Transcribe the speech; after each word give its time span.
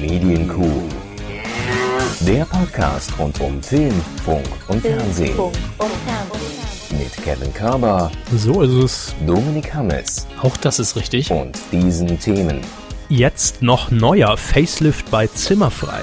Medienkuh. 0.00 0.82
Der 2.20 2.44
Podcast 2.44 3.10
rund 3.18 3.40
um 3.40 3.62
Film, 3.62 3.94
Funk 4.24 4.46
und 4.68 4.80
Fernsehen. 4.82 5.34
Mit 6.90 7.12
Kevin 7.24 7.52
Körber, 7.54 8.10
So 8.34 8.62
ist 8.62 8.72
es. 8.72 9.14
Dominik 9.26 9.72
Hammes 9.74 10.26
Auch 10.42 10.56
das 10.58 10.78
ist 10.78 10.96
richtig. 10.96 11.30
und 11.30 11.58
diesen 11.72 12.18
Themen. 12.18 12.60
Jetzt 13.08 13.62
noch 13.62 13.90
neuer 13.90 14.36
Facelift 14.36 15.10
bei 15.10 15.26
Zimmerfrei. 15.28 16.02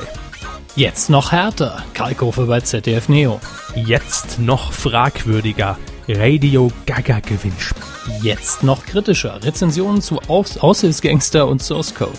Jetzt 0.76 1.10
noch 1.10 1.32
härter. 1.32 1.84
Kalkofe 1.94 2.46
bei 2.46 2.62
ZDF 2.62 3.10
Neo. 3.10 3.40
Jetzt 3.76 4.40
noch 4.40 4.72
fragwürdiger 4.72 5.78
Radio 6.08 6.72
Gaga 6.86 7.20
Gewinnspiel. 7.20 7.84
Jetzt 8.22 8.64
noch 8.64 8.86
kritischer. 8.86 9.44
Rezensionen 9.44 10.02
zu 10.02 10.20
Aus 10.28 10.58
Aushilfsgangster 10.58 11.48
und 11.48 11.62
Source 11.62 11.94
Code. 11.94 12.18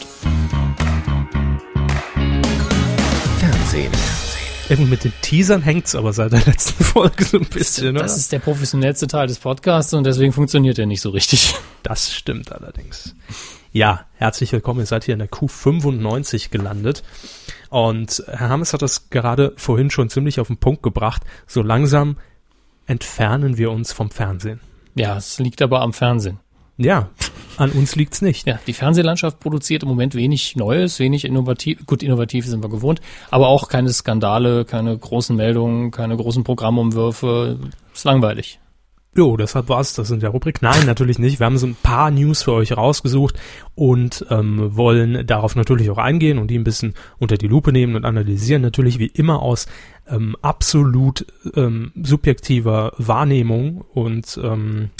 Irgendwie 4.70 4.90
mit 4.90 5.04
den 5.04 5.12
Teasern 5.20 5.60
hängt's 5.62 5.94
aber 5.94 6.12
seit 6.14 6.32
der 6.32 6.40
letzten 6.46 6.82
Folge 6.84 7.24
so 7.24 7.38
ein 7.38 7.44
bisschen, 7.46 7.94
Das 7.94 8.04
oder? 8.04 8.16
ist 8.16 8.32
der 8.32 8.38
professionellste 8.38 9.06
Teil 9.06 9.26
des 9.26 9.38
Podcasts 9.38 9.92
und 9.92 10.04
deswegen 10.04 10.32
funktioniert 10.32 10.78
er 10.78 10.86
nicht 10.86 11.02
so 11.02 11.10
richtig. 11.10 11.54
Das 11.82 12.14
stimmt 12.14 12.50
allerdings. 12.50 13.14
Ja, 13.72 14.06
herzlich 14.14 14.52
willkommen. 14.52 14.80
Ihr 14.80 14.86
seid 14.86 15.04
hier 15.04 15.12
in 15.12 15.18
der 15.18 15.28
Q95 15.28 16.48
gelandet. 16.50 17.02
Und 17.68 18.22
Herr 18.26 18.48
Hammes 18.48 18.72
hat 18.72 18.80
das 18.80 19.10
gerade 19.10 19.52
vorhin 19.56 19.90
schon 19.90 20.08
ziemlich 20.08 20.40
auf 20.40 20.46
den 20.46 20.56
Punkt 20.56 20.82
gebracht. 20.82 21.22
So 21.46 21.60
langsam 21.60 22.16
entfernen 22.86 23.58
wir 23.58 23.70
uns 23.70 23.92
vom 23.92 24.10
Fernsehen. 24.10 24.60
Ja, 24.94 25.16
es 25.18 25.38
liegt 25.40 25.60
aber 25.60 25.80
am 25.82 25.92
Fernsehen. 25.92 26.38
Ja, 26.76 27.10
an 27.56 27.70
uns 27.70 27.94
liegt's 27.94 28.20
nicht. 28.20 28.46
Ja, 28.46 28.58
die 28.66 28.72
Fernsehlandschaft 28.72 29.38
produziert 29.38 29.84
im 29.84 29.88
Moment 29.88 30.14
wenig 30.14 30.56
Neues, 30.56 30.98
wenig 30.98 31.24
innovativ. 31.24 31.86
Gut, 31.86 32.02
innovativ 32.02 32.46
sind 32.46 32.62
wir 32.62 32.68
gewohnt, 32.68 33.00
aber 33.30 33.48
auch 33.48 33.68
keine 33.68 33.92
Skandale, 33.92 34.64
keine 34.64 34.96
großen 34.96 35.36
Meldungen, 35.36 35.90
keine 35.90 36.16
großen 36.16 36.42
Programmumwürfe. 36.42 37.58
Ist 37.92 38.04
langweilig. 38.04 38.58
Jo, 39.16 39.36
deshalb 39.36 39.68
war's 39.68 39.94
das 39.94 40.10
in 40.10 40.18
der 40.18 40.30
Rubrik. 40.30 40.60
Nein, 40.60 40.86
natürlich 40.86 41.20
nicht. 41.20 41.38
Wir 41.38 41.46
haben 41.46 41.58
so 41.58 41.68
ein 41.68 41.76
paar 41.80 42.10
News 42.10 42.42
für 42.42 42.52
euch 42.52 42.76
rausgesucht 42.76 43.38
und 43.76 44.26
ähm, 44.28 44.76
wollen 44.76 45.24
darauf 45.24 45.54
natürlich 45.54 45.88
auch 45.90 45.98
eingehen 45.98 46.38
und 46.38 46.48
die 46.48 46.58
ein 46.58 46.64
bisschen 46.64 46.94
unter 47.18 47.36
die 47.36 47.46
Lupe 47.46 47.70
nehmen 47.70 47.94
und 47.94 48.04
analysieren. 48.04 48.62
Natürlich 48.62 48.98
wie 48.98 49.06
immer 49.06 49.40
aus 49.40 49.66
ähm, 50.08 50.34
absolut 50.42 51.26
ähm, 51.54 51.92
subjektiver 52.02 52.92
Wahrnehmung 52.98 53.82
und 53.82 54.36
ähm, 54.42 54.90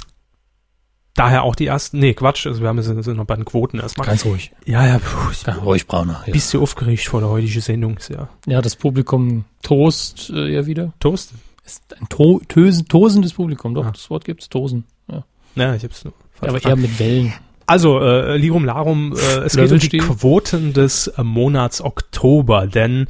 daher 1.15 1.43
auch 1.45 1.55
die 1.55 1.67
ersten. 1.67 1.99
Nee, 1.99 2.15
Quatsch, 2.15 2.47
also 2.47 2.61
wir 2.61 2.69
haben 2.69 2.81
sind, 2.83 3.03
sind 3.03 3.17
noch 3.17 3.25
bei 3.25 3.37
den 3.37 3.45
Quoten 3.45 3.79
erstmal. 3.79 4.07
Ganz 4.07 4.25
ruhig. 4.25 4.53
Ja, 4.67 4.87
ja, 4.87 4.99
puh, 4.99 5.31
ich 5.33 5.43
Ja, 5.47 5.55
ruhig, 5.55 5.87
Brauner. 5.87 6.23
Ja. 6.27 6.33
bist 6.33 6.53
du 6.53 6.63
aufgeregt 6.63 7.05
vor 7.05 7.21
der 7.21 7.29
heutigen 7.31 7.61
Sendung? 7.61 7.99
Ja 8.11 8.29
Ja, 8.47 8.61
das 8.63 8.77
Publikum 8.77 9.45
toast 9.63 10.31
äh, 10.31 10.49
ja 10.53 10.67
wieder. 10.67 10.93
Toast. 11.01 11.33
Ist 11.65 11.83
ein 11.99 12.09
to 12.11 12.41
tösen, 12.49 12.87
tosendes 12.89 13.33
Publikum, 13.33 13.75
doch, 13.75 13.87
Ah. 13.87 13.91
das 13.93 14.11
Wort 14.11 14.25
gibt's, 14.25 14.49
tosen. 14.51 14.85
Ja. 15.11 15.25
Ja, 15.55 15.75
ich 15.75 15.83
hab's 15.85 16.05
nur 16.05 16.13
falsch 16.35 16.51
Aber 16.51 16.65
eher 16.71 16.77
mit 16.77 16.99
Wellen. 16.99 17.33
Also, 17.67 17.99
äh, 18.01 18.37
Lirum 18.37 18.67
Larum, 18.67 19.15
äh, 19.17 19.39
es 19.45 19.57
geht 19.57 19.73
um 19.73 19.79
die. 19.79 19.97
Quoten 19.99 20.75
des 20.75 21.07
äh, 21.07 21.23
Monats 21.23 21.81
Oktober, 21.81 22.67
denn 22.67 23.07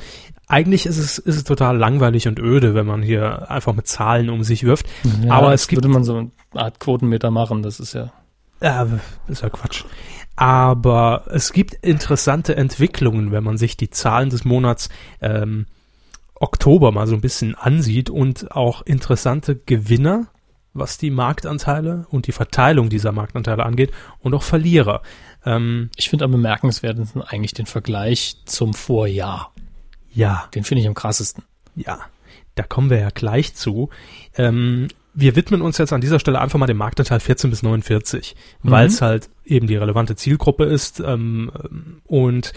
eigentlich 0.46 0.86
ist 0.86 0.98
es, 0.98 1.18
ist 1.18 1.36
es 1.36 1.44
total 1.44 1.76
langweilig 1.76 2.28
und 2.28 2.38
öde, 2.38 2.74
wenn 2.74 2.86
man 2.86 3.02
hier 3.02 3.50
einfach 3.50 3.74
mit 3.74 3.86
Zahlen 3.86 4.30
um 4.30 4.42
sich 4.44 4.64
wirft. 4.64 4.86
Aber 5.28 5.52
es 5.52 5.68
gibt, 5.68 5.82
würde 5.82 5.92
man 5.92 6.04
so 6.04 6.16
eine 6.16 6.30
Art 6.52 6.80
Quotenmeter 6.80 7.30
machen, 7.30 7.62
das 7.62 7.80
ist 7.80 7.94
ja. 7.94 8.12
äh, 8.60 8.86
ist 9.28 9.42
ja 9.42 9.50
Quatsch. 9.50 9.84
Aber 10.36 11.24
es 11.30 11.52
gibt 11.52 11.74
interessante 11.74 12.56
Entwicklungen, 12.56 13.30
wenn 13.30 13.44
man 13.44 13.56
sich 13.56 13.76
die 13.76 13.90
Zahlen 13.90 14.30
des 14.30 14.44
Monats 14.44 14.88
ähm, 15.20 15.66
Oktober 16.34 16.90
mal 16.90 17.06
so 17.06 17.14
ein 17.14 17.20
bisschen 17.20 17.54
ansieht 17.54 18.10
und 18.10 18.50
auch 18.50 18.82
interessante 18.82 19.56
Gewinner, 19.56 20.26
was 20.72 20.98
die 20.98 21.10
Marktanteile 21.10 22.06
und 22.10 22.26
die 22.26 22.32
Verteilung 22.32 22.88
dieser 22.88 23.12
Marktanteile 23.12 23.64
angeht 23.64 23.92
und 24.18 24.34
auch 24.34 24.42
Verlierer. 24.42 25.02
Ähm, 25.46 25.90
Ich 25.96 26.10
finde 26.10 26.24
am 26.24 26.32
bemerkenswertesten 26.32 27.22
eigentlich 27.22 27.54
den 27.54 27.66
Vergleich 27.66 28.38
zum 28.44 28.74
Vorjahr. 28.74 29.52
Ja, 30.14 30.48
Den 30.54 30.64
finde 30.64 30.82
ich 30.82 30.88
am 30.88 30.94
krassesten. 30.94 31.44
Ja, 31.76 31.98
da 32.54 32.62
kommen 32.62 32.88
wir 32.90 32.98
ja 33.00 33.10
gleich 33.10 33.54
zu. 33.54 33.90
Ähm, 34.36 34.88
wir 35.12 35.36
widmen 35.36 35.60
uns 35.62 35.78
jetzt 35.78 35.92
an 35.92 36.00
dieser 36.00 36.18
Stelle 36.18 36.40
einfach 36.40 36.58
mal 36.58 36.66
dem 36.66 36.76
Marktanteil 36.76 37.20
14 37.20 37.50
bis 37.50 37.62
49, 37.62 38.34
Mhm. 38.62 38.70
weil 38.70 38.86
es 38.86 39.00
halt 39.02 39.28
eben 39.44 39.66
die 39.66 39.76
relevante 39.76 40.16
Zielgruppe 40.16 40.64
ist. 40.64 41.00
Ähm, 41.00 41.50
und 42.04 42.52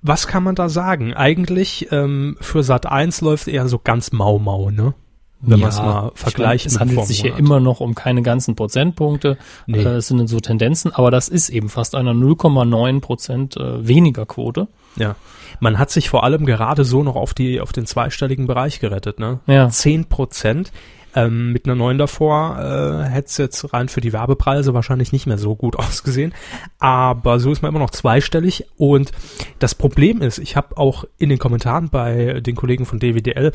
was 0.00 0.26
kann 0.26 0.42
man 0.44 0.54
da 0.54 0.68
sagen? 0.68 1.12
Eigentlich 1.14 1.88
ähm, 1.90 2.36
für 2.40 2.62
Sat 2.62 2.86
1 2.86 3.20
läuft 3.20 3.48
eher 3.48 3.68
so 3.68 3.78
ganz 3.78 4.12
mau 4.12 4.38
mau, 4.38 4.70
ne? 4.70 4.94
Wenn 5.40 5.60
man 5.60 5.68
es 5.68 5.78
mal 5.78 6.10
ich 6.14 6.20
vergleicht 6.20 6.64
meine, 6.66 6.74
Es 6.74 6.80
handelt 6.80 7.06
sich 7.06 7.20
hier 7.20 7.36
immer 7.36 7.60
noch 7.60 7.80
um 7.80 7.94
keine 7.94 8.22
ganzen 8.22 8.56
Prozentpunkte. 8.56 9.38
Nee. 9.66 9.78
Äh, 9.78 9.96
es 9.96 10.08
sind 10.08 10.26
so 10.26 10.40
Tendenzen, 10.40 10.92
aber 10.92 11.10
das 11.10 11.28
ist 11.28 11.48
eben 11.48 11.68
fast 11.68 11.94
einer 11.94 12.12
0,9 12.12 13.00
Prozent 13.00 13.56
äh, 13.56 13.86
weniger 13.86 14.26
Quote. 14.26 14.66
Ja. 14.96 15.14
Man 15.60 15.78
hat 15.78 15.90
sich 15.90 16.10
vor 16.10 16.24
allem 16.24 16.44
gerade 16.44 16.84
so 16.84 17.02
noch 17.02 17.16
auf 17.16 17.34
die 17.34 17.60
auf 17.60 17.72
den 17.72 17.86
zweistelligen 17.86 18.46
Bereich 18.46 18.80
gerettet, 18.80 19.20
ne? 19.20 19.40
Ja. 19.46 19.68
10 19.68 20.06
Prozent. 20.06 20.72
Ähm, 21.14 21.52
mit 21.52 21.64
einer 21.64 21.74
9 21.74 21.96
davor 21.96 22.58
äh, 22.58 23.08
hätte 23.08 23.28
es 23.28 23.38
jetzt 23.38 23.72
rein 23.72 23.88
für 23.88 24.02
die 24.02 24.12
Werbepreise 24.12 24.74
wahrscheinlich 24.74 25.10
nicht 25.10 25.26
mehr 25.26 25.38
so 25.38 25.56
gut 25.56 25.76
ausgesehen. 25.78 26.34
Aber 26.78 27.40
so 27.40 27.50
ist 27.50 27.62
man 27.62 27.70
immer 27.70 27.78
noch 27.78 27.90
zweistellig. 27.90 28.66
Und 28.76 29.12
das 29.58 29.74
Problem 29.74 30.20
ist, 30.20 30.38
ich 30.38 30.56
habe 30.56 30.76
auch 30.76 31.04
in 31.16 31.30
den 31.30 31.38
Kommentaren 31.38 31.88
bei 31.88 32.40
den 32.40 32.56
Kollegen 32.56 32.84
von 32.84 32.98
DWDL 32.98 33.52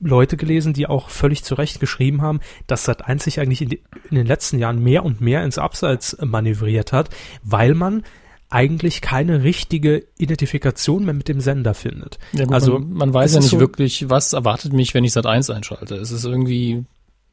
Leute 0.00 0.36
gelesen, 0.36 0.72
die 0.72 0.86
auch 0.86 1.10
völlig 1.10 1.44
zu 1.44 1.54
Recht 1.54 1.80
geschrieben 1.80 2.22
haben, 2.22 2.40
dass 2.66 2.88
Sat1 2.88 3.22
sich 3.22 3.40
eigentlich 3.40 3.60
in, 3.62 3.68
die, 3.68 3.82
in 4.10 4.16
den 4.16 4.26
letzten 4.26 4.58
Jahren 4.58 4.82
mehr 4.82 5.04
und 5.04 5.20
mehr 5.20 5.44
ins 5.44 5.58
Abseits 5.58 6.16
manövriert 6.22 6.92
hat, 6.92 7.10
weil 7.42 7.74
man 7.74 8.02
eigentlich 8.48 9.00
keine 9.00 9.44
richtige 9.44 10.04
Identifikation 10.18 11.04
mehr 11.04 11.14
mit 11.14 11.28
dem 11.28 11.40
Sender 11.40 11.74
findet. 11.74 12.18
Ja, 12.32 12.46
gut, 12.46 12.54
also 12.54 12.78
man, 12.78 12.92
man 12.94 13.14
weiß 13.14 13.34
ja 13.34 13.40
nicht 13.40 13.50
so- 13.50 13.60
wirklich, 13.60 14.08
was 14.10 14.32
erwartet 14.32 14.72
mich, 14.72 14.94
wenn 14.94 15.04
ich 15.04 15.12
Sat 15.12 15.26
1 15.26 15.50
einschalte. 15.50 15.94
Es 15.96 16.10
ist 16.10 16.24
irgendwie 16.24 16.84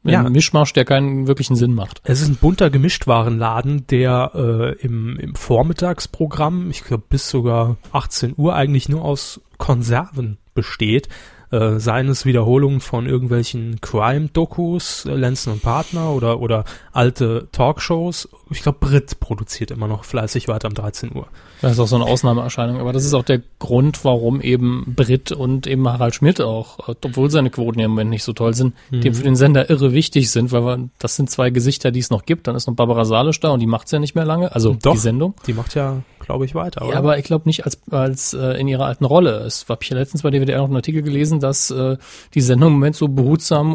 ein 0.04 0.10
Ja. 0.10 0.22
Mischmasch, 0.30 0.72
der 0.74 0.84
keinen 0.84 1.26
wirklichen 1.26 1.56
Sinn 1.56 1.74
macht. 1.74 2.00
Es 2.04 2.20
ist 2.20 2.28
ein 2.28 2.36
bunter 2.36 2.70
Gemischtwarenladen, 2.70 3.86
der 3.88 4.30
äh, 4.34 4.72
im, 4.86 5.18
im 5.18 5.34
Vormittagsprogramm, 5.34 6.70
ich 6.70 6.84
glaube 6.84 7.04
bis 7.08 7.28
sogar 7.30 7.78
18 7.92 8.34
Uhr, 8.36 8.54
eigentlich 8.54 8.88
nur 8.88 9.02
aus 9.04 9.40
Konserven 9.56 10.38
besteht. 10.54 11.08
Äh, 11.50 11.78
seien 11.78 12.08
es 12.08 12.26
Wiederholungen 12.26 12.80
von 12.80 13.06
irgendwelchen 13.06 13.80
Crime-Dokus, 13.80 15.06
äh, 15.06 15.14
Lenzen 15.14 15.54
und 15.54 15.62
Partner 15.62 16.10
oder, 16.10 16.40
oder 16.40 16.64
alte 16.92 17.48
Talkshows. 17.52 18.28
Ich 18.50 18.62
glaube, 18.62 18.78
Brit 18.80 19.20
produziert 19.20 19.70
immer 19.70 19.88
noch 19.88 20.04
fleißig 20.04 20.48
weiter 20.48 20.68
um 20.68 20.74
13 20.74 21.14
Uhr. 21.14 21.26
Das 21.60 21.72
ist 21.72 21.80
auch 21.80 21.88
so 21.88 21.96
eine 21.96 22.04
Ausnahmeerscheinung. 22.06 22.78
Aber 22.80 22.92
das 22.92 23.04
ist 23.04 23.14
auch 23.14 23.24
der 23.24 23.40
Grund, 23.58 24.04
warum 24.04 24.40
eben 24.40 24.94
Brit 24.96 25.32
und 25.32 25.66
eben 25.66 25.86
Harald 25.88 26.14
Schmidt 26.14 26.40
auch, 26.40 26.88
äh, 26.88 26.94
obwohl 27.04 27.30
seine 27.30 27.50
Quoten 27.50 27.80
im 27.80 27.90
Moment 27.90 28.10
nicht 28.10 28.24
so 28.24 28.32
toll 28.32 28.54
sind, 28.54 28.74
Mhm. 28.90 29.00
dem 29.00 29.14
für 29.14 29.22
den 29.24 29.36
Sender 29.36 29.68
irre 29.70 29.92
wichtig 29.92 30.30
sind, 30.30 30.52
weil 30.52 30.62
wir, 30.64 30.88
das 30.98 31.16
sind 31.16 31.30
zwei 31.30 31.50
Gesichter, 31.50 31.90
die 31.90 32.00
es 32.00 32.10
noch 32.10 32.24
gibt. 32.24 32.46
Dann 32.46 32.54
ist 32.56 32.66
noch 32.68 32.74
Barbara 32.74 33.04
Salisch 33.04 33.40
da 33.40 33.50
und 33.50 33.60
die 33.60 33.66
macht's 33.66 33.90
ja 33.90 33.98
nicht 33.98 34.14
mehr 34.14 34.24
lange. 34.24 34.54
Also 34.54 34.76
Doch. 34.80 34.92
die 34.92 34.98
Sendung. 34.98 35.34
Die 35.46 35.52
macht 35.52 35.74
ja, 35.74 35.98
glaube 36.20 36.44
ich, 36.44 36.54
weiter, 36.54 36.82
oder? 36.82 36.92
Ja, 36.92 36.98
aber 36.98 37.18
ich 37.18 37.24
glaube 37.24 37.48
nicht 37.48 37.64
als, 37.64 37.80
als 37.90 38.34
äh, 38.34 38.58
in 38.60 38.68
ihrer 38.68 38.86
alten 38.86 39.04
Rolle. 39.04 39.38
Es 39.40 39.66
habe 39.68 39.80
ich 39.82 39.88
ja 39.90 39.96
letztens 39.96 40.22
bei 40.22 40.30
DWDR 40.30 40.58
noch 40.58 40.66
einen 40.66 40.76
Artikel 40.76 41.02
gelesen, 41.02 41.40
dass 41.40 41.70
äh, 41.70 41.96
die 42.34 42.40
Sendung 42.40 42.68
im 42.68 42.74
Moment 42.74 42.96
so 42.96 43.08
behutsam 43.08 43.72
äh, 43.72 43.74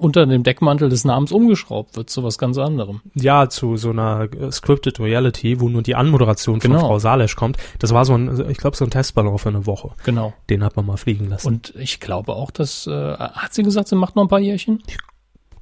unter 0.00 0.26
dem 0.26 0.42
Deckmantel 0.42 0.88
des 0.88 1.04
Namens 1.04 1.32
umgeschraubt 1.32 1.96
wird 1.96 2.08
zu 2.10 2.24
was 2.24 2.38
ganz 2.38 2.56
anderem. 2.58 3.00
Ja, 3.14 3.48
zu 3.48 3.76
so 3.76 3.90
einer 3.90 3.99
äh, 4.00 4.52
Scripted 4.52 5.00
Reality, 5.00 5.60
wo 5.60 5.68
nur 5.68 5.82
die 5.82 5.94
Anmoderation 5.94 6.60
von 6.60 6.70
Genau. 6.72 6.86
Frau 6.86 6.98
Salesch 6.98 7.36
kommt. 7.36 7.56
Das 7.78 7.92
war 7.94 8.04
so 8.04 8.14
ein, 8.14 8.50
ich 8.50 8.58
glaube, 8.58 8.76
so 8.76 8.84
ein 8.84 8.90
Testballon 8.90 9.38
für 9.38 9.48
eine 9.48 9.66
Woche. 9.66 9.90
Genau. 10.04 10.32
Den 10.48 10.64
hat 10.64 10.76
man 10.76 10.86
mal 10.86 10.96
fliegen 10.96 11.28
lassen. 11.28 11.48
Und 11.48 11.74
ich 11.76 12.00
glaube 12.00 12.32
auch, 12.32 12.50
dass 12.50 12.86
äh, 12.86 13.14
hat 13.16 13.54
sie 13.54 13.62
gesagt, 13.62 13.88
sie 13.88 13.96
macht 13.96 14.16
noch 14.16 14.22
ein 14.24 14.28
paar 14.28 14.40
Jährchen. 14.40 14.82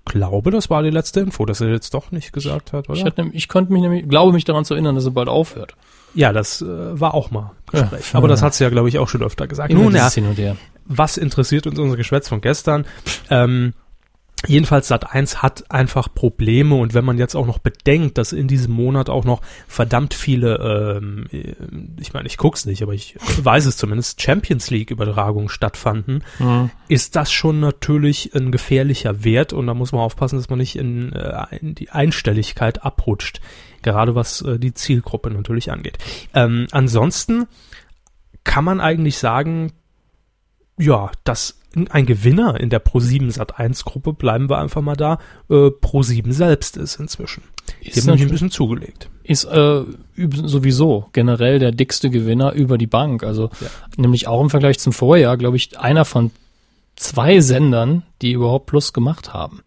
glaube, 0.05 0.51
das 0.51 0.71
war 0.71 0.83
die 0.83 0.91
letzte 0.91 1.21
Info, 1.21 1.45
dass 1.45 1.61
er 1.61 1.69
jetzt 1.69 1.93
doch 1.95 2.11
nicht 2.11 2.33
gesagt 2.33 2.73
hat, 2.73 2.87
Ich, 2.87 3.03
oder? 3.03 3.05
hatte, 3.05 3.31
ich 3.33 3.49
konnte 3.49 3.73
mich 3.73 3.83
nämlich, 3.83 4.09
glaube 4.09 4.33
mich 4.33 4.45
daran 4.45 4.65
zu 4.65 4.75
erinnern, 4.75 4.95
dass 4.95 5.05
sie 5.05 5.11
bald 5.11 5.29
aufhört. 5.29 5.75
Ja, 6.15 6.33
das 6.33 6.63
äh, 6.63 6.67
war 7.01 7.15
auch 7.15 7.31
mal 7.31 7.53
Gespräch. 7.71 8.13
Ja, 8.13 8.19
Aber 8.19 8.29
das 8.29 8.41
ja. 8.41 8.47
hat 8.47 8.55
sie 8.55 8.65
ja, 8.65 8.71
glaube 8.71 8.89
ich, 8.89 8.99
auch 8.99 9.09
schon 9.09 9.23
öfter 9.23 9.47
gesagt. 9.47 9.73
Nun 9.73 9.95
ja, 9.95 10.09
was 10.87 11.19
interessiert 11.19 11.67
uns 11.67 11.79
unser 11.79 11.97
Geschwätz 11.97 12.29
von 12.29 12.41
gestern? 12.41 12.87
Ähm, 13.29 13.75
jedenfalls 14.47 14.91
Sat1 14.91 15.37
hat 15.37 15.71
einfach 15.71 16.15
Probleme 16.15 16.77
und 16.77 16.95
wenn 16.95 17.05
man 17.05 17.19
jetzt 17.19 17.35
auch 17.35 17.47
noch 17.47 17.59
bedenkt, 17.59 18.19
dass 18.19 18.33
in 18.33 18.47
diesem 18.47 18.73
Monat 18.73 19.11
auch 19.11 19.25
noch 19.25 19.41
verdammt 19.67 20.15
viele, 20.15 20.99
ähm, 21.01 21.27
äh, 21.33 21.55
ich 22.01 22.13
meine, 22.13 22.27
ich 22.29 22.37
guck's 22.37 22.65
nicht, 22.67 22.83
aber 22.83 22.93
ich 22.95 23.17
weiß 23.43 23.67
es 23.67 23.77
zumindest, 23.77 24.23
Champions 24.23 24.71
League 24.71 24.91
Übertragungen 24.91 25.49
stattfanden, 25.49 26.23
Mhm. 26.39 26.71
ist 26.89 27.17
das 27.17 27.33
schon 27.33 27.59
natürlich 27.61 28.35
ein 28.35 28.53
gefährlicher 28.53 29.25
Wert 29.25 29.53
und 29.53 29.67
da 29.67 29.75
muss 29.75 29.93
man 29.93 30.03
aufpassen, 30.03 30.37
dass 30.37 30.49
man 30.49 30.59
nicht 30.59 30.77
in, 30.77 31.13
äh, 31.13 31.57
in 31.57 31.75
die 31.75 31.91
Einstelligkeit 31.91 32.85
abrutscht, 32.85 33.41
gerade 33.83 34.15
was 34.15 34.43
äh, 34.43 34.59
die 34.59 34.75
Zielgruppe 34.75 35.31
natürlich 35.31 35.73
angeht. 35.73 35.99
Ähm, 36.35 36.69
ansonsten 36.71 37.47
kann 38.45 38.65
man 38.65 38.81
eigentlich 38.81 39.19
sagen, 39.19 39.73
ja, 40.79 41.11
dass 41.25 41.58
ein 41.87 42.05
Gewinner 42.07 42.59
in 42.59 42.69
der 42.71 42.85
Pro7 42.85 43.33
Sat1 43.39 43.85
Gruppe, 43.85 44.13
bleiben 44.13 44.51
wir 44.51 44.59
einfach 44.59 44.83
mal 44.83 44.97
da, 44.97 45.19
äh, 45.49 45.55
Pro7 45.71 46.33
selbst 46.33 46.77
ist 46.77 46.97
inzwischen. 46.99 47.45
Ist 47.81 47.99
haben 47.99 48.07
nämlich 48.07 48.07
ein 48.07 48.11
natürlich- 48.11 48.31
bisschen 48.33 48.51
zugelegt. 48.51 49.09
ist 49.23 49.45
äh, 49.45 49.83
sowieso 50.17 51.07
generell 51.13 51.59
der 51.59 51.71
dickste 51.73 52.11
Gewinner 52.11 52.53
über 52.53 52.79
die 52.79 52.87
Bank. 52.87 53.23
Also 53.23 53.51
Ja. 53.61 53.69
nämlich 53.97 54.27
auch 54.27 54.41
im 54.43 54.51
Vergleich 54.51 54.79
zum 54.79 54.93
Vorjahr, 54.93 55.37
glaube 55.37 55.57
ich, 55.57 55.79
einer 55.79 56.05
von 56.05 56.31
zwei 56.99 57.41
Sendern, 57.41 58.03
die 58.23 58.33
überhaupt 58.33 58.67
Plus 58.67 58.93
gemacht 58.93 59.33
haben. 59.33 59.63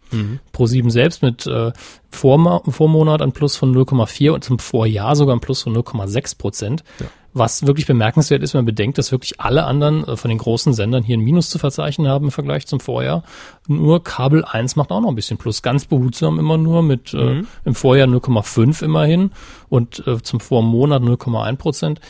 Pro7 0.53 0.89
selbst 0.89 1.23
mit 1.23 1.47
äh, 1.47 1.71
Vorma 2.09 2.61
Vormonat 2.67 3.21
ein 3.21 3.31
Plus 3.31 3.55
von 3.55 3.73
0,4 3.73 4.31
und 4.31 4.43
zum 4.43 4.59
Vorjahr 4.59 5.15
sogar 5.15 5.35
ein 5.35 5.39
Plus 5.39 5.63
von 5.63 5.75
0,6 5.75 6.37
Prozent. 6.37 6.83
Ja. 6.99 7.05
Was 7.33 7.65
wirklich 7.65 7.87
bemerkenswert 7.87 8.43
ist, 8.43 8.53
wenn 8.53 8.59
man 8.59 8.65
bedenkt, 8.65 8.97
dass 8.97 9.13
wirklich 9.13 9.39
alle 9.39 9.63
anderen 9.63 10.05
äh, 10.05 10.17
von 10.17 10.27
den 10.27 10.37
großen 10.37 10.73
Sendern 10.73 11.03
hier 11.03 11.17
ein 11.17 11.21
Minus 11.21 11.49
zu 11.49 11.59
verzeichnen 11.59 12.09
haben 12.09 12.25
im 12.25 12.31
Vergleich 12.31 12.67
zum 12.67 12.81
Vorjahr. 12.81 13.23
Nur 13.67 14.03
Kabel 14.03 14.43
1 14.43 14.75
macht 14.75 14.91
auch 14.91 14.99
noch 14.99 15.09
ein 15.09 15.15
bisschen 15.15 15.37
Plus. 15.37 15.61
Ganz 15.61 15.85
behutsam 15.85 16.37
immer 16.37 16.57
nur 16.57 16.83
mit 16.83 17.13
äh, 17.13 17.43
im 17.63 17.75
Vorjahr 17.75 18.07
0,5 18.09 18.83
immerhin 18.83 19.31
und 19.69 20.05
äh, 20.05 20.21
zum 20.21 20.41
Vormonat 20.41 21.01
0,1 21.01 21.55
Prozent. 21.55 22.01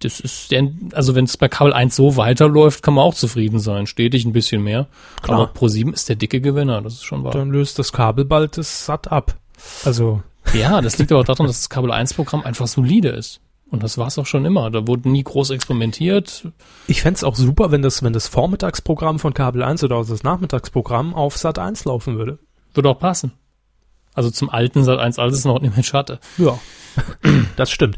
Das 0.00 0.18
ist 0.18 0.54
also 0.92 1.14
wenn 1.14 1.26
es 1.26 1.36
bei 1.36 1.48
Kabel 1.48 1.72
1 1.72 1.94
so 1.94 2.16
weiterläuft, 2.16 2.82
kann 2.82 2.94
man 2.94 3.04
auch 3.04 3.14
zufrieden 3.14 3.58
sein. 3.58 3.86
Stetig 3.86 4.24
ein 4.24 4.32
bisschen 4.32 4.62
mehr. 4.62 4.86
Klar. 5.22 5.40
Aber 5.40 5.52
Pro7 5.52 5.92
ist 5.92 6.08
der 6.08 6.16
dicke 6.16 6.40
Gewinner, 6.40 6.80
das 6.80 6.94
ist 6.94 7.04
schon 7.04 7.22
wahr. 7.22 7.32
Dann 7.32 7.50
löst 7.50 7.78
das 7.78 7.92
Kabel 7.92 8.24
bald 8.24 8.56
das 8.56 8.86
Sat 8.86 9.12
ab. 9.12 9.36
Also, 9.84 10.22
Ja, 10.54 10.80
das 10.80 10.98
liegt 10.98 11.12
aber 11.12 11.20
auch 11.20 11.26
daran, 11.26 11.46
dass 11.46 11.60
das 11.60 11.68
Kabel 11.68 11.92
1 11.92 12.14
Programm 12.14 12.42
einfach 12.42 12.66
solide 12.66 13.10
ist. 13.10 13.40
Und 13.70 13.82
das 13.82 13.98
war 13.98 14.08
es 14.08 14.18
auch 14.18 14.26
schon 14.26 14.44
immer. 14.44 14.70
Da 14.70 14.86
wurde 14.86 15.08
nie 15.08 15.22
groß 15.22 15.50
experimentiert. 15.50 16.48
ich 16.88 17.02
fänd's 17.02 17.22
auch 17.22 17.36
super, 17.36 17.70
wenn 17.70 17.82
das, 17.82 18.02
wenn 18.02 18.12
das 18.12 18.26
Vormittagsprogramm 18.26 19.18
von 19.18 19.32
Kabel 19.32 19.62
1 19.62 19.84
oder 19.84 19.96
auch 19.96 20.06
das 20.06 20.22
Nachmittagsprogramm 20.22 21.14
auf 21.14 21.36
Sat 21.36 21.58
1 21.58 21.84
laufen 21.84 22.16
würde. 22.18 22.38
Würde 22.74 22.88
auch 22.88 22.98
passen. 22.98 23.32
Also 24.14 24.30
zum 24.30 24.50
alten 24.50 24.82
Sat 24.82 24.98
1, 24.98 25.18
als 25.18 25.36
es 25.36 25.44
noch 25.44 25.60
ein 25.60 25.64
Image 25.66 25.92
hatte. 25.92 26.18
Ja, 26.36 26.58
das 27.56 27.70
stimmt. 27.70 27.96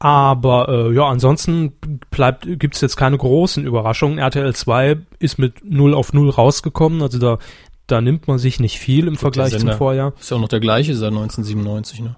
Aber 0.00 0.68
äh, 0.68 0.94
ja, 0.94 1.04
ansonsten 1.04 1.74
bleibt 2.10 2.46
gibt's 2.58 2.80
jetzt 2.80 2.96
keine 2.96 3.18
großen 3.18 3.64
Überraschungen. 3.64 4.18
RTL 4.18 4.54
2 4.54 4.96
ist 5.18 5.38
mit 5.38 5.62
0 5.62 5.94
auf 5.94 6.14
0 6.14 6.30
rausgekommen, 6.30 7.02
also 7.02 7.18
da 7.18 7.38
da 7.86 8.00
nimmt 8.00 8.28
man 8.28 8.38
sich 8.38 8.60
nicht 8.60 8.78
viel 8.78 9.06
im 9.08 9.16
Vergleich 9.16 9.58
zum. 9.58 9.72
Vorjahr. 9.72 10.12
Ist 10.18 10.30
ja 10.30 10.36
auch 10.36 10.40
noch 10.40 10.48
der 10.48 10.60
gleiche 10.60 10.94
seit 10.94 11.08
1997, 11.08 12.00
ne? 12.00 12.16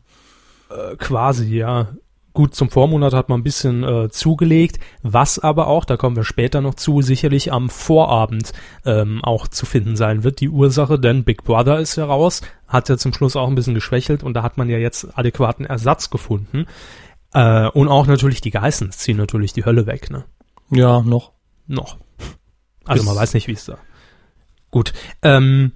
Äh, 0.71 0.97
quasi, 0.97 1.57
ja. 1.57 1.89
Gut, 2.35 2.55
zum 2.55 2.71
Vormonat 2.71 3.13
hat 3.13 3.29
man 3.29 3.41
ein 3.41 3.43
bisschen 3.43 3.85
äh, 3.85 4.09
zugelegt, 4.09 4.79
was 5.03 5.39
aber 5.39 5.67
auch, 5.67 5.85
da 5.85 5.99
kommen 5.99 6.17
wir 6.17 6.25
später 6.25 6.63
noch 6.63 6.75
zu, 6.75 7.03
sicherlich 7.03 7.53
am 7.53 7.69
Vorabend 7.69 8.53
ähm, 8.87 9.23
auch 9.23 9.49
zu 9.49 9.67
finden 9.67 9.97
sein 9.97 10.25
wird, 10.25 10.41
die 10.41 10.49
Ursache, 10.49 10.99
denn 10.99 11.25
Big 11.25 11.45
Brother 11.45 11.79
ist 11.79 11.97
ja 11.97 12.07
raus, 12.07 12.41
hat 12.69 12.89
ja 12.89 12.97
zum 12.97 13.13
Schluss 13.13 13.37
auch 13.37 13.49
ein 13.49 13.55
bisschen 13.55 13.75
geschwächelt 13.75 14.23
und 14.23 14.33
da 14.33 14.43
hat 14.43 14.57
man 14.57 14.71
ja 14.71 14.79
jetzt 14.79 15.09
adäquaten 15.17 15.67
Ersatz 15.67 16.09
gefunden. 16.09 16.67
Äh, 17.35 17.69
und 17.69 17.89
auch 17.89 18.07
natürlich 18.07 18.41
die 18.41 18.51
Geissens 18.51 18.99
ziehen 18.99 19.17
natürlich 19.17 19.53
die 19.53 19.65
Hölle 19.65 19.87
weg, 19.87 20.11
ne? 20.11 20.25
Ja, 20.71 21.01
noch. 21.03 21.33
Noch. 21.67 21.97
Also 22.85 23.03
Bis- 23.03 23.07
man 23.07 23.17
weiß 23.17 23.35
nicht, 23.35 23.47
wie 23.49 23.53
es 23.53 23.65
da. 23.65 23.79
Gut. 24.71 24.93
Ähm, 25.23 25.73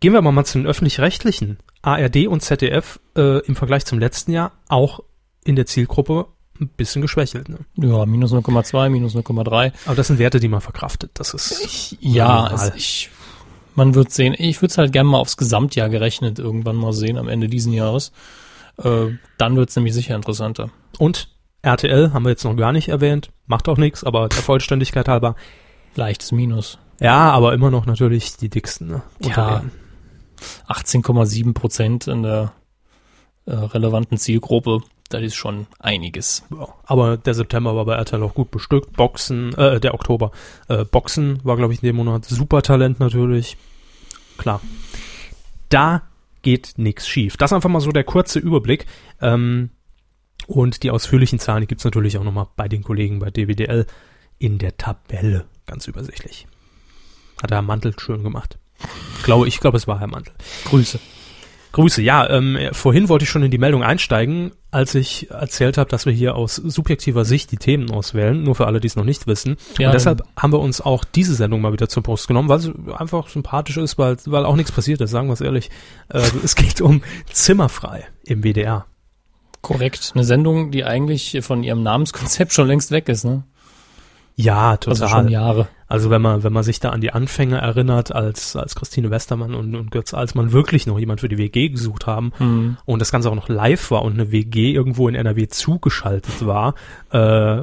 gehen 0.00 0.12
wir 0.12 0.18
aber 0.18 0.32
mal 0.32 0.44
zu 0.44 0.58
den 0.58 0.66
öffentlich-rechtlichen. 0.66 1.58
ARD 1.82 2.28
und 2.28 2.40
ZDF 2.40 2.98
äh, 3.16 3.40
im 3.46 3.56
Vergleich 3.56 3.84
zum 3.84 3.98
letzten 3.98 4.32
Jahr 4.32 4.52
auch 4.68 5.00
in 5.44 5.54
der 5.56 5.66
Zielgruppe 5.66 6.26
ein 6.60 6.68
bisschen 6.68 7.02
geschwächelt. 7.02 7.48
Ne? 7.48 7.58
Ja, 7.76 8.06
minus 8.06 8.32
0,2, 8.32 8.88
minus 8.88 9.14
0,3. 9.14 9.72
Aber 9.86 9.94
das 9.94 10.06
sind 10.06 10.18
Werte, 10.18 10.40
die 10.40 10.48
man 10.48 10.60
verkraftet. 10.60 11.10
Das 11.14 11.34
ist 11.34 11.96
Ja, 12.00 12.26
normal. 12.36 12.50
also 12.52 12.72
ich, 12.76 13.10
man 13.74 13.94
wird 13.94 14.12
sehen. 14.12 14.34
Ich 14.38 14.62
würde 14.62 14.70
es 14.70 14.78
halt 14.78 14.92
gerne 14.92 15.10
mal 15.10 15.18
aufs 15.18 15.36
Gesamtjahr 15.36 15.88
gerechnet 15.90 16.38
irgendwann 16.38 16.76
mal 16.76 16.92
sehen, 16.92 17.18
am 17.18 17.28
Ende 17.28 17.48
diesen 17.48 17.72
Jahres. 17.72 18.12
Äh, 18.82 19.16
dann 19.38 19.56
wird 19.56 19.70
es 19.70 19.76
nämlich 19.76 19.94
sicher 19.94 20.14
interessanter. 20.14 20.70
Und 20.98 21.28
RTL 21.62 22.12
haben 22.12 22.24
wir 22.24 22.30
jetzt 22.30 22.44
noch 22.44 22.56
gar 22.56 22.72
nicht 22.72 22.88
erwähnt. 22.88 23.30
Macht 23.46 23.68
auch 23.68 23.78
nichts, 23.78 24.04
aber 24.04 24.28
der 24.28 24.42
Vollständigkeit 24.42 25.08
halber. 25.08 25.34
Leichtes 25.94 26.32
Minus. 26.32 26.78
Ja, 27.00 27.30
aber 27.30 27.54
immer 27.54 27.70
noch 27.70 27.86
natürlich 27.86 28.36
die 28.36 28.48
dicksten. 28.48 28.88
Ne? 28.88 29.02
Ja. 29.20 29.28
Unternehmen. 29.28 29.70
18,7 30.68 31.54
Prozent 31.54 32.06
in 32.06 32.22
der 32.22 32.52
äh, 33.46 33.54
relevanten 33.54 34.18
Zielgruppe. 34.18 34.80
Das 35.10 35.22
ist 35.22 35.36
schon 35.36 35.66
einiges. 35.78 36.44
Ja, 36.50 36.68
aber 36.84 37.16
der 37.16 37.34
September 37.34 37.76
war 37.76 37.84
bei 37.84 37.94
RTL 37.94 38.22
auch 38.22 38.34
gut 38.34 38.50
bestückt. 38.50 38.96
Boxen, 38.96 39.54
äh, 39.54 39.80
der 39.80 39.94
Oktober. 39.94 40.32
Äh, 40.68 40.84
Boxen 40.84 41.40
war, 41.44 41.56
glaube 41.56 41.72
ich, 41.72 41.82
in 41.82 41.88
dem 41.88 41.96
Monat 41.96 42.24
Supertalent 42.24 43.00
natürlich. 43.00 43.56
Klar. 44.38 44.60
Da 45.68 46.02
geht 46.44 46.74
nichts 46.76 47.08
schief. 47.08 47.36
Das 47.36 47.52
einfach 47.52 47.68
mal 47.68 47.80
so 47.80 47.90
der 47.90 48.04
kurze 48.04 48.38
Überblick. 48.38 48.86
Ähm, 49.20 49.70
und 50.46 50.82
die 50.82 50.90
ausführlichen 50.90 51.38
Zahlen, 51.38 51.62
die 51.62 51.66
gibt's 51.66 51.84
natürlich 51.84 52.18
auch 52.18 52.24
nochmal 52.24 52.46
bei 52.54 52.68
den 52.68 52.82
Kollegen 52.82 53.18
bei 53.18 53.30
DWDL 53.30 53.86
in 54.38 54.58
der 54.58 54.76
Tabelle. 54.76 55.46
Ganz 55.66 55.88
übersichtlich. 55.88 56.46
Hat 57.42 57.50
Herr 57.50 57.62
Mantel 57.62 57.98
schön 57.98 58.22
gemacht. 58.22 58.58
Ich 59.18 59.24
glaube, 59.24 59.48
ich 59.48 59.58
glaube, 59.58 59.78
es 59.78 59.88
war 59.88 59.98
Herr 59.98 60.06
Mantel. 60.06 60.34
Grüße. 60.66 61.00
Grüße. 61.74 62.02
Ja, 62.02 62.30
ähm, 62.30 62.56
vorhin 62.70 63.08
wollte 63.08 63.24
ich 63.24 63.30
schon 63.30 63.42
in 63.42 63.50
die 63.50 63.58
Meldung 63.58 63.82
einsteigen, 63.82 64.52
als 64.70 64.94
ich 64.94 65.28
erzählt 65.32 65.76
habe, 65.76 65.90
dass 65.90 66.06
wir 66.06 66.12
hier 66.12 66.36
aus 66.36 66.54
subjektiver 66.54 67.24
Sicht 67.24 67.50
die 67.50 67.56
Themen 67.56 67.90
auswählen, 67.90 68.44
nur 68.44 68.54
für 68.54 68.68
alle, 68.68 68.78
die 68.78 68.86
es 68.86 68.94
noch 68.94 69.04
nicht 69.04 69.26
wissen. 69.26 69.56
Ja, 69.76 69.88
und 69.88 69.94
deshalb 69.94 70.22
haben 70.38 70.52
wir 70.52 70.60
uns 70.60 70.80
auch 70.80 71.02
diese 71.02 71.34
Sendung 71.34 71.60
mal 71.60 71.72
wieder 71.72 71.88
zur 71.88 72.04
Brust 72.04 72.28
genommen, 72.28 72.48
weil 72.48 72.60
sie 72.60 72.72
einfach 72.96 73.26
sympathisch 73.26 73.76
ist, 73.76 73.98
weil, 73.98 74.16
weil 74.26 74.44
auch 74.44 74.54
nichts 74.54 74.70
passiert 74.70 75.00
ist, 75.00 75.10
sagen 75.10 75.26
wir 75.26 75.32
es 75.32 75.40
ehrlich. 75.40 75.68
Äh, 76.10 76.22
es 76.44 76.54
geht 76.54 76.80
um 76.80 77.02
Zimmerfrei 77.26 78.06
im 78.22 78.44
WDR. 78.44 78.86
Korrekt. 79.60 80.12
Eine 80.14 80.22
Sendung, 80.22 80.70
die 80.70 80.84
eigentlich 80.84 81.38
von 81.40 81.64
ihrem 81.64 81.82
Namenskonzept 81.82 82.52
schon 82.52 82.68
längst 82.68 82.92
weg 82.92 83.08
ist, 83.08 83.24
ne? 83.24 83.42
Ja, 84.36 84.76
total. 84.76 85.02
Also 85.02 85.08
schon 85.14 85.28
Jahre. 85.28 85.68
Also 85.86 86.10
wenn 86.10 86.20
man, 86.22 86.42
wenn 86.42 86.52
man 86.52 86.64
sich 86.64 86.80
da 86.80 86.90
an 86.90 87.00
die 87.00 87.12
Anfänge 87.12 87.58
erinnert, 87.58 88.12
als, 88.12 88.56
als 88.56 88.74
Christine 88.74 89.10
Westermann 89.10 89.54
und, 89.54 89.76
und 89.76 89.90
Götz 89.92 90.12
Alsmann 90.12 90.50
wirklich 90.52 90.86
noch 90.86 90.98
jemand 90.98 91.20
für 91.20 91.28
die 91.28 91.38
WG 91.38 91.68
gesucht 91.68 92.06
haben 92.06 92.32
Hm. 92.38 92.76
und 92.84 92.98
das 93.00 93.12
Ganze 93.12 93.30
auch 93.30 93.34
noch 93.36 93.48
live 93.48 93.90
war 93.92 94.02
und 94.02 94.14
eine 94.14 94.32
WG 94.32 94.72
irgendwo 94.72 95.08
in 95.08 95.14
NRW 95.14 95.46
zugeschaltet 95.48 96.44
war, 96.46 96.74
äh, 97.10 97.62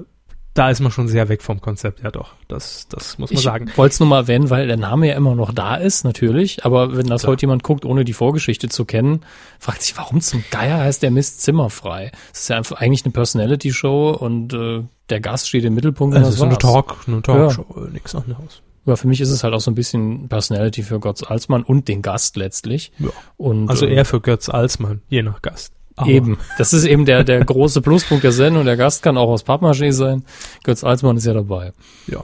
da 0.53 0.69
ist 0.69 0.81
man 0.81 0.91
schon 0.91 1.07
sehr 1.07 1.29
weg 1.29 1.41
vom 1.43 1.61
Konzept, 1.61 2.03
ja 2.03 2.11
doch. 2.11 2.33
Das, 2.49 2.87
das 2.89 3.17
muss 3.17 3.31
man 3.31 3.37
Ich 3.37 3.43
sagen. 3.43 3.71
wollte 3.77 3.93
es 3.93 3.99
nur 4.01 4.09
mal 4.09 4.17
erwähnen, 4.19 4.49
weil 4.49 4.67
der 4.67 4.75
Name 4.75 5.07
ja 5.07 5.15
immer 5.15 5.33
noch 5.33 5.53
da 5.53 5.75
ist, 5.75 6.03
natürlich. 6.03 6.65
Aber 6.65 6.97
wenn 6.97 7.07
das 7.07 7.21
Klar. 7.21 7.31
heute 7.31 7.43
jemand 7.43 7.63
guckt, 7.63 7.85
ohne 7.85 8.03
die 8.03 8.11
Vorgeschichte 8.11 8.67
zu 8.67 8.83
kennen, 8.83 9.21
fragt 9.59 9.81
sich, 9.81 9.97
warum 9.97 10.19
zum 10.19 10.43
Geier 10.51 10.79
heißt 10.79 11.03
der 11.03 11.11
Mist 11.11 11.41
zimmerfrei? 11.41 12.11
Es 12.33 12.41
ist 12.41 12.49
ja 12.49 12.57
einfach 12.57 12.77
eigentlich 12.81 13.05
eine 13.05 13.13
Personality-Show 13.13 14.11
und 14.11 14.53
äh, 14.53 14.83
der 15.11 15.19
Gast 15.19 15.47
steht 15.49 15.63
im 15.65 15.75
Mittelpunkt. 15.75 16.15
und 16.15 16.21
Es 16.21 16.27
das 16.29 16.35
ist 16.35 16.41
eine 16.41 16.51
war's. 16.51 16.59
Talk, 16.59 16.95
eine 17.07 17.21
Talkshow, 17.21 17.65
äh, 17.77 17.91
nichts 17.91 18.15
anderes. 18.15 18.61
Aber 18.85 18.97
für 18.97 19.07
mich 19.07 19.21
ist 19.21 19.29
es 19.29 19.43
halt 19.43 19.53
auch 19.53 19.59
so 19.59 19.69
ein 19.69 19.75
bisschen 19.75 20.27
Personality 20.27 20.81
für 20.81 20.99
Götz 20.99 21.21
Alsmann 21.23 21.61
und 21.63 21.87
den 21.87 22.01
Gast 22.01 22.35
letztlich. 22.35 22.91
Ja. 22.97 23.09
Und, 23.37 23.69
Also 23.69 23.85
äh, 23.85 23.93
eher 23.93 24.05
für 24.05 24.19
Götz 24.21 24.49
Alsmann, 24.49 25.01
je 25.09 25.21
nach 25.21 25.41
Gast. 25.43 25.73
Aber- 25.97 26.09
Eben. 26.09 26.37
Das 26.57 26.73
ist 26.73 26.85
eben 26.85 27.05
der, 27.05 27.23
der 27.23 27.43
große 27.45 27.81
Pluspunkt 27.81 28.23
der 28.23 28.31
Sendung. 28.31 28.65
Der 28.65 28.77
Gast 28.77 29.03
kann 29.03 29.17
auch 29.17 29.29
aus 29.29 29.45
Pappmaché 29.45 29.91
sein. 29.91 30.23
Götz 30.63 30.83
Alsmann 30.83 31.17
ist 31.17 31.25
ja 31.25 31.33
dabei. 31.33 31.73
Ja. 32.07 32.23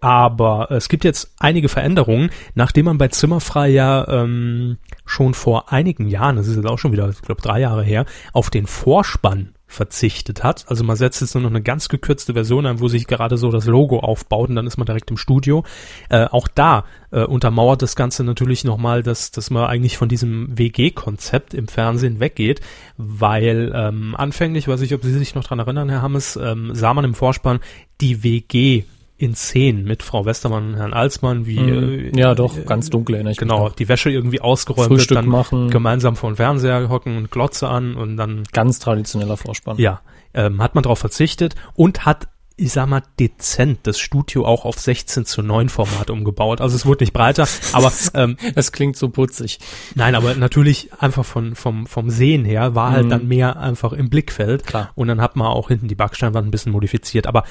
Aber 0.00 0.70
es 0.70 0.88
gibt 0.88 1.02
jetzt 1.04 1.32
einige 1.40 1.68
Veränderungen, 1.68 2.30
nachdem 2.54 2.84
man 2.84 2.98
bei 2.98 3.08
Zimmerfrei 3.08 3.68
ja 3.70 4.06
ähm, 4.06 4.78
schon 5.04 5.34
vor 5.34 5.72
einigen 5.72 6.06
Jahren, 6.06 6.36
das 6.36 6.46
ist 6.46 6.54
jetzt 6.56 6.66
auch 6.66 6.78
schon 6.78 6.92
wieder, 6.92 7.08
ich 7.08 7.20
glaube, 7.22 7.42
drei 7.42 7.60
Jahre 7.60 7.82
her, 7.82 8.04
auf 8.32 8.48
den 8.50 8.66
Vorspann 8.68 9.54
verzichtet 9.68 10.42
hat. 10.42 10.64
Also 10.68 10.82
man 10.82 10.96
setzt 10.96 11.20
jetzt 11.20 11.34
nur 11.34 11.42
noch 11.42 11.50
eine 11.50 11.62
ganz 11.62 11.88
gekürzte 11.88 12.32
Version 12.32 12.66
ein, 12.66 12.80
wo 12.80 12.88
sich 12.88 13.06
gerade 13.06 13.36
so 13.36 13.50
das 13.50 13.66
Logo 13.66 14.00
aufbaut 14.00 14.48
und 14.48 14.56
dann 14.56 14.66
ist 14.66 14.78
man 14.78 14.86
direkt 14.86 15.10
im 15.10 15.18
Studio. 15.18 15.62
Äh, 16.08 16.24
auch 16.24 16.48
da 16.48 16.84
äh, 17.10 17.22
untermauert 17.22 17.82
das 17.82 17.94
Ganze 17.94 18.24
natürlich 18.24 18.64
nochmal, 18.64 19.02
dass, 19.02 19.30
dass 19.30 19.50
man 19.50 19.66
eigentlich 19.66 19.98
von 19.98 20.08
diesem 20.08 20.58
WG-Konzept 20.58 21.52
im 21.52 21.68
Fernsehen 21.68 22.18
weggeht, 22.18 22.62
weil 22.96 23.70
ähm, 23.74 24.16
anfänglich, 24.16 24.66
weiß 24.66 24.80
ich, 24.80 24.94
ob 24.94 25.02
Sie 25.02 25.12
sich 25.12 25.34
noch 25.34 25.44
dran 25.44 25.58
erinnern, 25.58 25.90
Herr 25.90 26.02
Hammes, 26.02 26.36
ähm, 26.36 26.70
sah 26.74 26.94
man 26.94 27.04
im 27.04 27.14
Vorspann 27.14 27.60
die 28.00 28.24
WG 28.24 28.84
in 29.18 29.34
Szenen 29.34 29.82
mit 29.84 30.02
Frau 30.04 30.24
Westermann 30.24 30.68
und 30.70 30.76
Herrn 30.76 30.92
Alsmann, 30.94 31.44
wie 31.44 31.58
Mhm. 31.58 32.14
äh, 32.14 32.18
ja, 32.20 32.34
doch, 32.36 32.56
äh, 32.56 32.62
ganz 32.62 32.88
dunkel 32.88 33.16
erinnere 33.16 33.32
ich 33.32 33.40
mich 33.40 33.48
genau, 33.48 33.68
die 33.68 33.88
Wäsche 33.88 34.10
irgendwie 34.10 34.40
ausgeräumt 34.40 34.86
Frühstück 34.88 35.16
wird, 35.16 35.24
dann 35.24 35.30
machen. 35.30 35.70
gemeinsam 35.70 36.14
vor 36.16 36.30
dem 36.30 36.36
Fernseher 36.36 36.88
hocken 36.88 37.16
und 37.16 37.30
Glotze 37.30 37.68
an 37.68 37.96
und 37.96 38.16
dann 38.16 38.44
Ganz 38.52 38.78
traditioneller 38.78 39.36
Vorspann. 39.36 39.76
ja, 39.78 40.00
ähm, 40.34 40.62
hat 40.62 40.74
man 40.76 40.82
darauf 40.82 41.00
verzichtet 41.00 41.56
und 41.74 42.06
hat, 42.06 42.28
ich 42.60 42.72
sag 42.72 42.88
mal, 42.88 43.02
dezent 43.18 43.80
das 43.84 43.98
Studio 43.98 44.44
auch 44.44 44.64
auf 44.64 44.78
16 44.78 45.24
zu 45.24 45.42
9 45.42 45.68
Format 45.68 46.10
umgebaut. 46.10 46.60
Also 46.60 46.76
es 46.76 46.86
wurde 46.86 47.02
nicht 47.02 47.12
breiter, 47.12 47.46
aber 47.72 47.92
ähm, 48.14 48.36
Das 48.54 48.70
klingt 48.72 48.96
so 48.96 49.08
putzig. 49.08 49.58
nein, 49.96 50.14
aber 50.14 50.34
natürlich 50.36 50.92
einfach 51.00 51.24
von, 51.24 51.54
vom, 51.56 51.86
vom 51.86 52.08
Sehen 52.10 52.44
her 52.44 52.74
war 52.76 52.92
halt 52.92 53.06
Mhm. 53.06 53.10
dann 53.10 53.26
mehr 53.28 53.58
einfach 53.58 53.92
im 53.92 54.10
Blickfeld. 54.10 54.64
Klar. 54.66 54.90
Und 54.94 55.08
dann 55.08 55.20
hat 55.20 55.34
man 55.34 55.48
auch 55.48 55.68
hinten 55.68 55.88
die 55.88 55.94
Backsteinwand 55.96 56.46
ein 56.46 56.50
bisschen 56.52 56.70
modifiziert. 56.72 57.26
Aber 57.26 57.42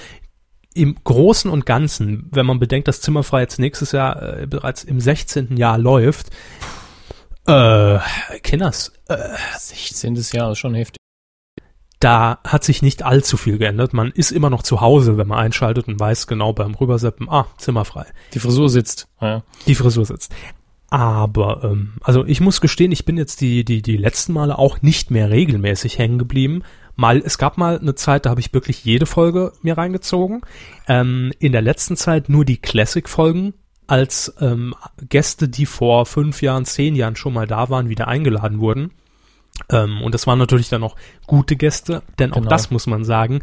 im 0.77 0.95
Großen 1.03 1.49
und 1.49 1.65
Ganzen, 1.65 2.29
wenn 2.31 2.45
man 2.45 2.59
bedenkt, 2.59 2.87
dass 2.87 3.01
Zimmerfrei 3.01 3.41
jetzt 3.41 3.59
nächstes 3.59 3.91
Jahr 3.91 4.41
äh, 4.41 4.47
bereits 4.47 4.83
im 4.83 4.99
16. 4.99 5.57
Jahr 5.57 5.77
läuft, 5.77 6.29
äh, 7.47 7.99
Kinders, 8.43 8.91
äh, 9.07 9.17
16. 9.57 10.15
Jahr 10.33 10.51
ist 10.51 10.59
schon 10.59 10.75
heftig. 10.75 10.97
da 11.99 12.39
hat 12.43 12.63
sich 12.63 12.81
nicht 12.81 13.03
allzu 13.03 13.37
viel 13.37 13.57
geändert. 13.57 13.93
Man 13.93 14.11
ist 14.11 14.31
immer 14.31 14.51
noch 14.51 14.61
zu 14.61 14.81
Hause, 14.81 15.17
wenn 15.17 15.27
man 15.27 15.39
einschaltet 15.39 15.87
und 15.87 15.99
weiß 15.99 16.27
genau 16.27 16.53
beim 16.53 16.75
Rüberseppen, 16.75 17.27
ah, 17.29 17.47
zimmerfrei. 17.57 18.05
Die 18.33 18.39
Frisur 18.39 18.69
sitzt. 18.69 19.07
Ja. 19.19 19.43
Die 19.65 19.75
Frisur 19.75 20.05
sitzt. 20.05 20.31
Aber, 20.89 21.63
ähm, 21.63 21.93
also 22.01 22.25
ich 22.25 22.39
muss 22.39 22.61
gestehen, 22.61 22.91
ich 22.91 23.03
bin 23.03 23.17
jetzt 23.17 23.41
die, 23.41 23.65
die, 23.65 23.81
die 23.81 23.97
letzten 23.97 24.33
Male 24.33 24.57
auch 24.57 24.81
nicht 24.81 25.11
mehr 25.11 25.29
regelmäßig 25.29 25.97
hängen 25.97 26.17
geblieben. 26.17 26.63
Mal, 26.97 27.21
es 27.23 27.37
gab 27.37 27.57
mal 27.57 27.79
eine 27.79 27.95
Zeit, 27.95 28.25
da 28.25 28.31
habe 28.31 28.41
ich 28.41 28.53
wirklich 28.53 28.83
jede 28.83 29.05
Folge 29.05 29.53
mir 29.61 29.77
reingezogen. 29.77 30.41
Ähm, 30.87 31.31
in 31.39 31.51
der 31.51 31.61
letzten 31.61 31.95
Zeit 31.95 32.27
nur 32.27 32.43
die 32.43 32.57
Classic-Folgen, 32.57 33.53
als 33.85 34.33
ähm, 34.41 34.73
Gäste, 35.07 35.47
die 35.47 35.65
vor 35.65 36.05
fünf 36.05 36.41
Jahren, 36.41 36.65
zehn 36.65 36.95
Jahren 36.95 37.15
schon 37.15 37.33
mal 37.33 37.47
da 37.47 37.69
waren, 37.69 37.87
wieder 37.87 38.07
eingeladen 38.07 38.59
wurden. 38.59 38.91
Ähm, 39.69 40.01
und 40.01 40.13
das 40.13 40.27
waren 40.27 40.39
natürlich 40.39 40.69
dann 40.69 40.83
auch 40.83 40.95
gute 41.25 41.55
Gäste, 41.55 42.01
denn 42.19 42.31
auch 42.33 42.37
Genau. 42.37 42.49
das 42.49 42.69
muss 42.71 42.87
man 42.87 43.05
sagen. 43.05 43.41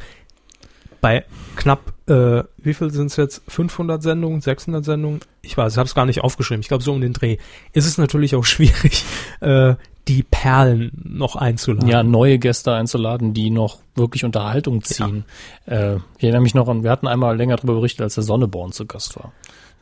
Bei 1.01 1.25
knapp, 1.57 1.93
äh, 2.09 2.43
wie 2.59 2.75
viel 2.75 2.91
sind 2.91 3.07
es 3.07 3.17
jetzt? 3.17 3.43
500 3.49 4.03
Sendungen, 4.03 4.41
600 4.41 4.85
Sendungen? 4.85 5.21
Ich 5.43 5.57
weiß, 5.57 5.73
ich 5.75 5.79
habe 5.79 5.87
es 5.87 5.95
gar 5.95 6.07
nicht 6.07 6.23
aufgeschrieben. 6.23 6.61
Ich 6.61 6.69
glaube, 6.69 6.83
so 6.83 6.93
um 6.93 7.01
den 7.01 7.13
Dreh. 7.13 7.37
Ist 7.73 7.87
es 7.87 7.99
natürlich 7.99 8.35
auch 8.35 8.45
schwierig, 8.47 9.05
äh, 9.41 9.75
die 10.09 10.23
Perlen 10.23 10.91
noch 11.03 11.37
einzuladen. 11.37 11.89
ja, 11.89 12.03
neue 12.03 12.39
Gäste 12.39 12.73
einzuladen, 12.75 13.33
die 13.35 13.51
noch 13.51 13.79
wirklich 13.95 14.25
Unterhaltung 14.25 14.83
ziehen. 14.83 15.25
Äh, 15.67 15.97
ich 16.19 16.25
erinnere 16.25 16.43
mich 16.43 16.55
noch 16.55 16.69
an, 16.69 16.83
wir 16.83 16.91
hatten 16.91 17.07
einmal 17.07 17.37
länger 17.37 17.57
darüber 17.57 17.75
berichtet, 17.77 18.03
als 18.03 18.15
der 18.15 18.25
Sonneborn 18.25 18.73
zu 18.73 18.85
Gast 18.87 19.17
war. 19.17 19.33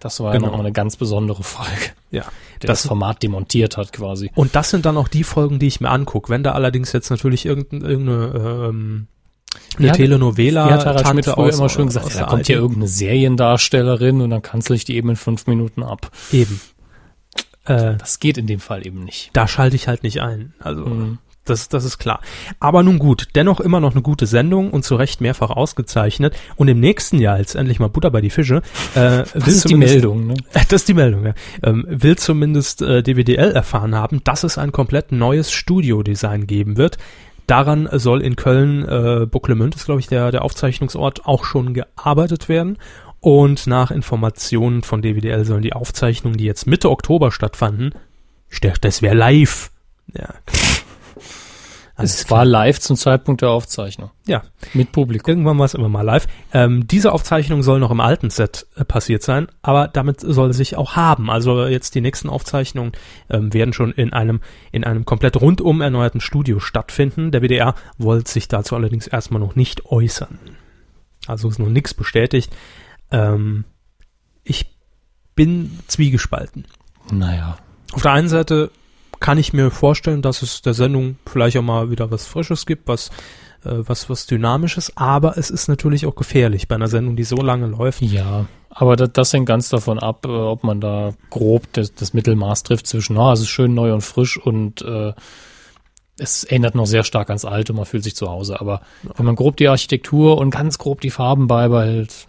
Das 0.00 0.18
war 0.20 0.32
Genau. 0.32 0.44
ja 0.46 0.50
nochmal 0.50 0.66
eine 0.66 0.72
ganz 0.72 0.96
besondere 0.96 1.42
Folge, 1.42 1.70
ja. 2.10 2.22
der 2.22 2.68
das, 2.68 2.82
Das, 2.82 2.88
Format 2.88 3.22
demontiert 3.22 3.76
hat 3.76 3.92
quasi. 3.92 4.30
und 4.34 4.54
das 4.56 4.70
sind 4.70 4.84
dann 4.86 4.96
auch 4.96 5.08
die 5.08 5.22
Folgen, 5.24 5.58
die 5.58 5.66
ich 5.68 5.80
mir 5.80 5.90
angucke. 5.90 6.28
Wenn 6.28 6.42
da 6.42 6.52
allerdings 6.52 6.92
jetzt 6.92 7.10
natürlich 7.10 7.46
irgendein, 7.46 7.82
irgendeine 7.82 8.68
ähm, 8.68 9.06
eine 9.76 9.86
Ja, 9.88 9.92
Telenovela 9.92 10.68
Ja, 10.70 10.84
Harald 10.84 11.06
Schmidt 11.08 11.24
früher 11.26 11.38
aus- 11.48 11.58
immer 11.58 11.68
schön 11.68 11.86
gesagt, 11.86 12.14
ja, 12.14 12.20
da 12.22 12.26
kommt 12.26 12.46
hier 12.46 12.56
irgendeine 12.56 12.88
Seriendarstellerin 12.88 14.20
und 14.20 14.30
dann 14.30 14.42
kanzel 14.42 14.76
ich 14.76 14.84
die 14.84 14.96
eben 14.96 15.10
in 15.10 15.16
fünf 15.16 15.46
Minuten 15.46 15.82
ab. 15.82 16.10
Eben. 16.32 16.60
Äh, 17.66 17.96
Das 17.96 18.20
geht 18.20 18.38
in 18.38 18.46
dem 18.46 18.60
Fall 18.60 18.86
eben 18.86 19.04
nicht. 19.04 19.30
da 19.32 19.46
schalte 19.46 19.76
ich 19.76 19.88
halt 19.88 20.02
nicht 20.02 20.20
ein. 20.20 20.54
Also 20.58 20.84
Mhm. 20.86 21.18
das, 21.44 21.68
das 21.68 21.84
ist 21.84 21.98
klar. 21.98 22.20
Aber 22.60 22.82
nun 22.82 22.98
gut, 22.98 23.28
dennoch 23.34 23.60
immer 23.60 23.80
noch 23.80 23.92
eine 23.92 24.02
gute 24.02 24.26
Sendung 24.26 24.70
und 24.70 24.84
zu 24.84 24.94
Recht 24.96 25.20
mehrfach 25.20 25.50
ausgezeichnet. 25.50 26.36
Und 26.56 26.68
im 26.68 26.78
nächsten 26.80 27.18
Jahr, 27.18 27.38
jetzt 27.38 27.54
endlich 27.56 27.78
mal 27.80 27.88
Butter 27.88 28.10
bei 28.10 28.20
die 28.20 28.30
Fische, 28.30 28.62
äh, 28.94 29.24
Das 29.34 29.48
ist 29.48 29.68
die 29.68 29.74
Meldung, 29.74 30.26
ne? 30.28 30.34
Das 30.52 30.72
ist 30.72 30.88
die 30.88 30.94
Meldung, 30.94 31.24
ja. 31.26 31.34
Ähm, 31.62 31.84
will 31.88 32.16
zumindest 32.16 32.82
äh, 32.82 33.02
DWDL 33.02 33.52
erfahren 33.52 33.94
haben, 33.94 34.22
dass 34.24 34.44
es 34.44 34.58
ein 34.58 34.72
komplett 34.72 35.10
neues 35.12 35.50
Studiodesign 35.52 36.46
geben 36.46 36.76
wird. 36.76 36.98
Daran 37.48 37.88
soll 37.92 38.22
in 38.22 38.36
Köln, 38.36 38.86
äh, 38.88 39.26
Bucklemünd 39.26 39.74
ist, 39.74 39.84
glaube 39.86 39.98
ich, 40.00 40.06
der, 40.06 40.30
der 40.30 40.42
Aufzeichnungsort, 40.42 41.26
auch 41.26 41.44
schon 41.44 41.74
gearbeitet 41.74 42.48
werden. 42.48 42.78
Und 43.22 43.68
nach 43.68 43.92
Informationen 43.92 44.82
von 44.82 45.00
DWDL 45.00 45.44
sollen 45.44 45.62
die 45.62 45.74
Aufzeichnungen, 45.74 46.36
die 46.36 46.44
jetzt 46.44 46.66
Mitte 46.66 46.90
Oktober 46.90 47.30
stattfanden, 47.30 47.94
ich 48.50 48.60
dachte, 48.60 48.80
das 48.80 49.00
wäre 49.00 49.14
live. 49.14 49.70
Ja. 50.12 50.28
Es 51.94 52.28
war 52.30 52.44
live 52.44 52.80
zum 52.80 52.96
Zeitpunkt 52.96 53.42
der 53.42 53.50
Aufzeichnung. 53.50 54.10
Ja, 54.26 54.42
Mit 54.72 54.90
Publikum. 54.92 55.28
irgendwann 55.30 55.58
war 55.58 55.66
es 55.66 55.74
immer 55.74 55.90
mal 55.90 56.02
live. 56.02 56.26
Ähm, 56.52 56.88
diese 56.88 57.12
Aufzeichnung 57.12 57.62
soll 57.62 57.78
noch 57.78 57.90
im 57.92 58.00
alten 58.00 58.30
Set 58.30 58.66
äh, 58.76 58.84
passiert 58.84 59.22
sein, 59.22 59.46
aber 59.60 59.88
damit 59.88 60.18
soll 60.20 60.50
es 60.50 60.56
sich 60.56 60.76
auch 60.76 60.96
haben. 60.96 61.30
Also 61.30 61.66
jetzt 61.66 61.94
die 61.94 62.00
nächsten 62.00 62.28
Aufzeichnungen 62.30 62.92
ähm, 63.28 63.52
werden 63.52 63.74
schon 63.74 63.92
in 63.92 64.12
einem 64.12 64.40
in 64.72 64.84
einem 64.84 65.04
komplett 65.04 65.40
rundum 65.40 65.80
erneuerten 65.82 66.22
Studio 66.22 66.58
stattfinden. 66.58 67.30
Der 67.30 67.42
WDR 67.42 67.74
wollte 67.98 68.30
sich 68.30 68.48
dazu 68.48 68.74
allerdings 68.74 69.06
erstmal 69.06 69.40
noch 69.40 69.54
nicht 69.54 69.86
äußern. 69.86 70.38
Also 71.26 71.50
ist 71.50 71.58
noch 71.58 71.68
nichts 71.68 71.94
bestätigt. 71.94 72.52
Ähm, 73.12 73.64
ich 74.42 74.66
bin 75.34 75.78
zwiegespalten. 75.86 76.66
Naja. 77.10 77.56
Auf 77.92 78.02
der 78.02 78.12
einen 78.12 78.28
Seite 78.28 78.70
kann 79.20 79.38
ich 79.38 79.52
mir 79.52 79.70
vorstellen, 79.70 80.22
dass 80.22 80.42
es 80.42 80.62
der 80.62 80.74
Sendung 80.74 81.16
vielleicht 81.26 81.56
auch 81.56 81.62
mal 81.62 81.90
wieder 81.90 82.10
was 82.10 82.26
Frisches 82.26 82.66
gibt, 82.66 82.88
was 82.88 83.10
äh, 83.64 83.78
was 83.86 84.10
was 84.10 84.26
Dynamisches, 84.26 84.96
aber 84.96 85.38
es 85.38 85.50
ist 85.50 85.68
natürlich 85.68 86.06
auch 86.06 86.16
gefährlich 86.16 86.66
bei 86.66 86.74
einer 86.74 86.88
Sendung, 86.88 87.14
die 87.16 87.24
so 87.24 87.36
lange 87.36 87.66
läuft. 87.66 88.02
Ja, 88.02 88.46
aber 88.70 88.96
das, 88.96 89.10
das 89.12 89.32
hängt 89.32 89.46
ganz 89.46 89.68
davon 89.68 89.98
ab, 89.98 90.26
äh, 90.26 90.28
ob 90.28 90.64
man 90.64 90.80
da 90.80 91.12
grob 91.30 91.72
das, 91.72 91.94
das 91.94 92.14
Mittelmaß 92.14 92.64
trifft 92.64 92.86
zwischen, 92.86 93.16
ah, 93.16 93.32
es 93.32 93.40
ist 93.40 93.48
schön 93.48 93.74
neu 93.74 93.92
und 93.92 94.00
frisch 94.00 94.38
und 94.38 94.82
äh, 94.82 95.12
es 96.18 96.44
erinnert 96.44 96.74
noch 96.74 96.86
sehr 96.86 97.04
stark 97.04 97.30
ans 97.30 97.44
Alte, 97.44 97.72
man 97.72 97.84
fühlt 97.84 98.04
sich 98.04 98.16
zu 98.16 98.28
Hause. 98.28 98.60
Aber 98.60 98.82
wenn 99.16 99.26
man 99.26 99.34
grob 99.34 99.56
die 99.56 99.68
Architektur 99.68 100.38
und 100.38 100.50
ganz 100.50 100.78
grob 100.78 101.00
die 101.00 101.10
Farben 101.10 101.46
beibehält, 101.46 102.26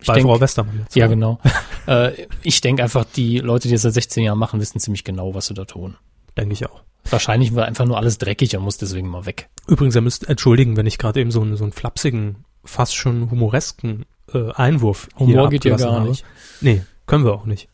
ich 0.00 0.06
bei 0.06 0.14
denk- 0.14 0.26
Frau 0.26 0.40
Westermann 0.40 0.78
jetzt. 0.80 0.96
ja 0.96 1.06
genau. 1.06 1.38
äh, 1.86 2.26
ich 2.42 2.60
denke 2.60 2.82
einfach, 2.82 3.04
die 3.04 3.38
Leute, 3.38 3.68
die 3.68 3.74
das 3.74 3.82
seit 3.82 3.94
16 3.94 4.24
Jahren 4.24 4.38
machen, 4.38 4.60
wissen 4.60 4.78
ziemlich 4.80 5.04
genau, 5.04 5.34
was 5.34 5.46
sie 5.46 5.54
da 5.54 5.64
tun. 5.64 5.96
denke 6.36 6.52
ich 6.52 6.66
auch. 6.66 6.82
Wahrscheinlich 7.08 7.54
war 7.54 7.64
einfach 7.64 7.86
nur 7.86 7.96
alles 7.96 8.18
dreckig 8.18 8.56
und 8.56 8.62
muss 8.62 8.76
deswegen 8.76 9.08
mal 9.08 9.24
weg. 9.26 9.48
Übrigens, 9.66 9.94
ihr 9.94 10.02
müsst 10.02 10.28
entschuldigen, 10.28 10.76
wenn 10.76 10.86
ich 10.86 10.98
gerade 10.98 11.18
eben 11.20 11.30
so 11.30 11.40
einen 11.40 11.56
so 11.56 11.64
einen 11.64 11.72
flapsigen, 11.72 12.44
fast 12.64 12.94
schon 12.94 13.30
humoresken 13.30 14.04
äh, 14.34 14.52
Einwurf 14.52 15.08
Humor 15.18 15.48
geht 15.48 15.64
ja 15.64 15.76
gar 15.76 15.94
habe. 15.94 16.08
nicht. 16.08 16.24
Nee, 16.60 16.82
können 17.06 17.24
wir 17.24 17.32
auch 17.32 17.46
nicht. 17.46 17.68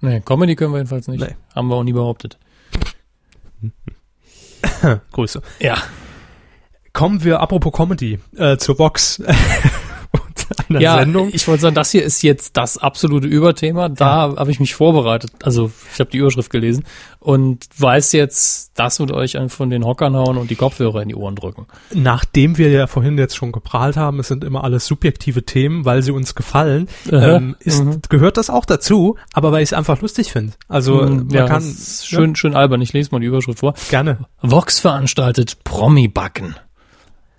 Nee, 0.00 0.20
Comedy 0.20 0.54
können 0.56 0.72
wir 0.72 0.78
jedenfalls 0.78 1.06
nicht. 1.08 1.20
Nee. 1.20 1.34
Haben 1.54 1.68
wir 1.68 1.76
auch 1.76 1.84
nie 1.84 1.92
behauptet. 1.92 2.36
Grüße. 5.12 5.40
Ja. 5.60 5.76
Kommen 6.92 7.24
wir, 7.24 7.40
apropos 7.40 7.72
Comedy, 7.72 8.18
äh, 8.36 8.56
zur 8.56 8.76
Box 8.76 9.22
einer 10.68 10.80
ja, 10.80 10.98
Sendung. 10.98 11.30
ich 11.32 11.46
wollte 11.48 11.62
sagen, 11.62 11.74
das 11.74 11.90
hier 11.90 12.02
ist 12.04 12.22
jetzt 12.22 12.56
das 12.56 12.78
absolute 12.78 13.26
Überthema. 13.26 13.88
Da 13.88 14.34
habe 14.36 14.50
ich 14.50 14.60
mich 14.60 14.74
vorbereitet. 14.74 15.32
Also 15.42 15.70
ich 15.92 16.00
habe 16.00 16.10
die 16.10 16.18
Überschrift 16.18 16.50
gelesen 16.50 16.84
und 17.20 17.64
weiß 17.78 18.12
jetzt, 18.12 18.72
das 18.74 19.00
wird 19.00 19.12
euch 19.12 19.36
von 19.48 19.70
den 19.70 19.84
Hockern 19.84 20.14
hauen 20.16 20.36
und 20.36 20.50
die 20.50 20.56
Kopfhörer 20.56 21.02
in 21.02 21.08
die 21.08 21.14
Ohren 21.14 21.34
drücken. 21.36 21.66
Nachdem 21.94 22.58
wir 22.58 22.70
ja 22.70 22.86
vorhin 22.86 23.16
jetzt 23.18 23.36
schon 23.36 23.52
geprahlt 23.52 23.96
haben, 23.96 24.20
es 24.20 24.28
sind 24.28 24.44
immer 24.44 24.64
alles 24.64 24.86
subjektive 24.86 25.44
Themen, 25.44 25.84
weil 25.84 26.02
sie 26.02 26.10
uns 26.12 26.34
gefallen, 26.34 26.88
ähm, 27.10 27.56
ist, 27.60 27.82
Mhm. 27.82 28.00
gehört 28.08 28.36
das 28.36 28.50
auch 28.50 28.64
dazu, 28.64 29.16
aber 29.32 29.52
weil 29.52 29.62
ich 29.62 29.70
es 29.70 29.72
einfach 29.72 30.00
lustig 30.00 30.32
finde. 30.32 30.52
Also 30.68 31.02
Mm, 31.02 31.16
man 31.16 31.30
ja, 31.30 31.46
kann 31.46 31.62
das 31.62 31.66
ist 31.74 32.06
schön, 32.08 32.36
schön 32.36 32.54
albern. 32.54 32.80
Ich 32.82 32.92
lese 32.92 33.10
mal 33.12 33.20
die 33.20 33.26
Überschrift 33.26 33.60
vor. 33.60 33.74
ja, 33.74 34.02
gerne. 34.02 34.18
Vox 34.42 34.80
veranstaltet 34.80 35.64
Promi-Backen. 35.64 36.56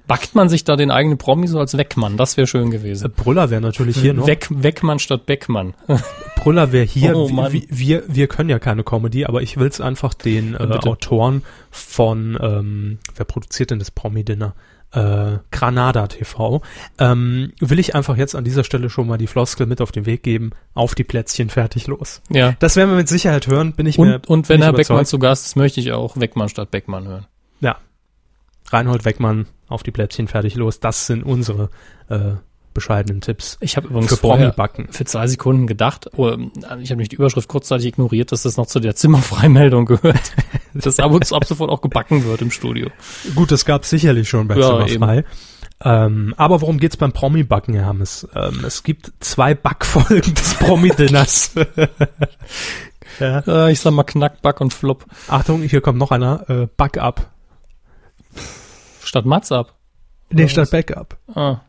Backt 0.08 0.36
man 0.36 0.50
sich 0.50 0.64
da 0.64 0.76
den 0.76 0.92
eigenen 0.92 1.18
Promi 1.18 1.48
so 1.48 1.60
als 1.60 1.78
Weckmann? 1.78 2.18
Das 2.18 2.38
wäre 2.38 2.48
schön 2.48 2.68
Äh, 2.68 2.72
gewesen. 2.72 3.12
Brüller 3.16 3.50
wäre 3.50 3.62
natürlich 3.62 3.98
hier 3.98 4.14
noch. 4.14 4.28
Weg, 4.28 4.48
Weckmann 4.52 5.00
statt 5.00 5.26
Beckmann. 5.26 5.74
Brüller 6.36 6.72
wäre 6.72 6.86
hier. 6.86 7.16
Oh, 7.16 7.30
wir, 7.30 7.64
wir, 7.70 8.04
wir 8.08 8.28
können 8.28 8.50
ja 8.50 8.60
keine 8.60 8.84
Comedy, 8.84 9.26
aber 9.26 9.42
ich 9.42 9.58
will 9.58 9.68
es 9.68 9.82
einfach 9.82 10.14
den 10.14 10.54
äh. 10.54 10.58
Autoren 10.58 11.44
von, 11.72 12.38
ähm, 12.42 13.00
wer 13.16 13.26
produziert 13.26 13.72
denn 13.72 13.80
das 13.80 13.92
Promi-Dinner? 13.92 14.54
Äh, 14.92 15.40
Granada 15.52 16.08
TV. 16.08 16.62
Ähm, 17.00 17.52
will 17.60 17.80
ich 17.80 17.96
einfach 17.96 18.16
jetzt 18.16 18.36
an 18.36 18.46
dieser 18.46 18.64
Stelle 18.64 18.90
schon 18.90 19.08
mal 19.08 19.18
die 19.18 19.28
Floskel 19.28 19.66
mit 19.66 19.82
auf 19.82 19.92
den 19.92 20.06
Weg 20.06 20.24
geben. 20.24 20.52
Auf 20.74 20.96
die 20.96 21.04
Plätzchen, 21.04 21.50
fertig, 21.50 21.88
los. 21.88 22.22
ja. 22.30 22.54
Das 22.60 22.76
werden 22.76 22.92
wir 22.92 22.98
mit 22.98 23.10
Sicherheit 23.10 23.48
hören, 23.48 23.74
bin 23.74 23.88
ich 23.88 23.98
mir 23.98 24.16
Und, 24.16 24.28
und 24.28 24.50
wenn 24.50 24.62
Herr 24.62 24.72
Beckmann 24.72 25.06
zu 25.06 25.20
Gast 25.20 25.48
ist, 25.48 25.56
möchte 25.56 25.80
ich 25.82 25.92
auch 25.92 26.16
Weckmann 26.18 26.48
statt 26.48 26.72
Beckmann 26.72 27.08
hören. 27.08 27.26
Ja. 27.60 27.78
Reinhold 28.70 29.04
Weckmann, 29.06 29.48
auf 29.68 29.84
die 29.84 29.92
Plätzchen, 29.92 30.28
fertig, 30.28 30.56
los. 30.56 30.80
Das 30.80 31.08
sind 31.08 31.24
unsere 31.24 31.70
äh, 32.10 32.34
bescheidenen 32.76 33.22
Tipps 33.22 33.58
Ich 33.62 33.78
habe 33.78 33.88
übrigens 33.88 34.10
für 34.10 34.18
vorher 34.18 34.54
für 34.92 35.06
zwei 35.06 35.26
Sekunden 35.28 35.66
gedacht, 35.66 36.10
oh, 36.16 36.36
ich 36.82 36.92
habe 36.92 36.98
mich 36.98 37.10
die 37.10 37.16
Überschrift 37.16 37.48
kurzzeitig 37.48 37.88
ignoriert, 37.88 38.32
dass 38.32 38.44
das 38.44 38.58
noch 38.58 38.68
zu 38.68 38.80
der 38.80 38.96
Zimmerfreimeldung 38.96 39.86
gehört, 39.86 40.34
dass 40.76 41.00
ab 41.00 41.12
ab 41.14 41.46
sofort 41.46 41.72
auch 41.72 41.82
gebacken 41.82 42.26
wird 42.26 42.42
im 42.42 42.52
Studio. 42.52 42.90
Gut, 43.34 43.52
das 43.52 43.66
gab 43.66 43.86
sicherlich 43.86 44.30
schon 44.30 44.48
bei 44.48 44.58
Ja, 44.58 44.86
Zimmerfrei. 44.86 45.24
Ähm, 45.84 46.34
aber 46.38 46.62
worum 46.62 46.78
geht's 46.78 46.96
beim 46.96 47.12
Promi-Backen, 47.12 47.74
Herr 47.74 47.86
Hammes? 47.86 48.28
Ähm, 48.34 48.64
es 48.66 48.84
gibt 48.84 49.12
zwei 49.20 49.56
Backfolgen 49.56 50.34
des 50.34 50.54
Promi-Dinners. 50.56 51.56
ja. 53.20 53.40
Äh, 53.46 53.72
ich 53.72 53.82
sag 53.82 53.92
mal 53.92 54.04
Knack, 54.04 54.42
Back 54.42 54.62
und 54.62 54.74
Flop 54.74 55.06
Achtung, 55.28 55.62
hier 55.64 55.82
kommt 55.82 55.98
noch 55.98 56.12
einer. 56.12 56.50
Äh, 56.50 56.68
Back-up. 56.78 57.35
Statt 59.06 59.26
Mats 59.26 59.52
ab. 59.52 59.76
Nee, 60.32 60.48
statt? 60.48 60.72
Backup. 60.72 61.18
Ah. 61.34 61.62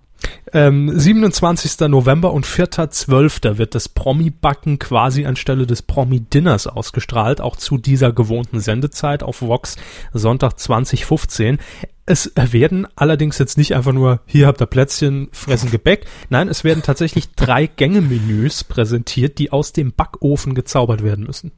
Ähm, 0.53 0.91
27. 0.99 1.89
November 1.89 2.33
und 2.33 2.47
4.12. 2.47 3.59
wird 3.59 3.75
das 3.75 3.89
Promi-Backen 3.91 4.79
quasi 4.79 5.27
anstelle 5.27 5.67
des 5.67 5.83
Promi-Dinners 5.83 6.67
ausgestrahlt, 6.67 7.41
auch 7.41 7.57
zu 7.57 7.77
dieser 7.77 8.13
gewohnten 8.13 8.61
Sendezeit 8.61 9.23
auf 9.23 9.43
Vox 9.43 9.77
Sonntag 10.15 10.59
2015. 10.59 11.59
Es 12.07 12.33
werden 12.37 12.87
allerdings 12.97 13.39
jetzt 13.39 13.59
nicht 13.59 13.75
einfach 13.75 13.93
nur, 13.93 14.21
hier 14.27 14.47
habt 14.47 14.61
ihr 14.63 14.67
Plätzchen, 14.67 15.29
fressen 15.33 15.71
Gebäck. 15.71 16.07
Nein, 16.31 16.49
es 16.49 16.65
werden 16.65 16.83
tatsächlich 16.83 17.33
drei 17.35 17.67
Gänge-Menüs 17.67 18.65
präsentiert, 18.65 19.39
die 19.39 19.53
aus 19.53 19.73
dem 19.73 19.93
Backofen 19.93 20.55
gezaubert 20.55 21.03
werden 21.03 21.27
müssen. 21.27 21.53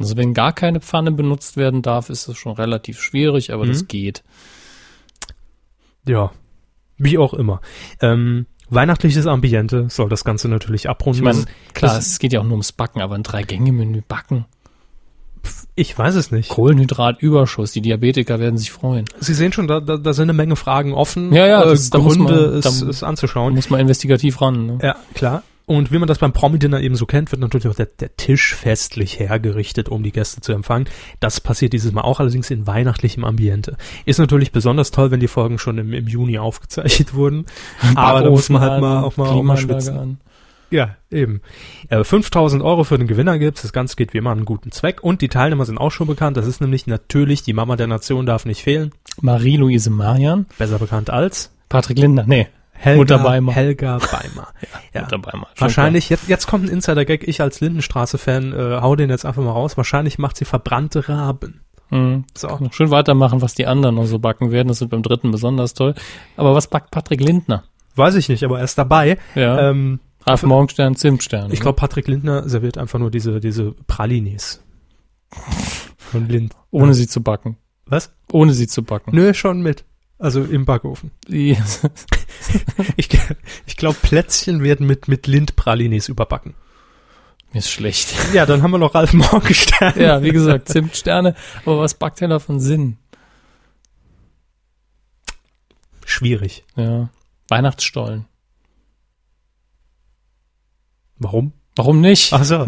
Also 0.00 0.16
wenn 0.16 0.34
gar 0.34 0.52
keine 0.52 0.80
Pfanne 0.80 1.12
benutzt 1.12 1.56
werden 1.56 1.82
darf, 1.82 2.10
ist 2.10 2.26
das 2.26 2.36
schon 2.36 2.54
relativ 2.54 3.00
schwierig, 3.00 3.52
aber 3.52 3.64
Mhm. 3.64 3.68
das 3.68 3.86
geht. 3.86 4.24
Ja, 6.06 6.30
wie 6.98 7.18
auch 7.18 7.34
immer. 7.34 7.60
Ähm, 8.00 8.46
weihnachtliches 8.70 9.26
Ambiente 9.26 9.86
soll 9.90 10.08
das 10.08 10.24
Ganze 10.24 10.48
natürlich 10.48 10.88
abrunden. 10.88 11.18
Ich 11.20 11.24
meine, 11.24 11.44
klar, 11.74 11.94
das- 11.96 12.06
es 12.06 12.18
geht 12.18 12.32
ja 12.32 12.40
auch 12.40 12.44
nur 12.44 12.52
ums 12.52 12.72
Backen, 12.72 13.00
aber 13.00 13.14
ein 13.14 13.22
Drei-Gänge-Menü 13.22 14.02
backen. 14.06 14.46
ich 15.74 15.96
weiß 15.98 16.14
es 16.14 16.30
nicht. 16.30 16.48
Kohlenhydratüberschuss, 16.50 17.72
die 17.72 17.80
Diabetiker 17.82 18.38
werden 18.38 18.56
sich 18.56 18.70
freuen. 18.72 19.04
Sie 19.20 19.34
sehen 19.34 19.52
schon, 19.52 19.66
da, 19.66 19.80
da, 19.80 19.96
da 19.98 20.12
sind 20.14 20.24
eine 20.24 20.32
Menge 20.32 20.56
Fragen 20.56 20.94
offen. 20.94 21.32
Ja, 21.34 21.46
ja, 21.46 21.62
äh, 21.62 21.66
das- 21.70 21.90
da 21.90 21.98
muss 21.98 22.14
Gründe 22.16 22.32
man- 22.34 22.54
es, 22.58 22.80
da- 22.80 22.86
es 22.88 23.00
Da 23.00 23.06
anzuschauen. 23.08 23.54
muss 23.54 23.68
man 23.70 23.80
investigativ 23.80 24.40
ran. 24.40 24.66
Ne? 24.66 24.78
Ja, 24.82 24.96
klar. 25.14 25.42
Und 25.66 25.92
wie 25.92 25.98
man 25.98 26.08
das 26.08 26.18
beim 26.18 26.32
Promi-Dinner 26.32 26.80
eben 26.80 26.94
so 26.94 27.06
kennt, 27.06 27.32
wird 27.32 27.40
natürlich 27.40 27.68
auch 27.68 27.74
der, 27.74 27.86
der 27.86 28.16
Tisch 28.16 28.54
festlich 28.54 29.18
hergerichtet, 29.18 29.88
um 29.88 30.02
die 30.02 30.12
Gäste 30.12 30.42
zu 30.42 30.52
empfangen. 30.52 30.88
Das 31.20 31.40
passiert 31.40 31.72
dieses 31.72 31.92
Mal 31.92 32.02
auch 32.02 32.20
allerdings 32.20 32.50
in 32.50 32.66
weihnachtlichem 32.66 33.24
Ambiente. 33.24 33.76
Ist 34.04 34.18
natürlich 34.18 34.52
besonders 34.52 34.90
toll, 34.90 35.10
wenn 35.10 35.20
die 35.20 35.28
Folgen 35.28 35.58
schon 35.58 35.78
im, 35.78 35.94
im 35.94 36.06
Juni 36.06 36.38
aufgezeichnet 36.38 37.14
wurden. 37.14 37.46
Aber 37.94 38.22
da 38.22 38.30
muss 38.30 38.50
man 38.50 38.60
halt 38.60 38.80
mal 38.82 39.02
auch 39.02 39.16
mal, 39.16 39.28
auch 39.28 39.42
mal 39.42 39.54
Klimaanlage 39.54 39.80
schwitzen. 39.80 39.98
an. 39.98 40.20
Ja, 40.70 40.96
eben. 41.10 41.40
Äh, 41.88 42.04
5000 42.04 42.62
Euro 42.62 42.84
für 42.84 42.98
den 42.98 43.06
Gewinner 43.06 43.38
gibt's. 43.38 43.62
Das 43.62 43.72
Ganze 43.72 43.96
geht 43.96 44.12
wie 44.12 44.18
immer 44.18 44.30
an 44.30 44.38
einen 44.38 44.44
guten 44.44 44.72
Zweck. 44.72 45.02
Und 45.02 45.22
die 45.22 45.28
Teilnehmer 45.28 45.64
sind 45.64 45.78
auch 45.78 45.92
schon 45.92 46.08
bekannt. 46.08 46.36
Das 46.36 46.46
ist 46.46 46.60
nämlich 46.60 46.86
natürlich 46.86 47.42
die 47.42 47.52
Mama 47.52 47.76
der 47.76 47.86
Nation 47.86 48.26
darf 48.26 48.44
nicht 48.44 48.62
fehlen. 48.62 48.90
Marie-Louise 49.20 49.88
Marian, 49.88 50.46
Besser 50.58 50.78
bekannt 50.78 51.10
als 51.10 51.52
Patrick 51.68 51.98
Lindner, 51.98 52.24
nee, 52.26 52.48
Helga 52.74 52.98
Mutter 52.98 53.18
Beimer. 53.18 53.52
Helga 53.52 53.98
Beimer. 54.12 54.48
ja. 54.92 55.02
Mutter 55.02 55.18
Beimer. 55.18 55.46
Wahrscheinlich, 55.58 56.08
jetzt, 56.10 56.28
jetzt 56.28 56.46
kommt 56.46 56.64
ein 56.66 56.68
Insider-Gag. 56.70 57.26
Ich 57.26 57.40
als 57.40 57.60
Lindenstraße-Fan 57.60 58.52
äh, 58.52 58.80
hau 58.82 58.94
den 58.96 59.10
jetzt 59.10 59.24
einfach 59.24 59.42
mal 59.42 59.52
raus. 59.52 59.76
Wahrscheinlich 59.76 60.18
macht 60.18 60.36
sie 60.36 60.44
verbrannte 60.44 61.08
Raben. 61.08 61.60
Mhm. 61.90 62.24
So. 62.36 62.58
Schön 62.72 62.90
weitermachen, 62.90 63.40
was 63.42 63.54
die 63.54 63.66
anderen 63.66 63.94
noch 63.94 64.06
so 64.06 64.18
backen 64.18 64.50
werden. 64.50 64.68
Das 64.68 64.80
wird 64.80 64.90
beim 64.90 65.02
dritten 65.02 65.30
besonders 65.30 65.74
toll. 65.74 65.94
Aber 66.36 66.54
was 66.54 66.68
backt 66.68 66.90
Patrick 66.90 67.20
Lindner? 67.20 67.64
Weiß 67.96 68.16
ich 68.16 68.28
nicht, 68.28 68.42
aber 68.44 68.58
er 68.58 68.64
ist 68.64 68.76
dabei. 68.76 69.18
Ja, 69.34 69.70
Ähm, 69.70 70.00
Ralf 70.26 70.42
Morgenstern, 70.42 70.96
Zimtstern. 70.96 71.52
ich 71.52 71.60
glaube, 71.60 71.76
Patrick 71.76 72.08
Lindner 72.08 72.48
serviert 72.48 72.78
einfach 72.78 72.98
nur 72.98 73.10
diese, 73.10 73.40
diese 73.40 73.72
Pralinis. 73.86 74.62
Von 75.98 76.28
Lind. 76.28 76.54
ohne 76.70 76.94
sie 76.94 77.06
zu 77.06 77.22
backen. 77.22 77.56
Was? 77.86 78.12
Ohne 78.32 78.52
sie 78.54 78.66
zu 78.66 78.82
backen. 78.82 79.10
Nö, 79.14 79.34
schon 79.34 79.60
mit. 79.62 79.84
Also 80.18 80.42
im 80.44 80.64
Backofen. 80.64 81.10
Die- 81.28 81.56
Ich, 82.96 83.08
ich 83.66 83.76
glaube, 83.76 83.96
Plätzchen 84.02 84.62
werden 84.62 84.86
mit, 84.86 85.08
mit 85.08 85.26
Lindpralinis 85.26 86.08
überbacken. 86.08 86.54
Mir 87.52 87.60
ist 87.60 87.70
schlecht. 87.70 88.14
Ja, 88.34 88.44
dann 88.46 88.62
haben 88.62 88.72
wir 88.72 88.78
noch 88.78 88.94
Ralf 88.94 89.12
Morgenstern. 89.14 89.98
ja, 89.98 90.22
wie 90.22 90.30
gesagt, 90.30 90.68
Zimtsterne. 90.68 91.34
Aber 91.64 91.78
was 91.80 91.94
backt 91.94 92.20
er 92.20 92.28
da 92.28 92.38
von 92.38 92.60
Sinn? 92.60 92.98
Schwierig. 96.04 96.64
Ja. 96.76 97.08
Weihnachtsstollen. 97.48 98.26
Warum? 101.18 101.52
Warum 101.76 102.00
nicht? 102.00 102.32
Ach 102.32 102.44
so. 102.44 102.66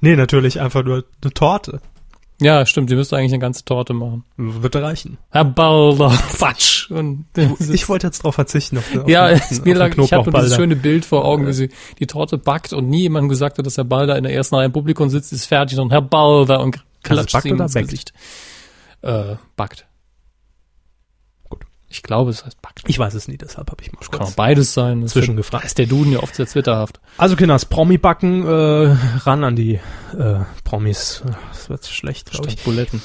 nee, 0.00 0.16
natürlich 0.16 0.60
einfach 0.60 0.84
nur 0.84 1.04
eine 1.22 1.32
Torte. 1.34 1.80
Ja, 2.40 2.64
stimmt, 2.66 2.90
ihr 2.90 2.96
müsst 2.96 3.12
eigentlich 3.12 3.32
eine 3.32 3.38
ganze 3.40 3.64
Torte 3.64 3.92
machen. 3.92 4.24
Wird 4.36 4.74
reichen. 4.76 5.18
Herr 5.30 5.44
Balder, 5.44 6.08
Quatsch. 6.32 6.90
Und 6.90 7.26
Ich 7.70 7.88
wollte 7.88 8.06
jetzt 8.06 8.24
drauf 8.24 8.34
verzichten. 8.34 8.78
Auf, 8.78 8.96
auf 8.96 9.08
ja, 9.08 9.28
den- 9.28 9.62
mir 9.64 9.74
lag, 9.76 9.88
ich 9.88 9.94
Knoblauchball 9.94 10.42
dieses 10.42 10.56
schöne 10.56 10.76
Bild 10.76 11.04
vor 11.04 11.24
Augen, 11.24 11.46
wie 11.46 11.52
sie 11.52 11.68
die 11.98 12.06
Torte 12.06 12.38
backt 12.38 12.72
und 12.72 12.88
nie 12.88 13.02
jemand 13.02 13.28
gesagt 13.28 13.58
hat, 13.58 13.66
dass 13.66 13.76
Herr 13.76 13.84
Balder 13.84 14.16
in 14.16 14.24
der 14.24 14.32
ersten 14.32 14.54
Reihe 14.56 14.66
im 14.66 14.72
Publikum 14.72 15.08
sitzt, 15.10 15.32
ist 15.32 15.46
fertig 15.46 15.78
und 15.78 15.90
Herr 15.92 16.02
Balder 16.02 16.60
und 16.60 16.82
klatscht 17.02 17.32
backt 17.32 17.44
ihm 17.46 17.54
oder 17.56 17.64
ins 17.64 17.74
backt? 17.74 17.86
Gesicht. 17.88 18.12
Äh, 19.02 19.36
backt. 19.56 19.86
Ich 21.92 22.02
glaube, 22.04 22.30
es 22.30 22.44
heißt 22.46 22.62
backt. 22.62 22.82
Ich 22.86 22.98
weiß 23.00 23.14
es 23.14 23.26
nie, 23.26 23.36
deshalb 23.36 23.68
habe 23.70 23.82
ich 23.82 23.92
mal 23.92 23.98
Kann 24.00 24.20
auch 24.20 24.24
kurz. 24.26 24.34
beides 24.36 24.72
sein. 24.74 25.00
Das 25.02 25.10
Zwischen 25.12 25.36
wird- 25.36 25.46
gefragt. 25.46 25.64
Da 25.64 25.66
ist 25.66 25.76
der 25.78 25.86
Duden 25.86 26.12
ja 26.12 26.20
oft 26.20 26.34
sehr 26.36 26.46
zwitterhaft. 26.46 27.00
Also 27.18 27.34
Kinders, 27.34 27.64
Promi-Backen, 27.64 28.46
äh, 28.46 28.96
ran 29.24 29.42
an 29.44 29.56
die 29.56 29.74
äh, 30.16 30.38
Promis. 30.64 31.24
Das 31.52 31.68
wird 31.68 31.84
schlecht, 31.86 32.30
glaube 32.30 32.48
ich. 32.48 32.62
Buletten. 32.62 33.02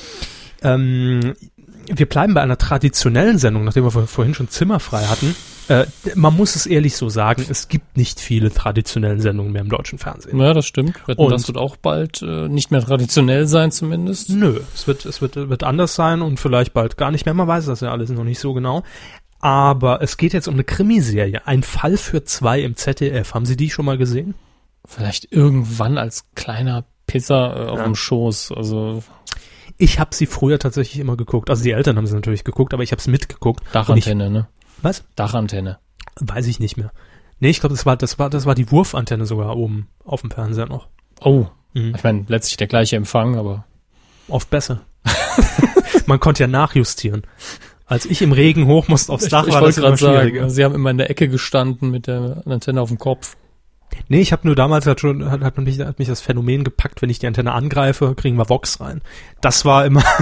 Ähm, 0.61 1.33
wir 1.87 2.05
bleiben 2.07 2.33
bei 2.33 2.41
einer 2.41 2.57
traditionellen 2.57 3.37
Sendung, 3.37 3.63
nachdem 3.65 3.83
wir 3.83 3.91
vor- 3.91 4.07
vorhin 4.07 4.33
schon 4.33 4.49
Zimmer 4.49 4.79
frei 4.79 5.03
hatten. 5.05 5.35
Äh, 5.67 5.85
man 6.13 6.35
muss 6.35 6.55
es 6.55 6.67
ehrlich 6.67 6.95
so 6.95 7.09
sagen, 7.09 7.43
es 7.49 7.67
gibt 7.67 7.97
nicht 7.97 8.19
viele 8.19 8.51
traditionellen 8.53 9.19
Sendungen 9.19 9.51
mehr 9.51 9.61
im 9.63 9.69
deutschen 9.69 9.97
Fernsehen. 9.97 10.39
Ja, 10.39 10.53
das 10.53 10.65
stimmt. 10.67 10.95
Wetten, 11.07 11.21
Und- 11.21 11.31
das 11.31 11.47
wird 11.47 11.57
auch 11.57 11.75
bald 11.75 12.21
äh, 12.21 12.47
nicht 12.47 12.69
mehr 12.71 12.81
traditionell 12.81 13.47
sein 13.47 13.71
zumindest. 13.71 14.29
Nö, 14.29 14.59
es 14.75 14.85
wird, 14.87 15.05
es 15.05 15.21
wird, 15.21 15.35
wird 15.35 15.63
anders 15.63 15.95
sein 15.95 16.21
und 16.21 16.39
vielleicht 16.39 16.73
bald 16.73 16.97
gar 16.97 17.09
nicht 17.11 17.25
mehr. 17.25 17.33
Man 17.33 17.47
weiß 17.47 17.65
das 17.65 17.79
ja 17.81 17.91
alles 17.91 18.09
noch 18.11 18.23
nicht 18.23 18.39
so 18.39 18.53
genau. 18.53 18.83
Aber 19.39 20.01
es 20.01 20.17
geht 20.17 20.33
jetzt 20.33 20.47
um 20.47 20.53
eine 20.55 20.63
Krimiserie. 20.63 21.45
Ein 21.45 21.63
Fall 21.63 21.97
für 21.97 22.23
zwei 22.23 22.61
im 22.61 22.75
ZDF. 22.75 23.33
Haben 23.33 23.45
Sie 23.45 23.57
die 23.57 23.69
schon 23.69 23.85
mal 23.85 23.97
gesehen? 23.97 24.33
Vielleicht 24.87 25.31
irgendwann 25.31 25.97
als 25.97 26.25
kleiner 26.35 26.85
Pisser 27.07 27.55
äh, 27.55 27.69
auf 27.69 27.77
Ja. 27.79 27.83
dem 27.85 27.95
Schoß. 27.95 28.51
Also 28.55 29.03
Ich 29.77 29.99
habe 29.99 30.15
sie 30.15 30.25
früher 30.25 30.59
tatsächlich 30.59 30.99
immer 30.99 31.17
geguckt. 31.17 31.49
Also 31.49 31.63
die 31.63 31.71
Eltern 31.71 31.97
haben 31.97 32.07
sie 32.07 32.15
natürlich 32.15 32.43
geguckt, 32.43 32.73
aber 32.73 32.83
ich 32.83 32.91
habe 32.91 32.99
es 32.99 33.07
mitgeguckt. 33.07 33.61
Und 33.61 33.67
ich, 33.67 33.71
Dachantenne, 34.05 34.29
ne? 34.29 34.47
was? 34.81 35.03
Dachantenne. 35.15 35.79
Weiß 36.19 36.47
ich 36.47 36.59
nicht 36.59 36.77
mehr. 36.77 36.91
Nee, 37.39 37.49
ich 37.49 37.59
glaube, 37.59 37.75
das 37.75 37.85
war, 37.85 37.97
das 37.97 38.17
war, 38.17 38.29
das 38.29 38.45
war 38.45 38.55
die 38.55 38.71
Wurfantenne 38.71 39.25
sogar 39.25 39.57
oben 39.57 39.89
auf 40.05 40.21
dem 40.21 40.31
Fernseher 40.31 40.67
noch. 40.67 40.87
Oh, 41.21 41.47
Mhm. 41.73 41.93
ich 41.93 42.03
meine, 42.05 42.23
letztlich 42.29 42.55
der 42.55 42.67
gleiche 42.67 42.95
Empfang, 42.95 43.35
aber 43.35 43.65
Oft 44.27 44.49
besser. 44.49 44.81
Man 46.07 46.19
konnte 46.19 46.43
ja 46.43 46.47
nachjustieren. 46.47 47.23
Als 47.85 48.05
ich 48.05 48.21
im 48.23 48.31
Regen 48.31 48.65
hoch 48.65 48.87
musste 48.87 49.11
aufs 49.13 49.25
ich, 49.25 49.29
Dach, 49.29 49.45
ich 49.45 49.53
war 49.53 49.61
wollte 49.61 49.81
das 49.81 50.01
immer 50.01 50.13
sagen, 50.13 50.49
sie 50.49 50.63
haben 50.63 50.73
immer 50.73 50.89
in 50.89 50.97
der 50.97 51.09
Ecke 51.11 51.27
gestanden 51.27 51.91
mit 51.91 52.07
der 52.07 52.41
Antenne 52.45 52.81
auf 52.81 52.89
dem 52.89 52.97
Kopf. 52.97 53.37
Nee, 54.07 54.21
ich 54.21 54.31
habe 54.31 54.45
nur 54.47 54.55
damals 54.55 54.85
hat 54.85 54.99
schon 54.99 55.29
hat, 55.29 55.41
hat, 55.41 55.57
mich, 55.57 55.79
hat 55.79 55.99
mich 55.99 56.07
das 56.07 56.21
Phänomen 56.21 56.63
gepackt, 56.63 57.01
wenn 57.01 57.09
ich 57.09 57.19
die 57.19 57.27
Antenne 57.27 57.53
angreife, 57.53 58.15
kriegen 58.15 58.37
wir 58.37 58.49
Vox 58.49 58.79
rein. 58.79 59.01
Das 59.41 59.65
war 59.65 59.85
immer. 59.85 60.03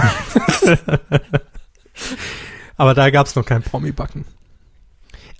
Aber 2.76 2.94
da 2.94 3.10
gab's 3.10 3.36
noch 3.36 3.44
kein 3.44 3.62
Promi-Backen. 3.62 4.24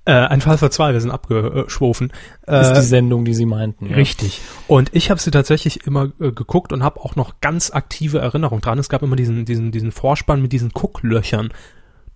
Äh, 0.06 0.12
ein 0.12 0.42
Fall 0.42 0.58
für 0.58 0.68
zwei, 0.68 0.92
wir 0.92 1.00
sind 1.00 1.10
abgeschwofen. 1.10 2.12
ist 2.42 2.46
Äh, 2.46 2.74
die 2.74 2.82
Sendung, 2.82 3.24
die 3.24 3.32
sie 3.32 3.46
meinten. 3.46 3.86
Ja. 3.86 3.96
Richtig. 3.96 4.42
Und 4.66 4.90
ich 4.94 5.10
habe 5.10 5.18
sie 5.18 5.30
tatsächlich 5.30 5.86
immer 5.86 6.12
äh, 6.20 6.30
geguckt 6.30 6.74
und 6.74 6.82
habe 6.82 7.00
auch 7.00 7.16
noch 7.16 7.40
ganz 7.40 7.70
aktive 7.70 8.18
Erinnerung 8.18 8.60
dran. 8.60 8.78
Es 8.78 8.90
gab 8.90 9.02
immer 9.02 9.16
diesen, 9.16 9.46
diesen, 9.46 9.72
diesen 9.72 9.92
Vorspann 9.92 10.42
mit 10.42 10.52
diesen 10.52 10.70
Gucklöchern. 10.70 11.54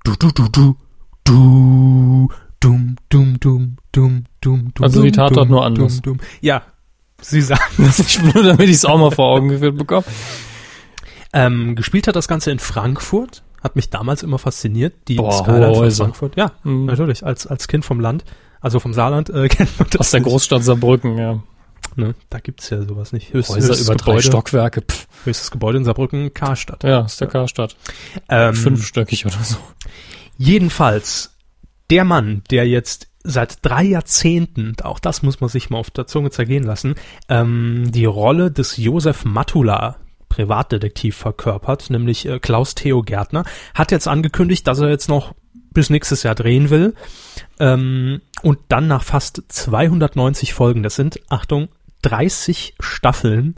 Du, 0.05 0.15
du, 0.17 0.31
du, 0.33 0.49
du, 0.49 0.77
du, 1.25 2.29
dum, 2.61 2.97
dum, 3.09 3.38
dum, 3.40 3.77
dum, 3.92 4.25
dum, 4.40 4.66
dum. 4.75 4.85
Also 4.85 5.03
dum, 5.03 5.12
Tatort 5.12 5.49
nur 5.49 5.64
anders. 5.64 6.01
Dum, 6.03 6.18
dum. 6.18 6.27
Ja, 6.40 6.62
sie 7.21 7.40
sagen. 7.42 7.62
Das 7.79 7.99
ist 8.01 8.23
nur, 8.23 8.42
damit 8.42 8.68
ich 8.68 8.77
es 8.77 8.85
auch 8.85 8.99
mal 8.99 9.11
vor 9.11 9.27
Augen 9.37 9.49
geführt 9.49 9.77
bekomme. 9.77 10.05
Ähm, 11.33 11.77
gespielt 11.77 12.09
hat 12.09 12.16
das 12.16 12.29
Ganze 12.29 12.51
in 12.51 12.59
Frankfurt. 12.59 13.42
Hat 13.62 13.77
mich 13.77 13.90
damals 13.90 14.23
immer 14.23 14.38
fasziniert. 14.38 14.94
Die 15.09 15.16
Boah, 15.16 15.33
Skyline 15.33 15.75
von. 15.75 15.90
Frankfurt. 15.90 16.37
Ja, 16.37 16.53
Mhm. 16.62 16.87
natürlich. 16.87 17.25
Als, 17.25 17.47
als 17.47 17.68
Kind 17.68 17.85
vom 17.85 18.01
Land, 18.01 18.25
also 18.61 18.81
vom 18.81 18.94
Saarland, 18.94 19.31
äh, 19.31 19.49
kennt 19.49 19.79
man 19.79 19.88
das 19.90 20.01
Aus 20.01 20.11
der 20.12 20.21
nicht. 20.21 20.29
Großstadt 20.29 20.64
Saarbrücken, 20.64 21.18
ja. 21.18 21.42
Ne? 21.97 22.14
Da 22.31 22.38
gibt's 22.38 22.71
ja 22.71 22.81
sowas 22.83 23.12
nicht. 23.12 23.33
Höchst, 23.33 23.51
Häuser 23.51 23.77
über 23.77 23.97
drei 23.97 24.12
Gebäude, 24.12 24.23
Stockwerke. 24.23 24.83
Pff, 24.83 25.07
Höchstes 25.25 25.51
Gebäude 25.51 25.79
in 25.79 25.85
Saarbrücken, 25.85 26.33
Karstadt. 26.33 26.85
ja, 26.85 27.01
ist 27.01 27.21
der 27.21 27.27
Karstadt. 27.29 27.77
Ähm, 28.29 28.55
Fünfstöckig 28.55 29.27
oder 29.27 29.38
so. 29.42 29.57
Jedenfalls, 30.37 31.35
der 31.90 32.05
Mann, 32.05 32.42
der 32.51 32.66
jetzt 32.68 33.09
seit 33.24 33.64
drei 33.64 33.85
Jahrzehnten, 33.85 34.77
auch 34.83 34.98
das 34.98 35.22
muss 35.22 35.40
man 35.40 35.51
sich 35.51 35.70
mal 35.70 35.79
auf 35.79 35.90
der 35.90 36.07
Zunge 36.07 36.31
zergehen 36.31 36.64
lassen, 36.64 36.94
ähm, 37.29 37.90
die 37.90 38.05
Rolle 38.05 38.51
des 38.51 38.77
Josef 38.77 39.24
Matula, 39.24 39.96
Privatdetektiv, 40.29 41.16
verkörpert, 41.16 41.90
nämlich 41.90 42.27
äh, 42.27 42.38
Klaus 42.38 42.74
Theo 42.74 43.03
Gärtner, 43.03 43.44
hat 43.74 43.90
jetzt 43.90 44.09
angekündigt, 44.09 44.66
dass 44.66 44.79
er 44.79 44.88
jetzt 44.88 45.09
noch 45.09 45.35
bis 45.72 45.90
nächstes 45.90 46.22
Jahr 46.22 46.35
drehen 46.35 46.70
will. 46.70 46.94
Ähm, 47.59 48.20
und 48.42 48.59
dann 48.68 48.87
nach 48.87 49.03
fast 49.03 49.42
290 49.48 50.55
Folgen, 50.55 50.83
das 50.83 50.96
sind, 50.96 51.20
Achtung, 51.29 51.68
30 52.03 52.74
Staffeln, 52.81 53.57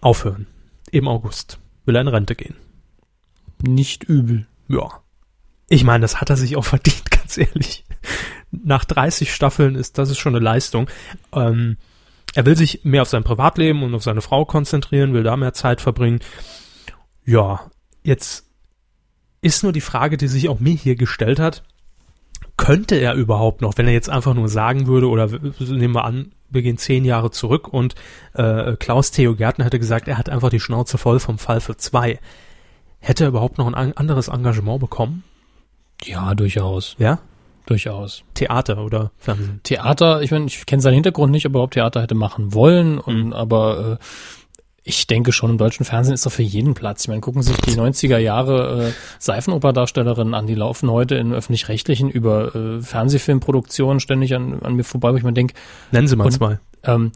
aufhören. 0.00 0.46
Im 0.90 1.08
August 1.08 1.58
will 1.84 1.94
er 1.94 2.02
in 2.02 2.08
Rente 2.08 2.34
gehen. 2.34 2.56
Nicht 3.62 4.04
übel. 4.04 4.46
Ja. 4.68 4.99
Ich 5.70 5.84
meine, 5.84 6.02
das 6.02 6.20
hat 6.20 6.28
er 6.28 6.36
sich 6.36 6.56
auch 6.56 6.64
verdient, 6.66 7.10
ganz 7.10 7.38
ehrlich. 7.38 7.86
nach 8.50 8.84
30 8.84 9.32
Staffeln 9.32 9.76
ist, 9.76 9.96
das 9.96 10.10
ist 10.10 10.18
schon 10.18 10.34
eine 10.34 10.44
Leistung. 10.44 10.90
Ähm, 11.32 11.78
er 12.34 12.44
will 12.44 12.56
sich 12.56 12.84
mehr 12.84 13.02
auf 13.02 13.08
sein 13.08 13.24
Privatleben 13.24 13.82
und 13.82 13.94
auf 13.94 14.02
seine 14.02 14.20
Frau 14.20 14.44
konzentrieren, 14.44 15.14
will 15.14 15.22
da 15.22 15.36
mehr 15.36 15.54
Zeit 15.54 15.80
verbringen. 15.80 16.20
Ja, 17.24 17.70
jetzt 18.02 18.46
ist 19.42 19.62
nur 19.62 19.72
die 19.72 19.80
Frage, 19.80 20.16
die 20.16 20.28
sich 20.28 20.48
auch 20.48 20.60
mir 20.60 20.74
hier 20.74 20.96
gestellt 20.96 21.38
hat. 21.38 21.62
Könnte 22.56 22.96
er 22.96 23.14
überhaupt 23.14 23.62
noch, 23.62 23.78
wenn 23.78 23.86
er 23.86 23.92
jetzt 23.92 24.10
einfach 24.10 24.34
nur 24.34 24.48
sagen 24.48 24.86
würde, 24.86 25.08
oder 25.08 25.28
nehmen 25.28 25.94
wir 25.94 26.04
an, 26.04 26.32
wir 26.50 26.62
gehen 26.62 26.78
zehn 26.78 27.04
Jahre 27.04 27.30
zurück 27.30 27.68
und 27.68 27.94
äh, 28.34 28.76
Klaus 28.76 29.12
Theo 29.12 29.36
Gärtner 29.36 29.64
hätte 29.64 29.78
gesagt, 29.78 30.08
er 30.08 30.18
hat 30.18 30.28
einfach 30.28 30.50
die 30.50 30.60
Schnauze 30.60 30.98
voll 30.98 31.20
vom 31.20 31.38
Fall 31.38 31.60
für 31.60 31.76
zwei. 31.76 32.18
Hätte 32.98 33.24
er 33.24 33.28
überhaupt 33.28 33.56
noch 33.56 33.72
ein 33.72 33.96
anderes 33.96 34.28
Engagement 34.28 34.80
bekommen? 34.80 35.22
Ja, 36.04 36.34
durchaus. 36.34 36.96
Ja? 36.98 37.18
Durchaus. 37.66 38.24
Theater 38.34 38.84
oder 38.84 39.12
Fernsehen? 39.18 39.60
Theater, 39.62 40.22
ich 40.22 40.30
meine, 40.30 40.46
ich 40.46 40.66
kenne 40.66 40.82
seinen 40.82 40.94
Hintergrund 40.94 41.30
nicht, 41.30 41.46
ob 41.46 41.50
er 41.50 41.54
überhaupt 41.54 41.74
Theater 41.74 42.02
hätte 42.02 42.14
machen 42.14 42.54
wollen. 42.54 42.98
Und 42.98 43.26
mhm. 43.26 43.32
aber 43.32 43.98
äh, 44.00 44.04
ich 44.82 45.06
denke 45.06 45.32
schon, 45.32 45.50
im 45.50 45.58
deutschen 45.58 45.84
Fernsehen 45.84 46.14
ist 46.14 46.26
doch 46.26 46.32
für 46.32 46.42
jeden 46.42 46.74
Platz. 46.74 47.02
Ich 47.02 47.08
meine, 47.08 47.20
gucken 47.20 47.42
sich 47.42 47.56
die 47.58 47.76
90er 47.76 48.18
Jahre 48.18 48.88
äh, 48.88 48.92
Seifenoperdarstellerinnen 49.18 50.34
an, 50.34 50.46
die 50.46 50.54
laufen 50.54 50.90
heute 50.90 51.16
in 51.16 51.32
öffentlich-rechtlichen 51.32 52.10
über 52.10 52.54
äh, 52.54 52.80
Fernsehfilmproduktionen 52.80 54.00
ständig 54.00 54.34
an, 54.34 54.60
an 54.62 54.74
mir 54.74 54.84
vorbei, 54.84 55.12
wo 55.12 55.16
ich 55.16 55.22
mir 55.22 55.32
denke. 55.32 55.54
Nennen 55.92 56.08
Sie 56.08 56.16
mal 56.16 56.24
und, 56.24 56.32
zwei. 56.32 56.58
Ähm, 56.82 57.12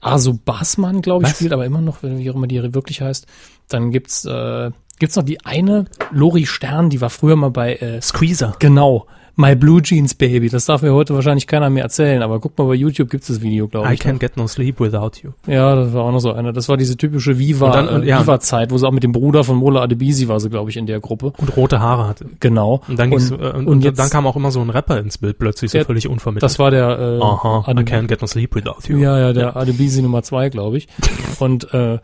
Arso 0.00 0.34
Basmann, 0.34 1.02
glaube 1.02 1.26
ich, 1.26 1.32
spielt 1.32 1.52
aber 1.52 1.66
immer 1.66 1.80
noch, 1.80 2.02
wie 2.02 2.30
auch 2.30 2.36
immer 2.36 2.46
die 2.46 2.74
wirklich 2.74 3.00
heißt. 3.00 3.26
Dann 3.68 3.90
gibt's 3.90 4.24
äh, 4.24 4.70
gibt's 4.98 5.16
noch 5.16 5.24
die 5.24 5.44
eine 5.44 5.86
Lori 6.10 6.46
Stern, 6.46 6.90
die 6.90 7.00
war 7.00 7.10
früher 7.10 7.36
mal 7.36 7.50
bei 7.50 7.74
äh, 7.74 8.00
Squeezer. 8.00 8.54
Genau. 8.58 9.06
My 9.38 9.54
Blue 9.54 9.82
Jeans 9.82 10.14
Baby. 10.14 10.48
Das 10.48 10.64
darf 10.64 10.80
mir 10.80 10.94
heute 10.94 11.14
wahrscheinlich 11.14 11.46
keiner 11.46 11.68
mehr 11.68 11.82
erzählen, 11.82 12.22
aber 12.22 12.40
guck 12.40 12.56
mal 12.56 12.64
bei 12.68 12.74
YouTube 12.74 13.10
gibt's 13.10 13.26
das 13.26 13.42
Video, 13.42 13.68
glaube 13.68 13.92
ich. 13.92 14.02
I 14.02 14.08
can't 14.08 14.18
get 14.18 14.38
no 14.38 14.46
sleep 14.46 14.80
without 14.80 15.10
you. 15.22 15.32
Ja, 15.46 15.76
das 15.76 15.92
war 15.92 16.04
auch 16.04 16.12
noch 16.12 16.20
so 16.20 16.32
einer. 16.32 16.54
Das 16.54 16.70
war 16.70 16.78
diese 16.78 16.96
typische 16.96 17.38
Viva, 17.38 17.70
dann, 17.70 18.02
äh, 18.02 18.06
ja. 18.06 18.22
Viva 18.22 18.40
Zeit, 18.40 18.70
wo 18.70 18.78
sie 18.78 18.88
auch 18.88 18.92
mit 18.92 19.02
dem 19.02 19.12
Bruder 19.12 19.44
von 19.44 19.56
Mola 19.56 19.82
Adebisi 19.82 20.26
war 20.26 20.40
sie, 20.40 20.48
glaube 20.48 20.70
ich, 20.70 20.78
in 20.78 20.86
der 20.86 21.00
Gruppe. 21.00 21.34
Und 21.36 21.54
rote 21.54 21.80
Haare 21.80 22.08
hatte. 22.08 22.24
Genau. 22.40 22.80
Und 22.88 22.98
dann, 22.98 23.12
und, 23.12 23.30
äh, 23.30 23.34
und, 23.34 23.66
und 23.68 23.84
jetzt, 23.84 23.98
dann 23.98 24.08
kam 24.08 24.26
auch 24.26 24.36
immer 24.36 24.50
so 24.50 24.62
ein 24.62 24.70
Rapper 24.70 24.98
ins 24.98 25.18
Bild 25.18 25.38
plötzlich, 25.38 25.70
so 25.70 25.78
der, 25.78 25.84
völlig 25.84 26.08
unvermittelt. 26.08 26.42
Das 26.42 26.58
war 26.58 26.70
der 26.70 26.98
äh, 26.98 27.22
Aha, 27.22 27.64
I 27.68 27.74
can't 27.82 28.06
get 28.06 28.22
no 28.22 28.26
sleep 28.26 28.54
without 28.54 28.88
you. 28.88 28.96
Ja, 28.96 29.18
ja, 29.18 29.32
der 29.34 29.42
ja. 29.42 29.56
Adebisi 29.56 30.00
Nummer 30.00 30.22
zwei, 30.22 30.48
glaube 30.48 30.78
ich. 30.78 30.88
und 31.40 31.74
äh, 31.74 31.98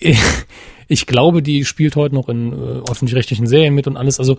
ich 0.90 1.06
glaube, 1.06 1.40
die 1.40 1.64
spielt 1.64 1.94
heute 1.94 2.14
noch 2.14 2.28
in 2.28 2.52
äh, 2.52 2.90
öffentlich-rechtlichen 2.90 3.46
Serien 3.46 3.74
mit 3.74 3.86
und 3.86 3.96
alles. 3.96 4.18
Also 4.18 4.38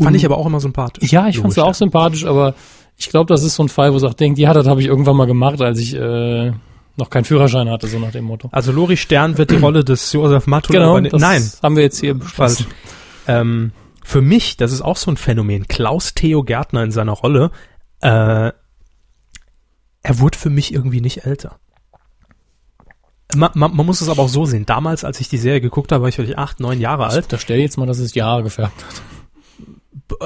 Fand 0.00 0.16
ich 0.16 0.24
aber 0.24 0.38
auch 0.38 0.46
immer 0.46 0.58
sympathisch. 0.58 1.12
Ja, 1.12 1.28
ich 1.28 1.38
fand 1.38 1.52
sie 1.52 1.62
auch 1.62 1.74
sympathisch, 1.74 2.24
aber 2.24 2.54
ich 2.96 3.10
glaube, 3.10 3.32
das 3.32 3.44
ist 3.44 3.54
so 3.54 3.62
ein 3.62 3.68
Fall, 3.68 3.92
wo 3.92 3.96
es 3.96 4.02
auch 4.02 4.14
denkt, 4.14 4.38
ja, 4.38 4.52
das 4.52 4.66
habe 4.66 4.80
ich 4.80 4.88
irgendwann 4.88 5.16
mal 5.16 5.26
gemacht, 5.26 5.60
als 5.60 5.78
ich 5.78 5.94
äh, 5.94 6.52
noch 6.96 7.10
keinen 7.10 7.24
Führerschein 7.24 7.68
hatte, 7.68 7.86
so 7.86 7.98
nach 7.98 8.10
dem 8.10 8.24
Motto. 8.24 8.48
Also 8.50 8.72
Lori 8.72 8.96
Stern 8.96 9.38
wird 9.38 9.50
die 9.50 9.56
Rolle 9.56 9.84
des 9.84 10.12
Josef 10.12 10.46
Matula 10.46 10.78
genau, 10.80 10.92
übernehmen. 10.92 11.20
Nein, 11.20 11.48
haben 11.62 11.76
wir 11.76 11.84
jetzt 11.84 12.00
hier 12.00 12.18
falsch. 12.18 12.64
Ähm, 13.28 13.72
für 14.02 14.20
mich, 14.20 14.56
das 14.56 14.72
ist 14.72 14.82
auch 14.82 14.96
so 14.96 15.10
ein 15.10 15.16
Phänomen, 15.16 15.68
Klaus 15.68 16.14
Theo 16.14 16.42
Gärtner 16.42 16.82
in 16.82 16.90
seiner 16.90 17.12
Rolle, 17.12 17.50
äh, 18.00 18.50
er 20.02 20.18
wurde 20.18 20.38
für 20.38 20.50
mich 20.50 20.74
irgendwie 20.74 21.00
nicht 21.00 21.24
älter. 21.24 21.60
Man, 23.34 23.50
man, 23.54 23.74
man 23.74 23.86
muss 23.86 24.00
es 24.00 24.08
aber 24.08 24.22
auch 24.22 24.28
so 24.28 24.44
sehen. 24.44 24.66
Damals, 24.66 25.04
als 25.04 25.20
ich 25.20 25.28
die 25.28 25.38
Serie 25.38 25.60
geguckt 25.60 25.92
habe, 25.92 26.02
war 26.02 26.08
ich 26.08 26.16
vielleicht 26.16 26.38
acht, 26.38 26.60
neun 26.60 26.80
Jahre 26.80 27.06
alt. 27.06 27.32
Da 27.32 27.38
stell 27.38 27.58
jetzt 27.58 27.76
mal, 27.78 27.86
dass 27.86 27.98
es 27.98 28.12
die 28.12 28.22
Haare 28.22 28.42
gefärbt 28.42 28.84
hat. 28.84 29.02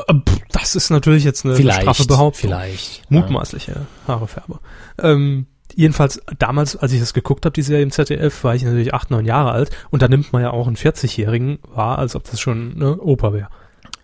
Äh, 0.08 0.14
das 0.52 0.74
ist 0.74 0.90
natürlich 0.90 1.24
jetzt 1.24 1.44
eine 1.44 1.54
vielleicht, 1.54 1.82
straffe 1.82 2.06
Behauptung. 2.06 2.50
Vielleicht. 2.50 3.10
Mutmaßliche 3.10 3.72
ja. 3.72 3.86
Haarefärber. 4.06 4.60
Ähm, 4.98 5.46
jedenfalls 5.74 6.20
damals, 6.38 6.76
als 6.76 6.92
ich 6.92 7.00
das 7.00 7.14
geguckt 7.14 7.44
habe, 7.44 7.52
die 7.52 7.62
Serie 7.62 7.82
im 7.82 7.90
ZDF, 7.90 8.44
war 8.44 8.54
ich 8.54 8.62
natürlich 8.62 8.94
acht, 8.94 9.10
neun 9.10 9.26
Jahre 9.26 9.52
alt 9.52 9.70
und 9.90 10.02
da 10.02 10.08
nimmt 10.08 10.32
man 10.32 10.42
ja 10.42 10.50
auch 10.50 10.66
einen 10.66 10.76
40-Jährigen 10.76 11.58
wahr, 11.68 11.98
als 11.98 12.16
ob 12.16 12.24
das 12.24 12.40
schon 12.40 12.74
eine 12.74 13.00
Opa 13.00 13.32
wäre. 13.32 13.48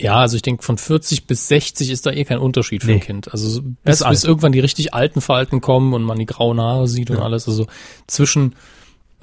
Ja, 0.00 0.16
also 0.16 0.34
ich 0.36 0.42
denke, 0.42 0.62
von 0.64 0.76
40 0.76 1.26
bis 1.26 1.46
60 1.48 1.90
ist 1.90 2.04
da 2.04 2.10
eh 2.10 2.24
kein 2.24 2.38
Unterschied 2.38 2.82
für 2.82 2.88
nee. 2.88 2.94
ein 2.94 3.00
Kind. 3.00 3.32
Also 3.32 3.62
bis, 3.84 4.02
bis 4.02 4.24
irgendwann 4.24 4.52
die 4.52 4.60
richtig 4.60 4.92
alten 4.92 5.20
Falten 5.20 5.60
kommen 5.60 5.94
und 5.94 6.02
man 6.02 6.18
die 6.18 6.26
grauen 6.26 6.60
Haare 6.60 6.88
sieht 6.88 7.10
und 7.10 7.18
ja. 7.18 7.22
alles. 7.22 7.46
Also 7.46 7.66
zwischen, 8.06 8.54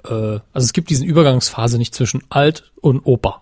äh, 0.05 0.39
also 0.53 0.65
es 0.65 0.73
gibt 0.73 0.89
diesen 0.89 1.05
Übergangsphase 1.05 1.77
nicht 1.77 1.95
zwischen 1.95 2.23
alt 2.29 2.71
und 2.81 3.01
Opa. 3.05 3.41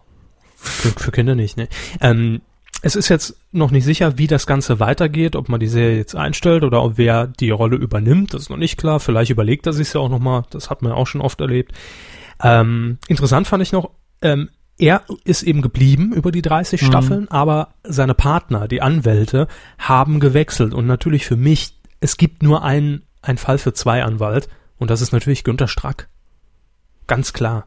Für, 0.56 0.90
für 0.90 1.12
Kinder 1.12 1.36
nicht, 1.36 1.56
ne? 1.56 1.70
Ähm, 2.02 2.42
es 2.82 2.96
ist 2.96 3.10
jetzt 3.10 3.36
noch 3.52 3.72
nicht 3.72 3.84
sicher, 3.84 4.18
wie 4.18 4.28
das 4.28 4.48
Ganze 4.48 4.80
weitergeht, 4.80 5.36
ob 5.36 5.50
man 5.50 5.60
die 5.60 5.68
Serie 5.68 5.98
jetzt 5.98 6.16
einstellt 6.16 6.64
oder 6.64 6.82
ob 6.84 6.98
wer 6.98 7.28
die 7.28 7.50
Rolle 7.50 7.76
übernimmt. 7.76 8.34
Das 8.34 8.44
ist 8.44 8.50
noch 8.50 8.58
nicht 8.58 8.78
klar. 8.78 9.00
Vielleicht 9.00 9.32
überlegt 9.32 9.68
er 9.68 9.74
sich 9.74 9.92
ja 9.94 10.00
auch 10.00 10.10
nochmal. 10.10 10.44
Das 10.50 10.70
hat 10.70 10.82
man 10.82 10.94
ja 10.94 10.98
auch 10.98 11.08
schon 11.08 11.22
oft 11.22 11.42
erlebt. 11.42 11.74
Ähm, 12.42 12.98
interessant 13.08 13.48
fand 13.48 13.64
ich 13.64 13.74
noch, 13.74 13.92
ähm, 14.22 14.50
er 14.78 15.04
ist 15.26 15.44
eben 15.44 15.62
geblieben 15.62 16.14
über 16.14 16.32
die 16.32 16.42
30 16.42 16.82
mhm. 16.82 16.86
Staffeln, 16.86 17.28
aber 17.30 17.74
seine 17.84 18.14
Partner, 18.14 18.70
die 18.70 18.82
Anwälte, 18.82 19.48
haben 19.78 20.22
gewechselt. 20.22 20.74
Und 20.74 20.88
natürlich 20.88 21.26
für 21.26 21.36
mich, 21.36 21.78
es 22.00 22.16
gibt 22.16 22.44
nur 22.44 22.64
einen, 22.64 23.04
einen 23.22 23.38
Fall 23.38 23.58
für 23.58 23.74
zwei 23.74 24.04
Anwalt. 24.04 24.48
Und 24.78 24.90
das 24.90 25.02
ist 25.02 25.12
natürlich 25.12 25.44
Günter 25.44 25.68
Strack. 25.68 26.08
Ganz 27.10 27.34
klar. 27.34 27.66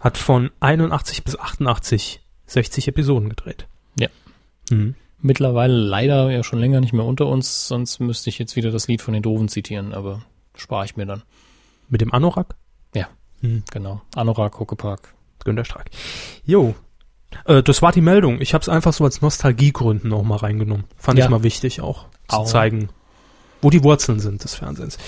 Hat 0.00 0.18
von 0.18 0.50
81 0.60 1.24
bis 1.24 1.38
88 1.38 2.20
60 2.46 2.88
Episoden 2.88 3.28
gedreht. 3.28 3.66
Ja. 3.98 4.08
Mhm. 4.70 4.94
Mittlerweile 5.20 5.74
leider 5.74 6.30
ja 6.30 6.42
schon 6.42 6.58
länger 6.58 6.80
nicht 6.80 6.92
mehr 6.92 7.04
unter 7.04 7.26
uns, 7.26 7.68
sonst 7.68 8.00
müsste 8.00 8.28
ich 8.28 8.38
jetzt 8.38 8.56
wieder 8.56 8.72
das 8.72 8.88
Lied 8.88 9.00
von 9.00 9.14
den 9.14 9.22
Doofen 9.22 9.48
zitieren, 9.48 9.94
aber 9.94 10.22
spare 10.56 10.84
ich 10.84 10.96
mir 10.96 11.06
dann. 11.06 11.22
Mit 11.88 12.00
dem 12.00 12.12
Anorak? 12.12 12.56
Ja, 12.92 13.06
mhm. 13.40 13.62
genau. 13.70 14.02
Anorak, 14.16 14.58
Huckepark. 14.58 15.14
Günter 15.44 15.64
Strack. 15.64 15.90
Jo. 16.44 16.74
Äh, 17.44 17.62
das 17.62 17.82
war 17.82 17.92
die 17.92 18.00
Meldung. 18.00 18.40
Ich 18.40 18.52
habe 18.52 18.62
es 18.62 18.68
einfach 18.68 18.92
so 18.92 19.04
als 19.04 19.22
Nostalgiegründen 19.22 20.10
noch 20.10 20.24
mal 20.24 20.36
reingenommen. 20.36 20.86
Fand 20.96 21.18
ja. 21.18 21.24
ich 21.24 21.30
mal 21.30 21.44
wichtig 21.44 21.80
auch 21.80 22.06
zu 22.28 22.38
Au. 22.38 22.44
zeigen, 22.44 22.88
wo 23.62 23.70
die 23.70 23.82
Wurzeln 23.82 24.20
sind 24.20 24.44
des 24.44 24.54
Fernsehens. 24.54 24.98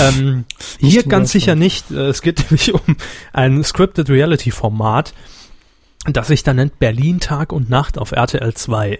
ähm, 0.00 0.44
hier 0.78 1.02
ganz 1.02 1.32
sicher 1.32 1.54
nicht. 1.54 1.90
Äh, 1.90 2.08
es 2.08 2.22
geht 2.22 2.38
nämlich 2.50 2.72
um 2.72 2.96
ein 3.32 3.62
Scripted 3.62 4.08
Reality 4.08 4.50
Format 4.50 5.12
das 6.12 6.28
sich 6.28 6.42
dann 6.42 6.56
nennt 6.56 6.78
Berlin 6.78 7.20
Tag 7.20 7.52
und 7.52 7.68
Nacht 7.68 7.98
auf 7.98 8.12
RTL 8.12 8.54
2. 8.54 8.98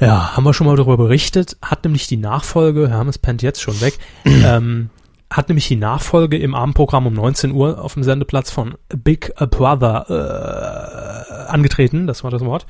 Ja, 0.00 0.36
haben 0.36 0.44
wir 0.44 0.54
schon 0.54 0.66
mal 0.66 0.76
darüber 0.76 0.96
berichtet, 0.96 1.56
hat 1.62 1.84
nämlich 1.84 2.06
die 2.06 2.16
Nachfolge, 2.16 2.88
Hermes 2.88 3.18
pennt 3.18 3.42
jetzt 3.42 3.60
schon 3.60 3.80
weg, 3.80 3.98
ähm, 4.24 4.90
hat 5.30 5.48
nämlich 5.48 5.68
die 5.68 5.76
Nachfolge 5.76 6.38
im 6.38 6.54
Abendprogramm 6.54 7.06
um 7.06 7.14
19 7.14 7.52
Uhr 7.52 7.82
auf 7.82 7.94
dem 7.94 8.02
Sendeplatz 8.02 8.50
von 8.50 8.74
Big 8.88 9.32
Brother 9.36 10.06
äh, 10.08 11.50
angetreten, 11.50 12.06
das 12.06 12.24
war 12.24 12.30
das 12.30 12.44
Wort. 12.44 12.66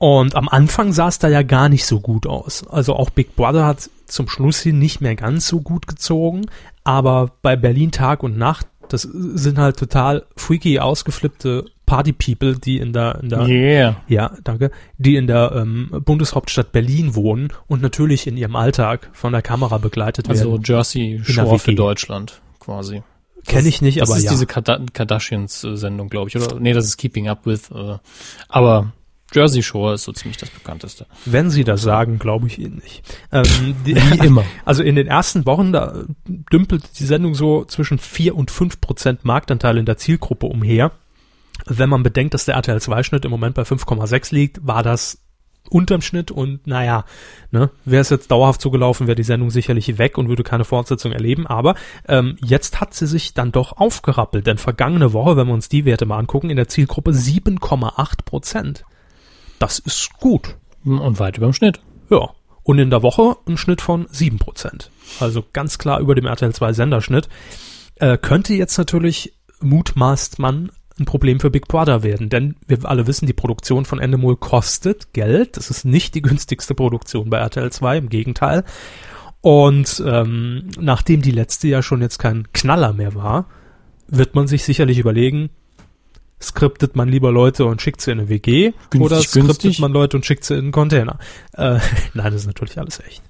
Und 0.00 0.34
am 0.34 0.48
Anfang 0.48 0.94
sah 0.94 1.08
es 1.08 1.18
da 1.18 1.28
ja 1.28 1.42
gar 1.42 1.68
nicht 1.68 1.84
so 1.84 2.00
gut 2.00 2.26
aus. 2.26 2.66
Also 2.66 2.96
auch 2.96 3.10
Big 3.10 3.36
Brother 3.36 3.66
hat 3.66 3.90
zum 4.06 4.28
Schluss 4.28 4.58
hin 4.60 4.78
nicht 4.78 5.02
mehr 5.02 5.14
ganz 5.14 5.46
so 5.46 5.60
gut 5.60 5.86
gezogen, 5.86 6.46
aber 6.84 7.32
bei 7.42 7.54
Berlin 7.54 7.92
Tag 7.92 8.22
und 8.22 8.38
Nacht 8.38 8.66
das 8.88 9.02
sind 9.02 9.58
halt 9.58 9.76
total 9.76 10.24
freaky 10.36 10.80
ausgeflippte 10.80 11.66
Party 11.86 12.12
People, 12.12 12.56
die 12.58 12.78
in 12.78 12.92
der, 12.92 13.20
in 13.22 13.28
der 13.28 13.46
yeah. 13.46 14.02
ja, 14.08 14.32
danke, 14.42 14.70
die 14.98 15.16
in 15.16 15.26
der 15.26 15.52
ähm, 15.54 15.90
Bundeshauptstadt 16.04 16.72
Berlin 16.72 17.14
wohnen 17.14 17.52
und 17.68 17.82
natürlich 17.82 18.26
in 18.26 18.36
ihrem 18.36 18.56
Alltag 18.56 19.10
von 19.12 19.32
der 19.32 19.42
Kamera 19.42 19.78
begleitet 19.78 20.28
also 20.28 20.52
werden. 20.52 20.60
Also 20.60 20.72
Jersey 20.72 21.20
Shore 21.22 21.58
für 21.58 21.74
Deutschland 21.74 22.40
quasi. 22.58 23.02
Kenne 23.46 23.68
ich 23.68 23.80
nicht, 23.80 24.00
das 24.00 24.10
aber 24.10 24.18
ist 24.18 24.24
ja. 24.24 24.30
diese 24.32 24.46
Kardashians-Sendung, 24.46 26.08
glaube 26.08 26.28
ich, 26.28 26.36
oder? 26.36 26.58
Nee, 26.58 26.72
das 26.72 26.86
ist 26.86 26.96
Keeping 26.96 27.28
Up 27.28 27.46
with. 27.46 27.70
Äh, 27.70 27.98
aber 28.48 28.92
Jersey 29.32 29.62
Shore 29.62 29.94
ist 29.94 30.04
so 30.04 30.12
ziemlich 30.12 30.36
das 30.36 30.50
bekannteste. 30.50 31.06
Wenn 31.24 31.50
Sie 31.50 31.64
das 31.64 31.82
sagen, 31.82 32.18
glaube 32.18 32.46
ich 32.46 32.58
Ihnen 32.58 32.76
nicht. 32.76 33.02
Ähm, 33.32 33.74
die, 33.86 33.96
Wie 33.96 34.18
immer. 34.26 34.44
Also 34.64 34.82
in 34.82 34.96
den 34.96 35.06
ersten 35.06 35.46
Wochen, 35.46 35.72
da 35.72 36.04
dümpelt 36.26 36.98
die 36.98 37.04
Sendung 37.04 37.34
so 37.34 37.64
zwischen 37.64 37.98
vier 37.98 38.36
und 38.36 38.50
fünf 38.50 38.80
Prozent 38.80 39.24
Marktanteil 39.24 39.78
in 39.78 39.86
der 39.86 39.96
Zielgruppe 39.96 40.46
umher. 40.46 40.92
Wenn 41.66 41.90
man 41.90 42.02
bedenkt, 42.02 42.34
dass 42.34 42.46
der 42.46 42.54
RTL 42.56 42.78
2-Schnitt 42.78 43.24
im 43.24 43.30
Moment 43.30 43.54
bei 43.54 43.62
5,6 43.62 44.34
liegt, 44.34 44.66
war 44.66 44.82
das 44.82 45.18
unterm 45.68 46.00
Schnitt 46.00 46.30
und 46.30 46.66
naja, 46.66 47.04
ne, 47.50 47.70
wäre 47.84 48.00
es 48.00 48.10
jetzt 48.10 48.30
dauerhaft 48.30 48.60
zugelaufen, 48.60 49.06
wäre 49.06 49.14
die 49.14 49.22
Sendung 49.22 49.50
sicherlich 49.50 49.98
weg 49.98 50.18
und 50.18 50.28
würde 50.28 50.42
keine 50.42 50.64
Fortsetzung 50.64 51.12
erleben. 51.12 51.46
Aber 51.46 51.74
ähm, 52.08 52.36
jetzt 52.44 52.80
hat 52.80 52.94
sie 52.94 53.06
sich 53.06 53.34
dann 53.34 53.52
doch 53.52 53.76
aufgerappelt, 53.76 54.46
denn 54.46 54.58
vergangene 54.58 55.12
Woche, 55.12 55.36
wenn 55.36 55.46
wir 55.46 55.54
uns 55.54 55.68
die 55.68 55.84
Werte 55.84 56.06
mal 56.06 56.18
angucken, 56.18 56.50
in 56.50 56.56
der 56.56 56.68
Zielgruppe 56.68 57.12
7,8 57.12 58.24
Prozent. 58.24 58.84
Das 59.60 59.78
ist 59.78 60.14
gut. 60.18 60.56
Und 60.84 61.20
weit 61.20 61.36
über 61.36 61.46
dem 61.46 61.52
Schnitt. 61.52 61.78
Ja. 62.10 62.30
Und 62.64 62.78
in 62.78 62.90
der 62.90 63.02
Woche 63.02 63.36
ein 63.46 63.56
Schnitt 63.56 63.80
von 63.80 64.06
7%. 64.08 64.88
Also 65.20 65.44
ganz 65.52 65.78
klar 65.78 66.00
über 66.00 66.16
dem 66.16 66.26
RTL 66.26 66.52
2 66.52 66.72
Senderschnitt. 66.72 67.28
Äh, 67.96 68.18
könnte 68.18 68.54
jetzt 68.54 68.76
natürlich 68.78 69.34
mutmaßt 69.60 70.38
man 70.38 70.72
ein 70.98 71.04
Problem 71.04 71.40
für 71.40 71.50
Big 71.50 71.68
Brother 71.68 72.02
werden. 72.02 72.30
Denn 72.30 72.56
wir 72.66 72.84
alle 72.84 73.06
wissen, 73.06 73.26
die 73.26 73.32
Produktion 73.32 73.84
von 73.84 73.98
Endemol 73.98 74.36
kostet 74.36 75.12
Geld. 75.12 75.56
Das 75.56 75.70
ist 75.70 75.84
nicht 75.84 76.14
die 76.14 76.22
günstigste 76.22 76.74
Produktion 76.74 77.30
bei 77.30 77.38
RTL 77.38 77.70
2, 77.70 77.98
im 77.98 78.08
Gegenteil. 78.08 78.64
Und 79.42 80.02
ähm, 80.06 80.68
nachdem 80.78 81.22
die 81.22 81.30
letzte 81.30 81.68
ja 81.68 81.82
schon 81.82 82.02
jetzt 82.02 82.18
kein 82.18 82.50
Knaller 82.52 82.92
mehr 82.92 83.14
war, 83.14 83.46
wird 84.06 84.34
man 84.34 84.46
sich 84.46 84.64
sicherlich 84.64 84.98
überlegen, 84.98 85.50
skriptet 86.42 86.96
man 86.96 87.08
lieber 87.08 87.30
Leute 87.30 87.64
und 87.64 87.82
schickt 87.82 88.00
sie 88.00 88.12
in 88.12 88.20
eine 88.20 88.28
WG 88.28 88.72
Günstig, 88.90 89.00
oder 89.00 89.20
skriptet 89.20 89.62
günstig. 89.62 89.78
man 89.80 89.92
Leute 89.92 90.16
und 90.16 90.26
schickt 90.26 90.44
sie 90.44 90.54
in 90.54 90.60
einen 90.60 90.72
Container. 90.72 91.18
Äh, 91.52 91.78
nein, 92.14 92.32
das 92.32 92.34
ist 92.34 92.46
natürlich 92.46 92.78
alles 92.78 93.00
echt. 93.00 93.22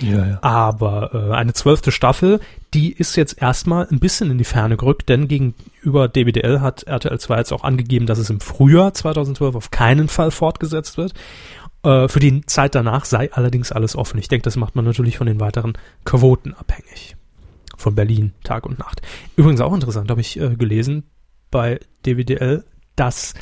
Ja, 0.00 0.26
ja. 0.26 0.38
Aber 0.42 1.10
äh, 1.12 1.34
eine 1.34 1.52
zwölfte 1.52 1.90
Staffel, 1.90 2.40
die 2.74 2.92
ist 2.92 3.16
jetzt 3.16 3.40
erstmal 3.40 3.88
ein 3.90 3.98
bisschen 3.98 4.30
in 4.30 4.38
die 4.38 4.44
Ferne 4.44 4.76
gerückt, 4.76 5.08
denn 5.08 5.28
gegenüber 5.28 6.08
DWDL 6.08 6.60
hat 6.60 6.84
RTL 6.84 7.18
2 7.18 7.38
jetzt 7.38 7.52
auch 7.52 7.64
angegeben, 7.64 8.06
dass 8.06 8.18
es 8.18 8.30
im 8.30 8.40
Frühjahr 8.40 8.94
2012 8.94 9.56
auf 9.56 9.70
keinen 9.70 10.08
Fall 10.08 10.30
fortgesetzt 10.30 10.98
wird. 10.98 11.14
Äh, 11.82 12.08
für 12.08 12.20
die 12.20 12.44
Zeit 12.46 12.74
danach 12.74 13.04
sei 13.04 13.32
allerdings 13.32 13.72
alles 13.72 13.96
offen. 13.96 14.18
Ich 14.18 14.28
denke, 14.28 14.44
das 14.44 14.56
macht 14.56 14.76
man 14.76 14.84
natürlich 14.84 15.18
von 15.18 15.26
den 15.26 15.40
weiteren 15.40 15.76
Quoten 16.04 16.54
abhängig. 16.54 17.16
Von 17.76 17.94
Berlin, 17.94 18.32
Tag 18.44 18.66
und 18.66 18.78
Nacht. 18.78 19.02
Übrigens 19.36 19.60
auch 19.60 19.74
interessant, 19.74 20.10
habe 20.10 20.20
ich 20.20 20.38
äh, 20.40 20.56
gelesen 20.56 21.04
bei 21.50 21.80
DWDL, 22.04 22.64
dass 22.96 23.34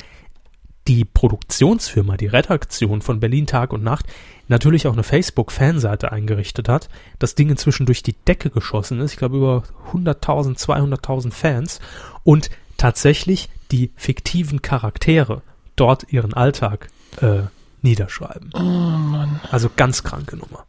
die 0.87 1.03
Produktionsfirma, 1.03 2.17
die 2.17 2.27
Redaktion 2.27 3.01
von 3.01 3.19
Berlin 3.19 3.45
Tag 3.45 3.73
und 3.73 3.83
Nacht 3.83 4.05
natürlich 4.47 4.87
auch 4.87 4.93
eine 4.93 5.03
Facebook-Fanseite 5.03 6.11
eingerichtet 6.11 6.69
hat. 6.69 6.87
Das 7.19 7.35
Ding 7.35 7.49
inzwischen 7.49 7.85
durch 7.85 8.03
die 8.03 8.13
Decke 8.13 8.49
geschossen 8.49 8.99
ist. 9.01 9.11
Ich 9.11 9.17
glaube 9.17 9.37
über 9.37 9.63
100.000, 9.91 10.57
200.000 10.57 11.31
Fans 11.31 11.79
und 12.23 12.49
tatsächlich 12.77 13.49
die 13.71 13.91
fiktiven 13.95 14.61
Charaktere 14.61 15.41
dort 15.75 16.11
ihren 16.11 16.33
Alltag 16.33 16.87
äh, 17.21 17.41
niederschreiben. 17.81 18.51
Oh 18.53 18.59
Mann. 18.59 19.41
Also 19.51 19.69
ganz 19.75 20.03
kranke 20.03 20.37
Nummer. 20.37 20.65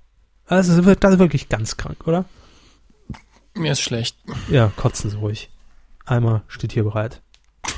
Also 0.46 0.74
das 0.74 0.86
ist 0.86 1.18
wirklich 1.18 1.48
ganz 1.48 1.76
krank, 1.76 2.06
oder? 2.06 2.24
Mir 3.54 3.72
ist 3.72 3.80
schlecht. 3.80 4.16
Ja, 4.48 4.72
kotzen 4.76 5.10
Sie 5.10 5.16
ruhig. 5.16 5.50
Einmal 6.06 6.42
steht 6.48 6.72
hier 6.72 6.84
bereit 6.84 7.20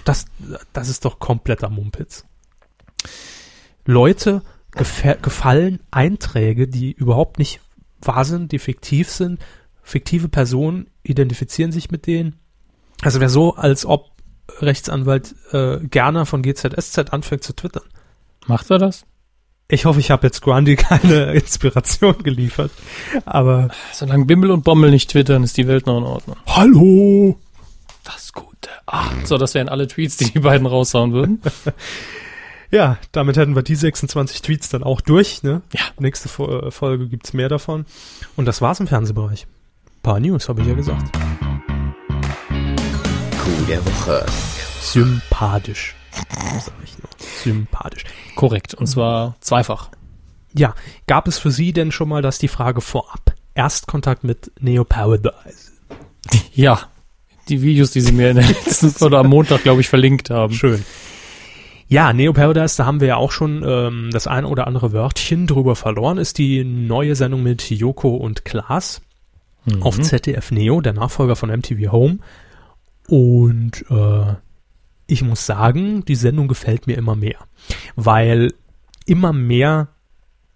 das, 0.05 0.27
das 0.73 0.89
ist 0.89 1.05
doch 1.05 1.19
kompletter 1.19 1.71
Mumpitz. 1.71 2.25
Leute 3.85 4.43
gefallen 4.73 5.81
Einträge, 5.91 6.69
die 6.69 6.93
überhaupt 6.93 7.39
nicht 7.39 7.61
wahr 8.01 8.25
sind, 8.25 8.53
die 8.53 8.59
fiktiv 8.59 9.11
sind. 9.11 9.41
Fiktive 9.83 10.29
Personen 10.29 10.89
identifizieren 11.03 11.73
sich 11.73 11.91
mit 11.91 12.07
denen. 12.07 12.37
Also 13.03 13.21
wäre 13.21 13.31
so, 13.31 13.57
als 13.57 13.85
ob 13.85 14.11
Rechtsanwalt 14.59 15.35
äh, 15.53 15.79
gerne 15.81 16.27
von 16.27 16.43
GZSZ 16.43 17.13
anfängt 17.13 17.45
zu 17.45 17.55
twittern. 17.55 17.85
Macht 18.47 18.71
er 18.71 18.79
das? 18.79 19.05
Ich 19.69 19.85
hoffe, 19.85 20.01
ich 20.01 20.11
habe 20.11 20.27
jetzt 20.27 20.43
Grundy 20.43 20.77
keine 20.77 21.33
Inspiration 21.35 22.23
geliefert. 22.23 22.73
Aber. 23.25 23.69
Solange 23.93 24.25
Bimmel 24.25 24.51
und 24.51 24.65
Bommel 24.65 24.91
nicht 24.91 25.11
twittern, 25.11 25.45
ist 25.45 25.57
die 25.57 25.69
Welt 25.69 25.87
noch 25.87 25.99
in 25.99 26.05
Ordnung. 26.05 26.37
Hallo! 26.47 27.39
Das 28.05 28.25
ist 28.25 28.35
gut. 28.35 28.50
Ach, 28.87 29.13
So, 29.25 29.39
das 29.39 29.55
wären 29.55 29.69
alle 29.69 29.89
Tweets, 29.89 30.17
die 30.17 30.31
die 30.31 30.41
beiden 30.41 30.67
raushauen 30.67 31.13
würden. 31.13 31.41
ja, 32.71 32.99
damit 33.13 33.37
hätten 33.37 33.55
wir 33.55 33.63
die 33.63 33.77
26 33.77 34.43
Tweets 34.43 34.69
dann 34.69 34.83
auch 34.83 35.01
durch. 35.01 35.43
Ne? 35.43 35.63
Ja. 35.73 35.83
Nächste 35.99 36.29
Fo 36.29 36.49
äh, 36.49 36.71
Folge 36.71 37.09
es 37.23 37.33
mehr 37.33 37.49
davon. 37.49 37.87
Und 38.37 38.47
das 38.47 38.61
war's 38.61 38.81
im 38.81 38.87
Fernsehbereich. 38.87 39.47
Paar 40.03 40.21
News, 40.21 40.49
habe 40.49 40.63
ich 40.63 40.67
ja 40.67 40.75
gesagt. 40.75 41.13
Coup 43.39 43.67
der 43.69 43.85
Woche. 43.85 44.27
Sympathisch. 44.81 45.95
Sag 46.59 46.75
ich 46.83 46.99
nur. 46.99 47.09
Sympathisch. 47.43 48.05
Korrekt. 48.35 48.75
Und 48.75 48.87
zwar 48.87 49.37
zweifach. 49.41 49.91
Ja. 50.55 50.75
Gab 51.07 51.29
es 51.29 51.39
für 51.39 51.51
Sie 51.51 51.73
denn 51.73 51.93
schon 51.93 52.09
mal, 52.09 52.23
dass 52.23 52.39
die 52.39 52.49
Frage 52.49 52.81
vorab 52.81 53.35
Erstkontakt 53.55 54.25
mit 54.25 54.51
Neo 54.61 54.85
Paradise? 54.85 55.73
Ja, 56.53 56.89
die 57.51 57.63
Videos, 57.63 57.91
die 57.91 58.01
sie 58.01 58.13
mir 58.13 58.31
in 58.31 58.37
der 58.37 58.47
letzten 58.47 58.93
oder 59.05 59.19
am 59.19 59.29
Montag, 59.29 59.63
glaube 59.63 59.81
ich, 59.81 59.89
verlinkt 59.89 60.31
haben. 60.31 60.55
Schön. 60.55 60.83
Ja, 61.89 62.13
Neo 62.13 62.33
Paradise, 62.33 62.77
da 62.77 62.87
haben 62.87 63.01
wir 63.01 63.09
ja 63.09 63.17
auch 63.17 63.33
schon 63.33 63.65
ähm, 63.67 64.11
das 64.13 64.27
ein 64.29 64.45
oder 64.45 64.67
andere 64.69 64.93
Wörtchen 64.93 65.47
drüber 65.49 65.75
verloren, 65.75 66.19
ist 66.19 66.39
die 66.39 66.63
neue 66.65 67.17
Sendung 67.17 67.43
mit 67.43 67.69
Joko 67.69 68.15
und 68.15 68.45
Klaas 68.45 69.03
Mhm. 69.67 69.83
auf 69.83 70.01
ZDF 70.01 70.51
Neo, 70.53 70.81
der 70.81 70.93
Nachfolger 70.95 71.37
von 71.37 71.51
MTV 71.51 71.93
Home. 71.93 72.19
Und 73.09 73.85
äh, 73.91 74.35
ich 75.07 75.23
muss 75.23 75.45
sagen, 75.47 76.05
die 76.05 76.15
Sendung 76.15 76.49
gefällt 76.49 76.87
mir 76.87 76.97
immer 76.97 77.17
mehr, 77.17 77.39
weil 77.97 78.55
immer 79.07 79.33
mehr 79.33 79.89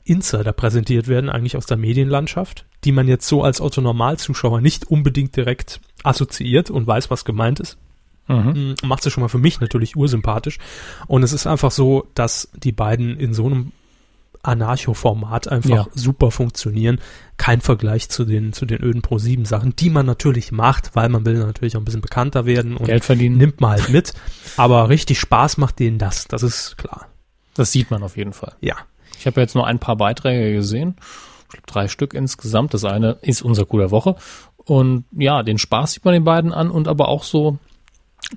Insider 0.04 0.52
präsentiert 0.52 1.08
werden, 1.08 1.30
eigentlich 1.30 1.56
aus 1.56 1.66
der 1.66 1.76
Medienlandschaft, 1.78 2.66
die 2.84 2.92
man 2.92 3.08
jetzt 3.08 3.26
so 3.26 3.42
als 3.42 3.60
Otto-Normalzuschauer 3.60 4.60
nicht 4.60 4.86
unbedingt 4.90 5.34
direkt 5.36 5.80
assoziiert 6.02 6.70
und 6.70 6.86
weiß, 6.86 7.10
was 7.10 7.24
gemeint 7.24 7.60
ist 7.60 7.78
Mhm. 8.26 8.74
macht 8.82 9.02
sie 9.02 9.10
schon 9.10 9.20
mal 9.20 9.28
für 9.28 9.36
mich 9.38 9.60
natürlich 9.60 9.96
ursympathisch. 9.96 10.56
Und 11.06 11.22
es 11.24 11.34
ist 11.34 11.46
einfach 11.46 11.70
so, 11.70 12.06
dass 12.14 12.48
die 12.54 12.72
beiden 12.72 13.18
in 13.20 13.34
so 13.34 13.44
einem 13.44 13.72
Anarcho-Format 14.42 15.48
einfach 15.48 15.70
Ja. 15.70 15.86
super 15.94 16.30
funktionieren. 16.30 17.00
Kein 17.36 17.60
Vergleich 17.60 18.08
zu 18.08 18.24
den, 18.24 18.52
zu 18.52 18.66
den 18.66 18.82
öden 18.82 19.02
Pro-7-Sachen, 19.02 19.74
die 19.76 19.90
man 19.90 20.06
natürlich 20.06 20.52
macht, 20.52 20.94
weil 20.94 21.08
man 21.08 21.24
will 21.26 21.38
natürlich 21.38 21.76
auch 21.76 21.80
ein 21.80 21.84
bisschen 21.84 22.00
bekannter 22.00 22.46
werden 22.46 22.76
und 22.76 22.86
Geld 22.86 23.04
verdienen. 23.04 23.36
nimmt 23.36 23.60
man 23.60 23.72
halt 23.72 23.88
mit. 23.88 24.14
Aber 24.56 24.88
richtig 24.88 25.18
Spaß 25.20 25.56
macht 25.58 25.78
denen 25.78 25.98
das, 25.98 26.26
das 26.28 26.42
ist 26.42 26.78
klar. 26.78 27.08
Das 27.54 27.72
sieht 27.72 27.90
man 27.90 28.02
auf 28.02 28.16
jeden 28.16 28.32
Fall. 28.32 28.54
Ja. 28.60 28.76
Ich 29.18 29.26
habe 29.26 29.40
jetzt 29.40 29.54
nur 29.54 29.66
ein 29.66 29.78
paar 29.78 29.96
Beiträge 29.96 30.54
gesehen. 30.54 30.96
Ich 31.44 31.48
glaub, 31.50 31.66
drei 31.66 31.88
Stück 31.88 32.14
insgesamt. 32.14 32.74
Das 32.74 32.84
eine 32.84 33.18
ist 33.22 33.42
unser 33.42 33.66
Coup 33.66 33.78
der 33.78 33.90
Woche. 33.90 34.16
Und 34.64 35.04
ja, 35.12 35.42
den 35.42 35.58
Spaß 35.58 35.92
sieht 35.92 36.04
man 36.04 36.14
den 36.14 36.24
beiden 36.24 36.52
an 36.52 36.70
und 36.70 36.88
aber 36.88 37.08
auch 37.08 37.22
so, 37.22 37.58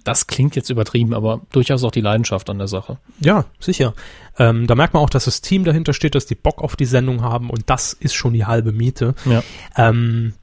das 0.03 0.27
klingt 0.27 0.55
jetzt 0.55 0.69
übertrieben, 0.69 1.13
aber 1.13 1.41
durchaus 1.51 1.83
auch 1.83 1.91
die 1.91 2.01
Leidenschaft 2.01 2.49
an 2.49 2.57
der 2.57 2.67
Sache. 2.67 2.97
Ja, 3.19 3.45
sicher. 3.59 3.93
Ähm, 4.37 4.67
da 4.67 4.75
merkt 4.75 4.93
man 4.93 5.03
auch, 5.03 5.09
dass 5.09 5.25
das 5.25 5.41
Team 5.41 5.63
dahinter 5.63 5.93
steht, 5.93 6.15
dass 6.15 6.25
die 6.25 6.35
Bock 6.35 6.61
auf 6.61 6.75
die 6.75 6.85
Sendung 6.85 7.21
haben 7.21 7.49
und 7.49 7.69
das 7.69 7.93
ist 7.93 8.13
schon 8.13 8.33
die 8.33 8.45
halbe 8.45 8.73
Miete. 8.73 9.15
Ja. 9.25 9.43
Ähm, 9.77 10.33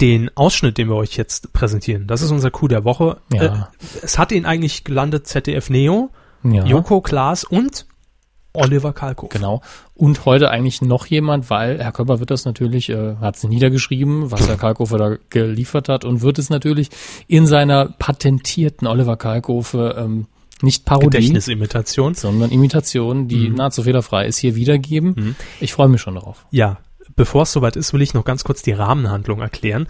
den 0.00 0.30
Ausschnitt, 0.34 0.78
den 0.78 0.88
wir 0.88 0.96
euch 0.96 1.16
jetzt 1.16 1.52
präsentieren, 1.52 2.06
das 2.06 2.22
ist 2.22 2.30
unser 2.30 2.50
Coup 2.50 2.68
der 2.68 2.84
Woche. 2.84 3.18
Ja. 3.32 3.42
Äh, 3.42 3.86
es 4.02 4.18
hat 4.18 4.32
ihn 4.32 4.46
eigentlich 4.46 4.84
gelandet 4.84 5.26
ZDF 5.26 5.70
Neo, 5.70 6.10
ja. 6.42 6.64
Joko 6.64 7.00
Klaas 7.00 7.44
und 7.44 7.86
Oliver 8.52 8.92
Kalkofe. 8.92 9.36
Genau. 9.36 9.62
Und 9.94 10.24
heute 10.24 10.50
eigentlich 10.50 10.82
noch 10.82 11.06
jemand, 11.06 11.50
weil 11.50 11.82
Herr 11.82 11.92
Körper 11.92 12.18
wird 12.20 12.30
das 12.30 12.44
natürlich, 12.44 12.88
äh, 12.90 13.16
hat 13.20 13.36
es 13.36 13.44
niedergeschrieben, 13.44 14.30
was 14.30 14.48
Herr 14.48 14.56
Kalkofe 14.56 14.98
da 14.98 15.16
geliefert 15.30 15.88
hat 15.88 16.04
und 16.04 16.22
wird 16.22 16.38
es 16.38 16.50
natürlich 16.50 16.90
in 17.28 17.46
seiner 17.46 17.86
patentierten 17.86 18.86
Oliver 18.86 19.16
Kalkofe 19.16 19.96
ähm, 19.98 20.26
nicht 20.62 20.84
Parodie, 20.84 21.18
Gedächtnisimitation. 21.18 22.14
sondern 22.14 22.50
Imitation, 22.50 23.28
die 23.28 23.48
nahezu 23.48 23.82
fehlerfrei 23.82 24.26
ist, 24.26 24.38
hier 24.38 24.56
wiedergeben. 24.56 25.36
Ich 25.60 25.72
freue 25.72 25.88
mich 25.88 26.00
schon 26.00 26.16
darauf. 26.16 26.44
Ja, 26.50 26.78
bevor 27.16 27.42
es 27.42 27.52
soweit 27.52 27.76
ist, 27.76 27.92
will 27.92 28.02
ich 28.02 28.14
noch 28.14 28.24
ganz 28.24 28.44
kurz 28.44 28.62
die 28.62 28.72
Rahmenhandlung 28.72 29.40
erklären. 29.40 29.86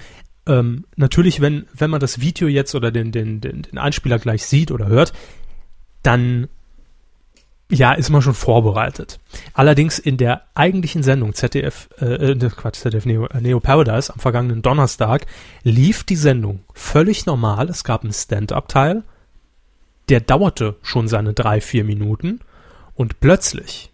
Ähm, 0.47 0.85
natürlich, 0.97 1.41
wenn, 1.41 1.67
wenn 1.75 1.91
man 1.91 2.01
das 2.01 2.21
Video 2.21 2.49
jetzt 2.49 2.75
oder 2.75 2.91
den, 2.91 3.13
den, 3.13 3.41
den, 3.41 3.63
den 3.63 3.79
Einspieler 3.79 4.19
gleich 4.19 4.47
sieht 4.47 4.71
oder 4.71 4.87
hört, 4.87 5.13
dann 6.03 6.49
ja, 7.71 7.93
ist 7.93 8.11
man 8.11 8.21
schon 8.21 8.35
vorbereitet. 8.35 9.21
Allerdings 9.55 9.99
in 9.99 10.17
der 10.17 10.43
eigentlichen 10.55 11.03
Sendung 11.03 11.35
ZDF, 11.35 11.89
äh, 12.01 12.33
äh, 12.33 12.51
Quatsch, 12.51 12.81
ZDF 12.81 13.07
Neo, 13.07 13.27
äh, 13.27 13.41
Neo 13.41 13.61
Paradise 13.61 14.13
am 14.13 14.19
vergangenen 14.19 14.61
Donnerstag 14.61 15.27
lief 15.63 16.05
die 16.05 16.17
Sendung 16.17 16.61
völlig 16.75 17.27
normal. 17.27 17.69
Es 17.69 17.85
gab 17.85 18.03
einen 18.03 18.13
Stand-up-Teil, 18.13 19.05
der 20.09 20.21
dauerte 20.21 20.77
schon 20.83 21.07
seine 21.07 21.33
drei, 21.33 21.61
vier 21.61 21.85
Minuten 21.85 22.41
und 22.95 23.21
plötzlich 23.21 23.91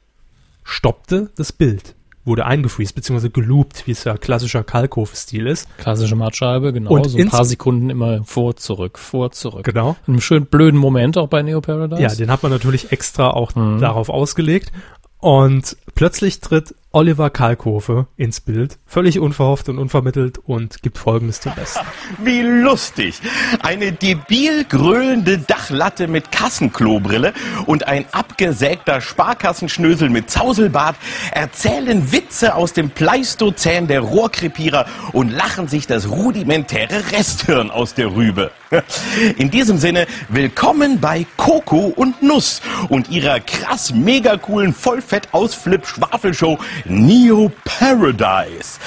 stoppte 0.65 1.31
das 1.37 1.53
Bild, 1.53 1.95
wurde 2.27 2.45
eingefriest, 2.45 2.95
beziehungsweise 2.95 3.31
geloopt, 3.31 3.87
wie 3.87 3.93
es 3.93 4.05
ja 4.05 4.17
klassischer 4.17 4.65
Kalkofe-Stil 4.65 5.47
ist. 5.47 5.69
Klassische 5.79 6.17
Mattscheibe, 6.17 6.73
genau. 6.73 6.91
Und 6.91 7.09
so 7.09 7.17
ein 7.19 7.29
paar 7.29 7.45
Sekunden 7.45 7.89
immer 7.89 8.25
vor, 8.25 8.57
zurück, 8.57 8.99
vor, 8.99 9.31
zurück. 9.31 9.65
Genau. 9.65 9.97
In 10.07 10.15
einem 10.15 10.21
schönen 10.21 10.47
blöden 10.47 10.79
Moment 10.79 11.17
auch 11.17 11.29
bei 11.29 11.43
Neo 11.43 11.61
Paradise. 11.61 12.03
Ja, 12.03 12.15
den 12.15 12.31
hat 12.31 12.43
man 12.43 12.53
natürlich 12.53 12.93
extra 12.93 13.31
auch 13.31 13.55
Mhm. 13.55 13.81
darauf 13.81 14.09
ausgelegt. 14.09 14.73
Und 15.19 15.77
plötzlich 15.95 16.41
tritt 16.41 16.75
Oliver 16.97 17.29
Kalkofe 17.29 18.07
ins 18.17 18.41
Bild, 18.41 18.79
völlig 18.87 19.19
unverhofft 19.19 19.69
und 19.69 19.79
unvermittelt 19.79 20.39
und 20.39 20.83
gibt 20.83 20.97
Folgendes 20.97 21.43
zum 21.43 21.55
Besten. 21.55 21.85
Wie 22.25 22.41
lustig. 22.41 23.21
Eine 23.63 23.93
debil 23.93 24.65
gröhlende 24.65 25.37
Dachlatte 25.37 26.09
mit 26.09 26.33
Kassenklobrille 26.33 27.35
und 27.67 27.87
ein 27.87 28.07
abgesägter 28.13 29.03
Sparkassenschnösel 29.03 30.09
mit 30.09 30.31
Zauselbart 30.31 30.97
erzählen 31.33 32.13
Witze 32.13 32.55
aus 32.55 32.73
dem 32.73 32.89
Pleistozän 32.89 33.89
der 33.89 34.01
Rohrkrepierer 34.01 34.87
und 35.13 35.31
lachen 35.31 35.69
sich 35.69 35.87
das 35.87 36.09
rudimentäre 36.09 37.13
Resthirn 37.13 37.71
aus 37.71 37.93
der 37.93 38.07
Rübe. 38.15 38.53
In 39.37 39.51
diesem 39.51 39.77
Sinne, 39.77 40.07
willkommen 40.31 40.99
bei 40.99 41.27
Coco 41.37 41.93
und 41.95 42.23
Nuss 42.23 42.63
und 42.89 43.11
ihrer 43.11 43.39
krass 43.41 43.93
mega 43.93 44.39
coolen 44.39 44.73
Vollfett-Ausflip-Schwafelshow 44.73 46.59
Neo 46.88 47.51
Paradise. 47.64 48.79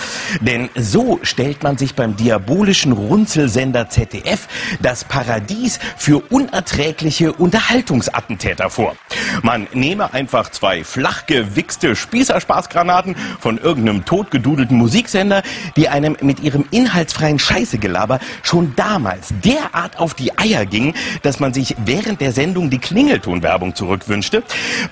Denn 0.41 0.69
so 0.75 1.19
stellt 1.23 1.63
man 1.63 1.77
sich 1.77 1.95
beim 1.95 2.15
diabolischen 2.15 2.91
Runzelsender 2.91 3.89
ZDF 3.89 4.47
das 4.81 5.03
Paradies 5.03 5.79
für 5.97 6.19
unerträgliche 6.31 7.33
Unterhaltungsattentäter 7.33 8.69
vor. 8.69 8.95
Man 9.43 9.67
nehme 9.73 10.13
einfach 10.13 10.49
zwei 10.51 10.83
flach 10.83 11.25
gewichste 11.25 11.95
Spießerspaßgranaten 11.95 13.15
von 13.39 13.57
irgendeinem 13.57 14.05
totgedudelten 14.05 14.77
Musiksender, 14.77 15.43
die 15.75 15.89
einem 15.89 16.17
mit 16.21 16.39
ihrem 16.39 16.65
inhaltsfreien 16.71 17.39
Scheißegelaber 17.39 18.19
schon 18.43 18.73
damals 18.75 19.33
derart 19.43 19.99
auf 19.99 20.13
die 20.13 20.37
Eier 20.37 20.65
gingen, 20.65 20.93
dass 21.21 21.39
man 21.39 21.53
sich 21.53 21.75
während 21.85 22.21
der 22.21 22.31
Sendung 22.31 22.69
die 22.69 22.79
Klingeltonwerbung 22.79 23.75
zurückwünschte, 23.75 24.43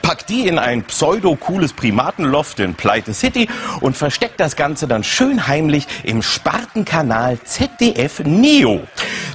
packt 0.01 0.29
die 0.29 0.47
in 0.47 0.59
ein 0.59 0.83
pseudo-cooles 0.83 1.73
Primatenloft 1.73 2.59
in 2.59 2.75
Pleite 2.75 2.96
City 3.05 3.47
und 3.81 3.95
versteckt 3.95 4.39
das 4.39 4.55
Ganze 4.55 4.87
dann 4.87 5.03
schön 5.03 5.47
heimlich 5.47 5.87
im 6.03 6.21
Spartenkanal 6.21 7.39
ZDF 7.43 8.19
Neo. 8.25 8.81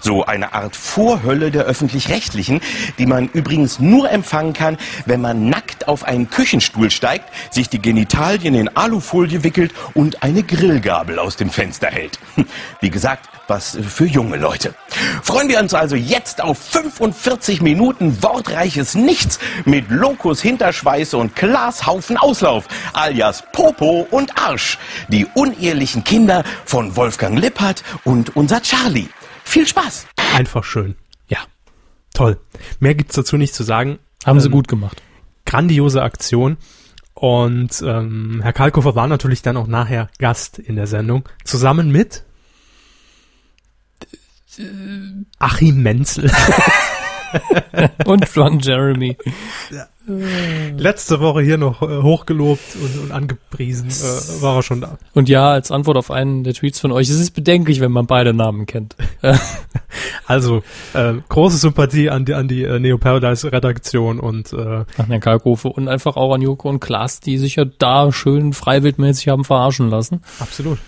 So 0.02 0.24
eine 0.24 0.52
Art 0.52 0.74
Vorhölle 0.74 1.50
der 1.50 1.64
Öffentlich-Rechtlichen, 1.64 2.60
die 2.98 3.06
man 3.06 3.28
übrigens 3.28 3.78
nur 3.78 4.10
empfangen 4.10 4.52
kann, 4.52 4.78
wenn 5.06 5.20
man 5.20 5.48
nackt 5.48 5.88
auf 5.88 6.04
einen 6.04 6.28
Küchenstuhl 6.28 6.90
steigt, 6.90 7.28
sich 7.50 7.68
die 7.68 7.80
Genitalien 7.80 8.54
in 8.54 8.76
Alufolie 8.76 9.44
wickelt 9.44 9.72
und 9.94 10.22
eine 10.22 10.42
Grillgabel 10.42 11.18
aus 11.18 11.36
dem 11.36 11.50
Fenster 11.50 11.88
hält. 11.88 12.18
Wie 12.80 12.90
gesagt, 12.90 13.28
was 13.52 13.76
für 13.86 14.06
junge 14.06 14.38
Leute. 14.38 14.74
Freuen 15.22 15.50
wir 15.50 15.60
uns 15.60 15.74
also 15.74 15.94
jetzt 15.94 16.42
auf 16.42 16.56
45 16.56 17.60
Minuten 17.60 18.22
wortreiches 18.22 18.94
Nichts 18.94 19.38
mit 19.66 19.90
Lokus 19.90 20.40
Hinterschweiße 20.40 21.18
und 21.18 21.36
Klaas 21.36 21.86
Haufen 21.86 22.16
Auslauf, 22.16 22.66
alias 22.94 23.44
Popo 23.52 24.06
und 24.10 24.38
Arsch. 24.38 24.78
Die 25.08 25.26
unehelichen 25.34 26.02
Kinder 26.02 26.44
von 26.64 26.96
Wolfgang 26.96 27.38
Lippert 27.38 27.84
und 28.04 28.34
unser 28.36 28.62
Charlie. 28.62 29.08
Viel 29.44 29.66
Spaß! 29.66 30.06
Einfach 30.34 30.64
schön. 30.64 30.96
Ja, 31.28 31.40
Toll. 32.14 32.38
Mehr 32.80 32.94
gibt's 32.94 33.16
dazu 33.16 33.36
nicht 33.36 33.54
zu 33.54 33.64
sagen. 33.64 33.98
haben 34.24 34.40
sie 34.40 34.46
Ähm, 34.46 34.52
gut 34.52 34.68
gemacht. 34.68 35.02
Grandiose 35.44 36.02
Aktion. 36.02 36.56
Und 37.14 37.82
ähm, 37.86 38.40
Herr 38.42 38.54
Kalkofer 38.54 38.94
war 38.94 39.06
natürlich 39.06 39.42
dann 39.42 39.58
auch 39.58 39.66
nachher 39.66 40.08
Gast 40.18 40.58
in 40.58 40.76
der 40.76 40.86
Sendung. 40.86 41.28
Zusammen 41.44 41.90
mit 41.92 42.24
Achim 45.38 45.82
Menzel. 45.82 46.30
Und 48.04 48.36
Ron 48.36 48.58
Jeremy. 48.60 49.16
Letzte 50.76 51.20
Woche 51.20 51.42
hier 51.42 51.56
noch 51.58 51.80
äh, 51.80 52.02
hochgelobt 52.02 52.76
und, 52.82 53.04
und 53.04 53.12
angepriesen. 53.12 53.88
Äh, 53.88 54.42
war 54.42 54.56
er 54.56 54.62
schon 54.62 54.80
da. 54.80 54.98
Und 55.14 55.28
ja, 55.28 55.50
als 55.52 55.70
Antwort 55.70 55.96
auf 55.96 56.10
einen 56.10 56.42
der 56.44 56.54
Tweets 56.54 56.80
von 56.80 56.90
euch, 56.90 57.08
es 57.08 57.20
ist 57.20 57.30
bedenklich, 57.30 57.80
wenn 57.80 57.92
man 57.92 58.06
beide 58.06 58.34
Namen 58.34 58.66
kennt. 58.66 58.96
Also 60.26 60.62
äh, 60.94 61.14
große 61.28 61.58
Sympathie 61.58 62.08
an 62.08 62.24
die, 62.24 62.32
an 62.32 62.48
die 62.48 62.62
äh, 62.62 62.78
Neo 62.78 62.96
Paradise 62.96 63.50
Redaktion 63.52 64.20
und 64.20 64.52
äh, 64.52 64.84
Nach 64.96 65.08
Herrn 65.08 65.20
Kalkofe 65.20 65.68
und 65.68 65.88
einfach 65.88 66.16
auch 66.16 66.32
an 66.32 66.40
Joko 66.40 66.68
und 66.70 66.80
Klaas, 66.80 67.20
die 67.20 67.36
sich 67.38 67.56
ja 67.56 67.64
da 67.64 68.10
schön 68.12 68.52
freiwildmäßig 68.52 69.28
haben 69.28 69.44
verarschen 69.44 69.90
lassen. 69.90 70.22
absolut. 70.38 70.78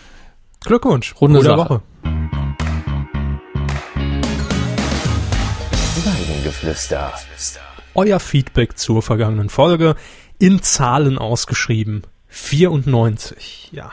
Glückwunsch. 0.64 1.14
Runde 1.20 1.40
Gute 1.40 1.50
Sache. 1.50 1.58
Woche. 1.68 2.63
Weidengeflüster. 6.64 7.12
Euer 7.94 8.20
Feedback 8.20 8.78
zur 8.78 9.02
vergangenen 9.02 9.50
Folge 9.50 9.96
in 10.38 10.62
Zahlen 10.62 11.18
ausgeschrieben. 11.18 12.02
94. 12.28 13.68
Ja. 13.72 13.92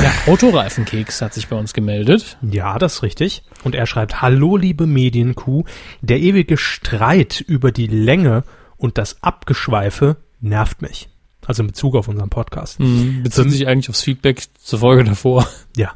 Ja, 0.00 0.12
Autoreifenkeks 0.26 1.22
hat 1.22 1.34
sich 1.34 1.48
bei 1.48 1.56
uns 1.56 1.72
gemeldet. 1.72 2.36
Ja, 2.42 2.78
das 2.78 2.96
ist 2.96 3.02
richtig. 3.02 3.42
Und 3.64 3.74
er 3.74 3.86
schreibt, 3.86 4.20
Hallo 4.22 4.56
liebe 4.56 4.86
Medienkuh, 4.86 5.64
der 6.02 6.20
ewige 6.20 6.56
Streit 6.56 7.40
über 7.40 7.72
die 7.72 7.88
Länge 7.88 8.44
und 8.76 8.98
das 8.98 9.22
Abgeschweife 9.22 10.18
nervt 10.40 10.82
mich. 10.82 11.08
Also 11.46 11.62
in 11.62 11.68
Bezug 11.68 11.96
auf 11.96 12.06
unseren 12.08 12.28
Podcast. 12.28 12.78
Mhm, 12.78 13.22
bezieht 13.22 13.50
sich 13.50 13.66
eigentlich 13.66 13.88
aufs 13.88 14.02
Feedback 14.02 14.42
zur 14.62 14.80
Folge 14.80 15.04
davor. 15.04 15.48
Ja. 15.74 15.92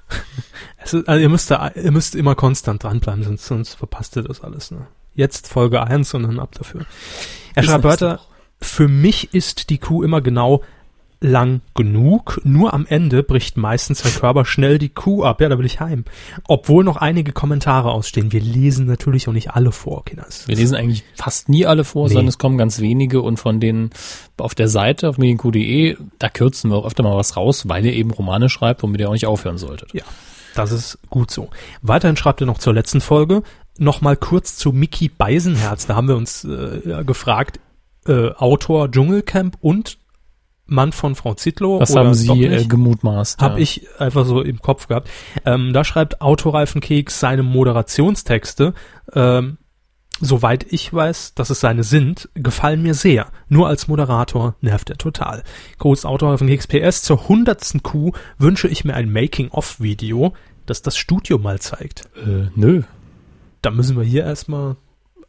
Es 0.85 0.93
ist, 0.95 1.09
also 1.09 1.21
ihr 1.21 1.29
müsst 1.29 1.51
da, 1.51 1.71
ihr 1.75 1.91
müsst 1.93 2.15
immer 2.15 2.35
konstant 2.35 2.83
dranbleiben, 2.85 3.23
sonst, 3.23 3.47
sonst 3.47 3.75
verpasst 3.75 4.17
ihr 4.17 4.23
das 4.23 4.41
alles. 4.43 4.71
Ne? 4.71 4.87
Jetzt 5.15 5.49
Folge 5.49 5.83
1 5.83 6.15
und 6.15 6.23
dann 6.25 6.39
ab 6.41 6.55
dafür. 6.57 6.83
Er 7.55 7.63
nächste 7.63 7.85
weiter, 7.85 8.21
für 8.61 8.89
mich 8.89 9.35
ist 9.35 9.71
die 9.71 9.79
Kuh 9.79 10.03
immer 10.03 10.21
genau 10.21 10.63
lang 11.25 11.61
genug, 11.77 12.41
nur 12.43 12.75
am 12.75 12.85
Ende 12.85 13.23
bricht 13.23 13.57
meistens 13.57 14.03
der 14.03 14.11
Körper 14.11 14.45
schnell 14.45 14.79
die 14.79 14.89
Kuh 14.89 15.23
ab. 15.23 15.41
Ja, 15.41 15.49
da 15.49 15.57
will 15.57 15.67
ich 15.67 15.79
heim. 15.79 16.05
Obwohl 16.49 16.83
noch 16.83 16.97
einige 16.97 17.31
Kommentare 17.31 17.93
ausstehen. 17.93 18.33
Wir 18.33 18.41
lesen 18.41 18.87
natürlich 18.87 19.29
auch 19.29 19.33
nicht 19.33 19.53
alle 19.53 19.71
vor, 19.71 20.05
Kinders. 20.05 20.49
Wir 20.49 20.57
lesen 20.57 20.75
eigentlich 20.75 21.05
fast 21.15 21.49
nie 21.49 21.65
alle 21.65 21.85
vor, 21.85 22.09
Nee. 22.09 22.15
sondern 22.15 22.27
es 22.29 22.39
kommen 22.39 22.59
ganz 22.59 22.81
wenige 22.81 23.23
und 23.23 23.37
von 23.37 23.61
denen 23.61 23.91
auf 24.37 24.57
der 24.57 24.67
Seite 24.69 25.09
auf 25.09 25.17
medienq.de, 25.17 25.97
da 26.19 26.29
kürzen 26.29 26.71
wir 26.73 26.77
auch 26.79 26.87
öfter 26.87 27.05
mal 27.05 27.17
was 27.17 27.37
raus, 27.37 27.69
weil 27.69 27.87
ihr 27.87 27.93
eben 27.93 28.11
Romane 28.11 28.49
schreibt, 28.49 28.83
womit 28.83 29.01
ihr 29.01 29.09
auch 29.09 29.13
nicht 29.13 29.27
aufhören 29.27 29.59
solltet. 29.59 29.95
Ja, 29.95 30.03
das 30.55 30.73
ist 30.73 30.99
gut 31.11 31.31
so. 31.31 31.51
Weiterhin 31.83 32.17
schreibt 32.17 32.41
er 32.41 32.47
noch 32.47 32.59
zur 32.59 32.75
letzten 32.75 33.01
Folge 33.01 33.43
nochmal 33.79 34.17
kurz 34.17 34.57
zu 34.57 34.73
Mickey 34.73 35.09
Beisenherz. 35.09 35.87
Da 35.87 35.97
haben 35.97 36.09
wir 36.09 36.17
uns 36.17 36.45
äh, 36.45 36.89
ja, 36.89 37.03
gefragt, 37.03 37.61
äh, 38.07 38.31
Autor 38.33 38.91
Dschungelcamp 38.91 39.57
und 39.61 39.99
Mann 40.67 40.93
von 40.93 41.15
Frau 41.15 41.35
Zitlow. 41.35 41.81
Was 41.81 41.93
oder 41.93 42.01
haben 42.05 42.15
Sie 42.15 42.45
äh, 42.45 42.65
gemutmaßt? 42.65 43.41
Hab 43.43 43.53
ja. 43.53 43.59
ich 43.59 43.89
einfach 43.99 44.25
so 44.25 44.41
im 44.41 44.61
Kopf 44.61 44.89
gehabt. 44.89 45.09
Ähm, 45.45 45.73
da 45.73 45.85
schreibt 45.85 46.21
Autoreifenkeks 46.21 47.21
seine 47.21 47.43
Moderationstexte, 47.43 48.75
ähm, 49.15 49.59
soweit 50.21 50.67
ich 50.71 50.93
weiß, 50.93 51.35
dass 51.35 51.51
es 51.51 51.61
seine 51.61 51.85
sind, 51.85 52.29
gefallen 52.35 52.83
mir 52.83 52.95
sehr. 52.95 53.27
Nur 53.49 53.69
als 53.69 53.89
Moderator 53.89 54.55
nervt 54.61 54.91
er 54.91 54.99
total. 54.99 55.43
Groß 55.79 56.05
Autoreifenkeks 56.05 56.67
PS 56.67 57.03
zur 57.03 57.29
hundertsten 57.29 57.83
Kuh 57.83 58.13
wünsche 58.39 58.69
ich 58.69 58.85
mir 58.85 58.95
ein 58.95 59.13
Making-of-Video, 59.13 60.35
das 60.67 60.83
das 60.83 60.97
Studio 60.97 61.39
mal 61.39 61.61
zeigt. 61.61 62.09
Äh, 62.17 62.51
nö. 62.55 62.83
Da 63.63 63.71
müssen 63.71 63.97
wir 63.97 64.05
hier 64.05 64.25
erstmal, 64.25 64.77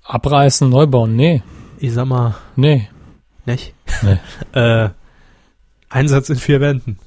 Abreißen, 0.04 0.70
neu 0.70 0.86
bauen, 0.88 1.16
nee. 1.16 1.42
ich 1.78 1.94
sag 1.94 2.06
mal, 2.06 2.36
Nee. 2.56 2.90
nicht? 3.46 3.74
Nee. 4.02 4.20
äh, 4.60 4.90
Einsatz 5.90 6.30
in 6.30 6.36
vier 6.36 6.60
Wänden. 6.60 6.98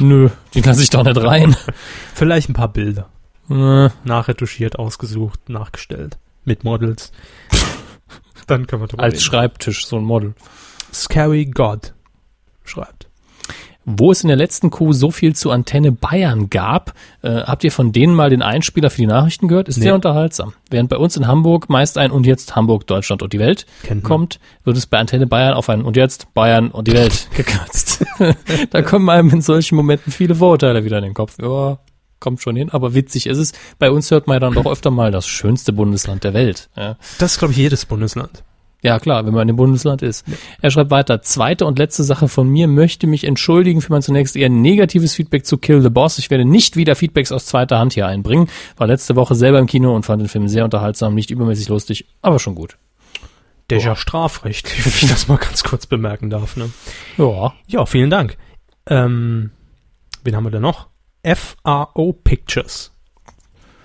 Nö, 0.00 0.28
die 0.54 0.60
lasse 0.60 0.82
ich 0.82 0.90
doch 0.90 1.04
nicht 1.04 1.16
rein. 1.22 1.56
Vielleicht 2.14 2.48
ein 2.48 2.54
paar 2.54 2.72
Bilder. 2.72 3.08
Äh, 3.50 3.88
nachretuschiert, 4.04 4.78
ausgesucht, 4.78 5.48
nachgestellt. 5.48 6.18
Mit 6.44 6.64
Models. 6.64 7.12
Dann 8.46 8.66
können 8.66 8.82
wir 8.82 8.86
drüber 8.88 9.02
als 9.02 9.14
reden. 9.14 9.22
Schreibtisch, 9.24 9.86
so 9.86 9.96
ein 9.96 10.04
Model. 10.04 10.34
Scary 10.92 11.44
God 11.46 11.92
schreibt. 12.64 13.06
Wo 13.90 14.12
es 14.12 14.22
in 14.22 14.28
der 14.28 14.36
letzten 14.36 14.68
Kuh 14.68 14.92
so 14.92 15.10
viel 15.10 15.34
zu 15.34 15.50
Antenne 15.50 15.92
Bayern 15.92 16.50
gab, 16.50 16.92
äh, 17.22 17.30
habt 17.40 17.64
ihr 17.64 17.72
von 17.72 17.90
denen 17.90 18.14
mal 18.14 18.28
den 18.28 18.42
Einspieler 18.42 18.90
für 18.90 18.98
die 18.98 19.06
Nachrichten 19.06 19.48
gehört? 19.48 19.66
Ist 19.66 19.78
Nee. 19.78 19.84
sehr 19.84 19.94
unterhaltsam. 19.94 20.52
Während 20.68 20.90
bei 20.90 20.98
uns 20.98 21.16
in 21.16 21.26
Hamburg 21.26 21.70
meist 21.70 21.96
ein 21.96 22.10
und 22.10 22.26
jetzt 22.26 22.54
Hamburg, 22.54 22.86
Deutschland 22.86 23.22
und 23.22 23.32
die 23.32 23.38
Welt 23.38 23.64
Kennt 23.84 24.02
man. 24.02 24.08
kommt, 24.10 24.40
wird 24.64 24.76
es 24.76 24.86
bei 24.86 24.98
Antenne 24.98 25.26
Bayern 25.26 25.54
auf 25.54 25.70
ein 25.70 25.82
und 25.82 25.96
jetzt 25.96 26.34
Bayern 26.34 26.70
und 26.70 26.86
die 26.86 26.92
Welt 26.92 27.28
gekürzt. 27.34 28.04
da 28.70 28.82
kommen 28.82 29.08
einem 29.08 29.30
in 29.30 29.40
solchen 29.40 29.76
Momenten 29.76 30.12
viele 30.12 30.34
Vorurteile 30.34 30.84
wieder 30.84 30.98
in 30.98 31.04
den 31.04 31.14
Kopf. 31.14 31.36
Ja, 31.40 31.78
kommt 32.20 32.42
schon 32.42 32.56
hin, 32.56 32.70
aber 32.70 32.94
witzig 32.94 33.26
ist 33.26 33.38
es. 33.38 33.52
Bei 33.78 33.90
uns 33.90 34.10
hört 34.10 34.26
man 34.26 34.36
ja 34.36 34.40
dann 34.40 34.54
doch 34.54 34.66
öfter 34.66 34.90
mal 34.90 35.10
das 35.10 35.26
schönste 35.26 35.72
Bundesland 35.72 36.24
der 36.24 36.34
Welt. 36.34 36.68
Ja. 36.76 36.96
Das 37.18 37.32
ist, 37.32 37.38
glaube 37.38 37.52
ich, 37.52 37.58
jedes 37.58 37.86
Bundesland. 37.86 38.42
Ja, 38.80 39.00
klar, 39.00 39.26
wenn 39.26 39.34
man 39.34 39.42
in 39.42 39.48
dem 39.48 39.56
Bundesland 39.56 40.02
ist. 40.02 40.24
Er 40.60 40.70
schreibt 40.70 40.92
weiter, 40.92 41.20
zweite 41.20 41.66
und 41.66 41.78
letzte 41.80 42.04
Sache 42.04 42.28
von 42.28 42.48
mir, 42.48 42.68
möchte 42.68 43.08
mich 43.08 43.24
entschuldigen 43.24 43.80
für 43.80 43.90
mein 43.90 44.02
zunächst 44.02 44.36
eher 44.36 44.50
negatives 44.50 45.14
Feedback 45.14 45.44
zu 45.44 45.58
Kill 45.58 45.82
the 45.82 45.90
Boss. 45.90 46.18
Ich 46.18 46.30
werde 46.30 46.44
nicht 46.44 46.76
wieder 46.76 46.94
Feedbacks 46.94 47.32
aus 47.32 47.46
zweiter 47.46 47.78
Hand 47.80 47.94
hier 47.94 48.06
einbringen. 48.06 48.48
War 48.76 48.86
letzte 48.86 49.16
Woche 49.16 49.34
selber 49.34 49.58
im 49.58 49.66
Kino 49.66 49.94
und 49.96 50.04
fand 50.04 50.22
den 50.22 50.28
Film 50.28 50.46
sehr 50.46 50.64
unterhaltsam, 50.64 51.14
nicht 51.16 51.32
übermäßig 51.32 51.68
lustig, 51.68 52.06
aber 52.22 52.38
schon 52.38 52.54
gut. 52.54 52.76
Déjà 53.68 53.96
strafrechtlich, 53.96 54.84
wenn 54.84 54.92
ich 54.92 55.08
das 55.08 55.26
mal 55.26 55.38
ganz 55.38 55.64
kurz 55.64 55.86
bemerken 55.86 56.30
darf. 56.30 56.56
Ne? 56.56 56.70
Ja. 57.16 57.54
Ja, 57.66 57.84
vielen 57.84 58.10
Dank. 58.10 58.38
Ähm, 58.86 59.50
wen 60.22 60.36
haben 60.36 60.44
wir 60.44 60.50
denn 60.50 60.62
noch? 60.62 60.86
FAO 61.34 62.12
Pictures. 62.12 62.92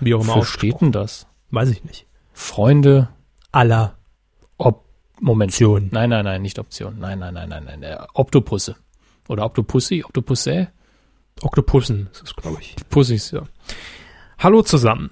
Wie 0.00 0.14
auch 0.14 0.22
immer 0.22 0.36
Wofür 0.36 0.46
steht 0.46 0.80
denn 0.80 0.92
das? 0.92 1.26
Weiß 1.50 1.70
ich 1.70 1.84
nicht. 1.84 2.06
Freunde, 2.32 3.08
Aller 3.52 3.96
Op 4.58 4.84
Moment. 5.20 5.52
Optionen. 5.52 5.88
Nein, 5.92 6.10
nein, 6.10 6.24
nein, 6.24 6.42
nicht 6.42 6.58
Option. 6.58 6.98
Nein, 6.98 7.18
nein, 7.18 7.34
nein, 7.34 7.48
nein, 7.48 7.64
nein. 7.64 7.80
Der 7.80 8.08
Optopusse. 8.14 8.76
Oder 9.28 9.44
Optopussi, 9.44 10.04
Optopusse? 10.04 10.68
Oktopussen 11.42 12.08
ist 12.12 12.22
es, 12.22 12.36
glaube 12.36 12.58
ich. 12.60 12.76
Pussys. 12.90 13.30
Ja. 13.30 13.42
Hallo 14.38 14.62
zusammen. 14.62 15.10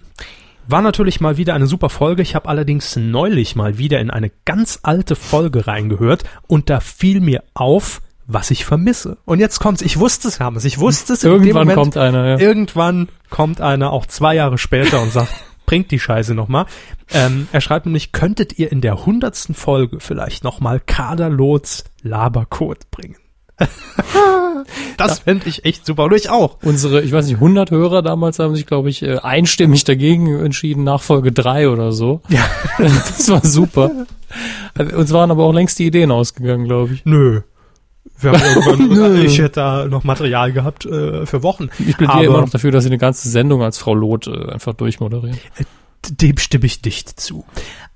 War 0.68 0.82
natürlich 0.82 1.20
mal 1.20 1.36
wieder 1.36 1.54
eine 1.54 1.66
super 1.66 1.88
Folge. 1.88 2.22
Ich 2.22 2.34
habe 2.34 2.48
allerdings 2.48 2.96
neulich 2.96 3.56
mal 3.56 3.78
wieder 3.78 4.00
in 4.00 4.10
eine 4.10 4.30
ganz 4.44 4.80
alte 4.82 5.16
Folge 5.16 5.66
reingehört 5.66 6.24
und 6.46 6.70
da 6.70 6.80
fiel 6.80 7.20
mir 7.20 7.42
auf, 7.54 8.00
was 8.26 8.50
ich 8.50 8.64
vermisse. 8.64 9.18
Und 9.24 9.40
jetzt 9.40 9.58
kommt's. 9.58 9.82
Ich 9.82 9.98
wusste 9.98 10.28
es, 10.28 10.40
Hermes. 10.40 10.64
Ich 10.64 10.78
wusste 10.78 11.12
es. 11.12 11.24
in 11.24 11.30
dem 11.30 11.40
Irgendwann 11.40 11.66
Moment. 11.66 11.78
kommt 11.78 11.96
einer, 11.96 12.26
ja. 12.26 12.38
Irgendwann 12.38 13.08
kommt 13.30 13.60
einer, 13.60 13.92
auch 13.92 14.06
zwei 14.06 14.34
Jahre 14.34 14.58
später 14.58 15.00
und 15.02 15.12
sagt, 15.12 15.32
bringt 15.66 15.90
die 15.90 15.98
Scheiße 15.98 16.34
nochmal. 16.34 16.66
Ähm, 17.12 17.48
er 17.52 17.60
schreibt 17.60 17.86
nämlich, 17.86 18.12
könntet 18.12 18.58
ihr 18.58 18.70
in 18.70 18.80
der 18.80 19.06
hundertsten 19.06 19.54
Folge 19.54 20.00
vielleicht 20.00 20.44
nochmal 20.44 20.80
Kaderlots 20.80 21.84
Labercode 22.02 22.90
bringen? 22.90 23.16
das 24.96 25.20
fände 25.20 25.48
ich 25.48 25.64
echt 25.64 25.86
super. 25.86 26.04
Und 26.04 26.14
ich 26.14 26.30
auch. 26.30 26.58
Unsere, 26.62 27.02
ich 27.02 27.12
weiß 27.12 27.26
nicht, 27.26 27.36
100 27.36 27.70
Hörer 27.70 28.02
damals 28.02 28.38
haben 28.38 28.56
sich, 28.56 28.66
glaube 28.66 28.90
ich, 28.90 29.02
äh, 29.02 29.18
einstimmig 29.18 29.84
dagegen 29.84 30.38
entschieden, 30.44 30.84
nach 30.84 31.02
Folge 31.02 31.32
3 31.32 31.68
oder 31.68 31.92
so. 31.92 32.22
Ja. 32.28 32.44
Das 32.78 33.28
war 33.30 33.44
super. 33.44 33.90
Uns 34.96 35.12
waren 35.12 35.30
aber 35.30 35.44
auch 35.44 35.52
längst 35.52 35.78
die 35.78 35.86
Ideen 35.86 36.10
ausgegangen, 36.10 36.64
glaube 36.64 36.94
ich. 36.94 37.04
Nö. 37.04 37.42
Wir 38.22 38.32
haben 38.32 38.42
irgendwann, 38.80 39.16
ich 39.24 39.38
hätte 39.38 39.60
da 39.60 39.84
noch 39.86 40.04
Material 40.04 40.52
gehabt 40.52 40.86
äh, 40.86 41.26
für 41.26 41.42
Wochen. 41.42 41.68
Ich 41.78 41.96
plädiere 41.96 42.12
Aber- 42.12 42.24
immer 42.24 42.40
noch 42.42 42.50
dafür, 42.50 42.70
dass 42.70 42.84
sie 42.84 42.90
eine 42.90 42.98
ganze 42.98 43.28
Sendung 43.28 43.62
als 43.62 43.78
Frau 43.78 43.94
Loth 43.94 44.26
äh, 44.26 44.50
einfach 44.52 44.74
durchmoderieren. 44.74 45.38
Dem 46.10 46.36
stimme 46.38 46.66
ich 46.66 46.82
dicht 46.82 47.20
zu. 47.20 47.44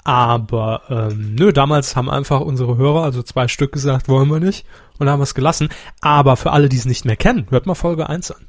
Aber 0.05 0.83
ähm, 0.89 1.35
nö, 1.37 1.53
damals 1.53 1.97
haben 1.97 2.09
einfach 2.09 2.41
unsere 2.41 2.77
Hörer, 2.77 3.03
also 3.03 3.23
zwei 3.23 3.49
Stück 3.49 3.73
gesagt, 3.73 4.09
wollen 4.09 4.29
wir 4.29 4.39
nicht. 4.39 4.65
Und 4.99 5.09
haben 5.11 5.21
es 5.23 5.35
gelassen. 5.35 5.69
Aber 6.01 6.37
für 6.37 6.53
alle, 6.53 6.69
die 6.69 6.77
es 6.77 6.85
nicht 6.85 7.05
mehr 7.05 7.17
kennen, 7.17 7.47
hört 7.51 7.67
mal 7.67 7.75
Folge 7.75 8.09
1 8.09 8.31
an. 8.31 8.47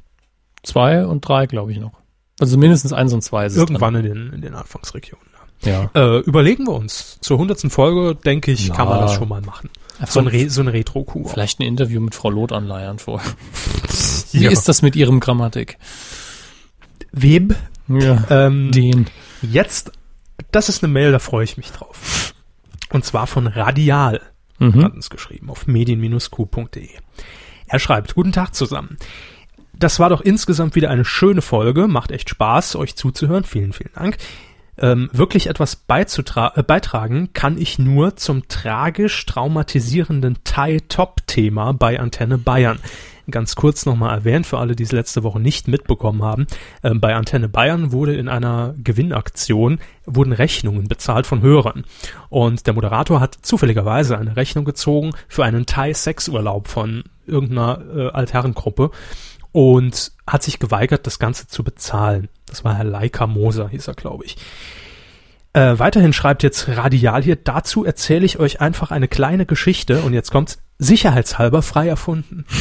Zwei 0.63 1.05
und 1.05 1.21
drei, 1.27 1.45
glaube 1.47 1.71
ich 1.71 1.79
noch. 1.79 1.93
Also 2.39 2.57
mindestens 2.57 2.93
eins 2.93 3.11
und 3.13 3.23
zwei 3.23 3.47
ist 3.47 3.53
es 3.53 3.57
Irgendwann 3.57 3.95
in 3.95 4.03
den, 4.03 4.33
in 4.33 4.41
den 4.41 4.53
Anfangsregionen. 4.53 5.25
Ja. 5.63 5.89
Äh, 5.95 6.19
überlegen 6.19 6.67
wir 6.67 6.73
uns. 6.73 7.17
Zur 7.21 7.39
hundertsten 7.39 7.71
Folge, 7.71 8.13
denke 8.15 8.51
ich, 8.51 8.71
kann 8.71 8.87
man 8.87 8.99
Na. 8.99 9.05
das 9.05 9.15
schon 9.15 9.27
mal 9.27 9.41
machen. 9.41 9.69
So 10.07 10.19
ein, 10.19 10.27
Re 10.27 10.49
so 10.49 10.61
ein 10.61 10.67
Retro-Coup. 10.67 11.29
Vielleicht 11.29 11.59
ein 11.59 11.63
Interview 11.63 11.99
mit 12.01 12.13
Frau 12.15 12.29
Loth 12.29 12.51
anleiern 12.51 12.99
vorher. 12.99 13.29
Wie 14.31 14.43
Ja. 14.43 14.51
ist 14.51 14.67
das 14.67 14.81
mit 14.81 14.95
ihrem 14.95 15.19
Grammatik? 15.19 15.77
Web. 17.11 17.55
Ja. 17.87 18.23
Ähm, 18.29 18.71
Den. 18.71 19.07
Jetzt, 19.41 19.91
das 20.51 20.69
ist 20.69 20.83
eine 20.83 20.91
Mail, 20.91 21.11
da 21.11 21.19
freue 21.19 21.43
ich 21.43 21.57
mich 21.57 21.71
drauf. 21.71 22.33
Und 22.91 23.05
zwar 23.05 23.27
von 23.27 23.47
Radial. 23.47 24.21
Mhm. 24.59 24.83
hat 24.83 24.93
uns 24.95 25.09
geschrieben 25.11 25.51
auf 25.51 25.67
medien-q.de. 25.67 26.89
Er 27.67 27.79
schreibt, 27.79 28.15
guten 28.15 28.31
Tag 28.31 28.55
zusammen. 28.55 28.97
Das 29.77 29.99
war 29.99 30.09
doch 30.09 30.21
insgesamt 30.21 30.73
wieder 30.73 30.89
eine 30.89 31.05
schöne 31.05 31.43
Folge, 31.43 31.87
macht 31.87 32.09
echt 32.11 32.29
Spaß, 32.31 32.75
euch 32.75 32.95
zuzuhören, 32.95 33.43
vielen, 33.43 33.71
vielen 33.73 33.93
Dank. 33.93 34.17
Ähm, 34.79 35.09
wirklich 35.11 35.47
etwas 35.47 35.75
äh, 35.87 36.63
beitragen 36.63 37.29
kann 37.33 37.57
ich 37.57 37.79
nur 37.79 38.15
zum 38.15 38.47
tragisch 38.47 39.25
traumatisierenden 39.25 40.37
Thai-Top-Thema 40.43 41.73
bei 41.73 41.99
Antenne 41.99 42.37
Bayern. 42.37 42.79
Ganz 43.29 43.55
kurz 43.55 43.85
nochmal 43.85 44.19
erwähnt, 44.19 44.45
für 44.45 44.57
alle, 44.57 44.75
die 44.75 44.83
es 44.83 44.93
letzte 44.93 45.21
Woche 45.23 45.41
nicht 45.41 45.67
mitbekommen 45.67 46.23
haben. 46.23 46.47
Ähm, 46.83 47.01
bei 47.01 47.13
Antenne 47.13 47.49
Bayern 47.49 47.91
wurde 47.91 48.15
in 48.15 48.29
einer 48.29 48.73
Gewinnaktion, 48.81 49.79
wurden 50.05 50.31
Rechnungen 50.31 50.87
bezahlt 50.87 51.27
von 51.27 51.41
Hörern. 51.41 51.83
Und 52.29 52.67
der 52.67 52.73
Moderator 52.73 53.19
hat 53.19 53.35
zufälligerweise 53.41 54.17
eine 54.17 54.37
Rechnung 54.37 54.63
gezogen 54.63 55.11
für 55.27 55.43
einen 55.43 55.65
Thai-Sexurlaub 55.65 56.67
von 56.67 57.03
irgendeiner 57.25 57.81
äh, 57.93 58.09
Altherrengruppe 58.11 58.91
und 59.51 60.13
hat 60.25 60.43
sich 60.43 60.59
geweigert, 60.59 61.05
das 61.05 61.19
Ganze 61.19 61.47
zu 61.47 61.63
bezahlen. 61.63 62.29
Das 62.47 62.63
war 62.63 62.75
Herr 62.75 62.83
Leica 62.85 63.27
Moser, 63.27 63.69
hieß 63.69 63.87
er, 63.87 63.93
glaube 63.93 64.25
ich. 64.25 64.37
Äh, 65.53 65.79
weiterhin 65.79 66.13
schreibt 66.13 66.43
jetzt 66.43 66.67
Radial 66.67 67.23
hier, 67.23 67.35
dazu 67.35 67.85
erzähle 67.85 68.25
ich 68.25 68.39
euch 68.39 68.61
einfach 68.61 68.91
eine 68.91 69.07
kleine 69.07 69.45
Geschichte 69.45 70.01
und 70.01 70.13
jetzt 70.13 70.31
kommt's 70.31 70.59
sicherheitshalber 70.77 71.61
frei 71.61 71.87
erfunden. 71.87 72.45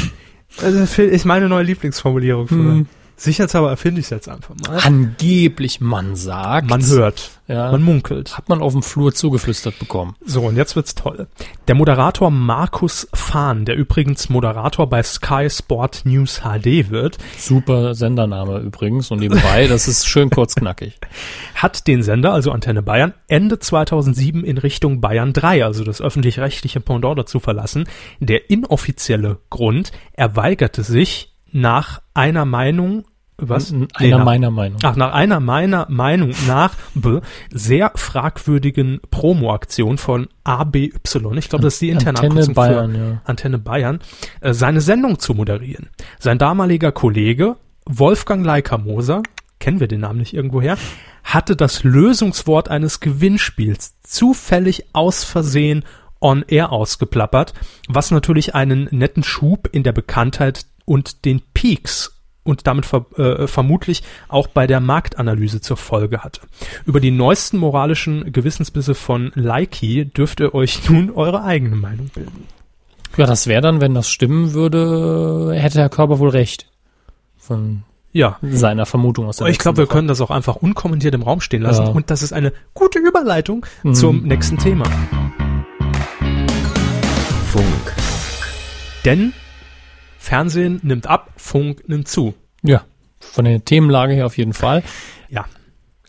Also 0.63 1.03
ist 1.03 1.27
meine 1.27 1.49
neue 1.51 1.65
Lieblingsformulierung. 1.65 2.49
Für 2.49 2.55
Hm. 2.55 2.87
Sicherheitshalber 3.17 3.71
erfinde 3.71 4.01
ich 4.01 4.07
es 4.07 4.11
jetzt 4.11 4.29
einfach 4.29 4.55
mal. 4.67 4.79
Angeblich, 4.85 5.81
man 5.81 6.17
sagt. 6.17 6.69
Man 6.69 6.85
hört, 6.87 7.31
Ja. 7.49 7.73
man 7.73 7.83
munkelt. 7.83 8.37
Hat 8.37 8.49
man 8.51 8.61
auf 8.61 8.73
dem 8.75 8.83
Flur 8.83 9.15
zugeflüstert 9.15 9.79
bekommen. 9.79 10.15
So, 10.25 10.43
und 10.43 10.57
jetzt 10.57 10.77
wird's 10.77 10.95
toll. 10.95 11.27
Der 11.67 11.75
Moderator 11.75 12.31
Markus 12.31 13.09
Fahn, 13.15 13.65
der 13.65 13.77
übrigens 13.77 14.29
Moderator 14.29 14.89
bei 14.89 15.03
Sky 15.03 15.49
Sport 15.49 16.03
News 16.05 16.41
HD 16.43 16.91
wird, 16.91 17.17
Super 17.39 17.95
Sendername 17.95 18.59
übrigens. 18.59 19.11
Und 19.11 19.21
nebenbei, 19.21 19.67
das 19.67 19.89
ist 19.89 20.07
schön 20.07 20.29
kurzknackig. 20.29 20.99
hat 21.55 21.87
den 21.87 22.03
Sender, 22.03 22.35
also 22.35 22.51
Antenne 22.53 22.83
Bayern, 22.83 23.15
Ende 23.29 23.59
2007 23.59 24.45
in 24.45 24.59
Richtung 24.59 25.01
Bayern 25.01 25.33
3, 25.33 25.65
also 25.65 25.85
das 25.85 26.03
öffentlich-rechtliche 26.03 26.81
Pendant 26.81 27.19
dazu 27.19 27.41
verlassen. 27.41 27.89
Der 28.21 28.51
inoffizielle 28.51 29.39
Grund, 29.49 29.91
er 30.13 30.37
weigerte 30.37 30.83
sich 30.83 31.33
nach 31.57 32.03
einer 32.15 32.45
Meinung, 32.45 33.05
was? 33.39 33.73
Einer 33.73 33.87
Nee, 34.01 34.11
nach- 34.11 34.25
meiner 34.25 34.51
Meinung. 34.51 34.79
Ach, 34.83 34.97
nach 34.97 35.13
einer 35.13 35.41
meiner 35.41 35.87
Meinung 35.91 36.33
nach 36.47 36.75
b, 36.95 37.21
sehr 37.51 37.93
fragwürdigen 37.95 39.01
Promo-Aktion 39.11 39.99
von 39.99 40.29
ABY, 40.45 40.95
ich 41.05 41.49
glaube, 41.49 41.63
das 41.65 41.75
ist 41.75 41.83
die 41.83 41.91
interne 41.91 42.19
Antenne 42.19 42.31
Abkürzung 42.33 42.55
Bayern, 42.55 42.93
für 42.93 42.99
ja. 42.99 43.21
Antenne 43.25 43.59
Bayern, 43.59 44.01
äh, 44.41 44.55
seine 44.55 44.81
Sendung 44.81 45.19
zu 45.19 45.35
moderieren. 45.35 45.91
Sein 46.19 46.39
damaliger 46.39 46.93
Kollege 46.93 47.57
Wolfgang 47.85 48.45
Leikamoser, 48.45 49.23
kennen 49.61 49.81
wir 49.81 49.89
den 49.89 50.01
Namen 50.01 50.19
nicht 50.19 50.35
irgendwoher, 50.35 50.77
hatte 51.25 51.57
das 51.57 51.85
Lösungswort 51.85 52.69
eines 52.71 53.01
Gewinnspiels 53.01 53.95
zufällig 54.03 54.87
aus 54.93 55.25
Versehen 55.25 55.85
on 56.21 56.43
air 56.49 56.73
ausgeplappert, 56.73 57.53
was 57.89 58.11
natürlich 58.11 58.55
einen 58.55 58.89
netten 58.91 59.23
Schub 59.23 59.69
in 59.71 59.83
der 59.83 59.93
Bekanntheit 59.93 60.67
und 60.87 61.25
den 61.27 61.43
Peaks 61.53 62.13
und 62.45 62.67
damit 62.67 62.87
ver 62.87 63.05
äh, 63.19 63.47
vermutlich 63.49 64.03
auch 64.29 64.47
bei 64.47 64.67
der 64.67 64.81
Marktanalyse 64.81 65.61
zur 65.61 65.77
Folge 65.77 66.21
hatte. 66.23 66.41
Über 66.87 67.01
die 67.01 67.11
neuesten 67.11 67.59
moralischen 67.59 68.33
Gewissensbisse 68.33 68.95
von 68.95 69.33
Leiki 69.35 70.07
dürft 70.07 70.41
ihr 70.41 70.55
euch 70.55 70.89
nun 70.89 71.11
eure 71.11 71.43
eigene 71.45 71.77
Meinung 71.77 72.09
bilden. 72.15 72.45
Ja, 73.17 73.27
das 73.27 73.47
wäre 73.47 73.63
dann, 73.63 73.81
wenn 73.81 73.95
das 73.95 74.09
stimmen 74.09 74.53
würde, 74.55 75.53
hätte 75.55 75.81
Herr 75.81 75.89
Körber 75.89 76.19
wohl 76.19 76.29
recht. 76.31 76.71
Von 77.37 77.83
Ja, 78.13 78.39
seiner 78.43 78.87
Vermutung 78.87 79.27
aus 79.27 79.39
der 79.39 79.47
ich 79.49 79.59
glaube, 79.59 79.79
wir 79.79 79.87
können 79.87 80.07
das 80.09 80.21
auch 80.21 80.31
einfach 80.31 80.57
unkommentiert 80.57 81.15
im 81.15 81.23
Raum 81.23 81.41
stehen 81.41 81.63
lassen 81.63 81.87
Ja. 81.87 81.91
und 81.93 82.11
das 82.11 82.23
ist 82.23 82.33
eine 82.33 82.53
gute 82.75 82.99
Überleitung 82.99 83.67
Mhm. 83.83 83.95
zum 83.95 84.23
nächsten 84.23 84.59
Thema. 84.59 84.85
Funk. 87.53 87.95
Denn 89.05 89.33
Fernsehen 90.27 90.81
nimmt 90.83 91.07
ab, 91.07 91.33
Funk 91.37 91.89
nimmt 91.89 92.09
zu. 92.09 92.35
Ja, 92.63 92.85
von 93.21 93.45
der 93.45 93.65
Themenlage 93.65 94.13
her 94.13 94.27
auf 94.27 94.37
jeden 94.37 94.55
Fall. 94.55 94.83
Ja, 95.29 95.45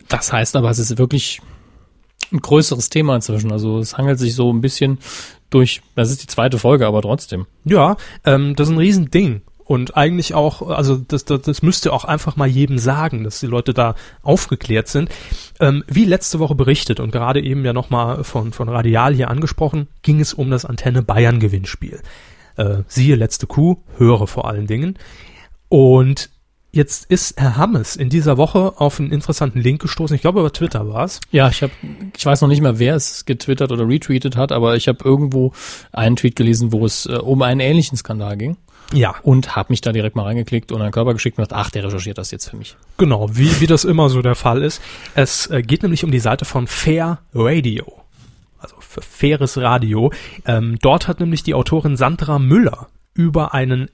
Das 0.08 0.32
heißt 0.32 0.56
aber, 0.56 0.70
es 0.70 0.80
ist 0.80 0.98
wirklich 0.98 1.40
ein 2.32 2.40
größeres 2.40 2.90
Thema 2.90 3.14
inzwischen. 3.14 3.52
Also 3.52 3.78
es 3.78 3.96
hangelt 3.96 4.18
sich 4.18 4.34
so 4.34 4.52
ein 4.52 4.60
bisschen 4.60 4.98
durch, 5.50 5.82
das 5.94 6.10
ist 6.10 6.22
die 6.22 6.26
zweite 6.26 6.58
Folge, 6.58 6.86
aber 6.86 7.00
trotzdem. 7.00 7.46
Ja, 7.64 7.96
ähm, 8.24 8.56
das 8.56 8.68
ist 8.68 8.74
ein 8.74 8.78
Riesending. 8.78 9.42
Und 9.64 9.96
eigentlich 9.96 10.34
auch, 10.34 10.68
also 10.68 10.96
das, 10.96 11.24
das, 11.24 11.42
das 11.42 11.62
müsste 11.62 11.92
auch 11.92 12.04
einfach 12.04 12.34
mal 12.36 12.48
jedem 12.48 12.78
sagen, 12.78 13.22
dass 13.22 13.38
die 13.38 13.46
Leute 13.46 13.72
da 13.72 13.94
aufgeklärt 14.22 14.88
sind. 14.88 15.10
Ähm, 15.60 15.84
wie 15.86 16.06
letzte 16.06 16.40
Woche 16.40 16.56
berichtet 16.56 16.98
und 16.98 17.12
gerade 17.12 17.40
eben 17.40 17.64
ja 17.64 17.72
nochmal 17.72 18.24
von, 18.24 18.52
von 18.52 18.68
Radial 18.68 19.14
hier 19.14 19.30
angesprochen, 19.30 19.86
ging 20.02 20.20
es 20.20 20.34
um 20.34 20.50
das 20.50 20.64
Antenne 20.64 21.02
Bayern 21.02 21.38
Gewinnspiel. 21.38 22.00
Äh, 22.58 22.82
siehe 22.86 23.16
letzte 23.16 23.46
Kuh, 23.46 23.78
höre 23.96 24.26
vor 24.26 24.46
allen 24.48 24.66
Dingen. 24.66 24.98
Und 25.68 26.30
jetzt 26.72 27.10
ist 27.10 27.40
Herr 27.40 27.56
Hammes 27.56 27.96
in 27.96 28.10
dieser 28.10 28.36
Woche 28.36 28.74
auf 28.76 29.00
einen 29.00 29.10
interessanten 29.10 29.60
Link 29.60 29.80
gestoßen. 29.80 30.14
Ich 30.14 30.20
glaube, 30.20 30.40
über 30.40 30.52
Twitter 30.52 30.88
war 30.88 31.04
es. 31.04 31.20
Ja, 31.30 31.48
ich 31.48 31.62
habe, 31.62 31.72
ich 32.16 32.26
weiß 32.26 32.40
noch 32.40 32.48
nicht 32.48 32.60
mehr, 32.60 32.78
wer 32.78 32.94
es 32.94 33.24
getwittert 33.24 33.72
oder 33.72 33.86
retweetet 33.88 34.36
hat, 34.36 34.52
aber 34.52 34.76
ich 34.76 34.88
habe 34.88 34.98
irgendwo 35.04 35.52
einen 35.92 36.16
Tweet 36.16 36.36
gelesen, 36.36 36.72
wo 36.72 36.84
es 36.84 37.06
äh, 37.06 37.12
um 37.14 37.42
einen 37.42 37.60
ähnlichen 37.60 37.96
Skandal 37.96 38.36
ging 38.36 38.56
Ja, 38.92 39.14
und 39.22 39.56
habe 39.56 39.72
mich 39.72 39.80
da 39.80 39.92
direkt 39.92 40.16
mal 40.16 40.24
reingeklickt 40.24 40.72
und 40.72 40.82
einen 40.82 40.92
Körper 40.92 41.14
geschickt 41.14 41.38
und 41.38 41.44
gedacht, 41.44 41.58
ach, 41.66 41.70
der 41.70 41.84
recherchiert 41.84 42.18
das 42.18 42.30
jetzt 42.30 42.50
für 42.50 42.56
mich. 42.56 42.76
Genau, 42.96 43.28
wie, 43.32 43.60
wie 43.60 43.66
das 43.66 43.84
immer 43.84 44.08
so 44.10 44.20
der 44.20 44.34
Fall 44.34 44.62
ist. 44.62 44.82
Es 45.14 45.46
äh, 45.46 45.62
geht 45.62 45.82
nämlich 45.82 46.04
um 46.04 46.10
die 46.10 46.20
Seite 46.20 46.44
von 46.44 46.66
Fair 46.66 47.20
Radio. 47.34 47.86
Faires 48.88 49.58
Radio. 49.58 50.12
Ähm, 50.46 50.78
dort 50.80 51.08
hat 51.08 51.20
nämlich 51.20 51.42
die 51.42 51.54
Autorin 51.54 51.96
Sandra 51.96 52.38
Müller 52.38 52.88
über 53.14 53.54
einen 53.54 53.88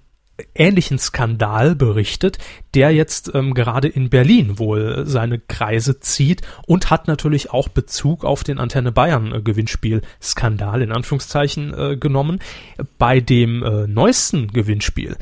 ähnlichen 0.55 0.99
Skandal 0.99 1.75
berichtet, 1.75 2.39
der 2.75 2.93
jetzt 2.93 3.33
ähm, 3.35 3.55
gerade 3.55 3.89
in 3.89 4.11
Berlin 4.11 4.59
wohl 4.59 5.05
seine 5.07 5.39
Kreise 5.39 6.01
zieht 6.01 6.43
und 6.67 6.91
hat 6.91 7.07
natürlich 7.07 7.51
auch 7.51 7.69
Bezug 7.69 8.25
auf 8.25 8.43
den 8.43 8.59
Antenne 8.59 8.93
Bayern 8.93 9.33
äh, 9.33 9.43
Gewinnspiel-Skandal 9.43 10.83
in 10.83 10.93
Anführungszeichen 10.93 11.75
äh, 11.75 11.97
genommen. 11.97 12.41
Bei 12.99 13.21
dem 13.21 13.63
äh, 13.63 13.87
neuesten 13.87 14.49
Gewinnspiel 14.49 15.17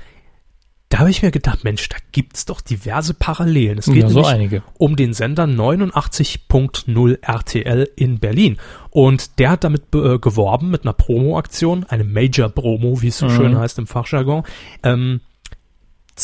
da 0.93 0.99
habe 0.99 1.11
ich 1.11 1.23
mir 1.23 1.31
gedacht, 1.31 1.65
Mensch, 1.65 1.89
da 1.89 1.97
gibt's 2.13 2.45
doch 2.45 2.61
diverse 2.61 3.15
Parallelen. 3.15 3.79
Es 3.79 3.87
geht 3.87 4.03
Ja, 4.03 4.09
so 4.11 4.25
einige. 4.25 4.63
um 4.79 4.95
den 4.97 5.15
Sender 5.15 5.45
89.0 5.47 7.19
RTL 7.23 7.89
in 7.97 8.19
Berlin. 8.19 8.59
Und 8.91 9.39
der 9.39 9.51
hat 9.51 9.65
damit 9.65 9.85
äh, 9.95 10.19
geworben 10.19 10.71
mit 10.71 10.83
einer 10.85 10.93
Promo-Aktion, 10.93 11.87
eine 11.89 12.05
Major-Promo, 12.05 13.01
wie 13.01 13.09
es 13.09 13.19
so 13.19 13.27
Mhm. 13.27 13.31
schön 13.31 13.59
heißt 13.59 13.79
im 13.79 13.87
Fachjargon. 13.87 14.43
Ähm, 14.83 15.21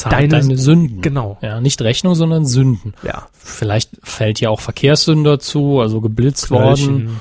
Deine- 0.05 0.29
deine, 0.29 0.59
Sünden. 0.59 1.01
genau. 1.01 1.39
Ja, 1.41 1.63
nicht 1.63 1.81
Rechnung, 1.81 2.15
sondern 2.15 2.45
Sünden. 2.45 2.93
ja, 3.03 3.27
Vielleicht 3.33 3.91
fällt 4.03 4.39
ja 4.39 4.51
auch 4.51 4.61
Verkehrssünder 4.61 5.39
zu, 5.39 5.81
also 5.81 6.03
geblitzt 6.03 6.51
worden. 6.51 7.21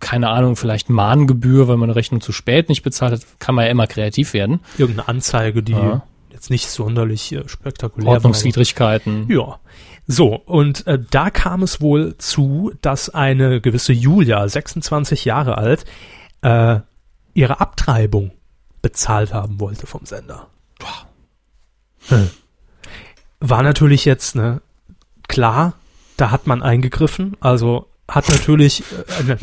Keine 0.00 0.30
Ahnung, 0.30 0.56
vielleicht 0.56 0.88
Mahngebühr, 0.88 1.68
weil 1.68 1.76
man 1.76 1.90
eine 1.90 1.96
Rechnung 1.96 2.22
zu 2.22 2.32
spät 2.32 2.70
nicht 2.70 2.82
bezahlt 2.82 3.12
hat. 3.12 3.20
Kann 3.38 3.54
man 3.54 3.66
ja 3.66 3.70
immer 3.70 3.86
kreativ 3.86 4.32
werden. 4.32 4.60
irgendeine 4.78 5.08
Anzeige, 5.08 5.62
die 5.62 5.72
Ja. 5.72 6.02
Jetzt 6.44 6.50
nicht 6.50 6.68
sonderlich 6.68 7.32
äh, 7.32 7.48
spektakulär. 7.48 8.08
Ordnungswidrigkeiten. 8.08 9.26
Ja. 9.30 9.58
So, 10.06 10.34
und 10.34 10.86
äh, 10.86 10.98
da 11.10 11.30
kam 11.30 11.62
es 11.62 11.80
wohl 11.80 12.16
zu, 12.18 12.72
dass 12.82 13.08
eine 13.08 13.60
gewisse 13.62 13.94
Julia, 13.94 14.46
26 14.46 15.24
Jahre 15.24 15.56
alt, 15.56 15.86
äh, 16.42 16.80
ihre 17.32 17.60
Abtreibung 17.60 18.32
bezahlt 18.82 19.32
haben 19.32 19.60
wollte 19.60 19.86
vom 19.86 20.04
Sender. 20.04 20.48
Hm. 22.08 22.28
War 23.40 23.62
natürlich 23.62 24.04
jetzt, 24.04 24.36
ne, 24.36 24.60
klar, 25.26 25.72
da 26.18 26.30
hat 26.30 26.46
man 26.46 26.62
eingegriffen, 26.62 27.38
also 27.40 27.86
hat 28.06 28.28
natürlich, 28.28 28.84
äh, 29.26 29.36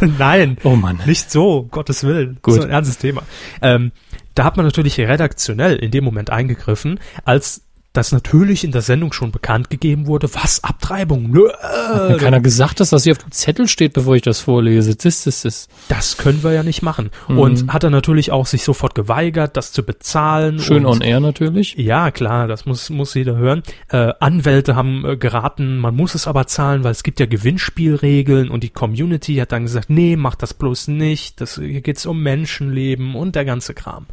nein, 0.18 0.56
Oh 0.64 0.76
Mann. 0.76 1.00
nicht 1.04 1.30
so, 1.30 1.64
Gottes 1.64 2.04
Willen. 2.04 2.38
Gut. 2.40 2.54
So 2.54 2.62
ein 2.62 2.70
ernstes 2.70 2.96
Thema. 2.96 3.22
Ähm, 3.60 3.92
da 4.36 4.44
hat 4.44 4.56
man 4.56 4.66
natürlich 4.66 5.00
redaktionell 5.00 5.76
in 5.76 5.90
dem 5.90 6.04
Moment 6.04 6.30
eingegriffen, 6.30 7.00
als 7.24 7.65
das 7.96 8.12
natürlich 8.12 8.64
in 8.64 8.72
der 8.72 8.82
Sendung 8.82 9.12
schon 9.12 9.32
bekannt 9.32 9.70
gegeben 9.70 10.06
wurde. 10.06 10.32
Was? 10.34 10.62
Abtreibung? 10.62 11.30
Nö, 11.30 11.50
Hat 11.50 12.10
mir 12.10 12.16
keiner 12.18 12.40
gesagt, 12.40 12.80
dass 12.80 12.90
das 12.90 13.04
hier 13.04 13.12
auf 13.12 13.18
dem 13.18 13.32
Zettel 13.32 13.68
steht, 13.68 13.94
bevor 13.94 14.16
ich 14.16 14.22
das 14.22 14.40
vorlese. 14.40 14.94
Das, 14.94 15.24
das, 15.24 15.42
das. 15.42 15.68
das 15.88 16.16
können 16.16 16.42
wir 16.42 16.52
ja 16.52 16.62
nicht 16.62 16.82
machen. 16.82 17.10
Mhm. 17.28 17.38
Und 17.38 17.72
hat 17.72 17.84
er 17.84 17.90
natürlich 17.90 18.32
auch 18.32 18.46
sich 18.46 18.64
sofort 18.64 18.94
geweigert, 18.94 19.56
das 19.56 19.72
zu 19.72 19.82
bezahlen. 19.82 20.58
Schön 20.58 20.84
und 20.84 20.96
on 20.96 21.00
air 21.00 21.20
natürlich. 21.20 21.74
Ja, 21.76 22.10
klar, 22.10 22.48
das 22.48 22.66
muss, 22.66 22.90
muss 22.90 23.14
jeder 23.14 23.36
hören. 23.36 23.62
Äh, 23.88 24.12
Anwälte 24.20 24.76
haben 24.76 25.04
äh, 25.04 25.16
geraten, 25.16 25.78
man 25.78 25.94
muss 25.94 26.14
es 26.14 26.26
aber 26.26 26.46
zahlen, 26.46 26.84
weil 26.84 26.92
es 26.92 27.02
gibt 27.02 27.20
ja 27.20 27.26
Gewinnspielregeln 27.26 28.50
und 28.50 28.62
die 28.62 28.70
Community 28.70 29.36
hat 29.36 29.52
dann 29.52 29.62
gesagt, 29.62 29.90
nee, 29.90 30.16
mach 30.16 30.34
das 30.34 30.54
bloß 30.54 30.88
nicht, 30.88 31.40
das, 31.40 31.56
hier 31.56 31.80
geht's 31.80 32.06
um 32.06 32.22
Menschenleben 32.22 33.14
und 33.14 33.34
der 33.34 33.44
ganze 33.44 33.74
Kram. 33.74 34.06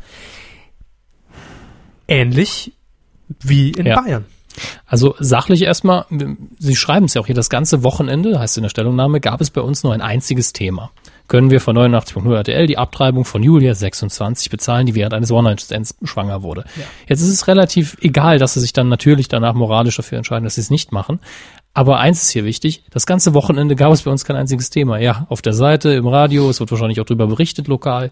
Ähnlich 2.07 2.73
wie 3.41 3.71
in 3.71 3.85
Ja. 3.85 4.01
Bayern. 4.01 4.25
Also 4.85 5.15
sachlich 5.19 5.63
erstmal, 5.63 6.05
Sie 6.59 6.75
schreiben 6.75 7.05
es 7.07 7.15
ja 7.15 7.21
auch 7.21 7.25
hier, 7.25 7.33
das 7.33 7.49
ganze 7.49 7.83
Wochenende, 7.83 8.39
heißt 8.39 8.57
in 8.57 8.63
der 8.63 8.69
Stellungnahme, 8.69 9.19
gab 9.19 9.41
es 9.41 9.49
bei 9.49 9.61
uns 9.61 9.83
nur 9.83 9.93
ein 9.93 10.01
einziges 10.01 10.53
Thema. 10.53 10.91
Können 11.27 11.49
wir 11.49 11.59
von 11.59 11.75
89.0 11.75 12.35
RTL 12.35 12.67
die 12.67 12.77
Abtreibung 12.77 13.25
von 13.25 13.41
Julia 13.41 13.73
26 13.73 14.51
bezahlen, 14.51 14.85
die 14.85 14.93
während 14.93 15.15
eines 15.15 15.31
One-Night-Stands 15.31 15.95
schwanger 16.03 16.43
wurde. 16.43 16.65
Jetzt 17.07 17.21
ist 17.21 17.29
es 17.29 17.47
relativ 17.47 17.97
egal, 18.01 18.37
dass 18.37 18.53
sie 18.53 18.59
sich 18.59 18.73
dann 18.73 18.89
natürlich 18.89 19.27
danach 19.29 19.53
moralisch 19.55 19.95
dafür 19.95 20.17
entscheiden, 20.19 20.43
dass 20.43 20.55
sie 20.55 20.61
es 20.61 20.69
nicht 20.69 20.91
machen. 20.91 21.19
Aber 21.73 21.99
eins 21.99 22.21
ist 22.21 22.29
hier 22.29 22.45
wichtig, 22.45 22.83
das 22.91 23.07
ganze 23.07 23.33
Wochenende 23.33 23.75
gab 23.75 23.91
es 23.93 24.03
bei 24.03 24.11
uns 24.11 24.25
kein 24.25 24.35
einziges 24.35 24.69
Thema. 24.69 24.99
Ja, 24.99 25.25
auf 25.29 25.41
der 25.41 25.53
Seite, 25.53 25.93
im 25.93 26.05
Radio, 26.07 26.47
es 26.49 26.59
wird 26.59 26.69
wahrscheinlich 26.69 26.99
auch 27.01 27.05
drüber 27.05 27.25
berichtet 27.25 27.67
lokal. 27.67 28.11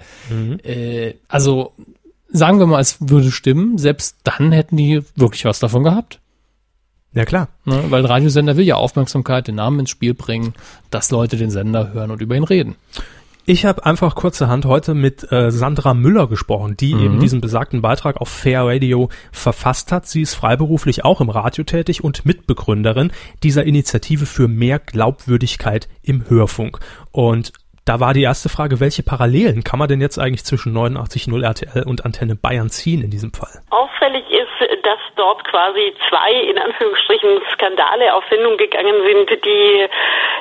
Äh, 0.63 1.13
also 1.27 1.73
sagen 2.31 2.59
wir 2.59 2.67
mal, 2.67 2.79
es 2.79 2.97
würde 2.99 3.31
stimmen, 3.31 3.77
selbst 3.77 4.17
dann 4.23 4.51
hätten 4.51 4.77
die 4.77 5.01
wirklich 5.15 5.45
was 5.45 5.59
davon 5.59 5.83
gehabt. 5.83 6.19
Ja 7.13 7.25
klar. 7.25 7.49
Ne? 7.65 7.83
Weil 7.89 8.05
Radiosender 8.05 8.55
will 8.55 8.65
ja 8.65 8.75
Aufmerksamkeit, 8.75 9.47
den 9.47 9.55
Namen 9.55 9.81
ins 9.81 9.89
Spiel 9.89 10.13
bringen, 10.13 10.53
dass 10.89 11.11
Leute 11.11 11.35
den 11.35 11.51
Sender 11.51 11.93
hören 11.93 12.11
und 12.11 12.21
über 12.21 12.35
ihn 12.35 12.45
reden. 12.45 12.75
Ich 13.45 13.65
habe 13.65 13.85
einfach 13.85 14.13
kurzerhand 14.13 14.65
heute 14.65 14.93
mit 14.93 15.29
äh, 15.31 15.51
Sandra 15.51 15.95
Müller 15.95 16.27
gesprochen, 16.27 16.77
die 16.77 16.91
eben 16.91 17.19
diesen 17.19 17.41
besagten 17.41 17.81
Beitrag 17.81 18.21
auf 18.21 18.29
Fair 18.29 18.61
Radio 18.65 19.09
verfasst 19.31 19.91
hat. 19.91 20.05
Sie 20.05 20.21
ist 20.21 20.35
freiberuflich 20.35 21.03
auch 21.03 21.21
im 21.21 21.29
Radio 21.31 21.63
tätig 21.63 22.03
und 22.03 22.23
Mitbegründerin 22.23 23.11
dieser 23.41 23.65
Initiative 23.65 24.27
für 24.27 24.47
mehr 24.47 24.77
Glaubwürdigkeit 24.77 25.89
im 26.03 26.29
Hörfunk. 26.29 26.79
Und 27.11 27.51
da 27.85 27.99
war 27.99 28.13
die 28.13 28.23
erste 28.23 28.49
Frage, 28.49 28.79
welche 28.79 29.03
Parallelen 29.03 29.63
kann 29.63 29.79
man 29.79 29.87
denn 29.87 30.01
jetzt 30.01 30.19
eigentlich 30.19 30.43
zwischen 30.45 30.75
89.0 30.75 31.43
RTL 31.43 31.83
und 31.87 32.05
Antenne 32.05 32.35
Bayern 32.35 32.69
ziehen 32.69 33.01
in 33.01 33.09
diesem 33.09 33.33
Fall? 33.33 33.61
Auffällig 33.71 34.23
ist, 34.29 34.85
dass 34.85 34.99
dort 35.15 35.43
quasi 35.45 35.93
zwei, 36.09 36.31
in 36.31 36.57
Anführungsstrichen, 36.59 37.41
Skandale 37.53 38.13
auf 38.13 38.23
Sendung 38.29 38.57
gegangen 38.57 38.95
sind, 39.05 39.45
die 39.45 39.87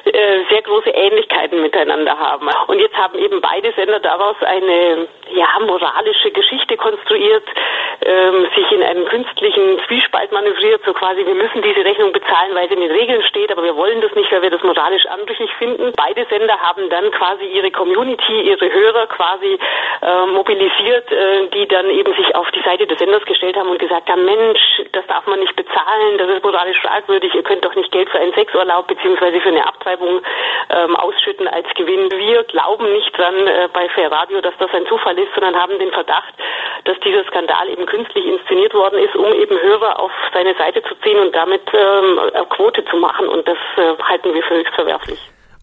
äh, 0.05 0.45
sehr 0.51 0.63
große 0.63 0.91
Ähnlichkeiten 0.91 1.63
miteinander 1.63 2.19
haben. 2.19 2.49
Und 2.67 2.79
jetzt 2.79 2.97
haben 2.97 3.19
eben 3.19 3.41
beide 3.41 3.73
Sender 3.73 4.01
daraus 4.01 4.37
eine 4.43 5.09
ja, 5.33 5.49
moralische 5.65 6.31
Geschichte 6.31 6.77
konstruiert, 6.77 7.45
ähm, 8.03 8.47
sich 8.55 8.71
in 8.73 8.83
einen 8.83 9.05
künstlichen 9.07 9.81
Zwiespalt 9.87 10.33
manövriert, 10.33 10.83
so 10.85 10.93
quasi, 10.93 11.25
wir 11.25 11.35
müssen 11.35 11.63
diese 11.63 11.85
Rechnung 11.85 12.13
bezahlen, 12.13 12.55
weil 12.55 12.69
sie 12.69 12.75
in 12.75 12.81
den 12.81 12.91
Regeln 12.91 13.23
steht, 13.25 13.53
aber 13.53 13.63
wir 13.63 13.77
wollen 13.77 14.01
das 14.01 14.15
nicht, 14.15 14.31
weil 14.33 14.43
wir 14.43 14.51
das 14.51 14.63
moralisch 14.63 15.07
anrüchig 15.07 15.51
finden. 15.59 15.93
Beide 15.97 16.27
Sender 16.29 16.59
haben 16.59 16.89
dann 16.89 17.11
quasi 17.13 17.30
ihre 17.39 17.71
Community, 17.71 18.43
ihre 18.43 18.73
Hörer 18.73 19.07
quasi 19.07 19.59
äh, 20.03 20.27
mobilisiert, 20.27 21.11
äh, 21.11 21.47
die 21.49 21.67
dann 21.69 21.89
eben 21.91 22.15
sich 22.15 22.35
auf 22.35 22.51
die 22.51 22.63
Seite 22.63 22.87
des 22.87 22.99
Senders 22.99 23.25
gestellt 23.25 23.57
haben 23.57 23.69
und 23.69 23.79
gesagt 23.79 24.09
haben, 24.09 24.25
Mensch, 24.25 24.61
das 24.93 25.07
darf 25.07 25.27
man 25.27 25.41
nicht 25.41 25.55
bezahlen, 25.57 26.19
das 26.19 26.29
ist 26.29 26.45
moralisch 26.45 26.81
fragwürdig, 26.81 27.35
ihr 27.35 27.43
könnt 27.43 27.65
doch 27.65 27.75
nicht 27.75 27.91
Geld 27.93 28.09
für 28.11 28.19
einen 28.19 28.33
Sexurlaub 28.35 28.87
beziehungsweise 28.87 29.41
für 29.41 29.49
eine 29.49 29.67
Abtreibung 29.67 30.21
ähm, 30.71 30.97
ausschütten 30.97 31.49
als 31.49 31.69
Gewinn. 31.75 32.11
Wir 32.11 32.43
glauben 32.45 32.93
nicht 32.93 33.17
dran 33.17 33.47
äh, 33.47 33.69
bei 33.73 33.89
Fair 33.91 34.11
Radio, 34.11 34.41
dass 34.41 34.55
das 34.59 34.73
ein 34.73 34.87
Zufall 34.87 35.19
ist, 35.19 35.33
sondern 35.35 35.61
haben 35.61 35.79
den 35.79 35.91
Verdacht, 35.93 36.35
dass 36.85 36.99
dieser 37.01 37.25
Skandal 37.25 37.69
eben 37.69 37.87
künstlich 37.87 38.25
inszeniert 38.27 38.75
worden 38.75 38.99
ist, 38.99 39.15
um 39.15 39.33
eben 39.33 39.59
Hörer 39.61 39.99
auf 39.99 40.13
seine 40.33 40.55
Seite 40.55 40.83
zu 40.83 40.95
ziehen 41.03 41.19
und 41.19 41.35
damit 41.35 41.63
ähm, 41.73 42.21
Quote 42.51 42.85
zu 42.85 42.97
machen. 42.97 43.29
Und 43.29 43.47
das 43.47 43.59
äh, 43.77 44.03
halten 44.03 44.35
wir 44.35 44.43
für 44.43 44.57
höchst 44.57 44.75
verwerflich. 44.75 45.19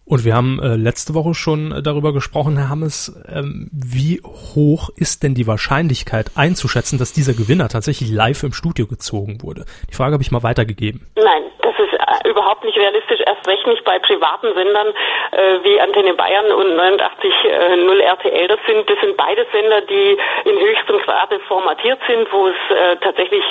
Und 0.08 0.24
wir 0.24 0.34
haben 0.34 0.58
äh, 0.58 0.74
letzte 0.74 1.12
Woche 1.12 1.34
schon 1.34 1.70
äh, 1.70 1.82
darüber 1.82 2.14
gesprochen, 2.14 2.56
Herr 2.56 2.70
Hammes, 2.70 3.14
ähm, 3.28 3.68
wie 3.70 4.22
hoch 4.24 4.88
ist 4.96 5.22
denn 5.22 5.34
die 5.34 5.46
Wahrscheinlichkeit 5.46 6.30
einzuschätzen, 6.34 6.98
dass 6.98 7.12
dieser 7.12 7.34
Gewinner 7.34 7.68
tatsächlich 7.68 8.10
live 8.10 8.42
im 8.42 8.54
Studio 8.54 8.86
gezogen 8.86 9.42
wurde? 9.42 9.66
Die 9.90 9.94
Frage 9.94 10.14
habe 10.14 10.22
ich 10.22 10.30
mal 10.30 10.42
weitergegeben. 10.42 11.02
Nein, 11.14 11.42
ist 11.78 11.94
äh, 11.94 12.28
überhaupt 12.28 12.64
nicht 12.64 12.78
realistisch, 12.78 13.20
erst 13.26 13.46
recht 13.46 13.66
nicht 13.66 13.84
bei 13.84 13.98
privaten 13.98 14.54
Sendern 14.54 14.88
äh, 15.30 15.58
wie 15.62 15.80
Antenne 15.80 16.14
Bayern 16.14 16.50
und 16.52 16.76
89 16.76 17.34
äh, 17.44 17.76
0 17.76 18.00
RTL. 18.00 18.48
Das 18.48 18.58
sind, 18.66 18.88
das 18.88 19.00
sind 19.00 19.16
beide 19.16 19.46
Sender, 19.52 19.80
die 19.82 20.18
in 20.44 20.58
höchstem 20.58 20.98
Grade 20.98 21.40
formatiert 21.40 21.98
sind, 22.06 22.32
wo 22.32 22.48
es 22.48 22.76
äh, 22.76 22.96
tatsächlich 22.96 23.44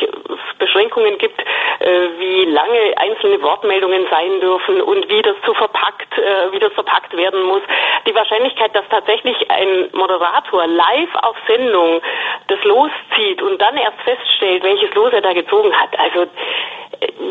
Beschränkungen 0.59 1.17
gibt, 1.17 1.39
äh, 1.39 2.09
wie 2.17 2.45
lange 2.45 2.97
einzelne 2.97 3.41
Wortmeldungen 3.41 4.07
sein 4.09 4.39
dürfen 4.41 4.81
und 4.81 5.09
wie 5.09 5.21
das 5.21 5.35
zu 5.45 5.53
verpackt, 5.53 6.07
wie 6.51 6.59
das 6.59 6.73
verpackt 6.73 7.15
werden 7.15 7.43
muss. 7.43 7.61
Die 8.07 8.15
Wahrscheinlichkeit, 8.15 8.75
dass 8.75 8.87
tatsächlich 8.89 9.49
ein 9.51 9.89
Moderator 9.93 10.65
live 10.65 11.15
auf 11.21 11.35
Sendung 11.47 12.01
das 12.47 12.63
loszieht 12.63 13.41
und 13.41 13.61
dann 13.61 13.77
erst 13.77 13.99
feststellt, 14.01 14.63
welches 14.63 14.93
Los 14.93 15.13
er 15.13 15.21
da 15.21 15.33
gezogen 15.33 15.73
hat, 15.73 15.97
also 15.99 16.27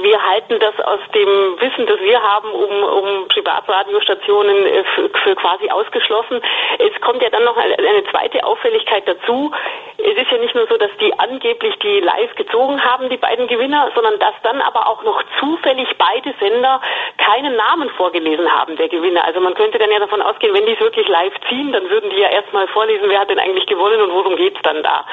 wir 0.03 0.23
halten 0.23 0.59
das 0.61 0.79
aus 0.87 1.01
dem 1.13 1.29
Wissen, 1.59 1.85
das 1.87 1.99
wir 1.99 2.23
haben, 2.23 2.49
um, 2.53 2.85
um 2.85 3.29
Privatradiostationen 3.29 4.67
äh, 4.67 4.85
für, 4.95 5.11
für 5.25 5.35
quasi 5.35 5.69
ausgeschlossen. 5.69 6.41
Es 6.79 7.01
kommt 7.01 7.21
ja 7.23 7.29
dann 7.29 7.43
noch 7.43 7.57
eine, 7.57 7.77
eine 7.77 8.05
zweite 8.05 8.45
Auffälligkeit 8.45 9.03
dazu. 9.07 9.51
Es 9.99 10.17
ist 10.17 10.31
ja 10.31 10.39
nicht 10.39 10.55
nur 10.55 10.69
so, 10.69 10.77
dass 10.77 10.91
die 11.01 11.13
angeblich 11.19 11.77
die 11.81 11.99
live 12.01 12.33
gezogen 12.37 12.83
haben, 12.85 13.11
die 13.11 13.17
beiden 13.17 13.49
Gewinner, 13.49 13.91
sondern 13.97 14.21
dass 14.21 14.35
dann 14.45 14.61
aber 14.61 14.89
auch 14.89 15.03
noch 15.03 15.21
zufällig 15.41 15.89
beide 15.99 16.33
Sender 16.39 16.81
keinen 17.19 17.57
Namen 17.57 17.91
vorgelesen 17.91 18.49
haben, 18.49 18.77
der 18.77 18.89
Gewinner. 18.89 19.25
Also 19.25 19.41
man 19.41 19.55
könnte 19.55 19.79
dann 19.79 19.91
ja 19.91 19.99
davon 19.99 20.23
ausgehen, 20.23 20.55
wenn 20.55 20.67
die 20.67 20.75
es 20.75 20.81
wirklich 20.81 21.09
live 21.09 21.35
ziehen, 21.49 21.73
dann 21.73 21.91
würden 21.91 22.11
die 22.11 22.21
ja 22.21 22.29
erstmal 22.29 22.69
vorlesen, 22.69 23.09
wer 23.09 23.19
hat 23.19 23.31
denn 23.31 23.41
eigentlich 23.41 23.67
gewonnen 23.67 24.01
und 24.03 24.13
worum 24.13 24.37
geht's 24.37 24.63
dann 24.63 24.85
da. 24.85 25.05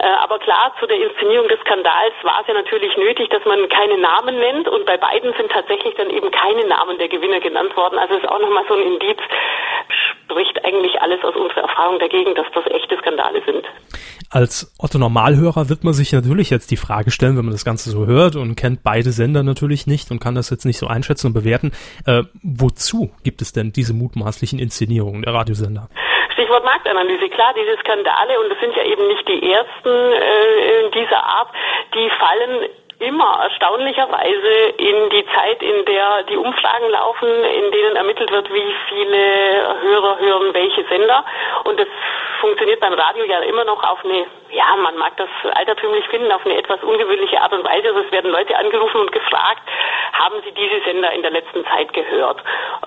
Äh, 0.00 0.06
aber 0.22 0.38
klar, 0.38 0.74
zu 0.78 0.86
der 0.86 1.00
Inszenierung 1.00 1.48
des 1.48 1.60
Skandals 1.60 2.12
war 2.22 2.42
es 2.42 2.46
ja 2.46 2.52
natürlich 2.52 2.94
nötig, 2.98 3.30
dass 3.30 3.44
man 3.46 3.70
keine 3.70 3.96
Namen 3.96 4.38
nennt 4.38 4.68
und 4.68 4.84
bei 4.84 4.98
beiden 4.98 5.13
sind 5.22 5.50
tatsächlich 5.50 5.94
dann 5.96 6.10
eben 6.10 6.30
keine 6.30 6.66
Namen 6.66 6.98
der 6.98 7.08
Gewinner 7.08 7.40
genannt 7.40 7.76
worden. 7.76 7.98
Also 7.98 8.14
ist 8.14 8.28
auch 8.28 8.40
nochmal 8.40 8.64
so 8.68 8.74
ein 8.74 8.82
Indiz. 8.82 9.18
spricht 10.26 10.64
eigentlich 10.64 11.00
alles 11.00 11.22
aus 11.22 11.36
unserer 11.36 11.62
Erfahrung 11.62 11.98
dagegen, 11.98 12.34
dass 12.34 12.46
das 12.54 12.66
echte 12.66 12.96
Skandale 12.98 13.42
sind. 13.44 13.64
Als 14.30 14.74
Otto 14.78 14.98
Normalhörer 14.98 15.68
wird 15.68 15.84
man 15.84 15.92
sich 15.92 16.12
natürlich 16.12 16.50
jetzt 16.50 16.70
die 16.70 16.76
Frage 16.76 17.10
stellen, 17.10 17.36
wenn 17.36 17.44
man 17.44 17.52
das 17.52 17.64
Ganze 17.64 17.90
so 17.90 18.06
hört 18.06 18.36
und 18.36 18.56
kennt 18.56 18.82
beide 18.82 19.10
Sender 19.10 19.42
natürlich 19.42 19.86
nicht 19.86 20.10
und 20.10 20.18
kann 20.18 20.34
das 20.34 20.50
jetzt 20.50 20.64
nicht 20.64 20.78
so 20.78 20.86
einschätzen 20.86 21.28
und 21.28 21.34
bewerten, 21.34 21.72
äh, 22.06 22.22
wozu 22.42 23.12
gibt 23.22 23.42
es 23.42 23.52
denn 23.52 23.72
diese 23.72 23.94
mutmaßlichen 23.94 24.58
Inszenierungen 24.58 25.22
der 25.22 25.34
Radiosender? 25.34 25.88
Stichwort 26.32 26.64
Marktanalyse. 26.64 27.28
Klar, 27.28 27.54
diese 27.54 27.78
Skandale, 27.78 28.40
und 28.40 28.50
das 28.50 28.58
sind 28.58 28.74
ja 28.74 28.84
eben 28.84 29.06
nicht 29.06 29.28
die 29.28 29.52
ersten 29.52 29.88
äh, 29.88 30.90
dieser 30.90 31.22
Art, 31.22 31.48
die 31.94 32.10
fallen 32.18 32.68
immer 32.98 33.40
erstaunlicherweise 33.42 34.74
in 34.76 35.10
die 35.10 35.26
Zeit, 35.34 35.62
in 35.62 35.84
der 35.84 36.22
die 36.24 36.36
Umfragen 36.36 36.90
laufen, 36.90 37.28
in 37.28 37.72
denen 37.72 37.96
ermittelt 37.96 38.30
wird, 38.30 38.52
wie 38.52 38.74
viele 38.88 39.80
Hörer 39.82 40.18
hören 40.18 40.54
welche 40.54 40.84
Sender. 40.84 41.24
Und 41.64 41.78
das 41.78 41.88
funktioniert 42.40 42.80
beim 42.80 42.94
Radio 42.94 43.24
ja 43.24 43.38
immer 43.40 43.64
noch 43.64 43.82
auf 43.82 44.04
eine, 44.04 44.26
ja, 44.50 44.76
man 44.76 44.96
mag 44.96 45.16
das 45.16 45.28
altertümlich 45.54 46.06
finden, 46.08 46.30
auf 46.30 46.44
eine 46.44 46.56
etwas 46.56 46.82
ungewöhnliche 46.82 47.40
Art 47.40 47.52
und 47.52 47.64
Weise. 47.64 47.88
Also 47.88 48.00
es 48.00 48.12
werden 48.12 48.30
Leute 48.30 48.56
angerufen 48.56 49.00
und 49.00 49.12
gefragt, 49.12 49.62
haben 50.12 50.36
sie 50.44 50.52
diese 50.52 50.84
Sender 50.84 51.10
in 51.12 51.22
der 51.22 51.30
letzten 51.30 51.64
Zeit 51.66 51.92
gehört? 51.92 52.42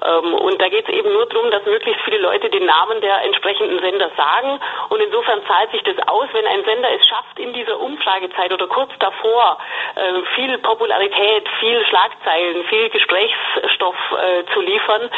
Ähm, 0.05 0.34
und 0.36 0.62
da 0.62 0.70
geht 0.70 0.88
es 0.88 0.93
eben 0.93 1.12
nur 1.12 1.26
darum, 1.26 1.51
dass 1.51 1.66
möglichst 1.66 2.01
viele 2.03 2.20
Leute 2.20 2.49
den 2.49 2.66
Namen 2.66 3.01
der 3.01 3.24
entsprechenden 3.24 3.80
Sender 3.80 4.10
sagen. 4.16 4.60
Und 4.89 5.01
insofern 5.01 5.45
zahlt 5.45 5.72
sich 5.72 5.84
das 5.84 5.95
aus, 6.08 6.28
wenn 6.34 6.45
ein 6.47 6.64
Sender 6.64 6.89
es 6.93 7.05
schafft, 7.08 7.39
in 7.39 7.53
dieser 7.53 7.80
Umfragezeit 7.80 8.53
oder 8.53 8.68
kurz 8.68 8.91
davor 8.99 9.58
äh, 9.98 10.22
viel 10.36 10.58
Popularität, 10.60 11.48
viel 11.60 11.86
Schlagzeilen, 11.88 12.64
viel 12.66 12.89
Gesprächsstoff 12.89 13.95
äh, 14.12 14.43
zu 14.54 14.62
liefern, 14.62 15.10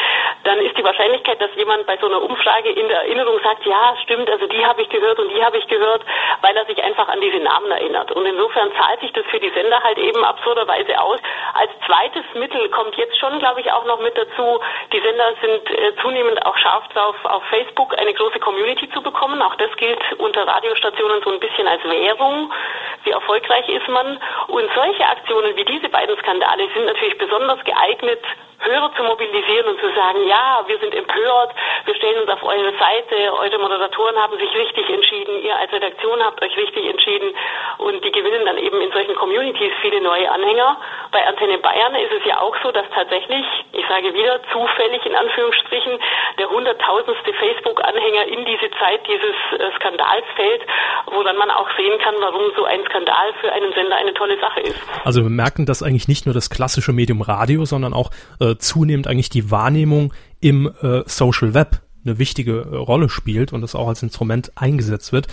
dann 0.44 0.58
ist 0.58 0.76
die 0.76 0.84
Wahrscheinlichkeit, 0.84 1.40
dass 1.40 1.54
jemand 1.56 1.86
bei 1.86 1.96
so 1.98 2.06
einer 2.06 2.22
Umfrage 2.22 2.70
in 2.70 2.88
der 2.88 3.02
Erinnerung 3.02 3.38
sagt, 3.42 3.66
ja, 3.66 3.94
stimmt, 4.02 4.30
also 4.30 4.46
die 4.46 4.64
habe 4.64 4.82
ich 4.82 4.88
gehört 4.88 5.18
und 5.18 5.28
die 5.28 5.44
habe 5.44 5.58
ich 5.58 5.66
gehört, 5.66 6.02
weil 6.40 6.56
er 6.56 6.64
sich 6.66 6.82
einfach 6.82 7.08
an 7.08 7.20
diese 7.20 7.38
Namen 7.38 7.70
erinnert. 7.70 8.10
Und 8.12 8.24
insofern 8.24 8.70
zahlt 8.76 9.00
sich 9.00 9.12
das 9.12 9.24
für 9.26 9.38
die 9.38 9.50
Sender 9.50 9.82
halt 9.82 9.98
eben 9.98 10.24
absurderweise 10.24 10.98
aus. 11.00 11.20
Als 11.54 11.70
zweites 11.86 12.24
Mittel 12.34 12.68
kommt 12.70 12.96
jetzt 12.96 13.18
schon, 13.18 13.38
glaube 13.38 13.60
ich, 13.60 13.70
auch 13.72 13.84
noch 13.84 14.00
mit 14.00 14.16
dazu, 14.16 14.60
die 14.92 15.00
Sender 15.00 15.34
sind 15.42 15.70
äh, 15.70 15.94
zunehmend 16.00 16.44
auch 16.46 16.56
scharf 16.56 16.88
drauf, 16.88 17.16
auf 17.24 17.44
Facebook 17.44 17.98
eine 17.98 18.14
große 18.14 18.40
Community 18.40 18.88
zu 18.90 19.02
bekommen. 19.02 19.42
Auch 19.42 19.56
das 19.56 19.74
gilt 19.76 20.00
unter 20.18 20.46
Radiostationen 20.46 21.22
so 21.22 21.30
ein 21.30 21.40
bisschen 21.40 21.68
als 21.68 21.84
Währung. 21.84 22.52
Wie 23.04 23.10
erfolgreich 23.10 23.68
ist 23.68 23.88
man? 23.88 24.18
Und 24.48 24.69
solche 24.74 25.06
Aktionen 25.06 25.56
wie 25.56 25.64
diese 25.64 25.88
beiden 25.88 26.16
Skandale 26.18 26.68
sind 26.74 26.86
natürlich 26.86 27.18
besonders 27.18 27.62
geeignet, 27.64 28.20
Hörer 28.60 28.92
zu 28.94 29.02
mobilisieren 29.02 29.68
und 29.68 29.80
zu 29.80 29.88
sagen, 29.94 30.28
ja, 30.28 30.62
wir 30.66 30.78
sind 30.78 30.94
empört, 30.94 31.54
wir 31.86 31.94
stellen 31.94 32.20
uns 32.20 32.28
auf 32.28 32.42
eure 32.42 32.72
Seite, 32.76 33.32
eure 33.40 33.58
Moderatoren 33.58 34.16
haben 34.16 34.38
sich 34.38 34.54
richtig 34.54 34.88
entschieden, 34.90 35.42
ihr 35.42 35.56
als 35.56 35.72
Redaktion 35.72 36.22
habt 36.22 36.42
euch 36.42 36.54
richtig 36.56 36.86
entschieden 36.86 37.32
und 37.78 38.04
die 38.04 38.12
gewinnen 38.12 38.44
dann 38.44 38.58
eben 38.58 38.80
in 38.82 38.92
solchen 38.92 39.14
Communities 39.14 39.72
viele 39.80 40.02
neue 40.02 40.30
Anhänger. 40.30 40.76
Bei 41.10 41.26
Antenne 41.26 41.56
Bayern 41.58 41.94
ist 41.94 42.12
es 42.12 42.24
ja 42.26 42.40
auch 42.40 42.54
so, 42.62 42.70
dass 42.70 42.84
tatsächlich, 42.94 43.46
ich 43.72 43.86
sage 43.88 44.12
wieder, 44.12 44.40
zufällig 44.52 45.06
in 45.06 45.16
Anführungsstrichen, 45.16 45.98
der 46.38 46.50
hunderttausendste 46.50 47.32
Facebook-Anhänger 47.32 48.26
in 48.26 48.44
diese 48.44 48.70
Zeit 48.72 49.00
dieses 49.06 49.36
äh, 49.58 49.72
Skandals 49.76 50.26
fällt, 50.36 50.62
wo 51.06 51.22
dann 51.22 51.36
man 51.36 51.50
auch 51.50 51.68
sehen 51.78 51.98
kann, 52.00 52.14
warum 52.20 52.52
so 52.54 52.64
ein 52.64 52.84
Skandal 52.84 53.32
für 53.40 53.50
einen 53.52 53.72
Sender 53.72 53.96
eine 53.96 54.12
tolle 54.12 54.38
Sache 54.38 54.59
ist. 54.64 54.76
Also 55.04 55.22
wir 55.22 55.30
merken, 55.30 55.66
dass 55.66 55.82
eigentlich 55.82 56.08
nicht 56.08 56.26
nur 56.26 56.34
das 56.34 56.50
klassische 56.50 56.92
Medium 56.92 57.22
Radio, 57.22 57.64
sondern 57.64 57.92
auch 57.92 58.10
äh, 58.38 58.56
zunehmend 58.56 59.06
eigentlich 59.06 59.30
die 59.30 59.50
Wahrnehmung 59.50 60.12
im 60.40 60.70
äh, 60.82 61.02
Social 61.06 61.54
Web 61.54 61.80
eine 62.04 62.18
wichtige 62.18 62.60
äh, 62.60 62.76
Rolle 62.76 63.08
spielt 63.08 63.52
und 63.52 63.60
das 63.60 63.74
auch 63.74 63.88
als 63.88 64.02
Instrument 64.02 64.52
eingesetzt 64.56 65.12
wird. 65.12 65.26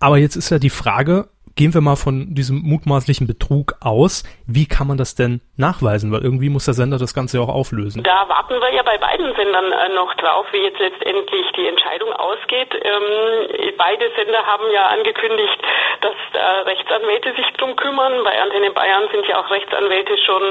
Aber 0.00 0.18
jetzt 0.18 0.36
ist 0.36 0.50
ja 0.50 0.58
die 0.58 0.70
Frage, 0.70 1.28
gehen 1.56 1.74
wir 1.74 1.80
mal 1.80 1.96
von 1.96 2.34
diesem 2.34 2.62
mutmaßlichen 2.62 3.26
Betrug 3.26 3.74
aus. 3.80 4.24
Wie 4.46 4.66
kann 4.66 4.86
man 4.86 4.96
das 4.96 5.14
denn 5.14 5.40
nachweisen? 5.56 6.12
Weil 6.12 6.22
irgendwie 6.22 6.48
muss 6.48 6.64
der 6.64 6.74
Sender 6.74 6.98
das 6.98 7.14
Ganze 7.14 7.38
ja 7.38 7.44
auch 7.44 7.48
auflösen. 7.48 8.02
Da 8.02 8.28
warten 8.28 8.60
wir 8.60 8.72
ja 8.74 8.82
bei 8.82 8.98
beiden 8.98 9.34
Sendern 9.34 9.72
äh, 9.72 9.94
noch 9.94 10.14
drauf, 10.14 10.46
wie 10.52 10.62
jetzt 10.62 10.78
letztendlich 10.78 11.46
die 11.56 11.66
Entscheidung 11.66 12.12
ausgeht. 12.12 12.72
Ähm, 12.74 13.74
beide 13.76 14.10
Sender 14.16 14.44
haben 14.46 14.64
ja 14.72 14.86
angekündigt, 14.86 15.58
dass 16.00 16.16
da 16.32 16.62
Rechtsanwälte 16.62 17.34
sich 17.34 17.46
drum 17.58 17.76
kümmern. 17.76 18.24
Bei 18.24 18.40
Antenne 18.40 18.70
Bayern 18.70 19.08
sind 19.12 19.26
ja 19.26 19.40
auch 19.40 19.50
Rechtsanwälte 19.50 20.16
schon 20.24 20.42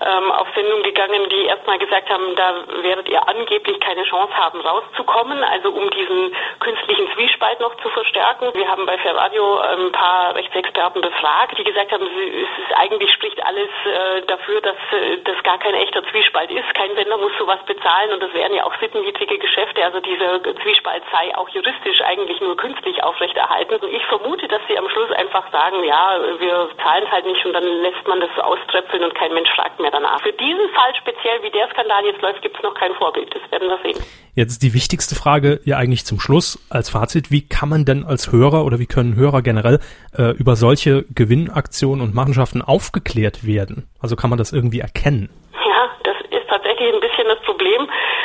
ähm, 0.00 0.30
auf 0.32 0.48
Sendung 0.54 0.82
gegangen, 0.82 1.28
die 1.30 1.46
erstmal 1.46 1.78
gesagt 1.78 2.10
haben, 2.10 2.34
da 2.36 2.82
werdet 2.82 3.08
ihr 3.08 3.26
angeblich 3.28 3.80
keine 3.80 4.04
Chance 4.04 4.34
haben, 4.36 4.60
rauszukommen. 4.60 5.42
Also 5.44 5.70
um 5.70 5.90
diesen 5.90 6.34
künstlichen 6.60 7.08
Zwiespalt 7.14 7.60
noch 7.60 7.74
zu 7.82 7.88
verstärken. 7.90 8.50
Wir 8.54 8.68
haben 8.68 8.86
bei 8.86 8.98
Ferradio 8.98 9.58
ein 9.58 9.92
paar 9.92 10.34
Rechtsexperten 10.44 11.00
befragt, 11.00 11.56
die 11.58 11.64
gesagt 11.64 11.92
haben, 11.92 12.04
es 12.04 12.64
ist 12.64 12.76
eigentlich 12.76 13.10
spricht 13.12 13.44
alles 13.44 13.68
äh, 13.86 14.22
dafür, 14.26 14.60
dass 14.60 14.76
äh, 14.92 15.18
das 15.24 15.42
gar 15.42 15.58
kein 15.58 15.74
echter 15.74 16.02
Zwiespalt 16.10 16.50
ist. 16.50 16.74
Kein 16.74 16.94
Sender 16.94 17.16
muss 17.18 17.32
sowas 17.38 17.60
bezahlen 17.66 18.12
und 18.12 18.22
das 18.22 18.32
wären 18.34 18.54
ja 18.54 18.64
auch 18.64 18.74
sittenwidrige 18.80 19.38
Geschäfte. 19.38 19.84
Also 19.84 20.00
dieser 20.00 20.42
Zwiespalt 20.62 21.02
sei 21.12 21.36
auch 21.36 21.48
juristisch 21.48 22.00
eigentlich 22.02 22.40
nur 22.40 22.56
künstlich 22.56 23.02
aufrechterhalten. 23.02 23.76
Und 23.76 23.92
ich 23.92 24.04
vermute, 24.06 24.48
dass 24.48 24.60
sie 24.68 24.78
am 24.78 24.88
Schluss 24.88 25.10
einfach 25.12 25.50
sagen, 25.50 25.84
ja, 25.84 26.18
wir 26.38 26.68
zahlen 26.82 27.04
es 27.06 27.10
halt 27.10 27.26
nicht 27.26 27.44
und 27.44 27.52
dann 27.52 27.64
lässt 27.64 28.06
man 28.06 28.20
das 28.20 28.32
auströpfeln 28.38 29.04
und 29.04 29.14
kein 29.14 29.32
Mensch 29.32 29.50
fragt 29.54 29.80
mehr 29.80 29.90
danach. 29.90 30.20
Für 30.20 30.32
diesen 30.32 30.68
Fall 30.70 30.94
speziell, 31.00 31.42
wie 31.42 31.50
der 31.50 31.68
Skandal 31.70 32.04
jetzt 32.04 32.22
läuft, 32.22 32.42
gibt 32.42 32.56
es 32.56 32.62
noch 32.62 32.74
kein 32.74 32.94
Vorbild. 32.94 33.34
Das 33.34 33.42
werden 33.50 33.68
wir 33.68 33.78
sehen. 33.82 34.02
Jetzt 34.34 34.62
die 34.62 34.74
wichtigste 34.74 35.14
Frage 35.14 35.60
ja 35.64 35.76
eigentlich 35.76 36.04
zum 36.04 36.18
Schluss 36.18 36.58
als 36.68 36.90
Fazit. 36.90 37.30
Wie 37.30 37.46
kann 37.46 37.68
man 37.68 37.84
denn 37.84 38.04
als 38.04 38.32
Hörer 38.32 38.64
oder 38.64 38.80
wie 38.80 38.86
können 38.86 39.14
Hörer 39.14 39.42
generell 39.42 39.78
äh, 40.16 40.30
über 40.30 40.56
solche 40.56 41.04
Gewinnaktionen 41.14 42.02
und 42.02 42.14
Machenschaften 42.14 42.62
aufgeklärt 42.62 43.46
werden? 43.46 43.88
Also 44.00 44.16
kann 44.16 44.30
man 44.30 44.38
das 44.38 44.52
irgendwie 44.52 44.80
erkennen? 44.80 45.28
Ja, 45.52 45.90
das 46.04 46.16
ist 46.30 46.48
tatsächlich 46.48 46.92
ein 46.92 47.00
bisschen 47.00 47.26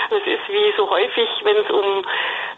das 0.10 0.22
ist 0.26 0.48
wie 0.50 0.74
so 0.76 0.90
häufig, 0.90 1.30
wenn 1.44 1.58
es 1.58 1.70
um 1.70 2.06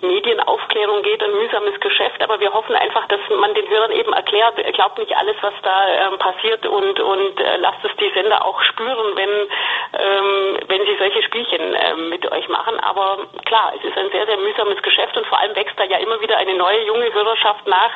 Medienaufklärung 0.02 1.04
geht, 1.04 1.24
ein 1.24 1.32
mühsames 1.32 1.80
Geschäft, 1.80 2.24
aber 2.24 2.40
wir 2.40 2.54
hoffen 2.54 2.76
einfach, 2.76 3.08
dass 3.08 3.20
man 3.30 3.54
den 3.54 3.68
Hörern 3.70 3.92
eben 3.92 4.14
erklärt, 4.14 4.56
glaubt 4.74 4.98
nicht 4.98 5.16
alles, 5.16 5.36
was 5.42 5.54
da 5.62 5.88
ähm, 5.88 6.18
passiert 6.18 6.66
und, 6.66 7.00
und 7.00 7.40
äh, 7.40 7.58
lasst 7.58 7.84
es 7.84 7.96
die 7.98 8.10
Sender 8.14 8.46
auch 8.46 8.62
spüren, 8.64 9.16
wenn, 9.16 9.30
ähm, 9.30 10.58
wenn 10.68 10.86
sie 10.86 10.96
solche 10.98 11.22
Spielchen 11.24 11.76
äh, 11.76 11.96
mit 11.96 12.30
euch 12.32 12.48
machen. 12.50 12.80
Aber 12.80 13.28
klar, 13.46 13.74
es 13.78 13.84
ist 13.84 13.98
ein 13.98 14.10
sehr, 14.12 14.26
sehr 14.26 14.38
mühsames 14.38 14.82
Geschäft 14.82 15.16
und 15.18 15.28
vor 15.28 15.40
allem 15.40 15.56
wächst 15.56 15.80
da 15.80 15.84
ja 15.84 15.98
immer 15.98 16.20
wieder 16.22 16.38
eine 16.38 16.56
neue 16.56 16.84
junge 16.86 17.14
Hörerschaft 17.14 17.68
nach, 17.68 17.92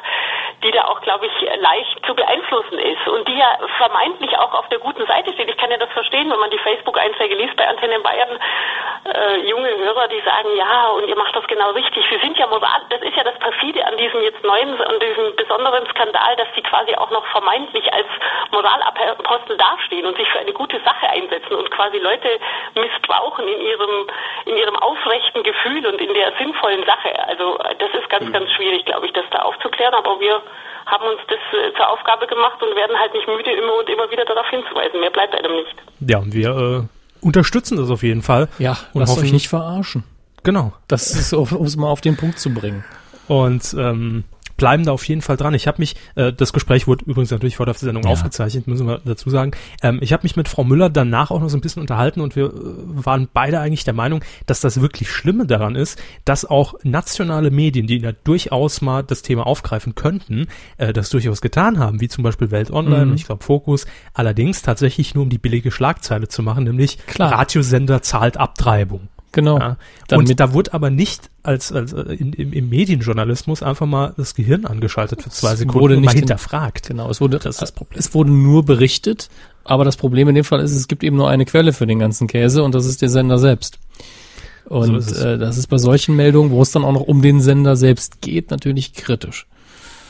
die 0.63 0.71
da 0.71 0.85
auch, 0.85 1.01
glaube 1.01 1.25
ich, 1.25 1.59
leicht 1.59 2.05
zu 2.05 2.13
beeinflussen 2.13 2.79
ist 2.79 3.07
und 3.07 3.27
die 3.27 3.37
ja 3.37 3.57
vermeintlich 3.77 4.37
auch 4.37 4.53
auf 4.53 4.69
der 4.69 4.79
guten 4.79 5.05
Seite 5.05 5.33
steht. 5.33 5.49
Ich 5.49 5.57
kann 5.57 5.71
ja 5.71 5.77
das 5.77 5.91
verstehen, 5.91 6.29
wenn 6.31 6.39
man 6.39 6.51
die 6.51 6.59
Facebook-Einträge 6.59 7.35
liest 7.35 7.55
bei 7.55 7.67
Antenne 7.67 7.99
Bayern, 7.99 8.39
äh, 9.13 9.44
junge 9.47 9.69
Hörer, 9.77 10.07
die 10.07 10.21
sagen, 10.21 10.49
ja, 10.57 10.87
und 10.89 11.07
ihr 11.07 11.15
macht 11.15 11.35
das 11.35 11.45
genau 11.47 11.71
richtig. 11.71 12.09
Wir 12.09 12.19
sind 12.19 12.37
ja 12.37 12.47
moral, 12.47 12.81
das 12.89 13.01
ist 13.01 13.15
ja 13.15 13.23
das 13.23 13.37
perfide 13.39 13.85
an 13.85 13.97
diesem 13.97 14.21
jetzt 14.21 14.43
neuen, 14.43 14.81
an 14.81 14.99
diesem 14.99 15.35
besonderen 15.35 15.85
Skandal, 15.89 16.35
dass 16.35 16.47
sie 16.55 16.61
quasi 16.61 16.95
auch 16.95 17.11
noch 17.11 17.25
vermeintlich 17.27 17.91
als 17.93 18.07
Moralapostel 18.51 19.57
dastehen 19.57 20.05
und 20.05 20.17
sich 20.17 20.27
für 20.29 20.39
eine 20.39 20.53
gute 20.53 20.79
Sache 20.81 21.09
einsetzen 21.09 21.53
und 21.53 21.71
quasi 21.71 21.97
Leute 21.97 22.39
missbrauchen 22.75 23.47
in 23.47 23.61
ihrem, 23.61 24.07
in 24.45 24.57
ihrem 24.57 24.75
aufrechten 24.77 25.43
Gefühl 25.43 25.85
und 25.85 26.01
in 26.01 26.13
der 26.13 26.33
sinnvollen 26.37 26.85
Sache. 26.85 27.13
Also 27.27 27.57
das 27.79 27.89
ist 27.93 28.09
ganz, 28.09 28.31
ganz 28.31 28.51
schwierig, 28.51 28.85
glaube 28.85 29.05
ich, 29.05 29.13
das 29.13 29.25
da 29.31 29.39
aufzuklären, 29.39 29.93
aber 29.93 30.19
wir 30.19 30.41
haben 30.85 31.05
uns 31.05 31.21
das 31.27 31.39
äh, 31.59 31.73
zur 31.73 31.89
Aufgabe 31.89 32.27
gemacht 32.27 32.61
und 32.61 32.75
werden 32.75 32.97
halt 32.99 33.13
nicht 33.13 33.27
müde, 33.27 33.51
immer 33.51 33.79
und 33.79 33.89
immer 33.89 34.09
wieder 34.11 34.25
darauf 34.25 34.47
hinzuweisen. 34.49 34.99
Mehr 34.99 35.09
bleibt 35.09 35.35
einem 35.35 35.55
nicht. 35.55 35.75
Ja, 35.99 36.19
und 36.19 36.33
wir 36.33 36.49
äh, 36.49 37.04
unterstützen 37.25 37.77
das 37.77 37.89
auf 37.89 38.03
jeden 38.03 38.21
Fall. 38.21 38.47
Ja, 38.59 38.77
und 38.93 39.01
lasst 39.01 39.13
hoffen, 39.13 39.25
euch 39.25 39.33
nicht 39.33 39.49
verarschen. 39.49 40.03
Genau. 40.43 40.73
Das 40.87 41.11
ist, 41.11 41.33
um 41.33 41.65
es 41.65 41.75
mal 41.75 41.87
auf 41.87 42.01
den 42.01 42.15
Punkt 42.15 42.39
zu 42.39 42.51
bringen. 42.51 42.83
Und 43.27 43.75
ähm, 43.77 44.23
bleiben 44.57 44.85
da 44.85 44.91
auf 44.91 45.07
jeden 45.07 45.21
Fall 45.21 45.37
dran. 45.37 45.53
Ich 45.53 45.67
habe 45.67 45.79
mich, 45.79 45.95
äh, 46.15 46.33
das 46.33 46.53
Gespräch 46.53 46.87
wurde 46.87 47.05
übrigens 47.05 47.31
natürlich 47.31 47.57
vor 47.57 47.65
der 47.65 47.75
Sendung 47.75 48.03
ja. 48.03 48.09
aufgezeichnet, 48.09 48.67
müssen 48.67 48.87
wir 48.87 49.01
dazu 49.03 49.29
sagen. 49.29 49.51
Ähm, 49.81 49.99
ich 50.01 50.13
habe 50.13 50.23
mich 50.23 50.35
mit 50.35 50.47
Frau 50.47 50.63
Müller 50.63 50.89
danach 50.89 51.31
auch 51.31 51.39
noch 51.39 51.49
so 51.49 51.57
ein 51.57 51.61
bisschen 51.61 51.81
unterhalten 51.81 52.21
und 52.21 52.35
wir 52.35 52.45
äh, 52.45 52.51
waren 52.53 53.27
beide 53.33 53.59
eigentlich 53.59 53.83
der 53.83 53.93
Meinung, 53.93 54.23
dass 54.45 54.61
das 54.61 54.81
wirklich 54.81 55.09
Schlimme 55.09 55.45
daran 55.45 55.75
ist, 55.75 56.01
dass 56.23 56.45
auch 56.45 56.75
nationale 56.83 57.51
Medien, 57.51 57.87
die 57.87 57.99
da 57.99 58.11
durchaus 58.11 58.81
mal 58.81 59.03
das 59.03 59.21
Thema 59.21 59.45
aufgreifen 59.45 59.95
könnten, 59.95 60.47
äh, 60.77 60.93
das 60.93 61.09
durchaus 61.09 61.41
getan 61.41 61.79
haben, 61.79 62.01
wie 62.01 62.07
zum 62.07 62.23
Beispiel 62.23 62.51
Welt 62.51 62.71
Online, 62.71 63.07
mhm. 63.07 63.15
ich 63.15 63.25
glaube 63.25 63.43
Fokus, 63.43 63.85
allerdings 64.13 64.61
tatsächlich 64.61 65.15
nur 65.15 65.23
um 65.23 65.29
die 65.29 65.37
billige 65.37 65.71
Schlagzeile 65.71 66.27
zu 66.27 66.43
machen, 66.43 66.63
nämlich 66.63 66.97
Klar. 67.07 67.31
Radiosender 67.31 68.01
zahlt 68.01 68.37
Abtreibung. 68.37 69.09
Genau. 69.35 69.59
Ja. 69.59 69.77
Und 70.11 70.39
da 70.39 70.53
wurde 70.53 70.73
aber 70.73 70.89
nicht 70.89 71.29
als, 71.43 71.73
als 71.73 71.91
äh, 71.91 72.13
in, 72.13 72.31
im, 72.31 72.53
im 72.53 72.69
Medienjournalismus 72.69 73.61
einfach 73.63 73.85
mal 73.85 74.13
das 74.15 74.33
Gehirn 74.33 74.65
angeschaltet 74.65 75.21
für 75.23 75.29
zwei 75.29 75.57
Sekunden 75.57 75.81
wurde 75.81 75.97
nicht 75.97 76.13
hinterfragt. 76.13 76.87
Genau, 76.87 77.09
es 77.09 77.19
wurde, 77.19 77.37
das 77.37 77.55
ist 77.55 77.61
das 77.61 77.71
Problem. 77.73 77.99
es 77.99 78.13
wurde 78.13 78.31
nur 78.31 78.63
berichtet, 78.63 79.29
aber 79.65 79.83
das 79.83 79.97
Problem 79.97 80.29
in 80.29 80.35
dem 80.35 80.45
Fall 80.45 80.61
ist, 80.61 80.71
es 80.71 80.87
gibt 80.87 81.03
eben 81.03 81.17
nur 81.17 81.29
eine 81.29 81.43
Quelle 81.43 81.73
für 81.73 81.85
den 81.85 81.99
ganzen 81.99 82.27
Käse 82.27 82.63
und 82.63 82.73
das 82.73 82.85
ist 82.85 83.01
der 83.01 83.09
Sender 83.09 83.37
selbst. 83.37 83.77
Und 84.69 84.95
es. 84.95 85.11
äh, 85.11 85.37
das 85.37 85.57
ist 85.57 85.67
bei 85.67 85.79
solchen 85.79 86.15
Meldungen, 86.15 86.49
wo 86.51 86.61
es 86.61 86.71
dann 86.71 86.85
auch 86.85 86.93
noch 86.93 87.01
um 87.01 87.21
den 87.21 87.41
Sender 87.41 87.75
selbst 87.75 88.21
geht, 88.21 88.51
natürlich 88.51 88.93
kritisch. 88.93 89.47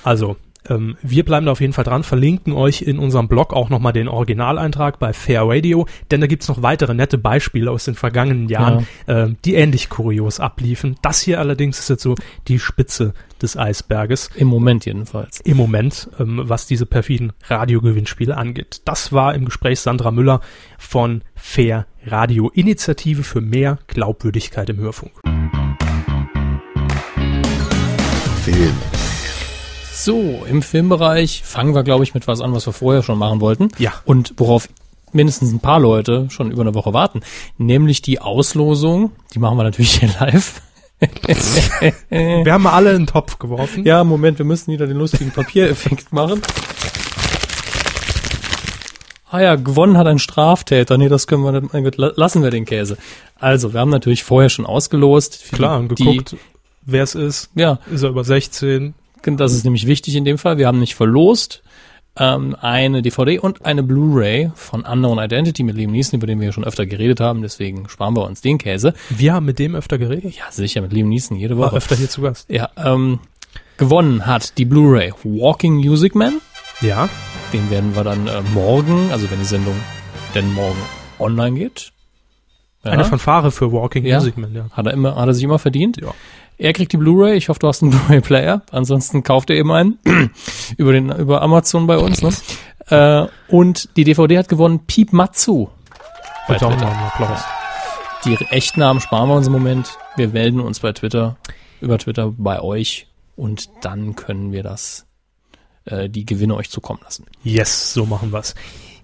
Also, 0.04 0.38
ähm, 0.70 0.98
wir 1.02 1.26
bleiben 1.26 1.46
da 1.46 1.52
auf 1.52 1.62
jeden 1.62 1.74
Fall 1.74 1.84
dran, 1.84 2.04
verlinken 2.04 2.54
euch 2.54 2.82
in 2.82 3.00
unserem 3.00 3.28
Blog 3.28 3.54
auch 3.54 3.70
nochmal 3.70 3.94
den 3.94 4.08
Originaleintrag 4.08 5.00
bei 5.00 5.14
Fair 5.14 5.44
Radio, 5.46 5.88
denn 6.12 6.22
da 6.22 6.28
gibt's 6.28 6.48
noch 6.48 6.62
weitere 6.62 6.94
nette 6.94 7.18
Beispiele 7.18 7.72
aus 7.72 7.86
den 7.86 7.96
vergangenen 7.96 8.50
Jahren, 8.50 8.88
ähm, 9.08 9.38
die 9.46 9.56
ähnlich 9.56 9.90
kurios 9.90 10.40
abliefen. 10.40 10.96
Das 11.02 11.22
hier 11.22 11.40
allerdings 11.40 11.80
ist 11.80 11.90
jetzt 11.90 12.04
so 12.04 12.16
die 12.48 12.60
Spitze 12.60 13.14
des 13.42 13.58
Eisberges 13.58 14.30
Im 14.36 14.48
Moment 14.48 14.86
jedenfalls. 14.86 15.40
im 15.42 15.58
Moment, 15.58 16.10
ähm, 16.20 16.42
was 16.44 16.68
diese 16.68 16.86
perfiden 16.86 17.34
Radiogewinnspiele 17.48 18.36
angeht. 18.36 18.82
Das 18.86 19.12
war 19.12 19.36
im 19.36 19.46
Gespräch 19.46 19.80
Sandra 19.80 20.12
Müller 20.12 20.42
von 20.78 21.22
Fair 21.36 21.86
Radio, 22.06 22.50
Initiative 22.54 23.24
für 23.24 23.42
mehr 23.42 23.80
Glaubwürdigkeit 23.88 24.70
im 24.70 24.78
Hörfunk. 24.78 25.12
Film. 28.44 28.95
So, 30.06 30.46
im 30.48 30.62
Filmbereich 30.62 31.42
fangen 31.44 31.74
wir, 31.74 31.82
glaube 31.82 32.04
ich, 32.04 32.14
mit 32.14 32.28
was 32.28 32.40
an, 32.40 32.54
was 32.54 32.68
wir 32.68 32.74
vorher 32.74 33.02
schon 33.02 33.18
machen 33.18 33.42
wollten. 33.42 33.70
Ja. 33.80 33.92
Und 34.06 34.36
worauf 34.38 34.70
mindestens 35.14 35.52
ein 35.52 35.62
paar 35.62 35.80
Leute 35.80 36.28
schon 36.30 36.52
über 36.52 36.62
eine 36.62 36.76
Woche 36.76 36.94
warten. 36.94 37.22
Nämlich 37.58 38.04
die 38.04 38.20
Auslosung. 38.22 39.14
Die 39.34 39.40
machen 39.40 39.58
wir 39.58 39.64
natürlich 39.64 39.96
hier 40.00 40.10
live. 40.20 40.62
Wir 42.12 42.54
haben 42.54 42.68
alle 42.68 42.92
in 42.92 42.98
den 42.98 43.08
Topf 43.08 43.40
geworfen. 43.40 43.84
Ja, 43.84 44.04
Moment, 44.04 44.38
wir 44.38 44.46
müssen 44.46 44.72
wieder 44.72 44.86
den 44.86 44.98
lustigen 44.98 45.32
Papiereffekt 45.32 46.14
machen. 46.14 46.40
Ah 49.32 49.40
ja, 49.42 49.56
gewonnen 49.56 49.98
hat 49.98 50.06
ein 50.06 50.20
Straftäter. 50.20 51.00
Nee, 51.00 51.10
das 51.10 51.26
können 51.26 51.42
wir 51.44 51.52
nicht. 51.60 51.74
Mein 51.74 51.84
Gott, 51.84 51.98
la- 51.98 52.14
lassen 52.16 52.44
wir 52.44 52.52
den 52.52 52.66
Käse. 52.66 53.00
Also, 53.40 53.74
wir 53.74 53.80
haben 53.80 53.90
natürlich 53.90 54.24
vorher 54.24 54.52
schon 54.52 54.68
ausgelost. 54.68 55.46
Klar, 55.52 55.80
und 55.80 55.88
geguckt, 55.88 56.36
wer 56.84 57.02
es 57.02 57.16
ist. 57.16 57.50
Ja, 57.56 57.80
Ist 57.92 58.04
er 58.04 58.10
über 58.10 58.24
16? 58.24 58.94
Das 59.38 59.54
ist 59.54 59.64
nämlich 59.64 59.88
wichtig 59.88 60.16
in 60.16 60.26
dem 60.26 60.38
Fall. 60.38 60.58
Wir 60.58 60.68
haben 60.68 60.80
nicht 60.80 60.96
verlost 60.96 61.64
ähm, 62.18 62.56
eine 62.62 63.02
DVD 63.02 63.40
und 63.40 63.66
eine 63.66 63.84
Blu-ray 63.84 64.52
von 64.56 64.82
Unknown 64.86 65.20
Identity 65.20 65.64
mit 65.64 65.76
Liam 65.76 65.92
Neeson, 65.92 66.18
über 66.18 66.28
den 66.28 66.40
wir 66.40 66.48
ja 66.48 66.52
schon 66.54 66.64
öfter 66.64 66.86
geredet 66.86 67.20
haben. 67.20 67.42
Deswegen 67.42 67.90
sparen 67.90 68.16
wir 68.16 68.24
uns 68.26 68.42
den 68.42 68.58
Käse. 68.58 68.94
Wir 69.10 69.34
haben 69.34 69.46
mit 69.46 69.60
dem 69.60 69.76
öfter 69.76 69.98
geredet. 69.98 70.36
Ja, 70.36 70.46
sicher, 70.50 70.82
mit 70.82 70.94
Liam 70.94 71.10
Neeson 71.10 71.38
jede 71.38 71.58
War 71.58 71.68
Woche. 71.68 71.78
öfter 71.78 71.96
hier 71.96 72.10
zu 72.10 72.22
Gast. 72.22 72.50
Ja, 72.50 72.70
ähm, 72.78 73.20
gewonnen 73.78 74.26
hat 74.26 74.58
die 74.58 74.66
Blu-ray 74.66 75.12
Walking 75.24 75.76
Music 75.76 76.16
Man. 76.16 76.40
Ja. 76.82 77.10
Den 77.54 77.70
werden 77.70 77.96
wir 77.96 78.04
dann 78.04 78.28
äh, 78.28 78.42
morgen, 78.54 79.12
also 79.12 79.30
wenn 79.30 79.40
die 79.40 79.46
Sendung 79.46 79.76
denn 80.34 80.54
morgen 80.54 80.78
online 81.20 81.58
geht. 81.58 81.92
Ja, 82.84 82.92
Eine 82.92 83.06
Fanfare 83.06 83.52
für 83.52 83.72
Walking 83.72 84.06
Ja. 84.06 84.20
Music 84.20 84.38
Man, 84.38 84.54
ja. 84.54 84.68
hat 84.72 84.86
er 84.86 84.94
immer, 84.94 85.16
hat 85.16 85.28
er 85.28 85.34
sich 85.34 85.44
immer 85.44 85.60
verdient. 85.60 85.98
Ja. 86.02 86.14
Er 86.58 86.74
kriegt 86.74 86.94
die 86.94 86.98
Blu-ray. 86.98 87.36
Ich 87.36 87.50
hoffe, 87.50 87.60
du 87.60 87.68
hast 87.68 87.82
einen 87.82 87.92
Blu-ray-Player. 88.08 88.62
Ansonsten 88.72 89.24
kauft 89.24 89.50
er 89.50 89.58
eben 89.58 89.72
einen 89.72 90.00
über 90.78 90.94
den 90.94 91.10
über 91.12 91.42
Amazon 91.42 91.88
bei 91.88 91.98
uns. 91.98 92.22
Ne? 92.22 92.32
Äh, 92.90 93.28
und 93.48 93.90
die 93.98 94.04
DVD 94.04 94.38
hat 94.38 94.50
gewonnen 94.50 94.86
Piep 94.86 95.14
Matsu. 95.14 95.70
Bei 96.48 96.58
Twitter. 96.58 96.88
Applaus. 96.88 97.44
Die 98.26 98.36
Echtnamen 98.50 99.02
sparen 99.02 99.30
wir 99.30 99.36
uns 99.36 99.48
im 99.48 99.54
Moment. 99.54 99.98
Wir 100.16 100.30
melden 100.30 100.60
uns 100.60 100.80
bei 100.80 100.92
Twitter, 100.94 101.38
über 101.82 101.98
Twitter 101.98 102.34
bei 102.36 102.60
euch 102.60 103.08
und 103.36 103.70
dann 103.82 104.16
können 104.16 104.52
wir 104.52 104.64
das, 104.64 105.06
äh, 105.86 106.10
die 106.10 106.26
Gewinne 106.26 106.56
euch 106.56 106.70
zukommen 106.70 107.02
lassen. 107.04 107.26
Yes, 107.44 107.94
so 107.94 108.06
machen 108.06 108.32
wir's. 108.32 108.56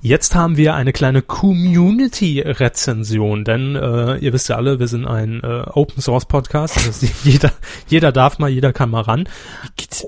Jetzt 0.04 0.34
haben 0.34 0.58
wir 0.58 0.74
eine 0.74 0.93
kleine 0.93 1.22
Community-Rezension, 1.22 3.43
denn 3.43 3.76
äh, 3.76 4.18
ihr 4.18 4.34
wisst 4.34 4.49
ja 4.49 4.56
alle, 4.56 4.80
wir 4.80 4.88
sind 4.88 5.06
ein 5.06 5.41
äh, 5.43 5.62
Open-Source-Podcast. 5.72 6.78
Heißt, 6.78 7.06
jeder, 7.24 7.52
jeder 7.88 8.12
darf 8.12 8.39
mal, 8.39 8.49
jeder 8.49 8.74
kann 8.74 8.89
mal 8.89 9.02
ran. 9.02 9.30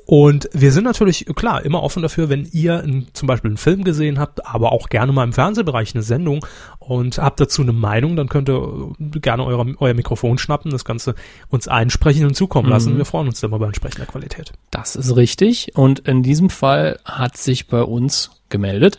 Und 0.07 0.49
wir 0.51 0.71
sind 0.71 0.85
natürlich, 0.85 1.27
klar, 1.35 1.63
immer 1.63 1.83
offen 1.83 2.01
dafür, 2.01 2.29
wenn 2.29 2.49
ihr 2.51 2.79
ein, 2.79 3.05
zum 3.13 3.27
Beispiel 3.27 3.51
einen 3.51 3.57
Film 3.57 3.83
gesehen 3.83 4.17
habt, 4.17 4.47
aber 4.47 4.71
auch 4.71 4.89
gerne 4.89 5.11
mal 5.11 5.25
im 5.25 5.33
Fernsehbereich 5.33 5.93
eine 5.93 6.01
Sendung 6.01 6.43
und 6.79 7.19
habt 7.19 7.39
dazu 7.39 7.61
eine 7.61 7.73
Meinung, 7.73 8.15
dann 8.15 8.29
könnt 8.29 8.49
ihr 8.49 8.95
äh, 8.99 9.19
gerne 9.19 9.45
euer, 9.45 9.63
euer 9.77 9.93
Mikrofon 9.93 10.39
schnappen, 10.39 10.71
das 10.71 10.85
Ganze 10.85 11.13
uns 11.49 11.67
einsprechen 11.67 12.25
und 12.25 12.33
zukommen 12.33 12.67
lassen. 12.67 12.97
Wir 12.97 13.05
freuen 13.05 13.27
uns 13.27 13.41
dann 13.41 13.51
mal 13.51 13.59
bei 13.59 13.67
entsprechender 13.67 14.07
Qualität. 14.07 14.53
Das 14.71 14.95
ist 14.95 15.15
richtig. 15.15 15.73
Und 15.75 15.99
in 15.99 16.23
diesem 16.23 16.49
Fall 16.49 16.97
hat 17.05 17.37
sich 17.37 17.67
bei 17.67 17.83
uns 17.83 18.31
gemeldet. 18.49 18.97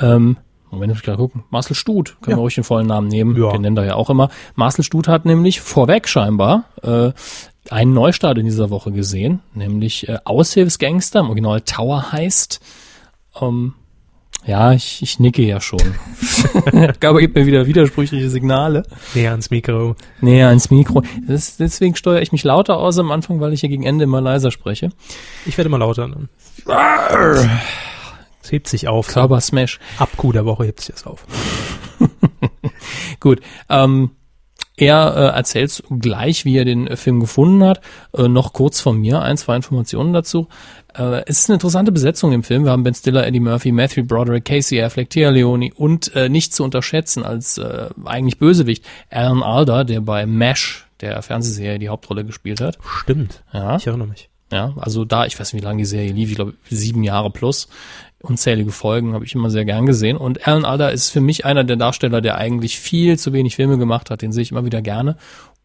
Ähm, 0.00 0.36
Moment, 0.70 0.90
muss 0.90 0.98
ich 0.98 1.04
gerade 1.04 1.18
gucken. 1.18 1.44
Marcel 1.50 1.74
Stut, 1.74 2.16
können 2.20 2.32
Ja. 2.32 2.36
wir 2.36 2.42
ruhig 2.42 2.54
den 2.54 2.64
vollen 2.64 2.86
Namen 2.86 3.08
nehmen. 3.08 3.34
Ja. 3.40 3.50
Den 3.52 3.62
nennt 3.62 3.78
er 3.78 3.84
ja 3.86 3.94
auch 3.94 4.10
immer. 4.10 4.28
Marcel 4.54 4.84
Stut 4.84 5.08
hat 5.08 5.24
nämlich 5.24 5.60
vorweg 5.62 6.08
scheinbar 6.08 6.64
äh, 6.82 7.12
einen 7.70 7.94
Neustart 7.94 8.36
in 8.38 8.44
dieser 8.44 8.68
Woche 8.70 8.92
gesehen, 8.92 9.40
nämlich 9.54 10.08
äh, 10.08 10.18
Aushilfsgangster, 10.24 11.20
im 11.20 11.26
Original 11.26 11.60
Tower 11.62 12.12
heißt. 12.12 12.60
Ähm, 13.40 13.74
ja, 14.46 14.72
ich, 14.72 15.02
ich 15.02 15.18
nicke 15.20 15.42
ja 15.42 15.60
schon. 15.60 15.80
Aber 17.04 17.20
gibt 17.20 17.34
mir 17.34 17.46
wieder 17.46 17.66
widersprüchliche 17.66 18.28
Signale. 18.30 18.82
Näher 19.14 19.30
ans 19.32 19.50
Mikro. 19.50 19.96
Näher 20.20 20.48
ans 20.48 20.70
Mikro. 20.70 21.02
Das, 21.26 21.56
deswegen 21.56 21.96
steuere 21.96 22.20
ich 22.22 22.30
mich 22.32 22.44
lauter 22.44 22.76
aus 22.76 22.98
am 22.98 23.10
Anfang, 23.10 23.40
weil 23.40 23.52
ich 23.54 23.60
hier 23.60 23.68
gegen 23.70 23.84
Ende 23.84 24.04
immer 24.04 24.20
leiser 24.20 24.50
spreche. 24.50 24.90
Ich 25.46 25.56
werde 25.56 25.70
mal 25.70 25.78
lauter. 25.78 26.08
Es 28.42 28.52
hebt 28.52 28.68
sich 28.68 28.88
auf. 28.88 29.08
Körpersmash. 29.08 29.78
Abku 29.98 30.32
der 30.32 30.44
Woche 30.44 30.64
hebt 30.64 30.80
sich 30.80 30.94
das 30.94 31.06
auf. 31.06 31.24
Gut. 33.20 33.40
Ähm, 33.68 34.10
er 34.78 35.16
äh, 35.16 35.36
erzählt 35.36 35.82
gleich, 35.90 36.44
wie 36.44 36.56
er 36.56 36.64
den 36.64 36.86
äh, 36.86 36.96
Film 36.96 37.18
gefunden 37.18 37.64
hat. 37.64 37.80
Äh, 38.16 38.28
noch 38.28 38.52
kurz 38.52 38.80
von 38.80 38.98
mir 38.98 39.20
ein, 39.22 39.36
zwei 39.36 39.56
Informationen 39.56 40.12
dazu. 40.12 40.46
Äh, 40.96 41.22
es 41.26 41.40
ist 41.40 41.50
eine 41.50 41.54
interessante 41.54 41.90
Besetzung 41.90 42.32
im 42.32 42.44
Film. 42.44 42.64
Wir 42.64 42.70
haben 42.70 42.84
Ben 42.84 42.94
Stiller, 42.94 43.26
Eddie 43.26 43.40
Murphy, 43.40 43.72
Matthew 43.72 44.04
Broderick, 44.04 44.44
Casey 44.44 44.80
Affleck, 44.80 45.10
Tia 45.10 45.30
Leone 45.30 45.70
und 45.74 46.14
äh, 46.14 46.28
nicht 46.28 46.54
zu 46.54 46.62
unterschätzen 46.62 47.24
als 47.24 47.58
äh, 47.58 47.88
eigentlich 48.04 48.38
Bösewicht 48.38 48.84
Alan 49.10 49.42
Alda, 49.42 49.82
der 49.82 50.00
bei 50.00 50.26
MASH, 50.26 50.86
der 51.00 51.22
Fernsehserie, 51.22 51.80
die 51.80 51.88
Hauptrolle 51.88 52.24
gespielt 52.24 52.60
hat. 52.60 52.78
Stimmt. 53.02 53.42
Ja. 53.52 53.76
Ich 53.76 53.86
erinnere 53.86 54.08
mich. 54.08 54.30
Ja, 54.50 54.72
also 54.76 55.04
da, 55.04 55.26
ich 55.26 55.38
weiß 55.38 55.52
nicht, 55.52 55.62
wie 55.62 55.66
lange 55.66 55.82
die 55.82 55.84
Serie 55.84 56.12
lief, 56.12 56.30
ich 56.30 56.36
glaube 56.36 56.54
sieben 56.70 57.04
Jahre 57.04 57.30
plus. 57.30 57.68
Unzählige 58.20 58.72
Folgen 58.72 59.12
habe 59.14 59.24
ich 59.24 59.34
immer 59.34 59.50
sehr 59.50 59.64
gern 59.64 59.86
gesehen. 59.86 60.16
Und 60.16 60.48
Alan 60.48 60.64
Alda 60.64 60.88
ist 60.88 61.10
für 61.10 61.20
mich 61.20 61.44
einer 61.44 61.64
der 61.64 61.76
Darsteller, 61.76 62.20
der 62.20 62.36
eigentlich 62.36 62.78
viel 62.80 63.18
zu 63.18 63.32
wenig 63.32 63.56
Filme 63.56 63.78
gemacht 63.78 64.10
hat. 64.10 64.22
Den 64.22 64.32
sehe 64.32 64.42
ich 64.42 64.50
immer 64.50 64.64
wieder 64.64 64.82
gerne. 64.82 65.16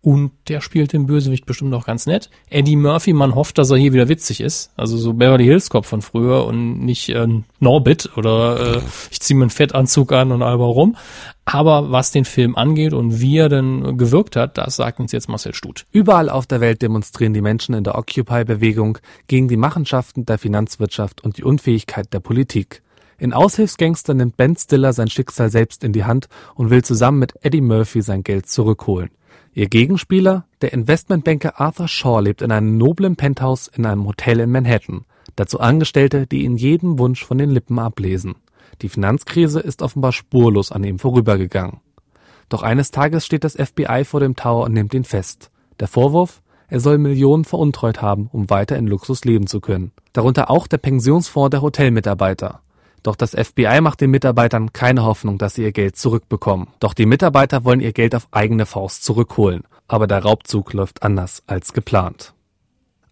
Und 0.03 0.31
der 0.49 0.59
spielt 0.59 0.91
den 0.91 1.05
Bösewicht 1.05 1.45
bestimmt 1.45 1.73
auch 1.73 1.85
ganz 1.85 2.05
nett. 2.07 2.29
Eddie 2.49 2.75
Murphy, 2.75 3.13
man 3.13 3.35
hofft, 3.35 3.57
dass 3.57 3.71
er 3.71 3.77
hier 3.77 3.93
wieder 3.93 4.09
witzig 4.09 4.41
ist. 4.41 4.73
Also 4.75 4.97
so 4.97 5.13
Beverly 5.13 5.45
Hills 5.45 5.69
Cop 5.69 5.85
von 5.85 6.01
früher 6.01 6.45
und 6.45 6.83
nicht 6.83 7.07
äh, 7.07 7.25
Norbit 7.61 8.09
oder 8.17 8.75
äh, 8.75 8.81
ich 9.11 9.21
ziehe 9.21 9.37
mir 9.37 9.45
einen 9.45 9.49
Fettanzug 9.49 10.11
an 10.11 10.33
und 10.33 10.41
alber 10.41 10.65
rum. 10.65 10.97
Aber 11.45 11.89
was 11.89 12.11
den 12.11 12.25
Film 12.25 12.57
angeht 12.57 12.91
und 12.91 13.21
wie 13.21 13.37
er 13.37 13.47
denn 13.47 13.97
gewirkt 13.97 14.35
hat, 14.35 14.57
das 14.57 14.75
sagt 14.75 14.99
uns 14.99 15.13
jetzt 15.13 15.29
Marcel 15.29 15.53
Stut. 15.53 15.85
Überall 15.93 16.29
auf 16.29 16.47
der 16.47 16.59
Welt 16.59 16.81
demonstrieren 16.81 17.33
die 17.33 17.41
Menschen 17.41 17.73
in 17.73 17.85
der 17.85 17.97
Occupy-Bewegung 17.97 18.97
gegen 19.27 19.47
die 19.47 19.55
Machenschaften 19.55 20.25
der 20.25 20.37
Finanzwirtschaft 20.37 21.23
und 21.23 21.37
die 21.37 21.45
Unfähigkeit 21.45 22.11
der 22.11 22.19
Politik. 22.19 22.81
In 23.19 23.31
Aushilfsgangster 23.31 24.13
nimmt 24.13 24.35
Ben 24.35 24.57
Stiller 24.57 24.91
sein 24.91 25.07
Schicksal 25.07 25.49
selbst 25.49 25.85
in 25.85 25.93
die 25.93 26.03
Hand 26.03 26.27
und 26.55 26.71
will 26.71 26.83
zusammen 26.83 27.19
mit 27.19 27.33
Eddie 27.41 27.61
Murphy 27.61 28.01
sein 28.01 28.23
Geld 28.23 28.47
zurückholen. 28.49 29.09
Ihr 29.55 29.67
Gegenspieler, 29.67 30.45
der 30.61 30.73
Investmentbanker 30.73 31.61
Arthur 31.61 31.87
Shaw, 31.87 32.21
lebt 32.21 32.41
in 32.41 32.51
einem 32.51 32.77
noblen 32.79 33.15
Penthouse 33.15 33.67
in 33.67 33.85
einem 33.85 34.07
Hotel 34.07 34.39
in 34.39 34.49
Manhattan. 34.49 35.05
Dazu 35.35 35.59
Angestellte, 35.59 36.25
die 36.25 36.43
ihn 36.43 36.57
jeden 36.57 36.97
Wunsch 36.97 37.23
von 37.23 37.37
den 37.37 37.51
Lippen 37.51 37.77
ablesen. 37.77 38.33
Die 38.81 38.89
Finanzkrise 38.89 39.59
ist 39.59 39.83
offenbar 39.83 40.11
spurlos 40.11 40.71
an 40.71 40.83
ihm 40.83 40.97
vorübergegangen. 40.97 41.81
Doch 42.49 42.63
eines 42.63 42.89
Tages 42.89 43.27
steht 43.27 43.43
das 43.43 43.53
FBI 43.53 44.05
vor 44.05 44.19
dem 44.19 44.35
Tower 44.35 44.65
und 44.65 44.73
nimmt 44.73 44.95
ihn 44.95 45.03
fest. 45.03 45.51
Der 45.79 45.87
Vorwurf? 45.87 46.41
Er 46.67 46.79
soll 46.79 46.97
Millionen 46.97 47.45
veruntreut 47.45 48.01
haben, 48.01 48.29
um 48.31 48.49
weiter 48.49 48.75
in 48.77 48.87
Luxus 48.87 49.23
leben 49.23 49.45
zu 49.45 49.61
können. 49.61 49.91
Darunter 50.13 50.49
auch 50.49 50.65
der 50.65 50.79
Pensionsfonds 50.79 51.51
der 51.51 51.61
Hotelmitarbeiter. 51.61 52.61
Doch 53.03 53.17
das 53.17 53.31
FBI 53.31 53.81
macht 53.81 53.99
den 54.01 54.11
Mitarbeitern 54.11 54.71
keine 54.71 55.03
Hoffnung, 55.03 55.37
dass 55.37 55.55
sie 55.55 55.63
ihr 55.63 55.73
Geld 55.73 55.97
zurückbekommen. 55.97 56.69
Doch 56.79 56.93
die 56.93 57.05
Mitarbeiter 57.05 57.65
wollen 57.65 57.81
ihr 57.81 57.91
Geld 57.91 58.15
auf 58.15 58.27
eigene 58.31 58.65
Faust 58.65 59.03
zurückholen. 59.03 59.63
Aber 59.87 60.07
der 60.07 60.23
Raubzug 60.23 60.71
läuft 60.73 61.03
anders 61.03 61.43
als 61.45 61.73
geplant. 61.73 62.33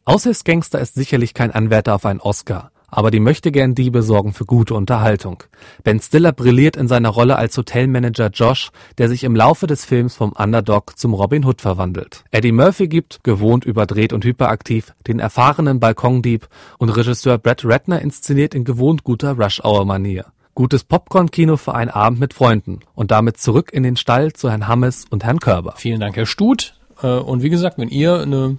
Aushilfsgangster 0.06 0.80
ist 0.80 0.96
sicherlich 0.96 1.34
kein 1.34 1.52
Anwärter 1.52 1.94
auf 1.94 2.06
einen 2.06 2.22
Oscar, 2.22 2.71
aber 2.92 3.10
die 3.10 3.20
möchtegern 3.20 3.74
Diebe 3.74 4.04
sorgen 4.04 4.34
für 4.34 4.46
gute 4.46 4.76
Unterhaltung. 4.76 5.44
Ben 5.84 6.00
Stiller 6.00 6.34
brilliert 6.34 6.76
in 6.76 6.88
seiner 6.88 7.10
Rolle 7.10 7.38
als 7.38 7.58
Hotelmanager 7.58 8.28
Josh, 8.28 8.72
der 8.98 9.10
sich 9.10 9.24
im 9.24 9.36
Laufe 9.36 9.66
des 9.66 9.86
Films 9.86 10.16
vom 10.16 10.34
Underdog 10.34 11.00
zum 11.00 11.14
Robin 11.14 11.46
Hood 11.46 11.62
verwandelt. 11.62 12.24
Eddie 12.32 12.52
Murphy 12.52 12.88
gibt, 12.88 13.24
gewohnt 13.24 13.66
überdreht 13.66 14.14
und 14.14 14.26
hyperaktiv, 14.26 14.94
den 15.08 15.20
erfahrenen 15.20 15.80
Balkondieb 15.80 16.48
und 16.78 16.90
Regisseur 16.90 17.38
Brett 17.38 17.66
Ratner 17.66 18.02
inszeniert 18.02 18.54
in 18.54 18.66
gewohnt 18.66 19.04
guter 19.04 19.38
Rush-Hour-Manier. 19.38 20.26
Gutes 20.54 20.84
Popcorn-Kino 20.84 21.56
für 21.56 21.74
einen 21.74 21.90
Abend 21.90 22.20
mit 22.20 22.34
Freunden 22.34 22.82
und 22.94 23.12
damit 23.12 23.38
zurück 23.38 23.72
in 23.72 23.84
den 23.84 23.96
Stall 23.96 24.34
zu 24.34 24.50
Herrn 24.50 24.68
Hammes 24.68 25.06
und 25.10 25.24
Herrn 25.24 25.40
Körber. 25.40 25.76
Vielen 25.78 26.02
Dank, 26.02 26.18
Herr 26.18 26.26
Stut. 26.26 26.76
Äh, 27.02 27.08
und 27.08 27.42
wie 27.42 27.50
gesagt, 27.50 27.78
wenn 27.78 27.88
ihr 27.88 28.20
eine 28.20 28.58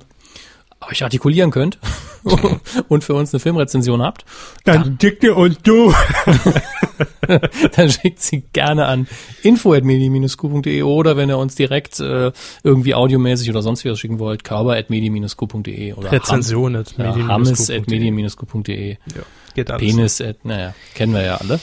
euch 0.90 1.04
artikulieren 1.04 1.50
könnt 1.50 1.78
und 2.88 3.04
für 3.04 3.14
uns 3.14 3.32
eine 3.32 3.40
Filmrezension 3.40 4.02
habt, 4.02 4.24
Dann 4.64 4.98
dicke 4.98 5.34
und 5.34 5.66
du. 5.66 5.92
dann 7.76 7.90
schickt 7.90 8.20
sie 8.20 8.42
gerne 8.52 8.86
an 8.86 9.06
info.medi-q.de 9.42 10.82
oder 10.82 11.16
wenn 11.16 11.28
ihr 11.28 11.38
uns 11.38 11.54
direkt 11.54 12.00
äh, 12.00 12.32
irgendwie 12.62 12.94
audiomäßig 12.94 13.50
oder 13.50 13.62
sonst 13.62 13.84
was 13.84 13.98
schicken 13.98 14.18
wollt, 14.18 14.44
körper.medi-q.de 14.44 15.94
oder 15.94 16.10
ja, 16.12 17.28
hammes.medi-q.de, 17.28 18.90
Ja, 18.90 18.98
geht 19.54 19.70
alles. 19.70 19.80
penis, 19.80 20.20
at, 20.20 20.44
naja, 20.44 20.74
kennen 20.94 21.14
wir 21.14 21.22
ja 21.22 21.36
alle. 21.36 21.60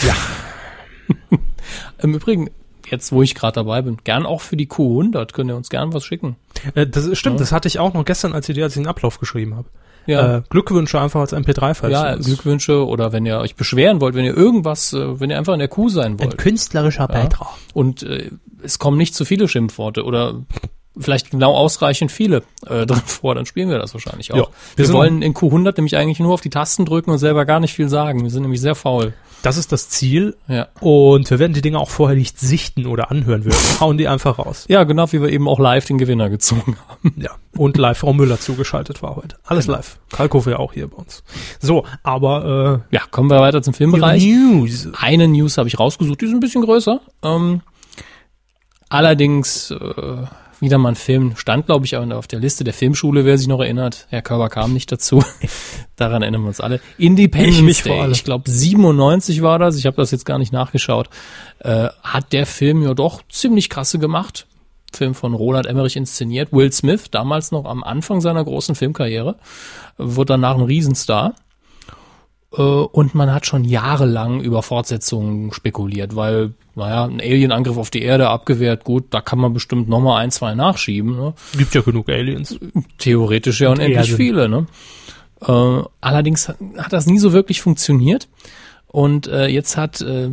Ja. 0.00 0.14
Im 2.02 2.14
Übrigen, 2.14 2.50
jetzt 2.92 3.10
wo 3.10 3.22
ich 3.22 3.34
gerade 3.34 3.54
dabei 3.54 3.82
bin, 3.82 3.96
gern 4.04 4.24
auch 4.24 4.40
für 4.40 4.56
die 4.56 4.68
Q100 4.68 5.32
könnt 5.32 5.50
ihr 5.50 5.56
uns 5.56 5.70
gern 5.70 5.92
was 5.92 6.04
schicken. 6.04 6.36
Äh, 6.74 6.86
das 6.86 7.06
ist, 7.06 7.18
stimmt, 7.18 7.40
das 7.40 7.50
hatte 7.50 7.66
ich 7.66 7.80
auch 7.80 7.94
noch 7.94 8.04
gestern 8.04 8.34
als 8.34 8.48
Idee, 8.48 8.62
als 8.62 8.76
ich 8.76 8.82
den 8.82 8.88
Ablauf 8.88 9.18
geschrieben 9.18 9.56
habe. 9.56 9.68
Ja. 10.06 10.38
Äh, 10.38 10.42
Glückwünsche 10.50 11.00
einfach 11.00 11.20
als 11.20 11.32
MP3-File. 11.32 11.90
Ja, 11.90 12.16
Glückwünsche 12.16 12.86
oder 12.86 13.12
wenn 13.12 13.24
ihr 13.24 13.38
euch 13.38 13.54
beschweren 13.54 14.00
wollt, 14.00 14.14
wenn 14.14 14.24
ihr 14.24 14.36
irgendwas, 14.36 14.92
äh, 14.92 15.20
wenn 15.20 15.30
ihr 15.30 15.38
einfach 15.38 15.54
in 15.54 15.60
der 15.60 15.68
Kuh 15.68 15.88
sein 15.88 16.12
Ein 16.12 16.20
wollt. 16.20 16.38
künstlerischer 16.38 17.08
Beitrag. 17.08 17.48
Und 17.72 18.02
äh, 18.02 18.30
es 18.62 18.78
kommen 18.78 18.98
nicht 18.98 19.14
zu 19.14 19.24
viele 19.24 19.48
Schimpfworte 19.48 20.04
oder 20.04 20.42
vielleicht 20.98 21.30
genau 21.30 21.54
ausreichend 21.54 22.12
viele 22.12 22.42
äh, 22.66 22.86
drin 22.86 23.02
vor, 23.06 23.34
dann 23.34 23.46
spielen 23.46 23.70
wir 23.70 23.78
das 23.78 23.94
wahrscheinlich 23.94 24.32
auch. 24.32 24.36
Ja, 24.36 24.46
wir 24.76 24.88
wir 24.88 24.94
wollen 24.94 25.22
in 25.22 25.34
Q100 25.34 25.74
nämlich 25.76 25.96
eigentlich 25.96 26.20
nur 26.20 26.34
auf 26.34 26.40
die 26.40 26.50
Tasten 26.50 26.84
drücken 26.84 27.10
und 27.10 27.18
selber 27.18 27.44
gar 27.44 27.60
nicht 27.60 27.74
viel 27.74 27.88
sagen. 27.88 28.22
Wir 28.22 28.30
sind 28.30 28.42
nämlich 28.42 28.60
sehr 28.60 28.74
faul. 28.74 29.14
Das 29.42 29.56
ist 29.56 29.72
das 29.72 29.88
Ziel. 29.88 30.36
Ja. 30.46 30.68
Und 30.80 31.28
wir 31.28 31.40
werden 31.40 31.52
die 31.52 31.62
Dinge 31.62 31.78
auch 31.78 31.90
vorher 31.90 32.16
nicht 32.16 32.38
sichten 32.38 32.86
oder 32.86 33.10
anhören. 33.10 33.44
Wir 33.44 33.52
hauen 33.80 33.98
die 33.98 34.06
einfach 34.06 34.38
raus. 34.38 34.66
Ja, 34.68 34.84
genau 34.84 35.10
wie 35.12 35.20
wir 35.20 35.30
eben 35.30 35.48
auch 35.48 35.58
live 35.58 35.84
den 35.84 35.98
Gewinner 35.98 36.30
gezogen 36.30 36.76
haben. 36.88 37.14
Ja. 37.16 37.30
Und 37.56 37.76
live 37.76 37.98
Frau 37.98 38.12
Müller 38.12 38.38
zugeschaltet 38.38 39.02
war 39.02 39.16
heute. 39.16 39.36
Alles 39.44 39.66
live. 39.66 39.98
Kalkofe 40.10 40.52
ja 40.52 40.58
auch 40.58 40.72
hier 40.72 40.88
bei 40.88 40.96
uns. 40.96 41.24
So, 41.60 41.84
aber 42.02 42.84
Ja, 42.90 43.02
kommen 43.10 43.30
wir 43.30 43.40
weiter 43.40 43.62
zum 43.62 43.74
äh, 43.74 43.76
Filmbereich. 43.76 44.24
News. 44.24 44.88
Eine 44.98 45.26
News 45.26 45.58
habe 45.58 45.68
ich 45.68 45.78
rausgesucht, 45.78 46.20
die 46.20 46.26
ist 46.26 46.32
ein 46.32 46.40
bisschen 46.40 46.62
größer. 46.62 47.00
Ähm, 47.22 47.62
allerdings 48.88 49.72
äh, 49.72 50.24
wieder 50.62 50.78
mal 50.78 50.90
ein 50.90 50.94
Film, 50.94 51.36
stand 51.36 51.66
glaube 51.66 51.84
ich 51.84 51.96
auch 51.96 52.08
auf 52.12 52.26
der 52.26 52.38
Liste 52.38 52.64
der 52.64 52.72
Filmschule, 52.72 53.24
wer 53.24 53.36
sich 53.36 53.48
noch 53.48 53.60
erinnert. 53.60 54.06
Herr 54.08 54.22
Körber 54.22 54.48
kam 54.48 54.72
nicht 54.72 54.90
dazu. 54.90 55.22
Daran 55.96 56.22
erinnern 56.22 56.42
wir 56.42 56.48
uns 56.48 56.60
alle. 56.60 56.80
Independence 56.96 57.78
Ich 57.78 57.82
Day, 57.82 58.10
ich 58.10 58.24
glaube 58.24 58.48
97 58.48 59.42
war 59.42 59.58
das, 59.58 59.76
ich 59.76 59.86
habe 59.86 59.96
das 59.96 60.12
jetzt 60.12 60.24
gar 60.24 60.38
nicht 60.38 60.52
nachgeschaut, 60.52 61.10
äh, 61.58 61.88
hat 62.02 62.32
der 62.32 62.46
Film 62.46 62.82
ja 62.82 62.94
doch 62.94 63.22
ziemlich 63.28 63.68
krasse 63.68 63.98
gemacht. 63.98 64.46
Film 64.94 65.14
von 65.14 65.34
Roland 65.34 65.66
Emmerich 65.66 65.96
inszeniert. 65.96 66.52
Will 66.52 66.70
Smith, 66.72 67.10
damals 67.10 67.50
noch 67.50 67.64
am 67.64 67.82
Anfang 67.82 68.20
seiner 68.20 68.44
großen 68.44 68.74
Filmkarriere, 68.74 69.36
wurde 69.98 70.34
danach 70.34 70.56
ein 70.56 70.62
Riesenstar. 70.62 71.34
Äh, 72.56 72.62
und 72.62 73.14
man 73.14 73.32
hat 73.32 73.46
schon 73.46 73.64
jahrelang 73.64 74.40
über 74.40 74.62
Fortsetzungen 74.62 75.52
spekuliert, 75.52 76.16
weil, 76.16 76.54
naja, 76.74 77.04
ein 77.04 77.20
Alien-Angriff 77.20 77.78
auf 77.78 77.90
die 77.90 78.02
Erde 78.02 78.28
abgewehrt, 78.28 78.84
gut, 78.84 79.06
da 79.10 79.20
kann 79.20 79.38
man 79.38 79.52
bestimmt 79.52 79.88
noch 79.88 80.00
mal 80.00 80.18
ein, 80.18 80.30
zwei 80.30 80.54
nachschieben. 80.54 81.16
Ne? 81.16 81.34
Gibt 81.56 81.74
ja 81.74 81.80
genug 81.80 82.08
Aliens. 82.08 82.58
Theoretisch 82.98 83.60
ja 83.60 83.70
unendlich 83.70 84.10
Erden. 84.10 84.16
viele. 84.16 84.48
Ne? 84.48 84.66
Äh, 85.40 85.82
allerdings 86.00 86.48
hat, 86.48 86.56
hat 86.78 86.92
das 86.92 87.06
nie 87.06 87.18
so 87.18 87.32
wirklich 87.32 87.62
funktioniert. 87.62 88.28
Und 88.86 89.26
äh, 89.26 89.46
jetzt 89.46 89.78
hat 89.78 90.02
äh, 90.02 90.30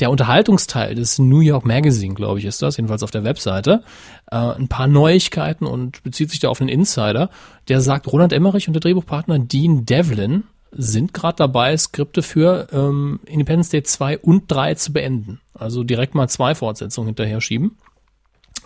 der 0.00 0.10
Unterhaltungsteil 0.10 0.94
des 0.94 1.18
New 1.18 1.40
York 1.40 1.66
Magazine, 1.66 2.14
glaube 2.14 2.38
ich, 2.38 2.44
ist 2.44 2.62
das, 2.62 2.76
jedenfalls 2.76 3.02
auf 3.02 3.10
der 3.10 3.24
Webseite, 3.24 3.82
äh, 4.30 4.36
ein 4.36 4.68
paar 4.68 4.86
Neuigkeiten 4.86 5.66
und 5.66 6.02
bezieht 6.04 6.30
sich 6.30 6.40
da 6.40 6.48
auf 6.48 6.60
einen 6.60 6.70
Insider, 6.70 7.30
der 7.68 7.80
sagt, 7.80 8.10
Roland 8.10 8.32
Emmerich 8.32 8.68
und 8.68 8.74
der 8.74 8.80
Drehbuchpartner 8.80 9.38
Dean 9.40 9.84
Devlin 9.84 10.44
sind 10.70 11.14
gerade 11.14 11.36
dabei, 11.36 11.76
Skripte 11.76 12.22
für 12.22 12.68
ähm, 12.72 13.20
Independence 13.26 13.70
Day 13.70 13.82
2 13.82 14.18
und 14.18 14.44
3 14.48 14.74
zu 14.74 14.92
beenden. 14.92 15.40
Also 15.54 15.84
direkt 15.84 16.14
mal 16.14 16.28
zwei 16.28 16.54
Fortsetzungen 16.54 17.08
hinterher 17.08 17.40
schieben. 17.40 17.78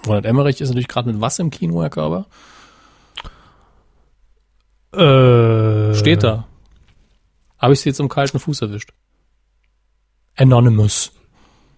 Roland 0.06 0.26
Emmerich 0.26 0.60
ist 0.60 0.68
natürlich 0.68 0.88
gerade 0.88 1.12
mit 1.12 1.20
was 1.20 1.38
im 1.38 1.50
Kino, 1.50 1.80
Herr 1.80 1.90
Körber? 1.90 2.26
Äh, 4.92 5.94
Steht 5.94 6.22
da. 6.22 6.46
Habe 7.58 7.72
ich 7.72 7.80
sie 7.80 7.88
jetzt 7.88 8.00
im 8.00 8.08
kalten 8.08 8.40
Fuß 8.40 8.62
erwischt. 8.62 8.92
Anonymous. 10.36 11.12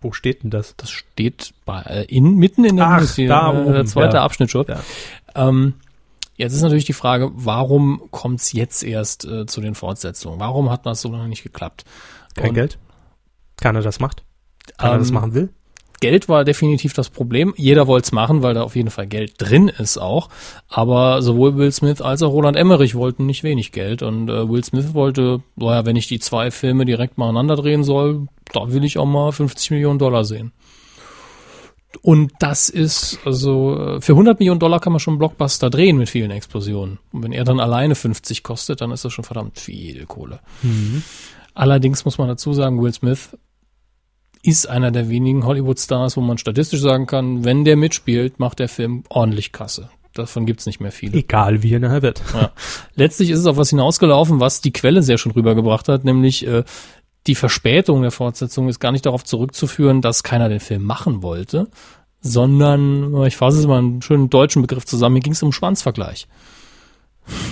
Wo 0.00 0.12
steht 0.12 0.42
denn 0.42 0.50
das? 0.50 0.74
Das 0.76 0.90
steht 0.90 1.54
bei, 1.64 1.82
äh, 1.82 2.04
in, 2.04 2.36
mitten 2.36 2.64
in 2.64 2.76
der 2.76 2.86
Ach, 2.86 3.14
hier, 3.14 3.28
da 3.28 3.52
äh, 3.52 3.56
oben, 3.56 3.72
der 3.72 3.86
zweite 3.86 4.16
ja. 4.16 4.24
Abschnitt 4.24 4.50
schon. 4.50 4.66
Ja. 4.66 4.80
Ähm, 5.34 5.74
jetzt 6.36 6.54
ist 6.54 6.62
natürlich 6.62 6.84
die 6.84 6.92
Frage, 6.92 7.30
warum 7.34 8.02
kommt 8.10 8.40
es 8.40 8.52
jetzt 8.52 8.82
erst 8.82 9.24
äh, 9.24 9.46
zu 9.46 9.60
den 9.60 9.74
Fortsetzungen? 9.74 10.40
Warum 10.40 10.70
hat 10.70 10.86
das 10.86 11.00
so 11.00 11.10
lange 11.10 11.28
nicht 11.28 11.42
geklappt? 11.42 11.84
Kein 12.34 12.50
Und, 12.50 12.54
Geld? 12.54 12.78
Keiner 13.56 13.82
das 13.82 14.00
macht? 14.00 14.24
Keiner 14.78 14.98
das 14.98 15.08
ähm, 15.08 15.14
machen 15.14 15.34
will? 15.34 15.50
Geld 16.00 16.28
war 16.28 16.44
definitiv 16.44 16.92
das 16.92 17.08
Problem. 17.08 17.54
Jeder 17.56 17.86
wollte 17.86 18.06
es 18.06 18.12
machen, 18.12 18.42
weil 18.42 18.52
da 18.52 18.62
auf 18.62 18.76
jeden 18.76 18.90
Fall 18.90 19.06
Geld 19.06 19.34
drin 19.38 19.68
ist 19.68 19.96
auch. 19.96 20.28
Aber 20.68 21.22
sowohl 21.22 21.56
Will 21.56 21.72
Smith 21.72 22.02
als 22.02 22.22
auch 22.22 22.32
Roland 22.32 22.56
Emmerich 22.56 22.94
wollten 22.94 23.26
nicht 23.26 23.42
wenig 23.42 23.72
Geld. 23.72 24.02
Und 24.02 24.28
äh, 24.28 24.48
Will 24.48 24.62
Smith 24.64 24.92
wollte, 24.92 25.40
naja, 25.56 25.86
wenn 25.86 25.96
ich 25.96 26.06
die 26.06 26.18
zwei 26.18 26.50
Filme 26.50 26.84
direkt 26.84 27.16
nacheinander 27.16 27.56
drehen 27.56 27.84
soll, 27.84 28.26
da 28.52 28.70
will 28.70 28.84
ich 28.84 28.98
auch 28.98 29.06
mal 29.06 29.32
50 29.32 29.70
Millionen 29.70 29.98
Dollar 29.98 30.24
sehen. 30.24 30.52
Und 32.02 32.32
das 32.38 32.68
ist, 32.68 33.18
also 33.24 33.96
äh, 33.96 34.00
für 34.00 34.12
100 34.12 34.38
Millionen 34.38 34.60
Dollar 34.60 34.80
kann 34.80 34.92
man 34.92 35.00
schon 35.00 35.12
einen 35.12 35.18
Blockbuster 35.18 35.70
drehen 35.70 35.96
mit 35.96 36.08
vielen 36.08 36.30
Explosionen. 36.30 36.98
Und 37.12 37.22
wenn 37.22 37.32
er 37.32 37.44
dann 37.44 37.60
alleine 37.60 37.94
50 37.94 38.42
kostet, 38.42 38.80
dann 38.80 38.90
ist 38.90 39.04
das 39.04 39.12
schon 39.12 39.24
verdammt 39.24 39.58
viel 39.58 40.06
Kohle. 40.06 40.40
Allerdings 41.54 42.04
muss 42.04 42.18
man 42.18 42.28
dazu 42.28 42.52
sagen, 42.52 42.82
Will 42.82 42.92
Smith 42.92 43.30
ist 44.42 44.68
einer 44.68 44.90
der 44.90 45.08
wenigen 45.08 45.46
Hollywood-Stars, 45.46 46.16
wo 46.16 46.20
man 46.20 46.36
statistisch 46.38 46.80
sagen 46.80 47.06
kann, 47.06 47.44
wenn 47.44 47.64
der 47.64 47.76
mitspielt, 47.76 48.38
macht 48.38 48.58
der 48.58 48.68
Film 48.68 49.04
ordentlich 49.08 49.52
Kasse. 49.52 49.88
Davon 50.12 50.46
gibt's 50.46 50.66
nicht 50.66 50.80
mehr 50.80 50.92
viele. 50.92 51.18
Egal, 51.18 51.62
wie 51.62 51.74
er 51.74 51.80
nachher 51.80 52.02
wird. 52.02 52.22
Ja. 52.34 52.52
Letztlich 52.94 53.30
ist 53.30 53.40
es 53.40 53.46
auf 53.46 53.56
was 53.56 53.70
hinausgelaufen, 53.70 54.38
was 54.38 54.60
die 54.60 54.72
Quelle 54.72 55.02
sehr 55.02 55.18
schon 55.18 55.32
rübergebracht 55.32 55.88
hat, 55.88 56.04
nämlich 56.04 56.46
äh, 56.46 56.62
die 57.26 57.34
Verspätung 57.34 58.02
der 58.02 58.10
Fortsetzung 58.10 58.68
ist 58.68 58.80
gar 58.80 58.92
nicht 58.92 59.06
darauf 59.06 59.24
zurückzuführen, 59.24 60.02
dass 60.02 60.22
keiner 60.22 60.48
den 60.48 60.60
Film 60.60 60.84
machen 60.84 61.22
wollte, 61.22 61.68
sondern, 62.20 63.22
ich 63.24 63.36
fasse 63.36 63.58
es 63.58 63.66
mal 63.66 63.78
einen 63.78 64.02
schönen 64.02 64.30
deutschen 64.30 64.62
Begriff 64.62 64.84
zusammen, 64.84 65.16
hier 65.16 65.22
ging 65.22 65.32
es 65.32 65.42
um 65.42 65.52
Schwanzvergleich. 65.52 66.26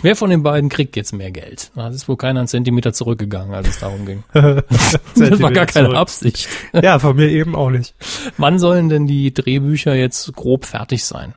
Wer 0.02 0.16
von 0.16 0.28
den 0.28 0.42
beiden 0.42 0.68
kriegt 0.68 0.96
jetzt 0.96 1.12
mehr 1.12 1.30
Geld? 1.30 1.70
Da 1.74 1.88
ist 1.88 2.06
wohl 2.06 2.18
keiner 2.18 2.40
einen 2.40 2.48
Zentimeter 2.48 2.92
zurückgegangen, 2.92 3.54
als 3.54 3.68
es 3.68 3.78
darum 3.78 4.04
ging. 4.04 4.22
das 4.32 5.40
war 5.40 5.50
gar 5.50 5.66
keine 5.66 5.86
zurück. 5.86 5.98
Absicht. 5.98 6.48
Ja, 6.74 6.98
von 6.98 7.16
mir 7.16 7.30
eben 7.30 7.54
auch 7.54 7.70
nicht. 7.70 7.94
Wann 8.36 8.58
sollen 8.58 8.90
denn 8.90 9.06
die 9.06 9.32
Drehbücher 9.32 9.94
jetzt 9.94 10.34
grob 10.34 10.66
fertig 10.66 11.04
sein? 11.04 11.34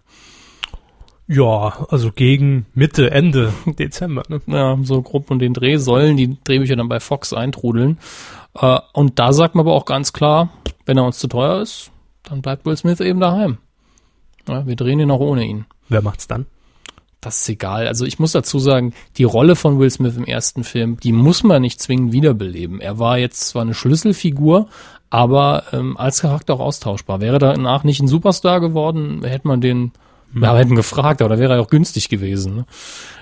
Ja, 1.27 1.85
also 1.89 2.11
gegen 2.11 2.67
Mitte, 2.73 3.11
Ende 3.11 3.53
Dezember. 3.65 4.23
Ne? 4.27 4.41
Ja, 4.47 4.77
so 4.83 5.01
grob 5.01 5.31
um 5.31 5.39
den 5.39 5.53
Dreh 5.53 5.77
sollen 5.77 6.17
die 6.17 6.37
Drehbücher 6.43 6.75
dann 6.75 6.89
bei 6.89 6.99
Fox 6.99 7.33
eintrudeln. 7.33 7.97
Äh, 8.53 8.79
und 8.93 9.19
da 9.19 9.33
sagt 9.33 9.55
man 9.55 9.65
aber 9.65 9.75
auch 9.75 9.85
ganz 9.85 10.13
klar, 10.13 10.49
wenn 10.85 10.97
er 10.97 11.05
uns 11.05 11.19
zu 11.19 11.27
teuer 11.27 11.61
ist, 11.61 11.91
dann 12.23 12.41
bleibt 12.41 12.65
Will 12.65 12.77
Smith 12.77 12.99
eben 12.99 13.19
daheim. 13.19 13.57
Ja, 14.47 14.67
wir 14.67 14.75
drehen 14.75 14.99
ihn 14.99 15.11
auch 15.11 15.19
ohne 15.19 15.45
ihn. 15.45 15.65
Wer 15.89 16.01
macht's 16.01 16.27
dann? 16.27 16.45
Das 17.21 17.41
ist 17.41 17.49
egal. 17.49 17.87
Also 17.87 18.05
ich 18.05 18.19
muss 18.19 18.33
dazu 18.33 18.59
sagen, 18.59 18.93
die 19.17 19.23
Rolle 19.23 19.55
von 19.55 19.79
Will 19.79 19.89
Smith 19.89 20.15
im 20.15 20.25
ersten 20.25 20.63
Film, 20.63 20.97
die 20.99 21.11
muss 21.11 21.43
man 21.43 21.63
nicht 21.63 21.81
zwingend 21.81 22.11
wiederbeleben. 22.11 22.79
Er 22.79 22.99
war 22.99 23.17
jetzt 23.17 23.47
zwar 23.47 23.63
eine 23.63 23.73
Schlüsselfigur, 23.73 24.67
aber 25.09 25.63
ähm, 25.71 25.97
als 25.97 26.21
Charakter 26.21 26.53
auch 26.53 26.59
austauschbar. 26.59 27.21
Wäre 27.21 27.39
danach 27.39 27.83
nicht 27.83 27.99
ein 27.99 28.07
Superstar 28.07 28.59
geworden, 28.59 29.23
hätte 29.23 29.47
man 29.47 29.59
den, 29.59 29.91
wir 30.41 30.57
hätten 30.57 30.75
gefragt, 30.75 31.21
aber 31.21 31.35
da 31.35 31.39
wäre 31.39 31.53
er 31.55 31.61
auch 31.61 31.69
günstig 31.69 32.09
gewesen. 32.09 32.55
Ne? 32.55 32.65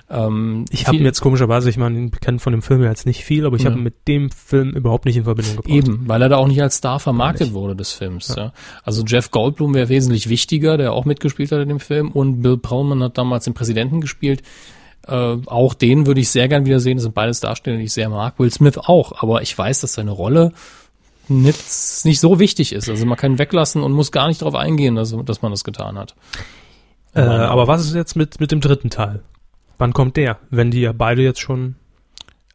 Ähm, 0.10 0.66
Ich 0.72 0.88
habe 0.88 0.98
jetzt 0.98 1.22
komischerweise, 1.22 1.70
ich 1.70 1.78
meine, 1.78 2.06
ich 2.14 2.20
kenne 2.20 2.40
von 2.40 2.52
dem 2.52 2.62
Film 2.62 2.84
ja 2.84 2.90
jetzt 2.90 3.06
nicht 3.06 3.24
viel, 3.24 3.46
aber 3.46 3.56
ich 3.56 3.64
Ja. 3.64 3.72
habe 3.72 3.80
mit 3.80 4.08
dem 4.08 4.30
Film 4.32 4.72
überhaupt 4.72 5.06
nicht 5.06 5.18
in 5.18 5.24
Verbindung 5.24 5.56
gebracht. 5.58 5.74
Eben, 5.74 6.04
weil 6.08 6.22
er 6.22 6.30
da 6.30 6.38
auch 6.38 6.48
nicht 6.48 6.62
als 6.62 6.76
Star 6.78 7.00
vermarktet 7.00 7.54
wurde 7.54 7.76
des 7.76 7.92
Films. 7.94 8.34
Ja. 8.36 8.52
Also 8.84 9.04
Jeff 9.06 9.32
Goldblum 9.32 9.74
wäre 9.74 9.90
wesentlich 9.90 10.30
wichtiger, 10.30 10.78
der 10.78 10.94
auch 10.94 11.06
mitgespielt 11.06 11.52
hat 11.52 11.62
in 11.62 11.70
dem 11.70 11.80
Film. 11.80 12.12
Und 12.12 12.42
Bill 12.42 12.58
Pullman 12.58 13.02
hat 13.04 13.18
damals 13.18 13.46
den 13.46 13.54
Präsidenten 13.54 14.02
gespielt. 14.02 14.44
Äh, 15.08 15.38
auch 15.48 15.74
den 15.74 16.06
würde 16.06 16.22
ich 16.22 16.30
sehr 16.30 16.48
gern 16.48 16.66
wieder 16.66 16.80
sehen. 16.80 16.98
Das 16.98 17.04
sind 17.04 17.14
beides 17.16 17.40
Darsteller, 17.42 17.78
die 17.78 17.84
ich 17.84 17.94
sehr 17.94 18.10
mag. 18.10 18.40
Will 18.40 18.52
Smith 18.52 18.78
auch. 18.78 19.22
Aber 19.22 19.42
ich 19.42 19.58
weiß, 19.58 19.82
dass 19.82 19.94
seine 19.94 20.12
Rolle 20.12 20.54
nicht, 21.30 21.58
nicht 22.04 22.20
so 22.20 22.40
wichtig 22.40 22.74
ist. 22.74 22.90
Also 22.90 23.06
man 23.06 23.18
kann 23.18 23.34
ihn 23.34 23.40
weglassen 23.40 23.82
und 23.82 23.94
muss 23.94 24.12
gar 24.12 24.28
nicht 24.28 24.42
darauf 24.42 24.56
eingehen, 24.56 24.96
dass, 24.96 25.16
dass 25.26 25.42
man 25.42 25.52
das 25.52 25.64
getan 25.64 25.98
hat. 25.98 26.16
Äh, 27.16 27.22
aber 27.22 27.68
was 27.68 27.86
ist 27.86 27.94
jetzt 27.96 28.16
mit, 28.16 28.40
mit 28.40 28.52
dem 28.52 28.62
dritten 28.62 28.90
Teil? 28.90 29.22
Wann 29.78 29.94
kommt 29.94 30.18
der? 30.18 30.38
Wenn 30.50 30.72
die 30.72 30.82
ja 30.82 30.94
beide 30.94 31.22
jetzt 31.22 31.40
schon 31.40 31.76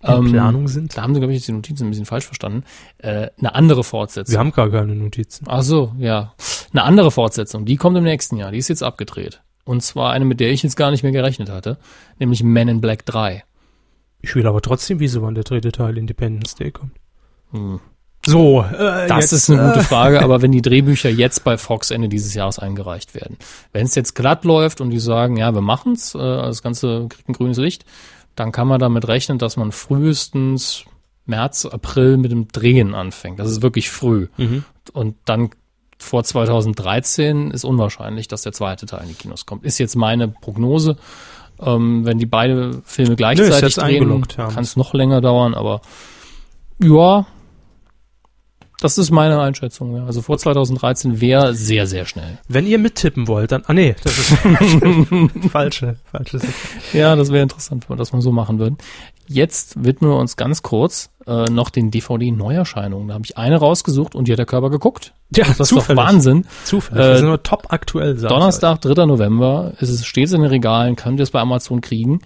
in 0.02 0.11
Ähm, 0.11 0.32
Planung 0.32 0.68
sind? 0.68 0.96
Da 0.96 1.02
haben 1.02 1.14
sie, 1.14 1.20
glaube 1.20 1.32
ich, 1.32 1.38
jetzt 1.38 1.48
die 1.48 1.52
Notizen 1.52 1.86
ein 1.86 1.90
bisschen 1.90 2.06
falsch 2.06 2.26
verstanden. 2.26 2.64
Äh, 2.98 3.28
eine 3.38 3.54
andere 3.54 3.84
Fortsetzung. 3.84 4.32
Wir 4.32 4.38
haben 4.38 4.52
gar 4.52 4.70
keine 4.70 4.94
Notizen. 4.94 5.44
Ach 5.48 5.62
so, 5.62 5.92
ja. 5.98 6.34
Eine 6.72 6.84
andere 6.84 7.11
Fortsetzung, 7.11 7.64
die 7.64 7.76
kommt 7.76 7.96
im 7.96 8.04
nächsten 8.04 8.36
Jahr, 8.36 8.50
die 8.50 8.59
ist 8.59 8.68
jetzt 8.68 8.82
abgedreht. 8.82 9.42
Und 9.64 9.82
zwar 9.82 10.12
eine, 10.12 10.24
mit 10.24 10.40
der 10.40 10.50
ich 10.50 10.62
jetzt 10.62 10.76
gar 10.76 10.90
nicht 10.90 11.02
mehr 11.02 11.12
gerechnet 11.12 11.50
hatte, 11.50 11.78
nämlich 12.18 12.42
Men 12.42 12.68
in 12.68 12.80
Black 12.80 13.04
3. 13.06 13.44
Ich 14.20 14.34
will 14.34 14.46
aber 14.46 14.62
trotzdem 14.62 14.98
wissen, 15.00 15.22
wann 15.22 15.34
der 15.34 15.44
dritte 15.44 15.72
Teil 15.72 15.98
Independence 15.98 16.54
Day 16.54 16.70
kommt. 16.70 16.92
Hm. 17.52 17.80
So, 18.29 18.62
äh, 18.62 19.07
Das 19.09 19.31
jetzt, 19.31 19.33
ist 19.33 19.51
eine 19.51 19.68
gute 19.68 19.81
äh, 19.81 19.85
Frage, 19.85 20.22
aber 20.24 20.43
wenn 20.43 20.53
die 20.53 20.62
Drehbücher 20.62 21.11
jetzt 21.11 21.45
bei 21.45 21.57
Fox 21.57 21.91
Ende 21.91 22.09
dieses 22.09 22.35
Jahres 22.35 22.59
eingereicht 22.59 23.14
werden, 23.14 23.37
wenn 23.72 23.87
es 23.87 23.95
jetzt 23.95 24.14
glatt 24.14 24.45
läuft 24.45 24.81
und 24.81 24.91
die 24.91 24.99
sagen, 24.99 25.37
ja, 25.37 25.55
wir 25.55 25.61
machen's, 25.61 26.14
äh, 26.14 26.18
das 26.18 26.62
Ganze 26.62 27.07
kriegt 27.09 27.29
ein 27.29 27.33
grünes 27.33 27.59
Licht, 27.59 27.85
dann 28.37 28.53
kann 28.53 28.68
man 28.68 28.79
damit 28.79 29.09
rechnen, 29.09 29.39
dass 29.39 29.57
man 29.57 29.72
frühestens 29.72 30.85
März, 31.26 31.66
April 31.66 32.16
mit 32.16 32.31
dem 32.31 32.49
Drehen 32.49 32.95
anfängt. 32.95 33.39
Das 33.39 33.51
ist 33.51 33.62
wirklich 33.62 33.91
früh. 33.91 34.29
Mhm. 34.37 34.64
Und 34.93 35.16
dann 35.24 35.51
vor 35.99 36.24
2013 36.24 37.51
ist 37.51 37.64
unwahrscheinlich, 37.64 38.29
dass 38.29 38.43
der 38.43 38.53
zweite 38.53 38.87
Teil 38.87 39.03
in 39.03 39.09
die 39.09 39.14
Kinos 39.14 39.45
kommt. 39.47 39.64
Ist 39.64 39.79
jetzt 39.79 39.97
meine 39.97 40.29
Prognose. 40.29 40.97
Ähm, 41.61 42.05
wenn 42.05 42.18
die 42.18 42.26
beide 42.26 42.83
Filme 42.85 43.16
gleichzeitig 43.16 43.61
jetzt 43.76 43.79
drehen, 43.79 44.24
ja. 44.37 44.49
kann 44.49 44.62
es 44.62 44.76
noch 44.76 44.95
länger 44.95 45.20
dauern, 45.20 45.55
aber 45.55 45.81
ja, 46.81 47.26
das 48.81 48.97
ist 48.97 49.11
meine 49.11 49.41
Einschätzung. 49.41 49.97
Ja. 49.97 50.05
Also 50.05 50.22
vor 50.22 50.39
2013 50.39 51.20
wäre 51.20 51.53
sehr, 51.55 51.87
sehr 51.89 52.07
schnell. 52.07 52.39
Wenn 52.47 52.66
ihr 52.66 52.79
mittippen 52.79 53.26
wollt, 53.26 53.51
dann, 53.51 53.64
ah 53.66 53.72
nee, 53.72 53.97
das 54.05 54.18
ist 54.18 54.37
falsche, 55.51 55.97
falsche 56.05 56.39
Sicht. 56.39 56.55
Ja, 56.93 57.16
das 57.16 57.33
wäre 57.33 57.43
interessant, 57.43 57.89
wenn 57.89 57.97
wir 57.97 57.99
das 57.99 58.12
mal 58.12 58.22
so 58.22 58.31
machen 58.31 58.61
würden. 58.61 58.79
Jetzt 59.26 59.85
widmen 59.85 60.11
wir 60.12 60.16
uns 60.16 60.37
ganz 60.37 60.62
kurz 60.62 61.11
äh, 61.26 61.51
noch 61.51 61.70
den 61.70 61.91
DVD-Neuerscheinungen. 61.91 63.09
Da 63.09 63.14
habe 63.14 63.24
ich 63.24 63.37
eine 63.37 63.57
rausgesucht 63.57 64.14
und 64.14 64.29
die 64.29 64.33
hat 64.33 64.39
der 64.39 64.47
Körper 64.47 64.70
geguckt. 64.70 65.12
Ja, 65.35 65.45
das 65.45 65.72
ist 65.72 65.72
doch. 65.72 65.97
Wahnsinn. 65.97 66.47
Zufällig. 66.64 67.05
Äh, 67.05 67.09
das 67.09 67.18
ist 67.18 67.24
nur 67.24 67.43
top 67.43 67.66
aktuell. 67.70 68.16
Donnerstag, 68.16 68.81
3. 68.81 69.07
November, 69.07 69.72
ist 69.81 69.91
es 69.91 70.07
stets 70.07 70.33
in 70.33 70.43
den 70.43 70.51
Regalen, 70.51 70.95
könnt 70.95 71.18
ihr 71.18 71.24
es 71.24 71.33
bei 71.33 71.41
Amazon 71.41 71.81
kriegen. 71.81 72.20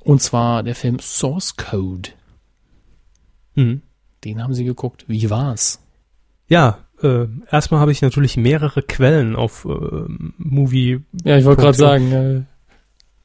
Und 0.00 0.20
zwar 0.20 0.64
der 0.64 0.74
Film 0.74 0.98
Source 0.98 1.56
Code. 1.56 2.10
Mhm. 3.54 3.82
Den 4.24 4.42
haben 4.42 4.54
sie 4.54 4.64
geguckt. 4.64 5.04
Wie 5.08 5.30
war's? 5.30 5.80
Ja, 6.48 6.78
äh, 7.02 7.26
erstmal 7.50 7.80
habe 7.80 7.92
ich 7.92 8.02
natürlich 8.02 8.36
mehrere 8.36 8.82
Quellen 8.82 9.34
auf 9.36 9.64
äh, 9.64 9.68
Movie. 10.38 11.00
Ja, 11.24 11.36
ich 11.38 11.44
wollte 11.44 11.62
gerade 11.62 11.76
sagen, 11.78 12.12
äh, 12.12 12.42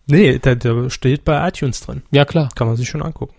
Nee, 0.09 0.39
der, 0.39 0.55
der 0.55 0.89
steht 0.89 1.25
bei 1.25 1.45
iTunes 1.47 1.81
drin. 1.81 2.01
ja 2.11 2.23
klar. 2.23 2.49
Kann 2.55 2.67
man 2.67 2.77
sich 2.77 2.87
schon 2.87 3.01
angucken. 3.03 3.35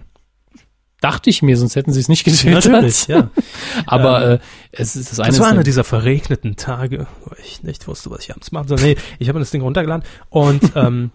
Dachte 1.01 1.31
ich 1.31 1.43
mir, 1.43 1.57
sonst 1.57 1.77
hätten 1.77 1.93
sie 1.93 2.01
es 2.01 2.09
nicht 2.09 2.25
getwittert. 2.25 2.67
Natürlich, 2.67 3.07
ja. 3.07 3.31
Aber 3.87 4.33
äh, 4.33 4.39
es 4.73 4.95
ist 4.97 5.13
das 5.13 5.21
eine. 5.21 5.29
Das 5.31 5.39
war 5.39 5.47
einer 5.47 5.55
eine- 5.59 5.65
dieser 5.65 5.85
verregneten 5.85 6.57
Tage, 6.57 7.07
wo 7.25 7.31
ich 7.41 7.63
nicht 7.63 7.87
wusste, 7.89 8.11
was 8.11 8.21
ich 8.25 8.33
abends 8.33 8.53
machen 8.53 8.69
soll. 8.69 8.79
Nee, 8.81 8.97
ich 9.19 9.29
habe 9.29 9.39
das 9.39 9.51
Ding 9.51 9.63
runtergeladen 9.63 10.05
und 10.29 10.73
ähm, 10.77 11.11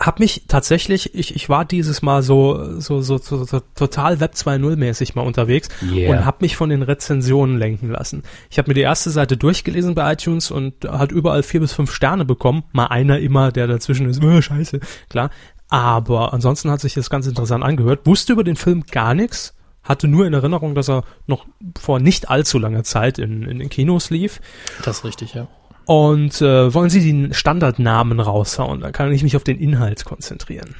habe 0.00 0.22
mich 0.22 0.44
tatsächlich, 0.48 1.14
ich, 1.14 1.36
ich 1.36 1.48
war 1.50 1.66
dieses 1.66 2.00
Mal 2.00 2.22
so, 2.22 2.80
so, 2.80 3.02
so, 3.02 3.18
so, 3.18 3.44
so 3.44 3.60
total 3.74 4.18
Web 4.18 4.32
2.0 4.32 4.76
mäßig 4.76 5.14
mal 5.14 5.22
unterwegs 5.22 5.68
Yeah. 5.82 6.10
und 6.10 6.24
habe 6.24 6.38
mich 6.40 6.56
von 6.56 6.70
den 6.70 6.82
Rezensionen 6.82 7.58
lenken 7.58 7.90
lassen. 7.90 8.22
Ich 8.50 8.56
habe 8.58 8.70
mir 8.70 8.74
die 8.74 8.80
erste 8.80 9.10
Seite 9.10 9.36
durchgelesen 9.36 9.94
bei 9.94 10.12
iTunes 10.12 10.50
und 10.50 10.86
hat 10.88 11.12
überall 11.12 11.42
vier 11.42 11.60
bis 11.60 11.74
fünf 11.74 11.92
Sterne 11.92 12.24
bekommen. 12.24 12.64
Mal 12.72 12.86
einer 12.86 13.18
immer, 13.18 13.52
der 13.52 13.66
dazwischen 13.66 14.08
ist, 14.08 14.24
oh, 14.24 14.40
scheiße, 14.40 14.80
klar. 15.10 15.30
Aber 15.68 16.32
ansonsten 16.32 16.70
hat 16.70 16.80
sich 16.80 16.94
das 16.94 17.10
ganz 17.10 17.26
interessant 17.26 17.62
angehört. 17.62 18.06
Wusste 18.06 18.32
über 18.32 18.42
den 18.42 18.56
Film 18.56 18.84
gar 18.90 19.14
nichts. 19.14 19.54
Hatte 19.82 20.08
nur 20.08 20.26
in 20.26 20.32
Erinnerung, 20.32 20.74
dass 20.74 20.88
er 20.88 21.04
noch 21.26 21.46
vor 21.78 22.00
nicht 22.00 22.28
allzu 22.30 22.58
langer 22.58 22.84
Zeit 22.84 23.18
in, 23.18 23.42
in 23.42 23.58
den 23.58 23.68
Kinos 23.68 24.10
lief. 24.10 24.40
das 24.84 24.98
ist 24.98 25.04
richtig, 25.04 25.34
ja. 25.34 25.46
Und 25.90 26.40
äh, 26.40 26.72
wollen 26.72 26.88
Sie 26.88 27.00
den 27.00 27.34
Standardnamen 27.34 28.20
raushauen? 28.20 28.78
Da 28.78 28.92
kann 28.92 29.10
ich 29.10 29.24
mich 29.24 29.34
auf 29.34 29.42
den 29.42 29.58
Inhalt 29.58 30.04
konzentrieren. 30.04 30.76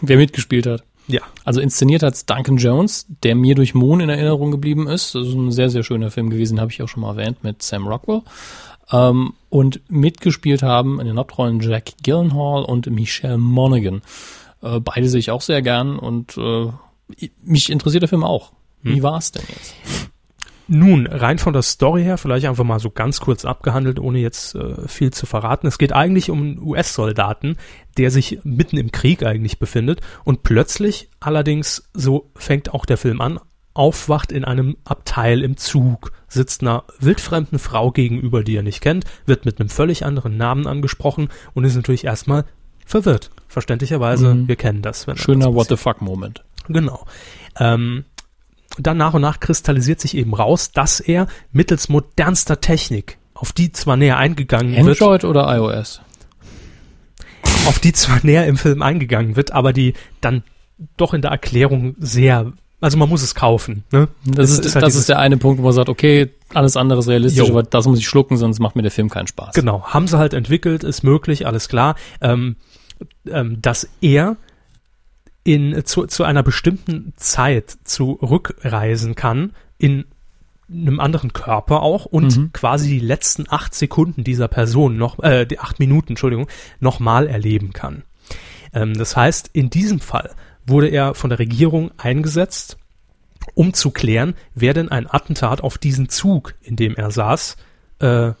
Wer 0.00 0.16
mitgespielt 0.16 0.68
hat. 0.68 0.84
Ja. 1.08 1.22
Also 1.42 1.60
inszeniert 1.60 2.04
hat 2.04 2.30
Duncan 2.30 2.58
Jones, 2.58 3.06
der 3.24 3.34
mir 3.34 3.56
durch 3.56 3.74
Moon 3.74 3.98
in 3.98 4.08
Erinnerung 4.08 4.52
geblieben 4.52 4.86
ist. 4.86 5.12
Das 5.16 5.26
ist 5.26 5.34
ein 5.34 5.50
sehr, 5.50 5.70
sehr 5.70 5.82
schöner 5.82 6.12
Film 6.12 6.30
gewesen, 6.30 6.60
habe 6.60 6.70
ich 6.70 6.80
auch 6.84 6.88
schon 6.88 7.00
mal 7.00 7.18
erwähnt, 7.18 7.42
mit 7.42 7.64
Sam 7.64 7.88
Rockwell. 7.88 8.22
Ähm, 8.92 9.32
und 9.50 9.80
mitgespielt 9.90 10.62
haben 10.62 11.00
in 11.00 11.08
den 11.08 11.18
Hauptrollen 11.18 11.58
Jack 11.58 11.90
Gyllenhaal 12.04 12.62
und 12.62 12.88
Michelle 12.88 13.38
Monaghan. 13.38 14.02
Äh, 14.62 14.78
beide 14.78 15.08
sehe 15.08 15.18
ich 15.18 15.32
auch 15.32 15.42
sehr 15.42 15.62
gern 15.62 15.98
und 15.98 16.38
äh, 16.38 16.68
mich 17.42 17.70
interessiert 17.70 18.02
der 18.02 18.08
Film 18.08 18.22
auch. 18.22 18.52
Wie 18.82 19.02
war's 19.02 19.32
denn 19.32 19.42
jetzt? 19.48 19.74
Nun, 20.66 21.06
rein 21.06 21.38
von 21.38 21.52
der 21.52 21.62
Story 21.62 22.02
her, 22.04 22.16
vielleicht 22.16 22.46
einfach 22.46 22.64
mal 22.64 22.78
so 22.80 22.90
ganz 22.90 23.20
kurz 23.20 23.44
abgehandelt, 23.44 23.98
ohne 23.98 24.18
jetzt 24.18 24.54
äh, 24.54 24.88
viel 24.88 25.12
zu 25.12 25.26
verraten. 25.26 25.66
Es 25.66 25.76
geht 25.78 25.92
eigentlich 25.92 26.30
um 26.30 26.40
einen 26.40 26.58
US-Soldaten, 26.62 27.56
der 27.98 28.10
sich 28.10 28.38
mitten 28.44 28.78
im 28.78 28.90
Krieg 28.90 29.24
eigentlich 29.24 29.58
befindet 29.58 30.00
und 30.24 30.42
plötzlich 30.42 31.10
allerdings, 31.20 31.88
so 31.92 32.30
fängt 32.34 32.72
auch 32.72 32.86
der 32.86 32.96
Film 32.96 33.20
an, 33.20 33.38
aufwacht 33.74 34.32
in 34.32 34.44
einem 34.44 34.76
Abteil 34.84 35.42
im 35.42 35.56
Zug, 35.56 36.12
sitzt 36.28 36.62
einer 36.62 36.84
wildfremden 37.00 37.58
Frau 37.58 37.90
gegenüber, 37.90 38.42
die 38.42 38.56
er 38.56 38.62
nicht 38.62 38.80
kennt, 38.80 39.04
wird 39.26 39.44
mit 39.44 39.60
einem 39.60 39.68
völlig 39.68 40.06
anderen 40.06 40.36
Namen 40.36 40.66
angesprochen 40.66 41.28
und 41.54 41.64
ist 41.64 41.74
natürlich 41.76 42.04
erstmal 42.04 42.44
verwirrt. 42.86 43.30
Verständlicherweise, 43.48 44.34
Mhm. 44.34 44.48
wir 44.48 44.56
kennen 44.56 44.80
das. 44.80 45.06
Wenn 45.06 45.16
Schöner 45.16 45.54
What 45.54 45.68
the 45.68 45.76
fuck 45.76 46.00
Moment. 46.00 46.42
Genau. 46.68 47.04
Ähm, 47.58 48.04
dann 48.78 48.96
nach 48.96 49.14
und 49.14 49.22
nach 49.22 49.40
kristallisiert 49.40 50.00
sich 50.00 50.16
eben 50.16 50.34
raus, 50.34 50.72
dass 50.72 51.00
er 51.00 51.26
mittels 51.52 51.88
modernster 51.88 52.60
Technik, 52.60 53.18
auf 53.34 53.52
die 53.52 53.72
zwar 53.72 53.96
näher 53.96 54.16
eingegangen 54.18 54.74
wird, 54.84 55.00
Android 55.00 55.24
oder 55.24 55.54
iOS? 55.56 56.00
auf 57.66 57.78
die 57.78 57.92
zwar 57.92 58.20
näher 58.22 58.46
im 58.46 58.56
Film 58.56 58.82
eingegangen 58.82 59.36
wird, 59.36 59.52
aber 59.52 59.72
die 59.72 59.94
dann 60.20 60.42
doch 60.96 61.14
in 61.14 61.22
der 61.22 61.30
Erklärung 61.30 61.94
sehr, 61.98 62.52
also 62.80 62.98
man 62.98 63.08
muss 63.08 63.22
es 63.22 63.34
kaufen. 63.34 63.84
Ne? 63.90 64.08
Das, 64.24 64.50
Es 64.50 64.58
ist, 64.58 64.74
halt 64.74 64.84
das 64.84 64.96
ist 64.96 65.08
der 65.08 65.18
eine 65.18 65.36
Punkt, 65.36 65.60
wo 65.60 65.64
man 65.64 65.72
sagt, 65.72 65.88
okay, 65.88 66.30
alles 66.52 66.76
andere 66.76 66.98
ist 67.00 67.08
realistisch, 67.08 67.46
Jo. 67.46 67.52
aber 67.52 67.62
das 67.62 67.86
muss 67.86 67.98
ich 67.98 68.06
schlucken, 68.06 68.36
sonst 68.36 68.58
macht 68.58 68.76
mir 68.76 68.82
der 68.82 68.90
Film 68.90 69.08
keinen 69.08 69.26
Spaß. 69.26 69.54
Genau, 69.54 69.84
haben 69.84 70.08
sie 70.08 70.18
halt 70.18 70.34
entwickelt, 70.34 70.84
ist 70.84 71.02
möglich, 71.02 71.46
alles 71.46 71.68
klar, 71.68 71.96
ähm, 72.20 72.56
ähm, 73.26 73.62
dass 73.62 73.88
er 74.00 74.36
in, 75.44 75.84
zu, 75.84 76.06
zu 76.06 76.24
einer 76.24 76.42
bestimmten 76.42 77.12
Zeit 77.16 77.76
zurückreisen 77.84 79.14
kann, 79.14 79.52
in 79.78 80.04
einem 80.70 80.98
anderen 80.98 81.34
Körper 81.34 81.82
auch 81.82 82.06
und 82.06 82.36
Mhm. 82.36 82.50
quasi 82.54 82.88
die 82.88 82.98
letzten 83.06 83.44
acht 83.48 83.74
Sekunden 83.74 84.24
dieser 84.24 84.48
Person 84.48 84.96
noch, 84.96 85.22
äh, 85.22 85.44
die 85.44 85.58
acht 85.58 85.78
Minuten, 85.78 86.10
Entschuldigung, 86.12 86.48
nochmal 86.80 87.26
erleben 87.26 87.74
kann. 87.74 88.02
Ähm, 88.72 88.94
das 88.94 89.14
heißt, 89.16 89.50
in 89.52 89.68
diesem 89.68 90.00
Fall 90.00 90.30
wurde 90.66 90.88
er 90.88 91.14
von 91.14 91.28
der 91.28 91.38
Regierung 91.38 91.90
eingesetzt, 91.98 92.78
um 93.52 93.74
zu 93.74 93.90
klären, 93.90 94.34
wer 94.54 94.72
denn 94.72 94.88
ein 94.88 95.06
Attentat 95.08 95.60
auf 95.60 95.76
diesen 95.76 96.08
Zug, 96.08 96.54
in 96.62 96.76
dem 96.76 96.94
er 96.96 97.10
saß, 97.10 97.56
äh, 97.98 98.32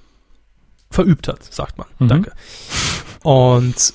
verübt 0.90 1.28
hat, 1.28 1.44
sagt 1.44 1.76
man. 1.76 1.86
Mhm. 1.98 2.08
Danke. 2.08 2.32
Und 3.22 3.92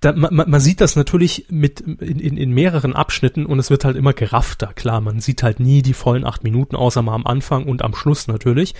da, 0.00 0.12
man, 0.12 0.48
man 0.48 0.60
sieht 0.60 0.80
das 0.80 0.94
natürlich 0.94 1.46
mit 1.50 1.80
in, 1.80 2.20
in, 2.20 2.36
in 2.36 2.50
mehreren 2.52 2.94
Abschnitten 2.94 3.46
und 3.46 3.58
es 3.58 3.70
wird 3.70 3.84
halt 3.84 3.96
immer 3.96 4.12
geraffter. 4.12 4.68
Klar, 4.74 5.00
man 5.00 5.20
sieht 5.20 5.42
halt 5.42 5.58
nie 5.58 5.82
die 5.82 5.94
vollen 5.94 6.24
acht 6.24 6.44
Minuten, 6.44 6.76
außer 6.76 7.02
mal 7.02 7.14
am 7.14 7.26
Anfang 7.26 7.66
und 7.66 7.82
am 7.82 7.94
Schluss 7.94 8.28
natürlich. 8.28 8.74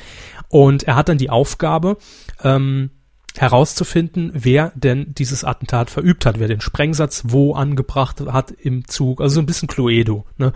Und 0.49 0.85
er 0.85 0.97
hat 0.97 1.09
dann 1.09 1.19
die 1.19 1.31
Aufgabe, 1.31 1.97
ähm, 2.45 2.91
herauszufinden, 3.37 4.33
wer 4.35 4.73
denn 4.75 5.15
dieses 5.15 5.45
Attentat 5.45 5.91
verübt 5.91 6.27
hat, 6.27 6.39
wer 6.39 6.49
den 6.49 6.61
Sprengsatz 6.61 7.23
wo 7.27 7.55
angebracht 7.55 8.21
hat 8.21 8.51
im 8.51 8.87
Zug. 8.87 9.21
Also 9.21 9.37
so 9.37 9.41
ein 9.41 9.47
bisschen 9.47 9.69
Cluedo. 9.69 10.25
Ne? 10.39 10.53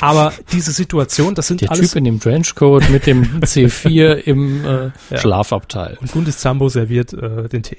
Aber 0.00 0.32
diese 0.52 0.72
Situation, 0.72 1.34
das 1.34 1.46
sind 1.46 1.60
Der 1.60 1.70
alles 1.70 1.90
Typ 1.90 1.98
in 1.98 2.04
dem 2.04 2.20
Trenchcoat 2.20 2.88
mit 2.90 3.06
dem 3.06 3.22
C4 3.40 4.14
im 4.14 4.64
äh, 4.64 4.90
Ja. 5.10 5.18
Schlafabteil. 5.18 5.96
Und 6.00 6.12
Gundes 6.12 6.38
Zambo 6.38 6.68
serviert 6.68 7.12
äh, 7.12 7.48
den 7.48 7.62
Tee. 7.62 7.78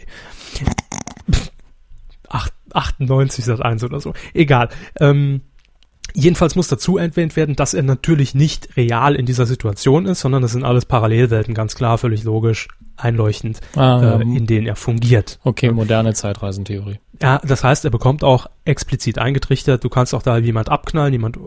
Acht- 2.76 2.96
98 3.00 3.46
Sat 3.46 3.62
1 3.62 3.84
oder 3.84 4.00
so. 4.00 4.14
Egal. 4.34 4.70
Ähm, 5.00 5.42
jedenfalls 6.14 6.56
muss 6.56 6.68
dazu 6.68 6.98
erwähnt 6.98 7.36
werden, 7.36 7.56
dass 7.56 7.74
er 7.74 7.84
natürlich 7.84 8.36
nicht 8.36 8.78
real 8.78 9.16
in 9.16 9.26
dieser 9.26 9.46
Situation 9.46 10.06
ist, 10.06 10.22
sondern 10.22 10.42
das 10.42 10.52
sind 10.52 10.64
alles 10.64 10.86
Parallelwelten, 10.86 11.54
ganz 11.54 11.76
klar, 11.76 11.98
völlig 11.98 12.24
logisch, 12.24 12.68
einleuchtend, 12.98 13.60
Ah, 13.76 14.18
äh, 14.20 14.22
in 14.22 14.46
denen 14.48 14.68
er 14.68 14.76
fungiert. 14.76 15.40
okay, 15.44 15.72
moderne 15.72 16.14
Zeitreisentheorie. 16.14 17.00
Ja, 17.22 17.40
das 17.46 17.64
heißt, 17.64 17.86
er 17.86 17.92
bekommt 17.92 18.26
auch 18.26 18.48
explizit 18.66 19.20
eingetrichtert, 19.20 19.84
du 19.84 19.90
kannst 19.90 20.14
auch 20.14 20.22
da 20.22 20.38
jemand 20.38 20.68
abknallen, 20.70 21.14
jemand 21.14 21.38
äh, 21.38 21.40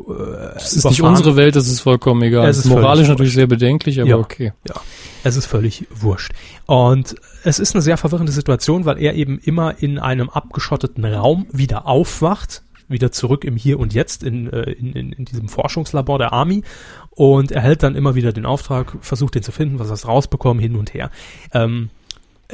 Das 0.55 0.73
ist 0.73 0.85
nicht 0.87 1.03
unsere 1.03 1.37
Welt, 1.37 1.57
das 1.57 1.69
ist 1.69 1.81
vollkommen 1.81 2.23
egal. 2.23 2.49
Es 2.49 2.57
ist 2.59 2.65
Moralisch 2.67 3.09
natürlich 3.09 3.35
sehr 3.35 3.47
bedenklich, 3.47 4.01
aber 4.01 4.09
Ja. 4.09 4.17
okay. 4.17 4.53
Ja, 4.67 4.77
es 5.25 5.37
ist 5.37 5.45
völlig 5.47 5.87
wurscht. 5.95 6.33
Und 6.65 7.17
es 7.45 7.59
ist 7.59 7.75
eine 7.75 7.83
sehr 7.83 7.99
verwirrende 7.99 8.33
Situation, 8.33 8.87
weil 8.87 8.99
er 8.99 9.15
eben 9.15 9.39
immer 9.39 9.75
in 9.83 9.99
einem 9.99 10.31
abgeschotteten 10.31 11.05
Raum 11.05 11.47
wieder 11.53 11.87
aufwacht, 11.87 12.63
wieder 12.89 13.13
zurück 13.13 13.45
im 13.45 13.57
Hier 13.57 13.79
und 13.79 13.95
Jetzt 13.95 14.23
in, 14.23 14.51
äh, 14.53 14.71
in, 14.73 14.93
in, 14.93 15.13
in 15.13 15.25
diesem 15.25 15.49
Forschungslabor 15.49 16.19
der 16.19 16.33
Army 16.33 16.63
und 17.11 17.53
erhält 17.53 17.83
dann 17.83 17.95
immer 17.95 18.15
wieder 18.15 18.33
den 18.33 18.47
Auftrag, 18.47 18.97
versucht 19.01 19.35
den 19.35 19.43
zu 19.43 19.53
finden, 19.53 19.79
was 19.79 19.91
er 19.91 20.09
rausbekommen, 20.09 20.63
hin 20.63 20.77
und 20.77 20.95
her. 20.95 21.11
Ähm, 21.53 21.91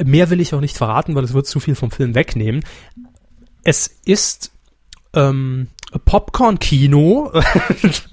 mehr 0.03 0.30
will 0.30 0.41
ich 0.41 0.55
auch 0.55 0.61
nicht 0.61 0.76
verraten, 0.76 1.14
weil 1.14 1.24
es 1.24 1.35
wird 1.35 1.47
zu 1.47 1.61
viel 1.61 1.74
vom 1.74 1.91
Film 1.91 2.14
wegnehmen. 2.14 2.64
Es 3.62 3.87
ist 4.05 4.53
ähm, 5.14 5.68
Popcorn-Kino. 6.05 7.32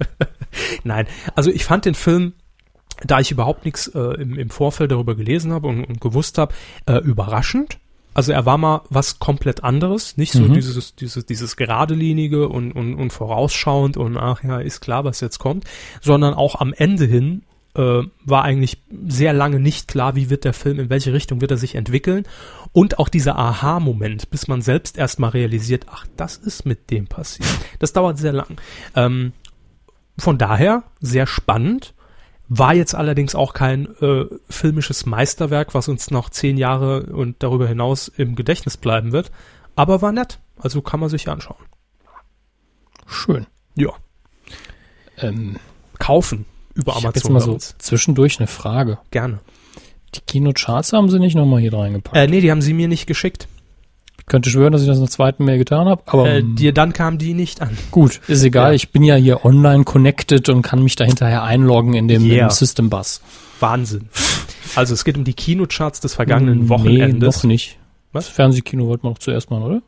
Nein, 0.84 1.06
also 1.34 1.50
ich 1.50 1.64
fand 1.64 1.84
den 1.84 1.94
Film, 1.94 2.34
da 3.04 3.20
ich 3.20 3.30
überhaupt 3.30 3.64
nichts 3.64 3.88
äh, 3.88 4.20
im, 4.20 4.38
im 4.38 4.50
Vorfeld 4.50 4.92
darüber 4.92 5.14
gelesen 5.14 5.52
habe 5.52 5.68
und, 5.68 5.84
und 5.84 6.00
gewusst 6.00 6.38
habe, 6.38 6.54
äh, 6.86 6.98
überraschend. 6.98 7.78
Also 8.14 8.32
er 8.32 8.44
war 8.46 8.58
mal 8.58 8.82
was 8.90 9.18
komplett 9.18 9.64
anderes, 9.64 10.16
nicht 10.16 10.32
so 10.32 10.42
Mhm. 10.42 10.54
dieses, 10.54 10.94
dieses, 10.94 11.26
dieses 11.26 11.56
geradelinige 11.56 12.48
und, 12.48 12.72
und, 12.72 12.94
und 12.94 13.12
vorausschauend 13.12 13.96
und 13.96 14.16
ach 14.16 14.42
ja, 14.44 14.58
ist 14.60 14.80
klar, 14.80 15.04
was 15.04 15.20
jetzt 15.20 15.38
kommt, 15.38 15.64
sondern 16.00 16.34
auch 16.34 16.60
am 16.60 16.72
Ende 16.72 17.04
hin 17.04 17.42
äh, 17.74 18.02
war 18.24 18.44
eigentlich 18.44 18.82
sehr 19.06 19.32
lange 19.32 19.58
nicht 19.58 19.88
klar, 19.88 20.14
wie 20.14 20.28
wird 20.28 20.44
der 20.44 20.52
Film, 20.52 20.78
in 20.78 20.90
welche 20.90 21.12
Richtung 21.12 21.40
wird 21.40 21.52
er 21.52 21.56
sich 21.56 21.74
entwickeln. 21.74 22.24
Und 22.72 22.98
auch 22.98 23.08
dieser 23.08 23.38
Aha-Moment, 23.38 24.30
bis 24.30 24.46
man 24.46 24.60
selbst 24.60 24.98
erstmal 24.98 25.30
realisiert, 25.30 25.86
ach, 25.90 26.06
das 26.16 26.36
ist 26.36 26.66
mit 26.66 26.90
dem 26.90 27.06
passiert. 27.06 27.48
Das 27.78 27.92
dauert 27.92 28.18
sehr 28.18 28.32
lang. 28.32 28.56
Ähm, 28.94 29.32
von 30.18 30.36
daher 30.36 30.82
sehr 31.00 31.26
spannend. 31.26 31.94
War 32.54 32.74
jetzt 32.74 32.94
allerdings 32.94 33.34
auch 33.34 33.54
kein 33.54 33.86
äh, 34.02 34.26
filmisches 34.50 35.06
Meisterwerk, 35.06 35.72
was 35.72 35.88
uns 35.88 36.10
noch 36.10 36.28
zehn 36.28 36.58
Jahre 36.58 37.04
und 37.04 37.42
darüber 37.42 37.66
hinaus 37.66 38.08
im 38.08 38.36
Gedächtnis 38.36 38.76
bleiben 38.76 39.10
wird. 39.10 39.32
Aber 39.74 40.02
war 40.02 40.12
nett. 40.12 40.38
Also 40.58 40.82
kann 40.82 41.00
man 41.00 41.08
sich 41.08 41.30
anschauen. 41.30 41.64
Schön. 43.06 43.46
Ja. 43.74 43.88
Ähm, 45.16 45.56
Kaufen 45.98 46.44
über 46.74 46.92
Amazon. 46.92 47.12
jetzt 47.14 47.30
mal 47.30 47.40
so 47.40 47.56
zwischendurch 47.56 48.38
eine 48.38 48.48
Frage. 48.48 48.98
Gerne. 49.10 49.40
Die 50.14 50.20
Kinocharts 50.20 50.92
haben 50.92 51.08
sie 51.08 51.20
nicht 51.20 51.34
nochmal 51.34 51.60
hier 51.60 51.72
reingepackt. 51.72 52.14
Äh, 52.14 52.26
nee, 52.26 52.42
die 52.42 52.50
haben 52.50 52.60
sie 52.60 52.74
mir 52.74 52.86
nicht 52.86 53.06
geschickt. 53.06 53.48
Ich 54.22 54.26
könnte 54.26 54.48
schwören, 54.50 54.72
dass 54.72 54.82
ich 54.82 54.86
das 54.88 54.98
in 54.98 55.02
der 55.02 55.10
zweiten 55.10 55.44
Mail 55.44 55.58
getan 55.58 55.88
habe, 55.88 56.02
aber 56.06 56.28
Äh, 56.30 56.42
mm, 56.42 56.54
dir 56.56 56.72
dann 56.72 56.92
kam 56.92 57.18
die 57.18 57.34
nicht 57.34 57.60
an. 57.60 57.76
gut, 57.90 58.20
ist 58.28 58.42
egal. 58.44 58.68
Ja. 58.70 58.74
Ich 58.74 58.90
bin 58.90 59.02
ja 59.02 59.16
hier 59.16 59.44
online 59.44 59.82
connected 59.84 60.48
und 60.48 60.62
kann 60.62 60.82
mich 60.82 60.96
da 60.96 61.04
hinterher 61.04 61.42
einloggen 61.42 61.94
in 61.94 62.08
dem, 62.08 62.24
Yeah. 62.24 62.48
System 62.50 62.88
Bus. 62.88 63.20
Wahnsinn. 63.60 64.08
Also 64.76 64.94
es 64.94 65.04
geht 65.04 65.16
um 65.18 65.24
die 65.24 65.34
Kinocharts 65.34 66.00
des 66.00 66.14
vergangenen 66.14 66.62
Nee, 66.62 66.68
Wochenendes. 66.68 67.36
noch 67.38 67.44
nicht. 67.44 67.78
Was? 68.12 68.26
Das 68.26 68.34
Fernsehkino 68.34 68.86
wollten 68.86 69.04
wir 69.04 69.10
noch 69.10 69.18
zuerst 69.18 69.50
machen, 69.50 69.62
oder? 69.64 69.82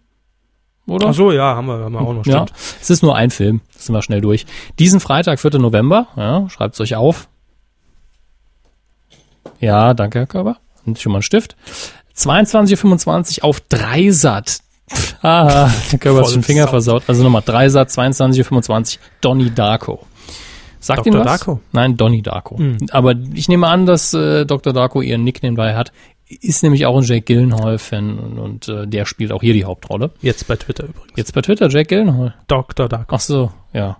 Oder? 0.87 1.09
Ach 1.09 1.15
so, 1.15 1.33
ja, 1.33 1.55
haben 1.57 1.67
wir, 1.67 1.79
haben 1.79 1.93
wir 1.93 2.01
auch 2.01 2.13
noch. 2.13 2.27
Ja, 2.27 2.43
Stimmt. 2.47 2.53
es 2.83 2.91
ist 2.91 3.03
nur 3.03 3.17
ein 3.17 3.31
Film. 3.31 3.61
Das 3.73 3.87
sind 3.87 3.95
wir 3.95 4.03
schnell 4.03 4.21
durch. 4.21 4.45
Diesen 4.79 5.01
Freitag, 5.01 5.41
4. 5.41 5.53
November, 5.59 6.09
ja, 6.17 6.47
schreibt's 6.51 6.81
euch 6.81 6.95
auf. 6.97 7.29
Ja, 9.61 9.95
danke, 9.95 10.19
Herr 10.21 10.27
Körber. 10.27 10.57
Und 10.85 10.99
schon 10.99 11.13
mal 11.13 11.19
einen 11.19 11.23
Stift. 11.23 11.57
22.25 12.17 13.39
Uhr 13.39 13.45
auf 13.45 13.61
Dreisat. 13.61 14.61
Ah, 15.23 15.71
der 15.91 15.99
Körper 15.99 16.27
hat 16.27 16.35
den 16.35 16.43
Finger 16.43 16.69
versaut. 16.69 17.05
Also 17.07 17.23
nochmal 17.23 17.43
Dreisat, 17.45 17.89
22.25 17.89 18.97
Uhr, 18.97 19.03
Donnie 19.21 19.51
Darko. 19.51 20.07
Sagt 20.85 21.07
Dr. 21.07 21.15
Ihnen 21.15 21.25
was? 21.25 21.41
Darko? 21.41 21.61
Nein, 21.73 21.97
Donnie 21.97 22.21
Darko. 22.21 22.59
Mhm. 22.59 22.89
Aber 22.91 23.15
ich 23.33 23.49
nehme 23.49 23.69
an, 23.69 23.87
dass 23.87 24.13
äh, 24.13 24.45
Dr. 24.45 24.75
Darko 24.75 25.01
ihren 25.01 25.25
Nickname 25.25 25.57
bei 25.57 25.75
hat. 25.75 25.93
Ist 26.27 26.63
nämlich 26.63 26.85
auch 26.85 26.97
ein 26.97 27.05
Jake 27.05 27.23
Gyllenhaal-Fan 27.23 28.19
und, 28.19 28.39
und 28.39 28.69
äh, 28.69 28.87
der 28.87 29.07
spielt 29.07 29.33
auch 29.33 29.41
hier 29.41 29.55
die 29.55 29.65
Hauptrolle. 29.65 30.11
Jetzt 30.21 30.47
bei 30.47 30.57
Twitter 30.57 30.85
übrigens. 30.85 31.13
Jetzt 31.17 31.33
bei 31.33 31.41
Twitter, 31.41 31.69
Jake 31.69 31.87
Gyllenhaal. 31.87 32.35
Dr. 32.49 32.89
Darko. 32.89 33.15
Ach 33.15 33.21
so, 33.21 33.51
ja. 33.73 33.97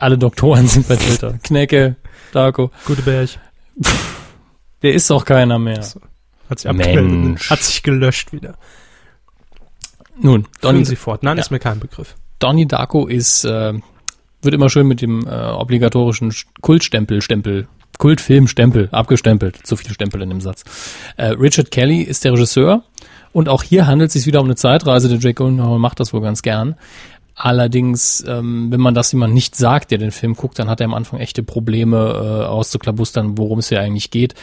Alle 0.00 0.18
Doktoren 0.18 0.66
sind 0.66 0.88
bei 0.88 0.96
Twitter. 0.96 1.38
Knecke, 1.42 1.96
Darko. 2.32 2.70
Guteberg. 2.86 3.30
Der 4.82 4.92
ist 4.92 5.08
doch 5.08 5.24
keiner 5.24 5.58
mehr. 5.58 5.82
Hat 6.52 6.60
sich. 6.60 6.72
Mensch. 6.72 7.50
Hat 7.50 7.62
sich 7.62 7.82
gelöscht 7.82 8.32
wieder. 8.32 8.54
Nun, 10.20 10.46
Donny 10.60 10.84
Sie 10.84 10.96
fort. 10.96 11.22
Nein, 11.22 11.36
Ja. 11.36 11.42
ist 11.42 11.50
mir 11.50 11.58
kein 11.58 11.80
Begriff. 11.80 12.14
Donnie 12.38 12.66
Darko 12.66 13.06
ist, 13.06 13.44
äh, 13.44 13.72
wird 14.42 14.54
immer 14.54 14.68
schön 14.68 14.86
mit 14.86 15.00
dem 15.00 15.26
äh, 15.26 15.30
obligatorischen 15.30 16.30
Sch- 16.32 16.46
Kultstempel, 16.60 17.22
Stempel, 17.22 17.66
Kultfilmstempel 17.98 18.88
abgestempelt. 18.92 19.66
Zu 19.66 19.76
viele 19.76 19.94
Stempel 19.94 20.22
in 20.22 20.28
dem 20.28 20.40
Satz. 20.40 20.64
Äh, 21.16 21.26
Richard 21.28 21.70
Kelly 21.70 22.02
ist 22.02 22.24
der 22.24 22.32
Regisseur 22.32 22.82
und 23.32 23.48
auch 23.48 23.62
hier 23.62 23.86
handelt 23.86 24.08
es 24.08 24.14
sich 24.14 24.26
wieder 24.26 24.40
um 24.40 24.46
eine 24.46 24.56
Zeitreise. 24.56 25.08
Der 25.08 25.18
Jake 25.18 25.34
Gyllenhaal 25.34 25.78
macht 25.78 26.00
das 26.00 26.12
wohl 26.12 26.20
ganz 26.20 26.42
gern. 26.42 26.74
Allerdings, 27.34 28.22
ähm, 28.26 28.70
wenn 28.70 28.80
man 28.80 28.94
das 28.94 29.12
jemand 29.12 29.34
nicht 29.34 29.56
sagt, 29.56 29.90
der 29.90 29.98
den 29.98 30.10
Film 30.10 30.34
guckt, 30.34 30.58
dann 30.58 30.68
hat 30.68 30.80
er 30.80 30.86
am 30.86 30.94
Anfang 30.94 31.18
echte 31.18 31.42
Probleme 31.42 31.96
äh, 31.96 32.46
auszuklabustern, 32.46 33.38
worum 33.38 33.58
es 33.58 33.68
hier 33.68 33.80
eigentlich 33.80 34.10
geht. 34.10 34.34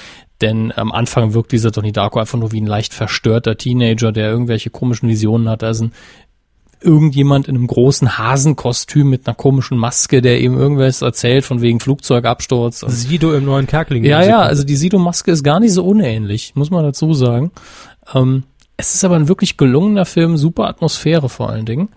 Denn 0.41 0.71
am 0.75 0.91
Anfang 0.91 1.33
wirkt 1.33 1.51
dieser 1.51 1.71
Donnie 1.71 1.91
Darko 1.91 2.19
einfach 2.19 2.39
nur 2.39 2.51
wie 2.51 2.61
ein 2.61 2.67
leicht 2.67 2.93
verstörter 2.93 3.57
Teenager, 3.57 4.11
der 4.11 4.29
irgendwelche 4.29 4.69
komischen 4.69 5.09
Visionen 5.09 5.49
hat. 5.49 5.61
Da 5.61 5.69
ist 5.69 5.81
ein 5.81 5.91
irgendjemand 6.81 7.47
in 7.47 7.55
einem 7.55 7.67
großen 7.67 8.17
Hasenkostüm 8.17 9.09
mit 9.09 9.27
einer 9.27 9.35
komischen 9.35 9.77
Maske, 9.77 10.21
der 10.21 10.39
ihm 10.39 10.57
irgendwas 10.57 11.01
erzählt 11.01 11.45
von 11.45 11.61
wegen 11.61 11.79
Flugzeugabsturz. 11.79 12.85
Sido 12.87 13.33
im 13.33 13.45
neuen 13.45 13.67
Kerkling. 13.67 14.05
ja, 14.05 14.23
ja, 14.23 14.39
also 14.39 14.63
die 14.63 14.77
Sido-Maske 14.77 15.31
ist 15.31 15.43
gar 15.43 15.59
nicht 15.59 15.73
so 15.73 15.83
unähnlich, 15.85 16.53
muss 16.55 16.71
man 16.71 16.83
dazu 16.83 17.13
sagen. 17.13 17.51
Ähm, 18.13 18.43
es 18.77 18.95
ist 18.95 19.03
aber 19.03 19.15
ein 19.15 19.27
wirklich 19.27 19.57
gelungener 19.57 20.05
Film, 20.05 20.37
super 20.37 20.67
Atmosphäre 20.67 21.27
vor 21.27 21.49
allen 21.49 21.65
Dingen. 21.65 21.89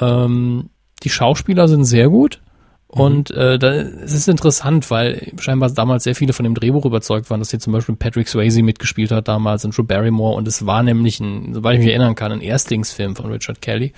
Ähm, 0.00 0.70
die 1.02 1.10
Schauspieler 1.10 1.68
sind 1.68 1.84
sehr 1.84 2.08
gut. 2.08 2.40
Und 2.86 3.32
äh, 3.32 3.58
da, 3.58 3.72
es 3.72 4.12
ist 4.12 4.28
interessant, 4.28 4.88
weil 4.88 5.32
scheinbar 5.40 5.68
damals 5.70 6.04
sehr 6.04 6.14
viele 6.14 6.32
von 6.32 6.44
dem 6.44 6.54
Drehbuch 6.54 6.84
überzeugt 6.84 7.28
waren, 7.28 7.40
dass 7.40 7.50
hier 7.50 7.58
zum 7.58 7.72
Beispiel 7.72 7.96
Patrick 7.96 8.28
Swayze 8.28 8.62
mitgespielt 8.62 9.10
hat 9.10 9.26
damals 9.26 9.64
und 9.64 9.76
Drew 9.76 9.82
Barrymore 9.82 10.36
und 10.36 10.46
es 10.46 10.64
war 10.64 10.84
nämlich 10.84 11.18
ein, 11.18 11.54
soweit 11.54 11.74
ich 11.74 11.80
mich 11.80 11.88
erinnern 11.88 12.14
kann, 12.14 12.30
ein 12.30 12.40
Erstlingsfilm 12.40 13.16
von 13.16 13.32
Richard 13.32 13.60
Kelly, 13.60 13.92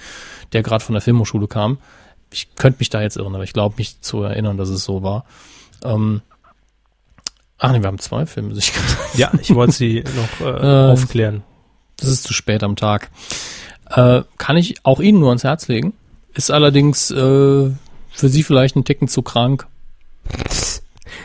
der 0.55 0.63
gerade 0.63 0.83
von 0.83 0.95
der 0.95 1.03
Filmhochschule 1.03 1.47
kam. 1.47 1.77
Ich 2.33 2.55
könnte 2.55 2.79
mich 2.79 2.89
da 2.89 3.03
jetzt 3.03 3.19
irren, 3.19 3.35
aber 3.35 3.45
ich 3.45 3.53
glaube 3.53 3.75
mich 3.77 4.01
zu 4.01 4.23
erinnern, 4.23 4.57
dass 4.57 4.71
es 4.71 4.85
so 4.85 5.03
war. 5.03 5.27
Ähm, 5.85 6.23
ach 7.59 7.73
nee, 7.73 7.81
wir 7.81 7.89
haben 7.89 7.99
zwei 7.99 8.25
Filme. 8.25 8.55
Ich, 8.57 8.73
Ja, 9.15 9.31
ich 9.43 9.55
wollte 9.55 9.73
Sie 9.73 10.05
noch 10.41 10.47
äh, 10.47 10.51
Äh, 10.89 10.93
aufklären. 10.93 11.43
das 11.99 12.09
ist 12.09 12.23
zu 12.25 12.33
spät 12.33 12.63
am 12.63 12.77
Tag. 12.77 13.11
Äh, 13.91 14.23
kann 14.39 14.57
ich 14.57 14.85
auch 14.85 15.01
Ihnen 15.01 15.21
nur 15.21 15.29
ans 15.29 15.45
Herz 15.45 15.69
legen. 15.69 15.93
Ist 16.35 16.51
allerdings 16.51 17.11
äh, 17.11 17.15
für 17.15 18.29
Sie 18.29 18.43
vielleicht 18.43 18.77
ein 18.77 18.85
Ticken 18.85 19.09
zu 19.09 19.23
krank. 19.23 19.67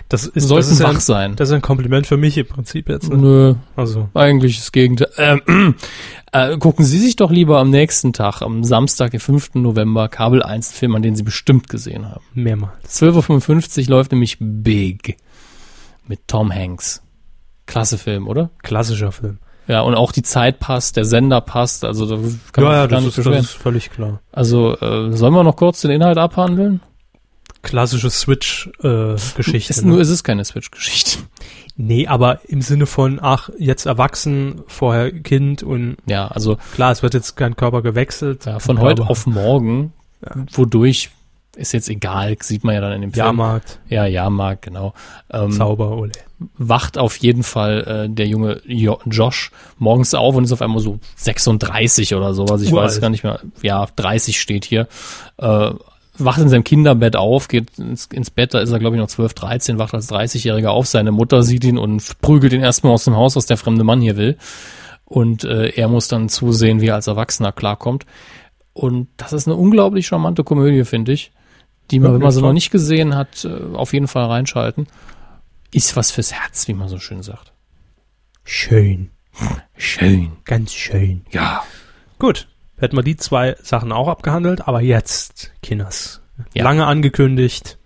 Das 0.09 0.26
ist, 0.26 0.47
Sollten 0.47 0.70
das 0.70 0.72
ist 0.80 0.84
wach 0.84 0.93
ein, 0.95 0.99
sein. 0.99 1.36
Das 1.38 1.49
ist 1.49 1.55
ein 1.55 1.62
Kompliment 1.62 2.05
für 2.05 2.18
mich 2.18 2.38
im 2.38 2.45
Prinzip 2.45 2.89
jetzt. 2.89 3.09
Ne? 3.09 3.18
Nö, 3.18 3.55
Also, 3.76 4.09
eigentlich 4.14 4.57
das 4.57 4.72
Gegenteil. 4.72 5.09
Ähm, 5.18 5.76
äh, 6.34 6.57
gucken 6.57 6.86
Sie 6.86 6.99
sich 6.99 7.16
doch 7.16 7.32
lieber 7.32 7.59
am 7.59 7.70
nächsten 7.70 8.14
Tag, 8.14 8.41
am 8.41 8.64
Samstag, 8.64 9.12
den 9.12 9.20
5. 9.22 9.55
November, 9.55 10.09
Kabel 10.09 10.43
1 10.43 10.70
einen 10.70 10.76
Film, 10.78 10.95
an 10.95 11.01
den 11.01 11.16
Sie 11.16 11.24
bestimmt 11.24 11.70
gesehen 11.70 12.09
haben. 12.09 12.24
mehrmals. 12.34 12.74
12.55 13.01 13.84
Uhr 13.84 13.89
läuft 13.89 14.12
nämlich 14.12 14.38
Big 14.39 15.18
mit 16.07 16.28
Tom 16.28 16.53
Hanks. 16.53 17.01
Klasse 17.66 17.97
Film, 17.97 18.28
oder? 18.28 18.49
Klassischer 18.64 19.12
Film. 19.14 19.39
Ja, 19.68 19.82
und 19.82 19.95
auch 19.95 20.12
die 20.12 20.24
Zeit 20.24 20.59
passt, 20.59 20.97
der 20.97 21.05
Sender 21.05 21.39
passt, 21.41 21.86
also 21.86 22.05
da 22.05 22.16
kann 22.51 22.64
man 22.64 22.74
ja, 22.74 22.74
ja, 22.74 22.82
sich 22.84 22.89
gar 22.89 22.89
das 22.89 23.03
nicht 23.05 23.07
ist, 23.09 23.18
das 23.18 23.24
beschweren. 23.26 23.43
ist 23.43 23.51
völlig 23.53 23.89
klar. 23.91 24.20
Also, 24.32 24.76
äh, 24.78 25.16
sollen 25.16 25.34
wir 25.34 25.43
noch 25.43 25.55
kurz 25.55 25.82
den 25.82 25.91
Inhalt 25.91 26.18
abhandeln? 26.18 26.82
Klassische 27.62 28.09
Switch-Geschichte. 28.09 29.72
Es, 29.74 29.82
ne? 29.84 29.89
nur 29.89 30.01
ist 30.01 30.09
es 30.09 30.24
keine 30.24 30.43
Switch-Geschichte. 30.43 31.20
Nee, 31.78 32.07
aber 32.07 32.39
im 32.49 32.62
Sinne 32.62 32.86
von, 32.86 33.20
ach, 33.22 33.49
jetzt 33.57 33.86
erwachsen, 33.86 34.62
vorher 34.68 35.12
Kind 35.12 35.64
und 35.64 35.97
Ja, 36.07 36.28
also 36.28 36.57
klar, 36.74 36.91
es 36.91 37.03
wird 37.03 37.14
jetzt 37.14 37.38
kein 37.38 37.55
Körper 37.55 37.82
gewechselt. 37.82 38.45
ja, 38.45 38.59
von 38.59 38.78
Körper- 38.78 38.89
heute 38.89 39.09
auf 39.09 39.26
morgen, 39.28 39.93
Ja. 40.26 40.43
wodurch 40.53 41.12
ist 41.56 41.74
jetzt 41.74 41.89
egal, 41.89 42.36
sieht 42.41 42.64
man 42.64 42.76
ja 42.76 42.82
dann 42.82 42.94
in 42.94 43.02
dem 43.02 43.11
Film. 43.14 43.26
Jahrmarkt, 43.26 43.80
Ja, 43.90 44.06
Jahrmarkt, 44.06 44.61
genau. 44.64 44.94
Ähm, 45.32 45.52
Zauber, 45.52 45.98
ole. 45.98 46.11
wacht 46.57 46.98
auf 46.98 47.18
jeden 47.18 47.44
Fall 47.44 48.06
äh, 48.07 48.10
der 48.14 48.28
junge 48.28 48.61
jo 48.65 48.99
Josh 49.06 49.52
morgens 49.78 50.14
auf 50.14 50.36
und 50.36 50.45
ist 50.45 50.53
auf 50.53 50.61
einmal 50.61 50.80
so 50.80 50.99
36 51.18 52.15
oder 52.15 52.34
sowas. 52.34 52.61
Ich 52.61 52.72
Uralt. 52.72 52.90
weiß 52.91 53.02
gar 53.02 53.10
nicht 53.10 53.23
mehr. 53.23 53.40
Ja, 53.61 53.86
30 53.95 54.40
steht 54.40 54.64
hier. 54.65 54.88
Äh, 55.38 55.72
wacht 56.18 56.40
in 56.40 56.49
seinem 56.49 56.64
Kinderbett 56.64 57.15
auf, 57.15 57.48
geht 57.48 57.78
ins, 57.80 58.06
ins 58.07 58.30
Bett, 58.30 58.53
da 58.53 58.60
ist 58.60 58.72
er 58.72 58.80
glaube 58.80 58.95
ich 58.95 59.02
noch 59.02 59.07
12, 59.07 59.34
13, 59.34 59.80
wacht 59.80 59.94
als 59.94 60.10
30-Jähriger 60.10 60.68
auf. 60.69 60.88
Seine 60.88 61.11
Mutter 61.11 61.44
sieht 61.44 61.64
ihn 61.64 61.78
und 61.78 62.22
prügelt 62.22 62.53
ihn 62.53 62.61
erstmal 62.61 62.94
aus 62.94 63.06
dem 63.06 63.15
Haus, 63.15 63.36
was 63.36 63.45
der 63.45 63.57
fremde 63.57 63.84
Mann 63.84 64.02
hier 64.02 64.18
will. 64.18 64.38
Und 65.06 65.44
äh, 65.44 65.69
er 65.69 65.90
muss 65.90 66.07
dann 66.07 66.30
zusehen, 66.30 66.80
wie 66.80 66.88
er 66.88 66.95
als 66.95 67.07
Erwachsener 67.07 67.52
klarkommt. 67.52 68.06
Und 68.73 69.10
das 69.18 69.34
ist 69.34 69.48
eine 69.48 69.57
unglaublich 69.57 70.07
charmante 70.07 70.44
Komödie, 70.45 70.86
finde 70.86 71.11
ich. 71.11 71.32
Die 71.91 71.99
man, 71.99 72.13
wenn 72.13 72.22
man 72.22 72.31
sie 72.31 72.41
noch 72.41 72.53
nicht 72.53 72.72
gesehen 72.72 73.15
hat, 73.15 73.45
äh, 73.45 73.76
auf 73.76 73.93
jeden 73.93 74.07
Fall 74.07 74.26
reinschalten. 74.26 74.88
Ist 75.73 75.95
was 75.95 76.11
fürs 76.11 76.34
Herz, 76.34 76.68
wie 76.68 76.73
man 76.73 76.89
so 76.89 76.99
schön 76.99 77.23
sagt. 77.23 77.53
Schön. 78.43 79.11
Schön. 79.77 80.31
Ganz 80.45 80.73
schön. 80.73 81.26
Ja. 81.31 81.63
Gut. 82.19 82.47
Hätten 82.77 82.95
wir 82.95 83.03
die 83.03 83.15
zwei 83.15 83.55
Sachen 83.61 83.91
auch 83.91 84.07
abgehandelt, 84.07 84.68
aber 84.68 84.81
jetzt, 84.81 85.51
Kinas. 85.61 86.22
Ja. 86.53 86.63
Lange 86.63 86.88
angekündigt. 86.88 87.77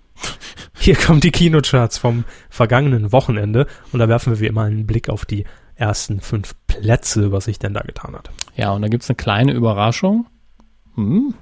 Hier 0.77 0.95
kommen 0.95 1.19
die 1.19 1.31
Kinocharts 1.31 1.97
vom 1.97 2.23
vergangenen 2.49 3.11
Wochenende 3.11 3.67
und 3.91 3.99
da 3.99 4.07
werfen 4.07 4.33
wir 4.33 4.39
wie 4.39 4.47
immer 4.47 4.63
einen 4.63 4.87
Blick 4.87 5.09
auf 5.09 5.25
die 5.25 5.45
ersten 5.75 6.21
fünf 6.21 6.55
Plätze, 6.67 7.31
was 7.31 7.45
sich 7.45 7.59
denn 7.59 7.73
da 7.73 7.81
getan 7.81 8.15
hat. 8.15 8.29
Ja, 8.55 8.71
und 8.71 8.81
da 8.81 8.87
gibt's 8.87 9.09
eine 9.09 9.17
kleine 9.17 9.51
Überraschung. 9.51 10.27
Hm. 10.95 11.33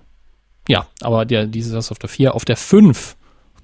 Ja, 0.68 0.88
aber 1.02 1.26
der, 1.26 1.45
dieses 1.45 1.91
auf 1.91 1.99
der 1.99 2.10
4. 2.10 2.35
Auf 2.35 2.45
der 2.45 2.57
5, 2.57 3.15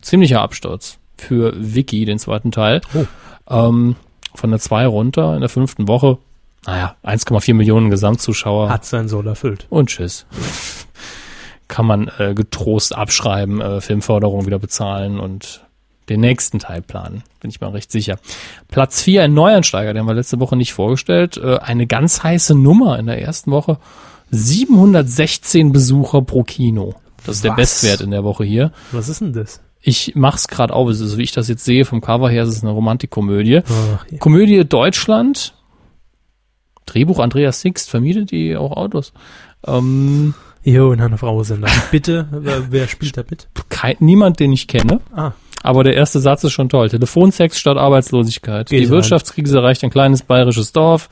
ziemlicher 0.02 0.42
Absturz 0.42 0.98
für 1.18 1.54
Vicky, 1.56 2.06
den 2.06 2.20
zweiten 2.20 2.52
Teil. 2.52 2.82
Oh. 2.94 3.06
Ähm, 3.50 3.96
von 4.36 4.50
der 4.52 4.60
2 4.60 4.88
runter 4.88 5.34
in 5.36 5.42
der 5.42 5.50
fünften 5.50 5.88
Woche. 5.88 6.18
Naja, 6.66 6.96
1,4 7.04 7.54
Millionen 7.54 7.90
Gesamtzuschauer. 7.90 8.70
Hat 8.70 8.86
sein 8.86 9.08
Soll 9.08 9.28
erfüllt. 9.28 9.66
Und 9.70 9.90
tschüss. 9.90 10.26
Kann 11.68 11.86
man 11.86 12.12
äh, 12.18 12.34
getrost 12.34 12.96
abschreiben, 12.96 13.62
äh, 13.62 13.82
Filmförderung 13.82 14.46
wieder 14.46 14.60
bezahlen 14.60 15.20
und 15.20 15.66
den 16.10 16.22
nächsten 16.22 16.60
Teil 16.60 16.82
planen. 16.82 17.24
Bin 17.40 17.52
ich 17.52 17.62
mal 17.62 17.70
recht 17.70 17.92
sicher. 17.92 18.18
Platz 18.68 19.02
4, 19.04 19.24
ein 19.24 19.34
Neuansteiger, 19.34 19.94
den 19.94 20.02
haben 20.02 20.08
wir 20.08 20.16
letzte 20.16 20.40
Woche 20.40 20.56
nicht 20.56 20.74
vorgestellt. 20.74 21.38
Äh, 21.38 21.60
eine 21.60 21.88
ganz 21.88 22.24
heiße 22.24 22.56
Nummer 22.56 22.98
in 23.00 23.06
der 23.06 23.22
ersten 23.22 23.52
Woche. 23.52 23.78
716 24.32 25.72
Besucher 25.72 26.22
pro 26.22 26.44
Kino. 26.44 26.96
Das 27.26 27.38
ist 27.38 27.44
der 27.44 27.52
Was? 27.52 27.58
Bestwert 27.82 28.02
in 28.02 28.12
der 28.12 28.24
Woche 28.24 28.44
hier. 28.44 28.72
Was 28.92 29.10
ist 29.10 29.22
denn 29.22 29.34
das? 29.34 29.62
Ich 29.82 30.14
mach's 30.16 30.48
gerade 30.48 30.74
auf, 30.74 30.88
also 30.88 31.18
wie 31.18 31.24
ich 31.24 31.32
das 31.32 31.48
jetzt 31.48 31.64
sehe 31.64 31.86
vom 31.86 32.02
Cover 32.02 32.30
her, 32.30 32.44
ist 32.44 32.50
es 32.50 32.64
eine 32.64 32.72
Romantikkomödie. 32.72 33.62
Ja. 34.12 34.18
Komödie 34.20 34.66
Deutschland. 34.66 35.54
Drehbuch 36.86 37.20
Andreas 37.20 37.62
Sixt, 37.62 37.90
vermietet 37.90 38.32
die 38.32 38.58
auch 38.58 38.72
Autos. 38.76 39.14
Ähm, 39.66 40.34
Jo, 40.64 40.92
in 40.92 41.00
einer 41.02 41.18
Frau 41.18 41.42
sind 41.44 41.62
da. 41.62 41.68
Bitte, 41.92 42.28
wer, 42.70 42.88
spielt 42.88 43.16
da 43.18 43.24
mit? 43.30 43.48
kein, 43.70 43.96
niemand, 44.00 44.40
den 44.42 44.52
ich 44.52 44.68
kenne. 44.68 45.00
Ah, 45.16 45.32
Aber 45.64 45.84
der 45.86 45.94
erste 45.94 46.20
Satz 46.20 46.44
ist 46.44 46.52
schon 46.52 46.68
toll. 46.68 46.90
Telefonsex 46.90 47.58
statt 47.58 47.78
Arbeitslosigkeit. 47.78 48.70
Geht 48.70 48.82
die. 48.86 48.90
Wirtschaftskrise 48.90 49.58
erreicht 49.58 49.84
ein 49.84 49.90
kleines 49.90 50.22
bayerisches 50.24 50.74
Dorf. 50.74 51.10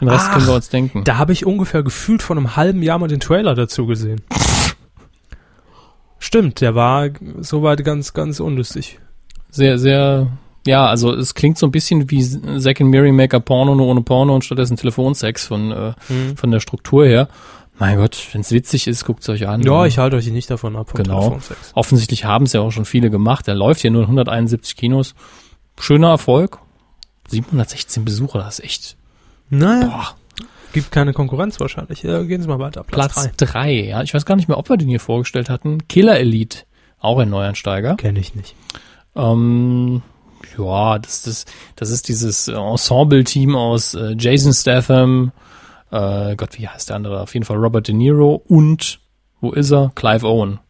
Den 0.00 0.08
Rest 0.08 0.26
Ach, 0.28 0.34
können 0.34 0.46
wir 0.46 0.54
uns 0.54 0.68
denken. 0.68 1.04
da 1.04 1.18
habe 1.18 1.32
ich 1.32 1.44
ungefähr 1.46 1.82
gefühlt 1.82 2.22
vor 2.22 2.36
einem 2.36 2.56
halben 2.56 2.82
Jahr 2.82 2.98
mal 2.98 3.08
den 3.08 3.20
Trailer 3.20 3.54
dazu 3.54 3.86
gesehen. 3.86 4.20
Stimmt, 6.18 6.60
der 6.60 6.74
war 6.74 7.08
soweit 7.40 7.84
ganz, 7.84 8.12
ganz 8.12 8.40
unlustig. 8.40 8.98
Sehr, 9.50 9.78
sehr, 9.78 10.28
ja, 10.66 10.86
also 10.86 11.14
es 11.14 11.34
klingt 11.34 11.58
so 11.58 11.66
ein 11.66 11.70
bisschen 11.70 12.10
wie 12.10 12.22
Zack 12.60 12.80
and 12.80 12.90
Mary 12.90 13.12
Maker 13.12 13.40
Porno 13.40 13.74
nur 13.74 13.86
ohne 13.86 14.02
Porno 14.02 14.34
und 14.34 14.44
stattdessen 14.44 14.76
Telefonsex 14.76 15.46
von, 15.46 15.70
äh, 15.72 15.92
Hm. 16.08 16.36
von 16.36 16.50
der 16.50 16.60
Struktur 16.60 17.06
her. 17.06 17.28
Mein 17.78 17.96
Gott, 17.96 18.18
wenn 18.32 18.40
es 18.40 18.50
witzig 18.50 18.88
ist, 18.88 19.04
guckt 19.04 19.22
es 19.22 19.28
euch 19.28 19.46
an. 19.46 19.62
Ja, 19.62 19.86
ich 19.86 19.98
halte 19.98 20.16
euch 20.16 20.26
nicht 20.32 20.50
davon 20.50 20.74
ab 20.74 20.92
Genau. 20.94 21.20
Telefonsex. 21.20 21.70
Offensichtlich 21.74 22.24
haben 22.24 22.44
es 22.44 22.52
ja 22.52 22.60
auch 22.60 22.72
schon 22.72 22.84
viele 22.84 23.08
gemacht. 23.08 23.46
Der 23.46 23.54
läuft 23.54 23.82
hier 23.82 23.92
nur 23.92 24.02
in 24.02 24.08
171 24.08 24.74
Kinos. 24.76 25.14
Schöner 25.78 26.08
Erfolg. 26.10 26.58
716 27.28 28.04
Besucher, 28.04 28.40
das 28.40 28.58
ist 28.58 28.64
echt. 28.64 28.96
Naja, 29.50 29.86
Boah. 29.86 30.16
gibt 30.72 30.90
keine 30.90 31.12
Konkurrenz 31.12 31.58
wahrscheinlich. 31.60 32.02
Ja, 32.02 32.22
gehen 32.22 32.42
Sie 32.42 32.48
mal 32.48 32.58
weiter. 32.58 32.84
Platz, 32.84 33.14
Platz 33.14 33.36
drei. 33.36 33.46
drei. 33.46 33.72
Ja, 33.86 34.02
ich 34.02 34.14
weiß 34.14 34.24
gar 34.24 34.36
nicht 34.36 34.48
mehr, 34.48 34.58
ob 34.58 34.68
wir 34.68 34.76
den 34.76 34.88
hier 34.88 35.00
vorgestellt 35.00 35.50
hatten. 35.50 35.88
Killer 35.88 36.18
Elite, 36.18 36.64
auch 36.98 37.18
ein 37.18 37.30
Neuansteiger. 37.30 37.96
Kenne 37.96 38.20
ich 38.20 38.34
nicht. 38.34 38.54
Ähm, 39.16 40.02
ja, 40.56 40.98
das, 40.98 41.22
das, 41.22 41.44
das 41.76 41.90
ist 41.90 42.08
dieses 42.08 42.48
Ensemble-Team 42.48 43.56
aus 43.56 43.94
äh, 43.94 44.14
Jason 44.18 44.52
Statham, 44.52 45.32
äh, 45.90 46.36
Gott, 46.36 46.58
wie 46.58 46.68
heißt 46.68 46.90
der 46.90 46.96
andere? 46.96 47.20
Auf 47.20 47.34
jeden 47.34 47.46
Fall 47.46 47.56
Robert 47.56 47.88
De 47.88 47.94
Niro 47.94 48.42
und, 48.46 49.00
wo 49.40 49.52
ist 49.52 49.72
er? 49.72 49.92
Clive 49.94 50.26
Owen. 50.26 50.60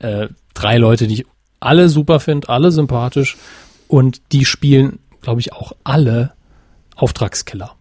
Äh, 0.00 0.28
drei 0.54 0.78
Leute, 0.78 1.06
die 1.06 1.14
ich 1.14 1.26
alle 1.60 1.88
super 1.88 2.20
finde, 2.20 2.48
alle 2.48 2.70
sympathisch 2.70 3.36
und 3.88 4.32
die 4.32 4.44
spielen, 4.44 4.98
glaube 5.20 5.40
ich, 5.40 5.52
auch 5.52 5.72
alle 5.84 6.32
Auftragskiller. 6.96 7.74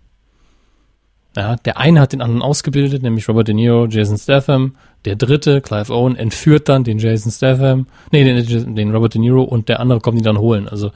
Ja, 1.37 1.55
der 1.55 1.77
eine 1.77 2.01
hat 2.01 2.13
den 2.13 2.21
anderen 2.21 2.41
ausgebildet, 2.41 3.03
nämlich 3.03 3.29
Robert 3.29 3.47
De 3.47 3.53
Niro, 3.53 3.85
Jason 3.85 4.17
Statham. 4.17 4.75
Der 5.05 5.15
dritte, 5.15 5.61
Clive 5.61 5.93
Owen, 5.93 6.15
entführt 6.15 6.67
dann 6.67 6.83
den 6.83 6.97
Jason 6.97 7.31
Statham, 7.31 7.85
nee, 8.11 8.23
den, 8.23 8.75
den 8.75 8.91
Robert 8.91 9.13
De 9.13 9.21
Niro 9.21 9.43
und 9.43 9.69
der 9.69 9.79
andere 9.79 9.99
kommt 9.99 10.17
ihn 10.17 10.23
dann 10.23 10.39
holen. 10.39 10.67
Also 10.67 10.89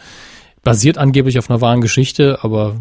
basiert 0.63 0.97
angeblich 0.97 1.37
auf 1.37 1.47
einer 1.51 1.61
wahren 1.61 1.79
Geschichte, 1.79 2.39
aber 2.41 2.77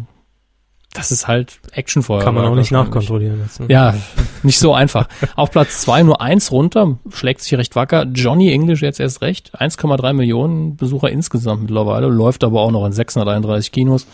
das 0.91 1.11
ist 1.11 1.27
halt 1.27 1.59
Actionfeuer. 1.71 2.23
Kann 2.23 2.33
man 2.33 2.45
auch 2.45 2.55
nicht 2.55 2.71
nachkontrollieren 2.71 3.41
jetzt. 3.43 3.59
Ne? 3.59 3.67
Ja, 3.69 3.93
nicht 4.41 4.57
so 4.57 4.73
einfach. 4.73 5.07
Auf 5.35 5.51
Platz 5.51 5.81
zwei 5.81 6.01
nur 6.01 6.19
eins 6.19 6.51
runter, 6.51 6.97
schlägt 7.13 7.41
sich 7.41 7.53
recht 7.53 7.75
wacker. 7.75 8.07
Johnny 8.11 8.51
English 8.51 8.81
jetzt 8.81 8.99
erst 8.99 9.21
recht. 9.21 9.55
1,3 9.55 10.13
Millionen 10.13 10.77
Besucher 10.77 11.11
insgesamt 11.11 11.61
mittlerweile, 11.61 12.07
läuft 12.07 12.43
aber 12.43 12.61
auch 12.61 12.71
noch 12.71 12.87
in 12.87 12.91
631 12.91 13.71
Kinos. 13.71 14.07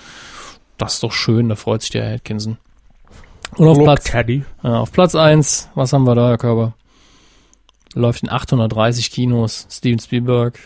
Das 0.77 0.95
ist 0.95 1.03
doch 1.03 1.13
schön, 1.13 1.47
da 1.47 1.55
freut 1.55 1.81
sich 1.81 1.91
der 1.91 2.13
Atkinson. 2.13 2.57
Und 3.55 3.67
auf 3.67 3.77
Look, 3.77 3.85
Platz, 3.85 4.03
Caddy. 4.05 4.43
ja, 4.63 4.79
auf 4.79 4.91
Platz 4.91 5.15
eins, 5.15 5.69
was 5.75 5.93
haben 5.93 6.03
wir 6.05 6.15
da, 6.15 6.29
Herr 6.29 6.37
Körber? 6.37 6.73
Läuft 7.93 8.23
in 8.23 8.29
830 8.29 9.09
Kinos, 9.11 9.65
Steven 9.71 9.99
Spielberg. 9.99 10.59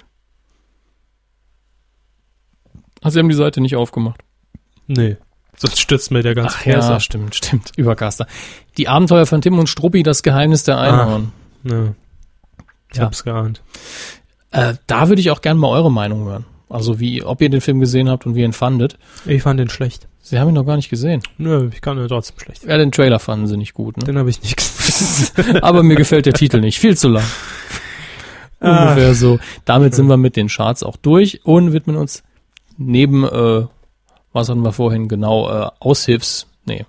Ah, 3.02 3.10
Sie 3.10 3.20
haben 3.20 3.30
die 3.30 3.36
Seite 3.36 3.62
nicht 3.62 3.76
aufgemacht. 3.76 4.22
Nee. 4.88 5.18
Sonst 5.58 5.80
stürzt 5.80 6.12
mir 6.12 6.24
der 6.24 6.36
ganze 6.36 6.56
Ach 6.60 6.66
ja, 6.66 7.00
stimmt, 7.00 7.36
stimmt. 7.36 7.72
Übercaster. 7.78 8.28
Die 8.78 8.88
Abenteuer 8.88 9.26
von 9.26 9.42
Tim 9.42 9.60
und 9.60 9.68
Struppi, 9.68 10.04
das 10.04 10.24
Geheimnis 10.24 10.64
der 10.64 10.80
Einhorn. 10.80 11.32
Ja. 11.64 11.94
Ich 12.92 12.98
Ja. 12.98 13.04
hab's 13.06 13.24
geahnt. 13.24 13.62
Äh, 14.52 14.74
da 14.88 15.08
würde 15.08 15.22
ich 15.22 15.32
auch 15.32 15.42
gerne 15.42 15.60
mal 15.60 15.70
eure 15.70 15.92
Meinung 15.92 16.26
hören. 16.26 16.46
Also 16.72 17.00
wie, 17.00 17.24
ob 17.24 17.42
ihr 17.42 17.50
den 17.50 17.62
Film 17.62 17.80
gesehen 17.80 18.10
habt 18.10 18.26
und 18.26 18.36
wie 18.36 18.40
ihr 18.40 18.46
ihn 18.46 18.54
fandet. 18.54 18.98
Ich 19.26 19.44
fand 19.44 19.60
den 19.60 19.70
schlecht. 19.70 20.08
Sie 20.22 20.40
haben 20.40 20.50
ihn 20.50 20.56
noch 20.56 20.66
gar 20.66 20.76
nicht 20.76 20.90
gesehen. 20.90 21.22
Nö, 21.38 21.70
ich 21.74 21.82
kann 21.82 21.98
ihn 21.98 22.08
trotzdem 22.08 22.40
schlecht. 22.40 22.64
Ja, 22.64 22.78
den 22.78 22.92
Trailer 22.92 23.20
fanden 23.20 23.48
sie 23.48 23.58
nicht 23.58 23.74
gut, 23.74 23.98
ne? 23.98 24.06
Den 24.06 24.18
habe 24.18 24.30
ich 24.30 24.42
nicht 24.42 24.56
gesehen. 24.56 25.58
Aber 25.62 25.84
mir 25.84 25.96
gefällt 25.96 26.26
der 26.26 26.34
Titel 26.34 26.60
nicht. 26.62 26.80
Viel 26.80 26.96
zu 26.96 27.10
lang. 27.10 27.26
Ah. 28.60 28.84
Ungefähr 28.84 29.16
so. 29.16 29.40
Damit 29.66 29.96
sind 29.96 30.08
wir 30.08 30.18
mit 30.18 30.36
den 30.36 30.48
Charts 30.48 30.84
auch 30.84 30.96
durch 30.96 31.42
und 31.44 31.74
widmen 31.74 31.96
uns 31.96 32.24
neben, 32.78 33.24
äh, 33.24 33.66
was 34.32 34.50
hatten 34.50 34.64
wir 34.64 34.72
vorhin 34.72 35.08
genau, 35.08 35.50
äh, 35.50 35.70
Aushilfs, 35.80 36.48
nee. 36.66 36.86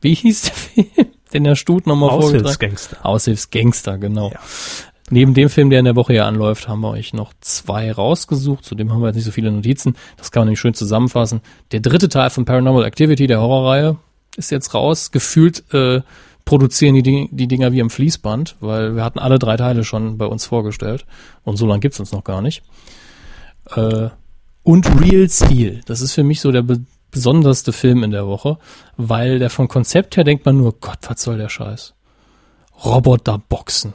Wie 0.00 0.14
hieß 0.14 0.42
der 0.42 0.54
Film? 0.54 1.06
Den 1.32 1.44
der 1.44 1.56
Stut 1.56 1.86
nochmal 1.86 2.10
vorgetragen? 2.10 2.44
Aushilfsgangster. 2.46 2.96
Aushilfsgangster, 3.02 3.98
genau. 3.98 4.30
Ja. 4.30 4.40
Neben 5.10 5.34
dem 5.34 5.48
Film, 5.48 5.70
der 5.70 5.80
in 5.80 5.84
der 5.84 5.96
Woche 5.96 6.12
hier 6.12 6.26
anläuft, 6.26 6.68
haben 6.68 6.80
wir 6.80 6.90
euch 6.90 7.12
noch 7.12 7.32
zwei 7.40 7.90
rausgesucht. 7.90 8.64
Zudem 8.64 8.92
haben 8.92 9.00
wir 9.00 9.08
jetzt 9.08 9.16
nicht 9.16 9.24
so 9.24 9.32
viele 9.32 9.50
Notizen. 9.50 9.96
Das 10.16 10.30
kann 10.30 10.42
man 10.42 10.48
nämlich 10.48 10.60
schön 10.60 10.74
zusammenfassen. 10.74 11.40
Der 11.72 11.80
dritte 11.80 12.08
Teil 12.08 12.30
von 12.30 12.44
Paranormal 12.44 12.84
Activity, 12.84 13.26
der 13.26 13.40
Horrorreihe, 13.40 13.96
ist 14.36 14.52
jetzt 14.52 14.72
raus. 14.72 15.10
Gefühlt 15.10 15.64
äh, 15.74 16.02
produzieren 16.44 16.94
die, 16.94 17.02
Ding 17.02 17.28
die 17.32 17.48
Dinger 17.48 17.72
wie 17.72 17.82
am 17.82 17.90
Fließband, 17.90 18.56
weil 18.60 18.94
wir 18.94 19.02
hatten 19.02 19.18
alle 19.18 19.40
drei 19.40 19.56
Teile 19.56 19.82
schon 19.82 20.16
bei 20.16 20.26
uns 20.26 20.46
vorgestellt. 20.46 21.04
Und 21.42 21.56
so 21.56 21.66
lange 21.66 21.80
gibt's 21.80 21.98
uns 21.98 22.12
noch 22.12 22.22
gar 22.22 22.40
nicht. 22.40 22.62
Äh, 23.74 24.10
und 24.62 24.86
Real 25.00 25.28
Steel. 25.28 25.80
Das 25.86 26.02
ist 26.02 26.12
für 26.12 26.22
mich 26.22 26.40
so 26.40 26.52
der 26.52 26.62
be 26.62 26.80
besonderste 27.12 27.72
Film 27.72 28.04
in 28.04 28.12
der 28.12 28.28
Woche, 28.28 28.58
weil 28.96 29.40
der 29.40 29.50
vom 29.50 29.66
Konzept 29.66 30.16
her 30.16 30.22
denkt 30.22 30.46
man 30.46 30.56
nur, 30.56 30.74
Gott, 30.80 30.98
was 31.08 31.20
soll 31.20 31.38
der 31.38 31.48
Scheiß? 31.48 31.94
Roboterboxen. 32.84 33.94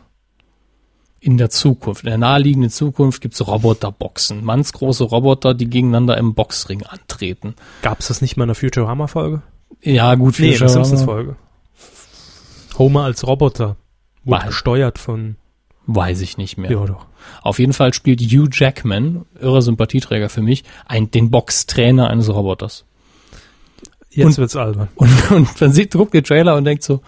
In 1.26 1.38
der 1.39 1.49
Zukunft, 1.49 2.03
in 2.03 2.10
der 2.10 2.18
naheliegenden 2.19 2.69
Zukunft 2.69 3.19
gibt's 3.19 3.45
Roboterboxen. 3.47 4.43
Mannsgroße 4.45 5.06
Roboter, 5.06 5.56
die 5.56 5.68
gegeneinander 5.68 6.18
im 6.19 6.35
Boxring 6.35 6.84
antreten. 6.84 7.56
Gab's 7.81 8.10
das 8.10 8.22
nicht 8.22 8.38
mal 8.38 8.43
in 8.43 8.49
der 8.49 8.56
Futurama-Folge? 8.56 9.41
Ja, 9.81 10.14
gut, 10.14 10.38
Nee, 10.39 10.52
Futurama- 10.56 10.69
Simpsons-Folge. 10.69 11.35
Homer 12.77 13.06
als 13.06 13.26
Roboter. 13.26 13.76
Wurde 14.23 14.38
War- 14.41 14.47
gesteuert 14.47 14.99
von... 14.99 15.38
Weiß 15.88 16.22
ich 16.22 16.38
nicht 16.38 16.57
mehr. 16.57 16.72
Ja, 16.72 16.85
doch. 16.85 17.06
Auf 17.43 17.57
jeden 17.60 17.73
Fall 17.73 17.93
spielt 17.93 18.19
Hugh 18.22 18.47
Jackman, 18.52 19.26
irrer 19.39 19.61
Sympathieträger 19.61 20.30
für 20.30 20.41
mich, 20.41 20.64
ein, 20.85 21.10
den 21.11 21.30
Boxtrainer 21.31 22.07
eines 22.10 22.30
Roboters. 22.31 22.85
Jetzt 24.11 24.26
Und- 24.26 24.38
wird's 24.38 24.56
albern. 24.56 24.89
Und, 24.95 25.31
und 25.31 25.61
man 25.61 25.72
sieht, 25.73 25.91
guckt 25.93 26.14
den 26.14 26.23
Trailer 26.23 26.56
und 26.56 26.65
denkt 26.65 26.84
so, 26.84 27.02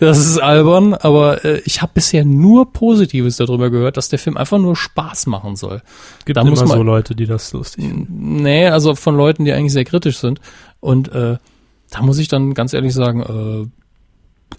das 0.00 0.18
ist 0.18 0.38
albern, 0.38 0.94
aber 0.94 1.44
äh, 1.44 1.60
ich 1.64 1.80
habe 1.82 1.92
bisher 1.94 2.24
nur 2.24 2.72
Positives 2.72 3.36
darüber 3.36 3.70
gehört, 3.70 3.96
dass 3.96 4.08
der 4.08 4.18
Film 4.18 4.36
einfach 4.36 4.58
nur 4.58 4.76
Spaß 4.76 5.26
machen 5.26 5.56
soll. 5.56 5.82
Gibt 6.24 6.36
Da 6.36 6.42
immer 6.42 6.50
man- 6.56 6.66
so 6.68 6.82
Leute, 6.82 7.14
die 7.14 7.26
das 7.26 7.52
lustig 7.52 7.84
finden. 7.84 8.42
Nee, 8.42 8.66
also 8.68 8.94
von 8.94 9.16
Leuten, 9.16 9.44
die 9.44 9.52
eigentlich 9.52 9.72
sehr 9.72 9.84
kritisch 9.84 10.18
sind. 10.18 10.40
Und 10.80 11.08
äh, 11.12 11.38
da 11.90 12.02
muss 12.02 12.18
ich 12.18 12.28
dann 12.28 12.54
ganz 12.54 12.72
ehrlich 12.74 12.92
sagen, 12.92 13.70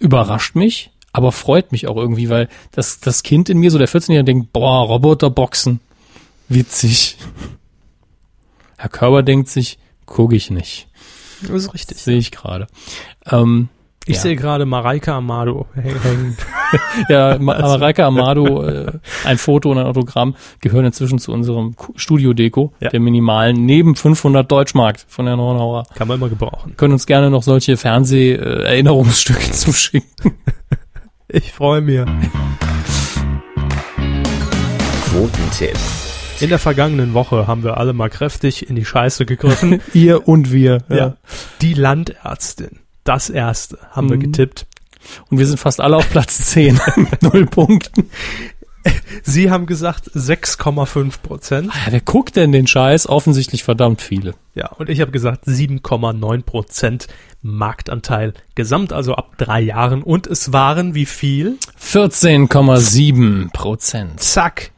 äh, 0.00 0.02
überrascht 0.04 0.54
mich, 0.56 0.90
aber 1.12 1.32
freut 1.32 1.70
mich 1.72 1.86
auch 1.86 1.96
irgendwie, 1.96 2.28
weil 2.30 2.48
das, 2.72 3.00
das 3.00 3.22
Kind 3.22 3.48
in 3.48 3.58
mir, 3.58 3.70
so 3.70 3.78
der 3.78 3.88
14-Jährige, 3.88 4.24
denkt, 4.24 4.52
boah, 4.52 4.84
Roboterboxen, 4.86 5.80
witzig. 6.48 7.18
Herr 8.78 8.90
Körber 8.90 9.22
denkt 9.22 9.48
sich, 9.48 9.78
gucke 10.06 10.36
ich 10.36 10.50
nicht. 10.50 10.88
Das 11.42 11.50
ist 11.50 11.74
richtig. 11.74 11.98
Sehe 11.98 12.18
ich 12.18 12.30
gerade. 12.30 12.66
Ähm, 13.30 13.68
Ich 14.08 14.16
Ja. 14.16 14.22
sehe 14.22 14.36
gerade 14.36 14.66
Mareike 14.66 15.12
Amado 15.12 15.66
häng- 15.74 16.00
hängen. 16.02 16.36
Ja, 17.08 17.38
Ma- 17.38 17.60
Mareike 17.60 18.04
Amado, 18.04 18.62
äh, 18.64 18.92
ein 19.24 19.36
Foto 19.38 19.70
und 19.70 19.78
ein 19.78 19.86
Autogramm 19.86 20.34
gehören 20.60 20.84
inzwischen 20.84 21.18
zu 21.18 21.32
unserem 21.32 21.74
Studio-Deko, 21.96 22.72
Ja. 22.80 22.88
der 22.90 23.00
minimalen, 23.00 23.64
neben 23.66 23.94
500 23.96 24.50
Deutschmark 24.50 24.96
von 25.08 25.26
Herrn 25.26 25.40
Hornhauer. 25.40 25.84
Kann 25.94 26.08
man 26.08 26.18
immer 26.18 26.28
gebrauchen. 26.28 26.76
Können 26.76 26.92
uns 26.92 27.06
gerne 27.06 27.30
noch 27.30 27.42
solche 27.42 27.76
Fernseh-Erinnerungsstücke 27.76 29.50
zuschicken. 29.52 30.08
Ich 31.28 31.52
freue 31.52 31.80
mich. 31.80 32.00
Quotentipp. 35.10 35.76
In 36.40 36.48
der 36.50 36.58
vergangenen 36.58 37.14
Woche 37.14 37.46
haben 37.46 37.64
wir 37.64 37.76
alle 37.78 37.92
mal 37.92 38.10
kräftig 38.10 38.68
in 38.68 38.76
die 38.76 38.84
Scheiße 38.84 39.24
gegriffen. 39.24 39.80
Ihr 39.94 40.28
und 40.28 40.52
wir. 40.52 40.82
ja. 40.90 41.16
Die 41.62 41.74
Landärztin. 41.74 42.80
Das 43.06 43.30
erste 43.30 43.78
haben 43.90 44.10
wir 44.10 44.16
Mhm. 44.16 44.20
getippt. 44.20 44.66
Und 45.30 45.38
wir 45.38 45.46
sind 45.46 45.58
fast 45.58 45.80
alle 45.80 45.96
auf 45.96 46.10
Platz 46.10 46.36
10 46.50 46.78
mit 46.96 47.22
null 47.22 47.46
Punkten. 47.46 48.10
Sie 49.24 49.50
haben 49.50 49.66
gesagt 49.66 50.10
6,5 50.14 51.20
Prozent. 51.22 51.66
Ja, 51.74 51.90
wer 51.92 52.00
guckt 52.00 52.36
denn 52.36 52.52
den 52.52 52.66
Scheiß? 52.68 53.08
Offensichtlich 53.08 53.64
verdammt 53.64 54.00
viele. 54.00 54.34
Ja, 54.54 54.68
und 54.72 54.88
ich 54.88 55.00
habe 55.00 55.10
gesagt 55.10 55.44
7,9 55.46 56.42
Prozent 56.42 57.08
Marktanteil 57.42 58.34
gesamt, 58.54 58.92
also 58.92 59.14
ab 59.14 59.38
drei 59.38 59.60
Jahren. 59.60 60.02
Und 60.04 60.26
es 60.28 60.52
waren 60.52 60.94
wie 60.94 61.06
viel? 61.06 61.58
14,7 61.80 63.50
Prozent. 63.52 64.20
Zack, 64.20 64.70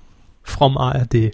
vom 0.42 0.78
ARD. 0.78 1.32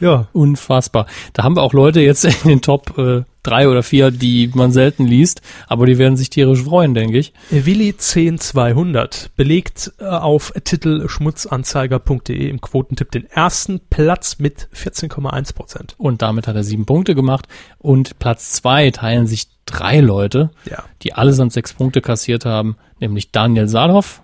Ja, 0.00 0.28
Unfassbar. 0.32 1.06
Da 1.34 1.42
haben 1.44 1.56
wir 1.56 1.62
auch 1.62 1.74
Leute 1.74 2.00
jetzt 2.00 2.24
in 2.24 2.34
den 2.48 2.62
Top 2.62 2.96
äh, 2.98 3.22
drei 3.42 3.68
oder 3.68 3.82
vier, 3.82 4.10
die 4.10 4.50
man 4.54 4.72
selten 4.72 5.06
liest, 5.06 5.40
aber 5.66 5.86
die 5.86 5.98
werden 5.98 6.16
sich 6.16 6.30
tierisch 6.30 6.62
freuen, 6.62 6.94
denke 6.94 7.18
ich. 7.18 7.32
Willi 7.50 7.96
10200 7.96 9.30
belegt 9.36 9.92
äh, 9.98 10.04
auf 10.04 10.52
titelschmutzanzeiger.de 10.62 12.48
im 12.48 12.60
Quotentipp 12.60 13.10
den 13.10 13.26
ersten 13.26 13.80
Platz 13.90 14.38
mit 14.38 14.68
14,1 14.74 15.54
Prozent. 15.54 15.94
Und 15.98 16.22
damit 16.22 16.46
hat 16.46 16.56
er 16.56 16.64
sieben 16.64 16.86
Punkte 16.86 17.14
gemacht. 17.14 17.46
Und 17.78 18.18
Platz 18.18 18.52
zwei 18.52 18.90
teilen 18.90 19.26
sich 19.26 19.48
drei 19.66 20.00
Leute, 20.00 20.50
Ja. 20.68 20.84
die 21.02 21.12
allesamt 21.14 21.52
sechs 21.52 21.72
Punkte 21.72 22.00
kassiert 22.00 22.44
haben, 22.44 22.76
nämlich 23.00 23.30
Daniel 23.32 23.68
Salhoff 23.68 24.22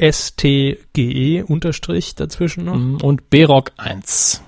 STGE 0.00 1.44
unterstrich 1.46 2.14
dazwischen 2.16 2.64
noch. 2.64 2.74
mm, 2.76 2.96
und 3.02 3.30
Berock 3.30 3.70
1. 3.76 4.42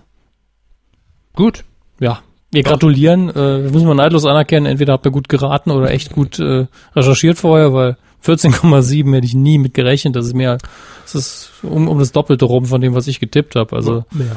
Gut. 1.35 1.65
Ja, 2.01 2.21
wir 2.51 2.63
gratulieren. 2.63 3.29
Äh, 3.31 3.63
das 3.65 3.73
müssen 3.73 3.87
wir 3.87 3.95
neidlos 3.95 4.25
anerkennen. 4.25 4.67
Entweder 4.67 4.93
habt 4.93 5.07
ihr 5.07 5.13
gut 5.13 5.29
geraten 5.29 5.71
oder 5.71 5.91
echt 5.91 6.13
gut 6.13 6.39
äh, 6.39 6.67
recherchiert 6.95 7.39
vorher, 7.39 7.73
weil 7.73 7.97
14,7 8.25 9.15
hätte 9.15 9.27
ich 9.27 9.35
nie 9.35 9.59
mit 9.59 9.75
gerechnet. 9.75 10.17
Das 10.17 10.27
ist 10.27 10.35
mehr, 10.35 10.59
das 11.03 11.15
ist 11.15 11.53
um, 11.63 11.89
um 11.89 11.99
das 11.99 12.13
Doppelte 12.13 12.45
rum 12.45 12.67
von 12.67 12.81
dem, 12.81 12.95
was 12.95 13.07
ich 13.07 13.21
getippt 13.21 13.57
habe. 13.57 13.75
Also, 13.77 14.05
mehr. 14.11 14.37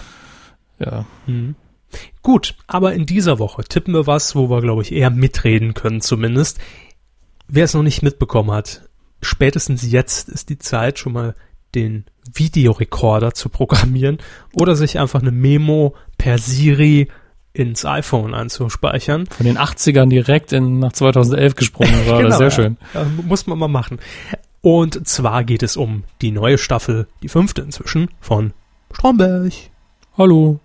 ja. 0.80 1.06
Mhm. 1.27 1.56
Gut, 2.22 2.56
aber 2.68 2.94
in 2.94 3.06
dieser 3.06 3.40
Woche 3.40 3.64
tippen 3.64 3.94
wir 3.94 4.06
was, 4.06 4.36
wo 4.36 4.49
wir, 4.49 4.61
glaube 4.61 4.84
ich, 4.84 4.91
eher 4.91 5.10
mitreden 5.10 5.73
können 5.73 6.02
zumindest. 6.02 6.60
Wer 7.48 7.65
es 7.65 7.73
noch 7.73 7.81
nicht 7.81 8.03
mitbekommen 8.03 8.52
hat, 8.52 8.84
spätestens 9.22 9.90
jetzt 9.91 10.30
ist 10.30 10.49
die 10.49 10.60
Zeit, 10.60 10.99
schon 10.99 11.14
mal 11.14 11.36
den 11.73 12.06
Videorekorder 12.31 13.34
zu 13.34 13.49
programmieren 13.49 14.19
oder 14.53 14.76
sich 14.76 14.99
einfach 14.99 15.22
eine 15.22 15.31
Memo 15.31 15.95
per 16.18 16.38
Siri 16.38 17.07
ins 17.54 17.84
iPhone 17.86 18.34
einzuspeichern. 18.34 19.26
Von 19.28 19.46
den 19.46 19.58
80ern 19.58 20.08
direkt 20.10 20.54
in, 20.54 20.80
nach 20.80 20.94
2011 20.94 21.56
gesprungen 21.56 22.08
war. 22.08 22.22
das 22.24 22.24
Genau, 22.24 22.38
sehr 22.38 22.48
ja. 22.48 22.52
schön. 22.52 22.78
Ja, 22.94 23.06
muss 23.26 23.48
man 23.48 23.58
mal 23.58 23.68
machen. 23.68 24.00
Und 24.62 25.08
zwar 25.08 25.44
geht 25.44 25.64
es 25.64 25.78
um 25.78 26.04
die 26.22 26.32
neue 26.32 26.58
Staffel, 26.58 27.08
die 27.24 27.30
fünfte 27.30 27.62
inzwischen, 27.62 28.10
von 28.20 28.54
Stromberg. 28.92 29.54
Hallo. 30.18 30.60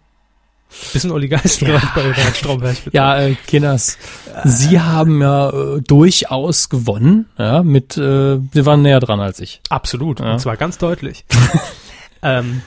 Bisschen 0.93 1.13
Olli 1.13 1.29
Geist 1.29 1.61
gerade 1.61 1.87
bei 1.95 2.03
Bernd 2.03 2.37
Stromberg. 2.37 2.77
bitte. 2.85 2.97
Ja, 2.97 3.17
äh, 3.21 3.37
Kinders, 3.47 3.97
Sie 4.45 4.81
haben 4.81 5.23
ja 5.23 5.51
äh, 5.51 5.81
durchaus 5.83 6.69
gewonnen. 6.69 7.27
Ja, 7.39 7.63
mit, 7.63 7.97
äh, 7.97 8.41
Sie 8.53 8.67
waren 8.67 8.83
näher 8.83 8.99
dran 8.99 9.21
als 9.21 9.39
ich. 9.39 9.61
Absolut, 9.69 10.19
Ja. 10.19 10.33
und 10.33 10.41
zwar 10.41 10.57
ganz 10.57 10.79
deutlich. 10.79 11.25
ähm, 12.23 12.63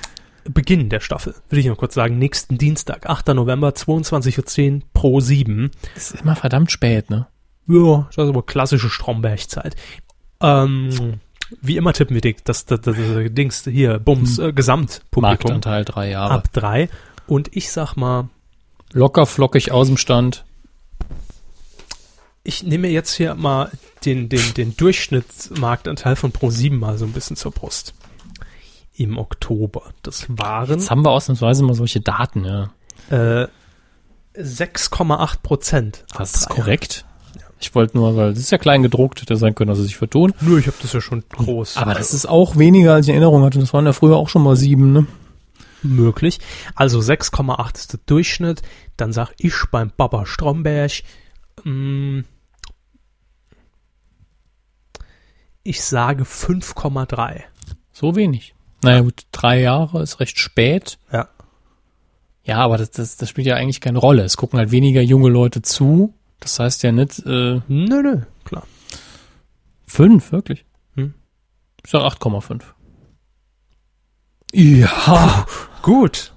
Beginn 0.49 0.89
der 0.89 0.99
Staffel, 0.99 1.35
will 1.49 1.59
ich 1.59 1.65
noch 1.65 1.77
kurz 1.77 1.93
sagen, 1.93 2.17
nächsten 2.19 2.57
Dienstag, 2.57 3.09
8. 3.09 3.27
November, 3.29 3.69
22.10 3.69 4.75
Uhr 4.75 4.81
pro 4.93 5.19
7. 5.19 5.71
Das 5.95 6.11
ist 6.11 6.21
immer 6.21 6.35
verdammt 6.35 6.71
spät, 6.71 7.09
ne? 7.09 7.27
Ja, 7.67 8.07
das 8.15 8.23
ist 8.25 8.29
aber 8.29 8.43
klassische 8.43 8.89
Stromberg-Zeit. 8.89 9.75
Ähm, 10.41 11.19
wie 11.61 11.77
immer 11.77 11.93
tippen 11.93 12.13
wir 12.13 12.21
die- 12.21 12.35
das, 12.43 12.65
das, 12.65 12.81
das, 12.81 12.95
das 12.95 13.31
Dings 13.33 13.63
hier, 13.65 13.99
Bums, 13.99 14.37
äh, 14.39 14.53
Gesamtpublikum 14.53 15.21
Marktanteil 15.51 15.83
drei 15.85 16.09
Jahre. 16.11 16.33
ab 16.33 16.51
drei. 16.53 16.89
Und 17.25 17.55
ich 17.55 17.71
sag 17.71 17.95
mal, 17.95 18.29
Locker 18.93 19.25
flockig 19.25 19.71
aus 19.71 19.87
dem 19.87 19.97
Stand. 19.97 20.45
ich 22.43 22.63
nehme 22.63 22.87
jetzt 22.87 23.13
hier 23.13 23.35
mal 23.35 23.69
den, 24.05 24.29
den, 24.29 24.53
den 24.53 24.77
Durchschnittsmarktanteil 24.77 26.15
von 26.15 26.31
Pro7 26.31 26.73
mal 26.73 26.97
so 26.97 27.03
ein 27.05 27.11
bisschen 27.11 27.35
zur 27.35 27.51
Brust. 27.51 27.93
Im 28.97 29.17
Oktober. 29.17 29.83
Das 30.01 30.25
waren 30.27 30.69
Jetzt 30.71 30.89
haben 30.89 31.03
wir 31.05 31.11
ausnahmsweise 31.11 31.63
mal 31.63 31.75
solche 31.75 32.01
Daten, 32.01 32.45
ja. 32.45 32.71
äh, 33.09 33.47
6,8 34.35 35.41
Prozent. 35.41 36.05
Das 36.17 36.35
ist 36.35 36.49
korrekt. 36.49 37.05
Ich 37.59 37.73
wollte 37.73 37.97
nur, 37.97 38.15
weil 38.15 38.31
das 38.31 38.39
ist 38.39 38.51
ja 38.51 38.57
klein 38.57 38.83
gedruckt, 38.83 39.21
hätte 39.21 39.35
sein 39.35 39.55
können, 39.55 39.69
dass 39.69 39.77
sie 39.77 39.85
sich 39.85 39.97
vertun. 39.97 40.33
Nö, 40.41 40.59
ich 40.59 40.67
habe 40.67 40.77
das 40.81 40.93
ja 40.93 41.01
schon 41.01 41.23
groß. 41.29 41.77
Aber 41.77 41.95
das 41.95 42.13
ist 42.13 42.27
auch 42.27 42.57
weniger, 42.57 42.93
als 42.93 43.07
ich 43.07 43.09
in 43.09 43.15
Erinnerung 43.15 43.43
hatte. 43.43 43.59
Das 43.59 43.73
waren 43.73 43.85
ja 43.85 43.93
früher 43.93 44.15
auch 44.15 44.29
schon 44.29 44.43
mal 44.43 44.55
sieben, 44.55 44.93
ne? 44.93 45.07
möglich. 45.83 46.39
Also 46.75 46.99
6,8 46.99 47.75
ist 47.75 47.93
der 47.93 47.99
Durchschnitt. 48.05 48.61
Dann 48.97 49.13
sag 49.13 49.33
ich 49.37 49.53
beim 49.71 49.91
Baba 49.95 50.25
Stromberg, 50.25 51.03
mh, 51.63 52.23
ich 55.63 55.83
sage 55.83 56.23
5,3. 56.23 57.43
So 57.91 58.15
wenig. 58.15 58.55
Naja, 58.83 59.01
gut, 59.01 59.23
drei 59.31 59.59
Jahre 59.61 60.01
ist 60.03 60.19
recht 60.19 60.37
spät. 60.39 60.97
Ja. 61.11 61.27
Ja, 62.43 62.57
aber 62.59 62.77
das, 62.77 62.91
das, 62.91 63.17
das 63.17 63.29
spielt 63.29 63.47
ja 63.47 63.55
eigentlich 63.55 63.81
keine 63.81 63.97
Rolle. 63.99 64.23
Es 64.23 64.37
gucken 64.37 64.57
halt 64.59 64.71
weniger 64.71 65.01
junge 65.01 65.29
Leute 65.29 65.61
zu. 65.61 66.13
Das 66.39 66.59
heißt 66.59 66.83
ja 66.83 66.91
nicht, 66.91 67.19
äh, 67.25 67.61
Nö, 67.67 68.01
nö, 68.01 68.21
klar. 68.45 68.63
fünf, 69.87 70.31
wirklich. 70.31 70.65
Hm. 70.95 71.13
Ich 71.83 71.91
sag 71.91 72.01
8,5. 72.03 72.61
Ja. 74.53 75.45
Gut. 75.81 76.33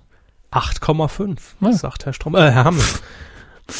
8,5, 0.50 1.38
Ja. 1.60 1.72
sagt 1.72 2.06
Herr 2.06 2.12
Strom, 2.12 2.34
äh, 2.34 2.50
Herr 2.50 2.64
Hammes. 2.64 3.02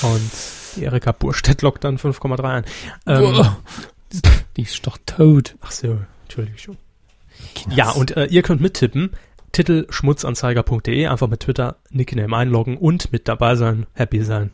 Und 0.03 0.31
die 0.77 0.85
Erika 0.85 1.11
Burstedt 1.13 1.63
lockt 1.63 1.83
dann 1.83 1.99
5,3 1.99 2.45
ein. 2.45 2.65
Ähm, 3.07 3.57
Die 4.57 4.63
ist 4.63 4.87
doch 4.87 4.99
tot. 5.05 5.57
ach 5.63 5.73
so, 5.73 5.99
Entschuldigung. 6.25 6.77
Ja, 7.75 7.91
und 7.91 8.17
äh, 8.17 8.27
ihr 8.27 8.43
könnt 8.43 8.61
mittippen. 8.61 9.11
Titel 9.53 9.87
schmutzanzeiger.de, 9.91 11.07
einfach 11.07 11.29
mit 11.29 11.41
Twitter 11.41 11.77
Nickname 11.91 12.37
einloggen 12.37 12.77
und 12.77 13.11
mit 13.13 13.27
dabei 13.27 13.57
sein, 13.57 13.87
happy 13.95 14.23
sein, 14.23 14.53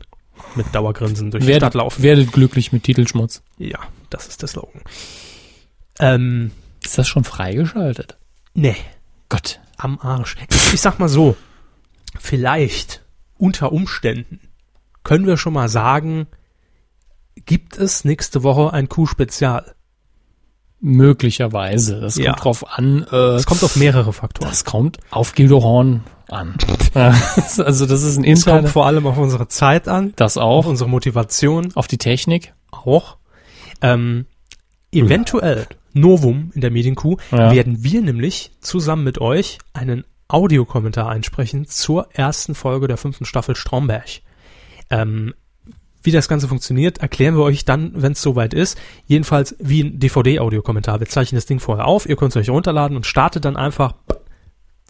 mit 0.54 0.74
Dauergrinsen 0.74 1.30
durch 1.30 1.42
die 1.44 1.48
werdet, 1.48 1.64
Stadt 1.64 1.74
laufen. 1.74 2.02
werdet 2.02 2.32
glücklich 2.32 2.72
mit 2.72 2.84
Titelschmutz. 2.84 3.42
Ja, 3.58 3.78
das 4.08 4.26
ist 4.26 4.40
der 4.40 4.48
Slogan. 4.48 4.80
Ähm, 5.98 6.50
Ist 6.82 6.96
das 6.98 7.08
schon 7.08 7.24
freigeschaltet? 7.24 8.16
nee, 8.54 8.76
Gott. 9.28 9.60
am 9.76 9.98
Arsch. 10.00 10.36
Ich, 10.50 10.74
ich 10.74 10.80
sag 10.80 10.98
mal 10.98 11.08
so, 11.08 11.36
vielleicht 12.18 13.04
unter 13.36 13.72
Umständen 13.72 14.40
können 15.04 15.26
wir 15.26 15.36
schon 15.36 15.52
mal 15.52 15.68
sagen, 15.68 16.26
gibt 17.44 17.76
es 17.76 18.04
nächste 18.04 18.42
Woche 18.42 18.72
ein 18.72 18.88
Q-Spezial. 18.88 19.74
Möglicherweise. 20.86 22.00
Das 22.00 22.16
Ja. 22.16 22.30
kommt 22.32 22.44
drauf 22.44 22.78
an. 22.78 23.06
Äh, 23.10 23.16
Es 23.34 23.46
kommt 23.46 23.62
auf 23.64 23.76
mehrere 23.76 24.12
Faktoren. 24.12 24.48
das 24.50 24.64
kommt 24.64 24.98
auf 25.10 25.34
Gildehorn 25.34 26.04
an. 26.28 26.54
Also 26.94 27.86
das 27.86 28.02
ist 28.02 28.16
ein 28.18 28.24
Es 28.24 28.44
kommt 28.44 28.68
vor 28.68 28.86
allem 28.86 29.06
auf 29.06 29.18
unsere 29.18 29.48
Zeit 29.48 29.88
an, 29.88 30.12
Das 30.16 30.36
auf 30.36 30.64
auch. 30.64 30.68
unsere 30.68 30.88
Motivation 30.88 31.72
Auf 31.74 31.86
die 31.88 31.98
Technik. 31.98 32.54
auch. 32.70 33.16
Ähm, 33.82 34.26
eventuell, 34.92 35.66
Novum 35.92 36.50
in 36.54 36.60
der 36.60 36.70
Medienkuh, 36.70 37.16
Ja. 37.32 37.52
werden 37.52 37.82
wir 37.84 38.00
nämlich 38.02 38.52
zusammen 38.60 39.04
mit 39.04 39.20
euch 39.20 39.58
einen 39.72 40.04
Audiokommentar 40.28 41.08
einsprechen 41.08 41.66
zur 41.66 42.08
ersten 42.12 42.54
Folge 42.54 42.88
der 42.88 42.96
fünften 42.96 43.24
Staffel 43.24 43.54
Stromberg. 43.56 44.08
Ähm, 44.90 45.34
wie 46.06 46.12
das 46.12 46.28
Ganze 46.28 46.48
funktioniert, 46.48 46.98
erklären 46.98 47.36
wir 47.36 47.42
euch 47.42 47.64
dann, 47.64 47.92
wenn 47.94 48.12
es 48.12 48.22
soweit 48.22 48.54
ist. 48.54 48.78
Jedenfalls 49.06 49.56
wie 49.58 49.82
ein 49.82 49.98
DVD-Audiokommentar. 49.98 51.00
Wir 51.00 51.08
zeichnen 51.08 51.36
das 51.36 51.46
Ding 51.46 51.60
vorher 51.60 51.86
auf, 51.86 52.08
ihr 52.08 52.16
könnt 52.16 52.30
es 52.34 52.36
euch 52.40 52.48
runterladen 52.50 52.96
und 52.96 53.04
startet 53.06 53.44
dann 53.44 53.56
einfach 53.56 53.94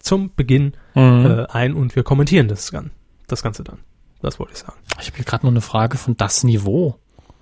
zum 0.01 0.33
Beginn 0.35 0.73
Mhm. 0.95 1.25
äh, 1.25 1.45
ein 1.51 1.73
und 1.73 1.95
wir 1.95 2.03
kommentieren 2.03 2.47
das, 2.47 2.71
das 3.27 3.43
Ganze 3.43 3.63
dann. 3.63 3.79
Das 4.21 4.39
wollte 4.39 4.53
ich 4.53 4.59
sagen. 4.59 4.77
Ich 5.01 5.07
habe 5.07 5.17
hier 5.17 5.25
gerade 5.25 5.45
noch 5.45 5.51
eine 5.51 5.61
Frage 5.61 5.97
von 5.97 6.15
das 6.17 6.43
Niveau. 6.43 6.95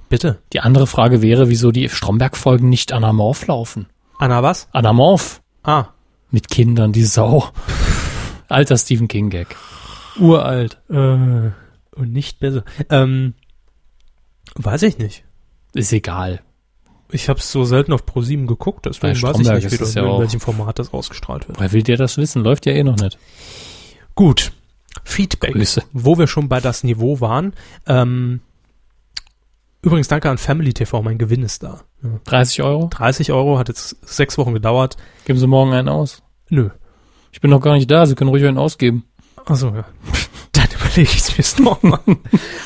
Bitte. 0.10 0.39
Die 0.53 0.60
andere 0.60 0.88
Frage 0.88 1.22
wäre, 1.22 1.49
wieso 1.49 1.72
die 1.72 1.89
Stromberg-Folgen 1.89 2.69
nicht 2.69 2.91
anamorph 2.93 3.47
laufen. 3.47 3.88
Anna 4.19 4.43
was? 4.43 4.68
Anamorph. 4.72 5.41
Ah. 5.64 5.85
Mit 6.31 6.49
Kindern, 6.49 6.91
die 6.91 7.03
Sau. 7.03 7.49
Alter 8.49 8.77
Stephen 8.77 9.07
King-Gag. 9.07 9.56
Uralt. 10.19 10.80
Äh, 10.89 10.93
und 10.95 12.11
nicht 12.11 12.39
besser. 12.39 12.64
Ähm, 12.89 13.34
weiß 14.56 14.84
ich 14.84 14.98
nicht. 14.98 15.23
Ist 15.73 15.94
egal. 15.94 16.41
Ich 17.11 17.30
habe 17.30 17.40
es 17.40 17.52
so 17.52 17.65
selten 17.65 17.94
auf 17.94 18.03
Pro7 18.03 18.48
geguckt, 18.48 18.86
deswegen 18.86 19.22
weiß 19.22 19.40
ich 19.40 19.48
nicht, 19.48 19.72
wie 19.72 19.77
das, 19.77 19.94
ja 19.94 20.03
in 20.03 20.19
welchem 20.19 20.40
Format 20.40 20.80
das 20.80 20.91
ausgestrahlt 20.91 21.48
wird. 21.48 21.60
Woher 21.60 21.72
will 21.72 21.84
der 21.84 21.98
das 21.98 22.18
wissen? 22.18 22.44
Läuft 22.44 22.65
ja 22.65 22.73
eh 22.73 22.84
noch 22.84 22.98
nicht. 22.98 23.18
Gut. 24.15 24.53
Feedback. 25.03 25.53
Grüße. 25.53 25.84
Wo 25.94 26.18
wir 26.18 26.27
schon 26.27 26.49
bei 26.49 26.60
das 26.60 26.84
Niveau 26.84 27.19
waren. 27.19 27.53
Ähm, 27.86 28.40
übrigens 29.82 30.07
danke 30.07 30.30
an 30.30 30.38
Family 30.38 30.73
TV, 30.73 31.03
mein 31.03 31.18
Gewinn 31.18 31.44
ist 31.44 31.61
da. 31.61 31.82
Ja. 32.02 32.10
30 32.23 32.64
Euro? 32.64 32.88
30 32.88 33.32
Euro, 33.32 33.60
hat 33.60 33.68
jetzt 33.68 33.98
sechs 34.07 34.38
Wochen 34.38 34.53
gedauert. 34.53 34.98
Geben 35.26 35.38
Sie 35.38 35.48
morgen 35.48 35.73
einen 35.73 35.90
aus. 35.90 36.23
Nö. 36.49 36.69
Ich 37.32 37.41
bin 37.41 37.52
noch 37.52 37.61
gar 37.61 37.76
nicht 37.76 37.91
da, 37.91 38.06
Sie 38.06 38.15
können 38.15 38.30
ruhig 38.30 38.45
einen 38.45 38.57
ausgeben. 38.57 39.03
Also 39.45 39.69
ja. 39.69 39.86
Überlege 40.96 41.14
ich 41.14 41.22
es 41.22 41.38
mir's 41.38 41.60
nochmal. 41.60 42.00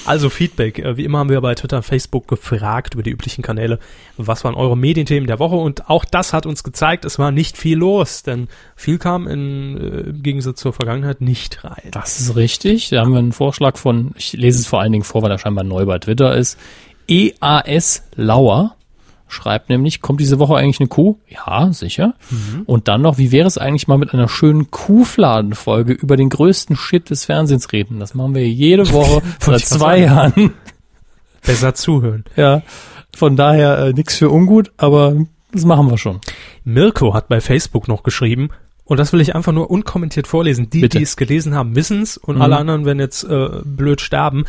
Also 0.06 0.30
Feedback. 0.30 0.78
Äh, 0.80 0.98
Wie 0.98 1.04
immer 1.04 1.18
haben 1.20 1.30
wir 1.30 1.42
bei 1.42 1.56
Twitter 1.56 1.78
und 1.78 1.84
Facebook 1.84 2.28
gefragt 2.28 2.94
über 2.94 3.02
die 3.02 3.10
üblichen 3.10 3.42
Kanäle, 3.42 3.80
was 4.18 4.44
waren 4.44 4.54
eure 4.54 4.78
Medienthemen 4.78 5.26
der 5.26 5.40
Woche 5.40 5.56
und 5.56 5.90
auch 5.90 6.06
das 6.06 6.32
hat 6.34 6.46
uns 6.46 6.64
gezeigt, 6.64 7.06
es 7.06 7.18
war 7.18 7.32
nicht 7.32 7.58
viel 7.58 7.78
los, 7.78 8.22
denn 8.24 8.48
viel 8.76 9.00
kam 9.00 9.28
in, 9.28 9.78
äh, 9.78 10.10
im 10.10 10.22
Gegensatz 10.22 10.60
zur 10.60 10.74
Vergangenheit 10.74 11.22
nicht 11.22 11.64
rein. 11.64 11.90
Das 11.92 12.20
ist 12.20 12.36
richtig. 12.36 12.90
Da 12.90 13.02
haben 13.02 13.14
wir 13.14 13.20
einen 13.20 13.32
Vorschlag 13.32 13.78
von, 13.78 14.12
ich 14.16 14.34
lese 14.34 14.60
es 14.60 14.68
vor 14.68 14.82
allen 14.82 14.92
Dingen 14.92 15.04
vor, 15.04 15.24
weil 15.24 15.32
er 15.32 15.40
scheinbar 15.40 15.64
neu 15.64 15.86
bei 15.86 15.98
Twitter 15.98 16.36
ist. 16.36 16.60
EAS 17.08 18.04
Lauer 18.16 18.76
schreibt 19.30 19.70
nämlich, 19.70 20.02
kommt 20.02 20.20
diese 20.20 20.40
Woche 20.40 20.56
eigentlich 20.56 20.80
eine 20.80 20.90
Kuh? 20.90 21.18
Ja, 21.28 21.72
sicher. 21.72 22.16
Und 22.66 22.88
dann 22.88 23.02
noch, 23.02 23.18
wie 23.18 23.32
wäre 23.32 23.48
es 23.48 23.58
eigentlich 23.58 23.88
mal 23.88 23.98
mit 23.98 24.14
einer 24.14 24.28
schönen 24.28 24.72
Kuhfladenfolge 24.72 25.94
über 25.94 26.18
den 26.18 26.30
größten 26.30 26.76
Shit 26.76 27.10
des 27.10 27.26
Fernsehens 27.26 27.72
reden? 27.72 28.00
Das 28.00 28.16
machen 28.16 28.36
wir 28.36 28.48
jede 28.48 28.90
Woche 28.92 29.22
seit 29.40 29.62
zwei 29.62 30.00
Jahren. 30.00 30.54
Besser 31.46 31.74
zuhören. 31.74 32.26
Ja, 32.36 32.64
von 33.16 33.36
daher 33.36 33.78
äh, 33.80 33.94
nichts 33.94 34.18
für 34.18 34.30
ungut, 34.30 34.72
aber 34.78 35.16
das 35.52 35.66
machen 35.66 35.90
wir 35.90 35.98
schon. 35.98 36.20
Mirko 36.64 37.14
hat 37.14 37.28
bei 37.28 37.42
Facebook 37.42 37.88
noch 37.88 38.04
geschrieben, 38.04 38.50
und 38.90 38.98
das 38.98 39.14
will 39.14 39.22
ich 39.22 39.36
einfach 39.36 39.54
nur 39.54 39.72
unkommentiert 39.72 40.28
vorlesen. 40.28 40.70
Die, 40.70 40.82
Bitte. 40.82 40.98
die 40.98 41.04
es 41.04 41.16
gelesen 41.16 41.56
haben, 41.56 41.76
wissen's 41.76 42.18
und 42.18 42.36
Mhm. 42.36 42.42
alle 42.42 42.58
anderen 42.58 42.86
werden 42.86 43.00
jetzt 43.00 43.24
äh, 43.24 43.48
blöd 43.64 44.02
sterben. 44.02 44.44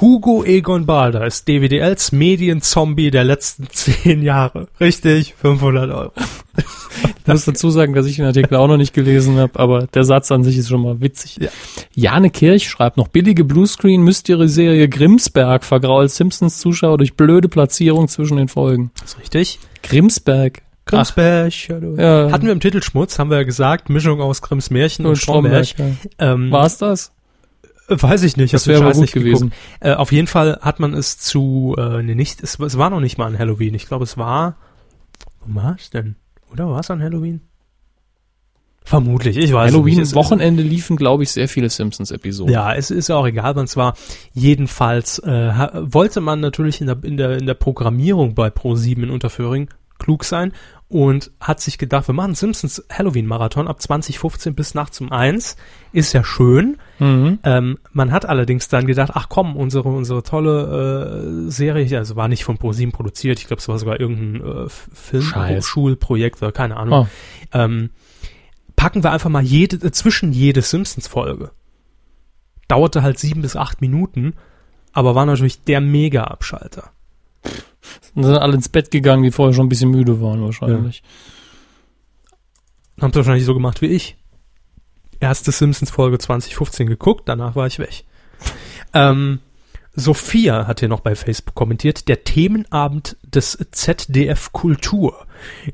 Hugo 0.00 0.44
Egon 0.44 0.86
Balder 0.86 1.26
ist 1.26 1.48
DWDLs 1.48 2.12
Medienzombie 2.12 3.10
der 3.10 3.24
letzten 3.24 3.66
zehn 3.70 4.22
Jahre. 4.22 4.68
Richtig, 4.80 5.34
500 5.34 5.90
Euro. 5.90 6.12
Ich 6.56 7.26
muss 7.26 7.44
dazu 7.44 7.70
sagen, 7.70 7.94
dass 7.94 8.06
ich 8.06 8.16
den 8.16 8.24
Artikel 8.26 8.54
auch 8.56 8.68
noch 8.68 8.76
nicht 8.76 8.92
gelesen 8.94 9.36
habe, 9.38 9.58
aber 9.58 9.86
der 9.86 10.04
Satz 10.04 10.30
an 10.30 10.44
sich 10.44 10.56
ist 10.58 10.68
schon 10.68 10.82
mal 10.82 11.00
witzig. 11.00 11.38
Ja. 11.40 11.48
Jane 11.94 12.30
Kirch 12.30 12.68
schreibt 12.68 12.96
noch, 12.96 13.08
billige 13.08 13.44
Bluescreen 13.44 14.02
Mystery-Serie 14.02 14.88
Grimsberg 14.88 15.64
vergrault 15.64 16.10
Simpsons-Zuschauer 16.10 16.98
durch 16.98 17.14
blöde 17.14 17.48
Platzierung 17.48 18.08
zwischen 18.08 18.36
den 18.36 18.48
Folgen. 18.48 18.90
Das 19.00 19.12
ist 19.14 19.18
richtig. 19.20 19.58
Grimsberg. 19.82 20.62
Hallo. 21.70 21.96
Ja. 21.96 22.30
Hatten 22.32 22.46
wir 22.46 22.52
im 22.52 22.60
Titelschmutz, 22.60 23.18
haben 23.18 23.30
wir 23.30 23.38
ja 23.38 23.42
gesagt, 23.44 23.88
Mischung 23.90 24.20
aus 24.20 24.42
Grimms 24.42 24.70
Märchen 24.70 25.04
und 25.06 25.10
und 25.12 25.16
Stromberg. 25.16 25.66
Stromberg. 25.66 25.96
Ähm, 26.18 26.46
Ja. 26.46 26.52
War's 26.52 26.78
das? 26.78 27.12
Weiß 27.88 28.22
ich 28.22 28.36
nicht. 28.36 28.52
Das 28.52 28.66
wäre 28.66 28.82
aber 28.82 28.92
gut 28.92 29.00
nicht 29.02 29.14
gewesen. 29.14 29.52
Äh, 29.80 29.94
auf 29.94 30.12
jeden 30.12 30.26
Fall 30.26 30.58
hat 30.60 30.78
man 30.78 30.92
es 30.94 31.18
zu, 31.18 31.74
äh, 31.78 32.02
nee, 32.02 32.14
nicht, 32.14 32.42
es, 32.42 32.58
es 32.58 32.76
war 32.76 32.90
noch 32.90 33.00
nicht 33.00 33.16
mal 33.16 33.26
an 33.26 33.38
Halloween. 33.38 33.74
Ich 33.74 33.86
glaube, 33.86 34.04
es 34.04 34.18
war, 34.18 34.56
wo 35.46 35.54
war 35.62 35.76
es 35.78 35.88
denn? 35.90 36.16
Oder 36.52 36.68
war 36.68 36.80
es 36.80 36.90
an 36.90 37.02
Halloween? 37.02 37.40
Vermutlich, 38.84 39.36
ich 39.36 39.52
weiß 39.52 39.66
es 39.68 39.72
nicht. 39.72 39.74
Halloween 39.74 40.00
Es- 40.00 40.14
Wochenende 40.14 40.62
liefen, 40.62 40.96
glaube 40.96 41.22
ich, 41.22 41.30
sehr 41.30 41.46
viele 41.48 41.68
Simpsons-Episoden. 41.68 42.52
Ja, 42.52 42.74
es 42.74 42.90
ist 42.90 43.08
ja 43.08 43.16
auch 43.16 43.26
egal, 43.26 43.54
wann 43.54 43.64
es 43.64 43.76
war. 43.76 43.94
Jedenfalls 44.32 45.18
äh, 45.18 45.52
wollte 45.92 46.22
man 46.22 46.40
natürlich 46.40 46.80
in 46.80 46.86
der, 46.86 46.98
in 47.04 47.16
der, 47.18 47.36
in 47.38 47.44
der 47.46 47.54
Programmierung 47.54 48.34
bei 48.34 48.48
Pro7 48.48 49.02
in 49.02 49.10
Unterföhring 49.10 49.68
klug 49.98 50.24
sein 50.24 50.52
und 50.90 51.30
hat 51.38 51.60
sich 51.60 51.76
gedacht, 51.76 52.08
wir 52.08 52.14
machen 52.14 52.34
Simpsons 52.34 52.82
Halloween-Marathon 52.90 53.68
ab 53.68 53.82
2015 53.82 54.54
bis 54.54 54.74
nachts 54.74 55.00
um 55.02 55.12
eins. 55.12 55.56
Ist 55.92 56.14
ja 56.14 56.24
schön. 56.24 56.78
Mhm. 56.98 57.38
Ähm, 57.42 57.78
man 57.92 58.10
hat 58.10 58.24
allerdings 58.26 58.68
dann 58.68 58.86
gedacht, 58.86 59.10
ach 59.14 59.28
komm, 59.28 59.54
unsere, 59.56 59.88
unsere 59.90 60.22
tolle 60.22 61.46
äh, 61.46 61.50
Serie, 61.50 61.98
also 61.98 62.16
war 62.16 62.28
nicht 62.28 62.44
von 62.44 62.56
ProSieben 62.56 62.92
produziert, 62.92 63.38
ich 63.38 63.46
glaube, 63.46 63.60
es 63.60 63.68
war 63.68 63.78
sogar 63.78 64.00
irgendein 64.00 64.40
äh, 64.46 64.64
F- 64.64 64.88
Film, 64.94 65.22
Scheiß. 65.24 65.64
Schulprojekt 65.66 66.40
oder 66.42 66.52
keine 66.52 66.76
Ahnung. 66.78 67.06
Oh. 67.06 67.06
Ähm, 67.52 67.90
packen 68.74 69.02
wir 69.04 69.12
einfach 69.12 69.30
mal 69.30 69.42
jede, 69.42 69.76
äh, 69.86 69.90
zwischen 69.92 70.32
jede 70.32 70.62
Simpsons-Folge. 70.62 71.50
Dauerte 72.66 73.02
halt 73.02 73.18
sieben 73.18 73.42
bis 73.42 73.56
acht 73.56 73.80
Minuten, 73.82 74.34
aber 74.92 75.14
war 75.14 75.26
natürlich 75.26 75.64
der 75.64 75.80
Mega-Abschalter. 75.82 76.90
Und 78.14 78.24
sind 78.24 78.36
alle 78.36 78.54
ins 78.54 78.68
Bett 78.68 78.90
gegangen, 78.90 79.22
die 79.22 79.30
vorher 79.30 79.54
schon 79.54 79.66
ein 79.66 79.68
bisschen 79.68 79.90
müde 79.90 80.20
waren 80.20 80.42
wahrscheinlich. 80.42 81.02
Habt 83.00 83.14
ihr 83.14 83.18
wahrscheinlich 83.18 83.44
so 83.44 83.54
gemacht 83.54 83.80
wie 83.80 83.86
ich. 83.86 84.16
Erste 85.20 85.52
Simpsons-Folge 85.52 86.18
2015 86.18 86.86
geguckt, 86.86 87.28
danach 87.28 87.56
war 87.56 87.66
ich 87.66 87.78
weg. 87.78 88.04
ähm, 88.94 89.40
Sophia 89.94 90.66
hat 90.66 90.80
hier 90.80 90.88
noch 90.88 91.00
bei 91.00 91.16
Facebook 91.16 91.54
kommentiert, 91.54 92.08
der 92.08 92.22
Themenabend 92.22 93.16
des 93.22 93.58
ZDF 93.72 94.52
Kultur 94.52 95.26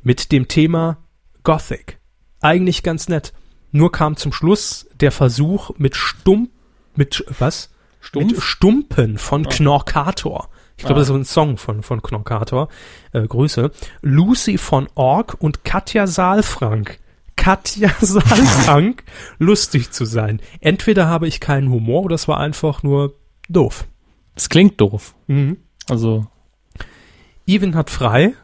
mit 0.03 0.33
dem 0.33 0.49
Thema 0.49 0.99
Gothic. 1.43 1.99
Eigentlich 2.41 2.83
ganz 2.83 3.09
nett. 3.09 3.33
Nur 3.71 3.93
kam 3.93 4.17
zum 4.17 4.33
Schluss 4.33 4.87
der 5.01 5.13
Versuch 5.13 5.71
mit 5.77 5.97
Stump, 5.97 6.51
mit, 6.95 7.25
was? 7.39 7.71
Stumpf? 8.01 8.33
Mit 8.33 8.43
Stumpen 8.43 9.19
von 9.19 9.47
Knorkator. 9.49 10.49
Ich 10.77 10.85
glaube, 10.85 10.97
Ah. 10.97 10.99
das 11.01 11.09
ist 11.11 11.15
ein 11.15 11.25
Song 11.25 11.57
von, 11.57 11.83
von 11.83 12.03
Knorkator. 12.03 12.69
Äh, 13.13 13.27
Grüße. 13.27 13.71
Lucy 14.03 14.59
von 14.59 14.89
Ork 14.95 15.37
und 15.39 15.65
Katja 15.65 16.07
Saalfrank. 16.07 16.99
Katja 17.37 17.91
Saalfrank, 18.01 19.03
lustig 19.39 19.91
zu 19.93 20.05
sein. 20.05 20.41
Entweder 20.61 21.09
habe 21.09 21.27
ich 21.29 21.41
keinen 21.41 21.71
Humor 21.71 22.03
oder 22.05 22.15
es 22.15 22.29
war 22.29 22.39
einfach 22.39 22.83
nur 22.83 23.15
doof. 23.49 23.87
Das 24.35 24.49
klingt 24.49 24.81
doof. 24.81 25.15
Mhm. 25.27 25.59
Also, 25.89 26.27
Even 27.47 27.75
hat 27.75 27.91
frei. 27.91 28.35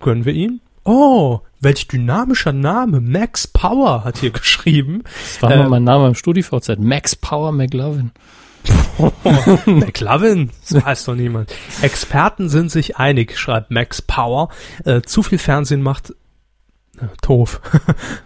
Gönnen 0.00 0.24
wir 0.24 0.34
ihn. 0.34 0.60
Oh, 0.84 1.40
welch 1.60 1.88
dynamischer 1.88 2.52
Name. 2.52 3.00
Max 3.00 3.46
Power 3.46 4.04
hat 4.04 4.18
hier 4.18 4.30
geschrieben. 4.32 5.02
das 5.04 5.42
war 5.42 5.50
Äh, 5.50 5.58
mal 5.58 5.68
mein 5.70 5.84
Name 5.84 6.08
im 6.08 6.14
StudiVZ. 6.14 6.78
Max 6.78 7.16
Power 7.16 7.52
McLovin. 7.52 8.10
McLovin, 9.66 10.50
so 10.62 10.84
heißt 10.84 11.08
doch 11.08 11.14
niemand. 11.14 11.54
Experten 11.82 12.48
sind 12.48 12.70
sich 12.70 12.96
einig, 12.96 13.38
schreibt 13.38 13.70
Max 13.70 14.02
Power. 14.02 14.48
Äh, 14.84 15.02
zu 15.02 15.22
viel 15.22 15.38
Fernsehen 15.38 15.82
macht 15.82 16.12
äh, 17.00 17.06
doof. 17.22 17.60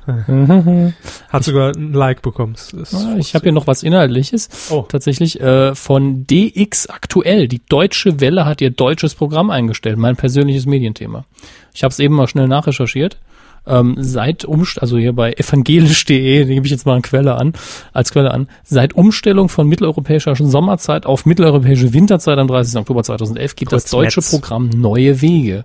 Hat 1.28 1.44
sogar 1.44 1.74
ein 1.77 1.93
Like 1.93 2.23
bekommen. 2.23 2.55
Ah, 2.93 3.16
ich 3.19 3.35
habe 3.35 3.44
hier 3.44 3.52
noch 3.52 3.66
was 3.66 3.82
Inhaltliches. 3.82 4.48
Oh. 4.70 4.85
Tatsächlich 4.89 5.40
äh, 5.40 5.74
von 5.74 6.27
DX 6.27 6.89
Aktuell. 6.89 7.48
Die 7.48 7.60
Deutsche 7.69 8.20
Welle 8.20 8.44
hat 8.47 8.60
ihr 8.60 8.70
deutsches 8.70 9.14
Programm 9.14 9.51
eingestellt. 9.51 9.98
Mein 9.98 10.16
persönliches 10.16 10.66
Medienthema. 10.66 11.24
Ich 11.74 11.85
habe 11.85 11.93
es 11.93 11.98
eben 11.98 12.14
mal 12.14 12.28
schnell 12.28 12.48
nachrecherchiert. 12.48 13.19
Ähm, 13.66 13.97
seit 13.98 14.44
Umst 14.44 14.80
also 14.82 14.98
hier 14.98 15.12
bei 15.12 15.32
evangelisch.de, 15.32 16.44
gebe 16.47 16.66
ich 16.66 16.72
jetzt 16.72 16.84
mal 16.86 16.94
eine 16.94 17.02
Quelle 17.02 17.36
an, 17.36 17.52
als 17.93 18.12
Quelle 18.12 18.32
an, 18.32 18.48
seit 18.64 18.94
Umstellung 18.94 19.48
von 19.48 19.68
mitteleuropäischer 19.68 20.34
Sommerzeit 20.36 21.06
auf 21.06 21.26
mitteleuropäische 21.26 21.93
Winterzeit 21.93 22.39
am 22.39 22.48
30. 22.48 22.76
Oktober 22.80 23.02
2011 23.05 23.56
geht 23.56 23.72
das 23.72 23.84
Kurz 23.84 23.90
deutsche 23.90 24.20
Metz. 24.20 24.30
Programm 24.30 24.68
Neue 24.70 25.20
Wege. 25.20 25.64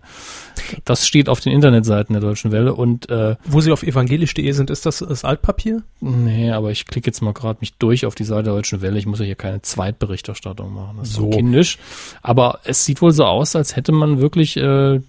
Das 0.85 1.05
steht 1.07 1.29
auf 1.29 1.39
den 1.39 1.53
Internetseiten 1.53 2.13
der 2.13 2.21
Deutschen 2.21 2.51
Welle 2.51 2.73
und 2.73 3.09
äh, 3.09 3.35
Wo 3.45 3.61
sie 3.61 3.71
auf 3.71 3.83
evangelisch.de 3.83 4.51
sind, 4.51 4.69
ist 4.71 4.85
das 4.87 4.99
das 5.07 5.23
Altpapier? 5.23 5.83
Nee, 6.01 6.51
aber 6.51 6.71
ich 6.71 6.85
klicke 6.87 7.07
jetzt 7.07 7.21
mal 7.21 7.33
gerade 7.33 7.59
mich 7.61 7.75
durch 7.75 8.05
auf 8.05 8.15
die 8.15 8.23
Seite 8.23 8.45
der 8.45 8.53
Deutschen 8.53 8.81
Welle. 8.81 8.97
Ich 8.97 9.05
muss 9.05 9.19
ja 9.19 9.25
hier 9.25 9.35
keine 9.35 9.61
Zweitberichterstattung 9.61 10.73
machen. 10.73 10.97
Das 10.99 11.09
ist 11.09 11.15
so 11.15 11.23
So. 11.23 11.29
kindisch. 11.29 11.77
Aber 12.23 12.59
es 12.63 12.85
sieht 12.85 13.01
wohl 13.01 13.11
so 13.11 13.25
aus, 13.25 13.55
als 13.55 13.75
hätte 13.75 13.91
man 13.91 14.19
wirklich 14.19 14.57
äh, 14.57 14.99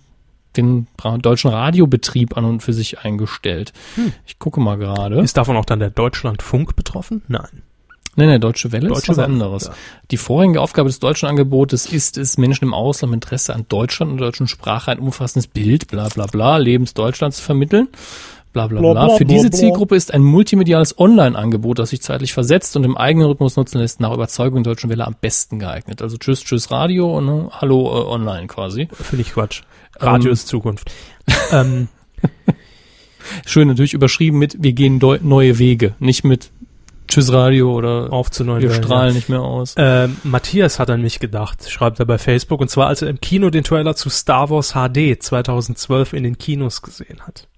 den 0.57 0.87
deutschen 1.21 1.51
Radiobetrieb 1.51 2.37
an 2.37 2.45
und 2.45 2.63
für 2.63 2.73
sich 2.73 3.01
eingestellt. 3.01 3.73
Ich 4.27 4.39
gucke 4.39 4.61
mal 4.61 4.77
gerade. 4.77 5.21
Ist 5.21 5.37
davon 5.37 5.57
auch 5.57 5.65
dann 5.65 5.79
der 5.79 5.91
Deutschlandfunk 5.91 6.75
betroffen? 6.77 7.23
Nein. 7.29 7.63
Nee, 8.17 8.27
nee, 8.27 8.41
Deutsche 8.41 8.73
Welle 8.73 8.89
Deutsche 8.89 9.03
ist 9.03 9.09
was 9.11 9.17
Welle, 9.19 9.29
anderes. 9.29 9.67
ja. 9.67 9.73
Die 10.11 10.17
vorrangige 10.17 10.61
Aufgabe 10.61 10.89
des 10.89 10.99
deutschen 10.99 11.29
Angebotes 11.29 11.87
ist 11.87 12.19
es, 12.19 12.37
Menschen 12.37 12.65
im 12.65 12.75
Ausland 12.75 13.13
mit 13.13 13.25
Interesse 13.25 13.55
an 13.55 13.67
Deutschland 13.69 14.11
und 14.11 14.19
der 14.19 14.27
deutschen 14.27 14.49
Sprache 14.49 14.91
ein 14.91 14.99
umfassendes 14.99 15.47
Bild, 15.47 15.87
bla 15.87 16.09
bla 16.09 16.27
bla, 16.27 16.57
Lebens 16.57 16.95
Deutschlands 16.95 17.37
zu 17.37 17.45
vermitteln. 17.45 17.87
Bla 18.67 18.81
bla 18.81 18.93
Bla, 18.93 19.17
Für 19.17 19.25
diese. 19.25 19.51
Zielgruppe 19.51 19.95
ist 19.95 20.13
ein 20.13 20.23
multimediales 20.23 20.99
Online-Angebot, 20.99 21.79
das 21.79 21.91
sich 21.91 22.03
zeitlich 22.03 22.33
versetzt 22.33 22.77
und 22.77 22.85
im 22.85 22.97
eigenen 22.97 23.29
Rhythmus 23.29 23.57
nutzen 23.57 23.79
lässt, 23.79 24.01
nach 24.01 24.13
Überzeugung 24.13 24.65
der 24.65 24.75
Deutschen 24.75 24.91
Welle 24.91 25.07
am 25.07 25.15
besten 25.21 25.59
geeignet. 25.59 26.03
Also 26.03 26.17
tschüss, 26.17 26.43
tschüss 26.43 26.71
Radio 26.71 27.17
und 27.17 27.27
ne, 27.27 27.49
hallo 27.53 27.87
äh, 27.87 28.07
online 28.07 28.47
quasi. 28.49 28.89
Finde 28.93 29.23
ich 29.23 29.33
Quatsch. 29.33 29.63
Radio 30.01 30.29
Ähm. 30.29 30.33
ist 30.33 30.49
Zukunft. 30.49 30.91
ähm, 31.53 31.89
Schön 33.47 33.69
natürlich 33.69 33.95
überschrieben 33.95 34.39
mit 34.39 34.57
wir 34.63 34.73
gehen 34.73 35.01
neue 35.23 35.59
Wege, 35.59 35.95
nicht 35.99 36.25
mit 36.25 36.51
tschüss 37.09 37.33
Radio 37.33 37.73
oder 37.73 38.13
auf 38.13 38.31
zu 38.31 38.45
neuen 38.45 38.63
wir 38.63 38.71
Wellen, 38.71 38.83
strahlen 38.83 39.09
ja. 39.09 39.15
nicht 39.15 39.29
mehr 39.29 39.41
aus. 39.41 39.75
Ähm, 39.77 40.17
Matthias 40.25 40.79
hat 40.79 40.91
an 40.91 41.03
mich 41.03 41.21
gedacht, 41.21 41.71
schreibt 41.71 42.01
er 42.01 42.07
bei 42.07 42.19
Facebook, 42.19 42.61
und 42.61 42.69
zwar 42.69 42.89
als 42.89 43.03
er 43.03 43.09
im 43.09 43.21
Kino 43.21 43.51
den 43.51 43.65
Trailer 43.65 43.95
zu 43.97 44.11
Star 44.11 44.51
Wars 44.51 44.73
HD 44.73 45.23
2012 45.23 46.13
in 46.13 46.23
den 46.23 46.39
Kinos 46.39 46.83
gesehen 46.83 47.21
hat. 47.27 47.49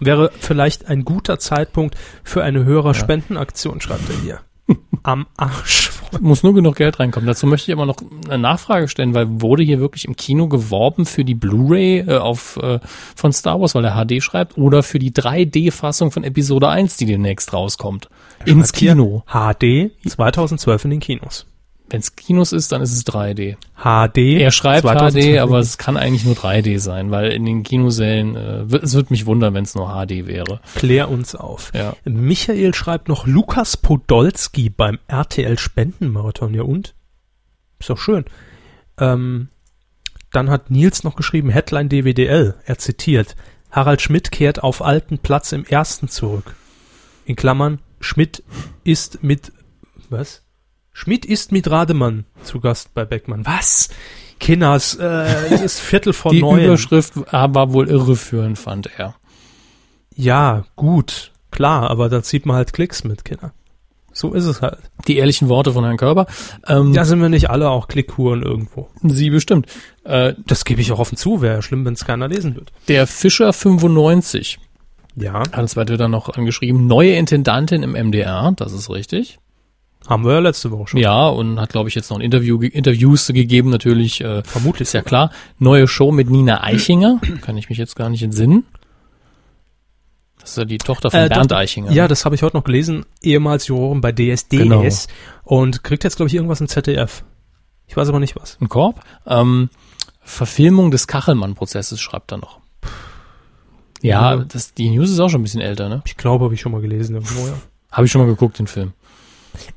Wäre 0.00 0.30
vielleicht 0.38 0.88
ein 0.88 1.04
guter 1.04 1.38
Zeitpunkt 1.38 1.94
für 2.24 2.42
eine 2.42 2.64
Hörer-Spendenaktion, 2.64 3.80
schreibt 3.80 4.08
er 4.08 4.16
hier. 4.16 4.40
Am 5.02 5.26
Arsch. 5.36 5.90
Muss 6.20 6.42
nur 6.42 6.54
genug 6.54 6.76
Geld 6.76 6.98
reinkommen. 6.98 7.26
Dazu 7.26 7.46
möchte 7.46 7.70
ich 7.70 7.76
aber 7.76 7.86
noch 7.86 7.96
eine 8.24 8.38
Nachfrage 8.38 8.88
stellen, 8.88 9.14
weil 9.14 9.26
wurde 9.40 9.62
hier 9.62 9.78
wirklich 9.78 10.06
im 10.06 10.16
Kino 10.16 10.48
geworben 10.48 11.06
für 11.06 11.24
die 11.24 11.34
Blu-ray 11.34 12.00
äh, 12.00 12.16
auf 12.16 12.56
äh, 12.56 12.80
von 13.14 13.32
Star 13.32 13.60
Wars, 13.60 13.74
weil 13.74 13.84
er 13.84 13.94
HD 13.94 14.22
schreibt, 14.22 14.58
oder 14.58 14.82
für 14.82 14.98
die 14.98 15.12
3D-Fassung 15.12 16.10
von 16.10 16.24
Episode 16.24 16.68
1, 16.68 16.96
die 16.96 17.06
demnächst 17.06 17.52
rauskommt? 17.52 18.08
Ins 18.44 18.72
Kino. 18.72 19.22
HD 19.26 19.92
2012 20.08 20.84
in 20.84 20.90
den 20.90 21.00
Kinos. 21.00 21.46
Wenn 21.90 22.00
es 22.00 22.14
Kinos 22.14 22.52
ist, 22.52 22.70
dann 22.72 22.82
ist 22.82 22.92
es 22.92 23.04
3D. 23.04 23.56
HD. 23.82 24.40
Er 24.40 24.52
schreibt 24.52 24.82
2012 24.82 25.24
HD, 25.34 25.38
aber 25.40 25.58
es 25.58 25.76
kann 25.76 25.96
eigentlich 25.96 26.24
nur 26.24 26.34
3D 26.36 26.78
sein, 26.78 27.10
weil 27.10 27.32
in 27.32 27.44
den 27.44 27.62
Kinosälen, 27.64 28.36
äh, 28.36 28.70
wird- 28.70 28.84
es 28.84 28.94
würde 28.94 29.08
mich 29.10 29.26
wundern, 29.26 29.54
wenn 29.54 29.64
es 29.64 29.74
nur 29.74 29.88
HD 29.88 30.26
wäre. 30.28 30.60
Klär 30.76 31.10
uns 31.10 31.34
auf. 31.34 31.72
Ja. 31.74 31.94
Michael 32.04 32.74
schreibt 32.74 33.08
noch 33.08 33.26
Lukas 33.26 33.76
Podolski 33.76 34.70
beim 34.70 34.98
RTL 35.08 35.58
Spendenmarathon. 35.58 36.54
Ja 36.54 36.62
und? 36.62 36.94
Ist 37.80 37.90
doch 37.90 37.98
schön. 37.98 38.24
Ähm, 38.98 39.48
dann 40.32 40.48
hat 40.48 40.70
Nils 40.70 41.02
noch 41.02 41.16
geschrieben, 41.16 41.50
Headline 41.50 41.88
DWDL. 41.88 42.54
Er 42.64 42.78
zitiert, 42.78 43.34
Harald 43.72 44.00
Schmidt 44.00 44.30
kehrt 44.30 44.62
auf 44.62 44.80
alten 44.82 45.18
Platz 45.18 45.50
im 45.52 45.64
ersten 45.64 46.08
zurück. 46.08 46.54
In 47.24 47.34
Klammern, 47.36 47.80
Schmidt 48.00 48.42
ist 48.84 49.22
mit, 49.24 49.52
was? 50.08 50.42
Schmidt 51.00 51.24
ist 51.24 51.50
mit 51.50 51.70
Rademann 51.70 52.26
zu 52.42 52.60
Gast 52.60 52.92
bei 52.92 53.06
Beckmann. 53.06 53.46
Was? 53.46 53.88
Kinders, 54.38 54.96
äh, 54.96 55.04
es 55.50 55.62
ist 55.62 55.80
Viertel 55.80 56.12
vor 56.12 56.30
Die 56.32 56.42
neun. 56.42 56.60
Überschrift 56.62 57.14
war 57.32 57.72
wohl 57.72 57.88
irreführend, 57.88 58.58
fand 58.58 58.90
er. 58.98 59.14
Ja, 60.14 60.64
gut, 60.76 61.32
klar, 61.50 61.88
aber 61.88 62.10
da 62.10 62.22
zieht 62.22 62.44
man 62.44 62.56
halt 62.56 62.74
Klicks 62.74 63.02
mit, 63.04 63.24
Kinder. 63.24 63.54
So 64.12 64.34
ist 64.34 64.44
es 64.44 64.60
halt. 64.60 64.76
Die 65.08 65.16
ehrlichen 65.16 65.48
Worte 65.48 65.72
von 65.72 65.84
Herrn 65.84 65.96
Körber. 65.96 66.26
Ähm, 66.68 66.92
Da 66.92 67.06
sind 67.06 67.22
wir 67.22 67.30
nicht 67.30 67.48
alle 67.48 67.70
auch 67.70 67.88
Klickhuren 67.88 68.42
irgendwo. 68.42 68.90
Sie 69.02 69.30
bestimmt. 69.30 69.68
Äh, 70.04 70.34
Das 70.46 70.66
gebe 70.66 70.82
ich 70.82 70.92
auch 70.92 70.98
offen 70.98 71.16
zu, 71.16 71.40
wäre 71.40 71.54
ja 71.54 71.62
schlimm, 71.62 71.86
wenn 71.86 71.94
es 71.94 72.04
keiner 72.04 72.28
lesen 72.28 72.56
wird. 72.56 72.72
der 72.88 73.06
Fischer 73.06 73.54
95 73.54 74.58
Ja, 75.16 75.32
hat 75.34 75.56
uns 75.58 75.76
bei 75.76 75.84
Twitter 75.86 76.08
noch 76.08 76.28
angeschrieben, 76.28 76.86
neue 76.86 77.12
Intendantin 77.14 77.82
im 77.84 77.92
MDR, 77.92 78.52
das 78.54 78.72
ist 78.74 78.90
richtig. 78.90 79.38
Haben 80.08 80.24
wir 80.24 80.32
ja 80.32 80.38
letzte 80.40 80.70
Woche 80.70 80.88
schon. 80.88 81.00
Ja, 81.00 81.28
und 81.28 81.60
hat, 81.60 81.70
glaube 81.70 81.88
ich, 81.88 81.94
jetzt 81.94 82.10
noch 82.10 82.18
ein 82.18 82.22
Interview, 82.22 82.58
ge- 82.58 82.70
Interviews 82.70 83.26
gegeben, 83.28 83.70
natürlich, 83.70 84.20
äh, 84.22 84.42
Vermutlich 84.42 84.82
ist 84.88 84.92
ja 84.92 85.02
klar. 85.02 85.30
Neue 85.58 85.86
Show 85.86 86.10
mit 86.10 86.30
Nina 86.30 86.62
Eichinger, 86.64 87.20
kann 87.42 87.56
ich 87.56 87.68
mich 87.68 87.78
jetzt 87.78 87.94
gar 87.96 88.08
nicht 88.10 88.22
entsinnen. 88.22 88.64
Das 90.40 90.50
ist 90.50 90.56
ja 90.56 90.64
die 90.64 90.78
Tochter 90.78 91.10
von 91.10 91.20
Äh, 91.20 91.28
Bernd 91.28 91.52
Eichinger. 91.52 91.92
Ja, 91.92 92.08
das 92.08 92.24
habe 92.24 92.34
ich 92.34 92.42
heute 92.42 92.56
noch 92.56 92.64
gelesen. 92.64 93.04
Ehemals 93.22 93.66
Jurorin 93.68 94.00
bei 94.00 94.10
DSDS. 94.10 94.48
Genau. 94.48 94.84
Und 95.44 95.84
kriegt 95.84 96.02
jetzt, 96.02 96.16
glaube 96.16 96.28
ich, 96.28 96.34
irgendwas 96.34 96.60
im 96.62 96.68
ZDF. 96.68 97.24
Ich 97.86 97.96
weiß 97.96 98.08
aber 98.08 98.20
nicht 98.20 98.36
was. 98.36 98.56
Ein 98.60 98.68
Korb. 98.68 99.00
Ähm, 99.26 99.68
Verfilmung 100.22 100.90
des 100.90 101.06
Kachelmann-Prozesses 101.08 102.00
schreibt 102.00 102.32
er 102.32 102.38
noch. 102.38 102.58
Ja, 104.00 104.34
Ja. 104.36 104.44
das, 104.44 104.72
die 104.72 104.88
News 104.90 105.10
ist 105.10 105.20
auch 105.20 105.28
schon 105.28 105.40
ein 105.40 105.44
bisschen 105.44 105.60
älter, 105.60 105.88
ne? 105.90 106.02
Ich 106.06 106.16
glaube, 106.16 106.44
habe 106.46 106.54
ich 106.54 106.60
schon 106.62 106.72
mal 106.72 106.80
gelesen 106.80 107.16
irgendwo, 107.16 107.46
ja. 107.46 107.54
Habe 107.92 108.06
ich 108.06 108.12
schon 108.12 108.22
mal 108.22 108.28
geguckt, 108.28 108.58
den 108.58 108.66
Film. 108.66 108.92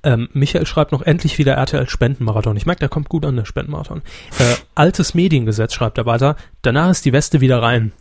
Ähm, 0.03 0.29
Michael 0.33 0.65
schreibt 0.65 0.91
noch 0.91 1.01
endlich 1.01 1.37
wieder 1.37 1.53
RTL 1.53 1.89
Spendenmarathon. 1.89 2.57
Ich 2.57 2.65
merke, 2.65 2.79
der 2.79 2.89
kommt 2.89 3.09
gut 3.09 3.25
an, 3.25 3.35
der 3.35 3.45
Spendenmarathon. 3.45 4.01
Äh, 4.39 4.55
altes 4.75 5.13
Mediengesetz 5.13 5.73
schreibt 5.73 5.97
er 5.97 6.05
weiter. 6.05 6.35
Danach 6.61 6.89
ist 6.89 7.05
die 7.05 7.13
Weste 7.13 7.41
wieder 7.41 7.61
rein. 7.61 7.91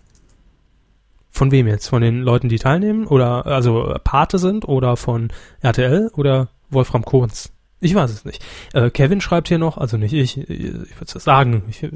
Von 1.30 1.50
wem 1.50 1.66
jetzt? 1.66 1.88
Von 1.88 2.02
den 2.02 2.20
Leuten, 2.20 2.48
die 2.48 2.58
teilnehmen? 2.58 3.06
Oder 3.06 3.46
also 3.46 3.96
Pate 4.04 4.38
sind? 4.38 4.68
Oder 4.68 4.96
von 4.96 5.32
RTL? 5.60 6.10
Oder 6.14 6.48
Wolfram 6.70 7.04
Kohns? 7.04 7.52
Ich 7.82 7.96
weiß 7.96 8.12
es 8.12 8.24
nicht. 8.24 8.44
Äh, 8.74 8.90
Kevin 8.90 9.20
schreibt 9.20 9.48
hier 9.48 9.58
noch, 9.58 9.76
also 9.76 9.96
nicht 9.96 10.12
ich, 10.12 10.38
ich, 10.38 10.48
ich 10.48 10.70
würde 10.70 11.12
es 11.16 11.24
sagen, 11.24 11.64
ich, 11.68 11.82
ich 11.82 11.90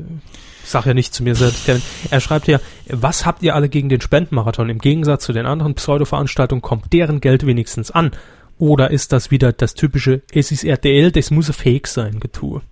sage 0.64 0.88
ja 0.88 0.94
nicht 0.94 1.14
zu 1.14 1.22
mir 1.22 1.36
selbst, 1.36 1.64
Kevin. 1.64 1.80
Er 2.10 2.20
schreibt 2.20 2.46
hier, 2.46 2.60
was 2.88 3.24
habt 3.24 3.42
ihr 3.44 3.54
alle 3.54 3.68
gegen 3.68 3.88
den 3.88 4.00
Spendenmarathon? 4.00 4.68
Im 4.68 4.78
Gegensatz 4.78 5.24
zu 5.24 5.32
den 5.32 5.46
anderen 5.46 5.74
Pseudo-Veranstaltungen 5.76 6.60
kommt 6.60 6.92
deren 6.92 7.20
Geld 7.20 7.46
wenigstens 7.46 7.92
an. 7.92 8.10
Oder 8.58 8.90
ist 8.90 9.12
das 9.12 9.30
wieder 9.30 9.52
das 9.52 9.74
typische, 9.74 10.22
es 10.32 10.50
ist 10.50 10.64
RTL, 10.64 11.10
das 11.12 11.30
muss 11.30 11.50
fake 11.50 11.86
sein, 11.86 12.20
Getue? 12.20 12.62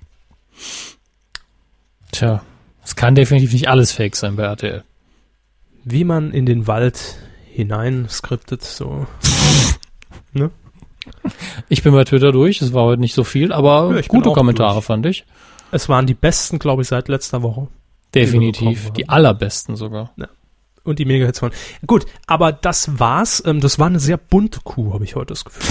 Tja, 2.12 2.42
es 2.82 2.96
kann 2.96 3.14
definitiv 3.14 3.52
nicht 3.52 3.68
alles 3.68 3.92
fake 3.92 4.16
sein 4.16 4.36
bei 4.36 4.44
RTL. 4.44 4.84
Wie 5.84 6.04
man 6.04 6.32
in 6.32 6.46
den 6.46 6.66
Wald 6.66 7.16
hinein 7.52 8.06
skriptet, 8.08 8.62
so. 8.62 9.06
Ich 11.68 11.82
bin 11.82 11.92
bei 11.92 12.04
Twitter 12.04 12.32
durch, 12.32 12.62
es 12.62 12.72
war 12.72 12.84
heute 12.84 13.00
nicht 13.00 13.14
so 13.14 13.24
viel, 13.24 13.52
aber 13.52 13.94
Ja, 13.94 14.00
gute 14.08 14.30
Kommentare 14.32 14.76
durch. 14.76 14.86
fand 14.86 15.04
ich. 15.04 15.26
Es 15.70 15.88
waren 15.90 16.06
die 16.06 16.14
besten, 16.14 16.58
glaube 16.58 16.80
ich, 16.80 16.88
seit 16.88 17.08
letzter 17.08 17.42
Woche. 17.42 17.68
Definitiv. 18.14 18.78
bekommen 18.84 18.94
Die 18.94 19.08
allerbesten 19.08 19.76
sogar. 19.76 20.14
Und 20.84 20.98
die 20.98 21.04
Mega-Hits 21.06 21.40
waren. 21.42 21.52
Gut, 21.86 22.04
aber 22.26 22.52
das 22.52 22.98
war's. 22.98 23.42
Ähm, 23.46 23.60
das 23.60 23.78
war 23.78 23.86
eine 23.86 24.00
sehr 24.00 24.18
bunte 24.18 24.60
Kuh, 24.64 24.92
habe 24.92 25.04
ich 25.04 25.16
heute 25.16 25.32
das 25.32 25.44
Gefühl. 25.44 25.64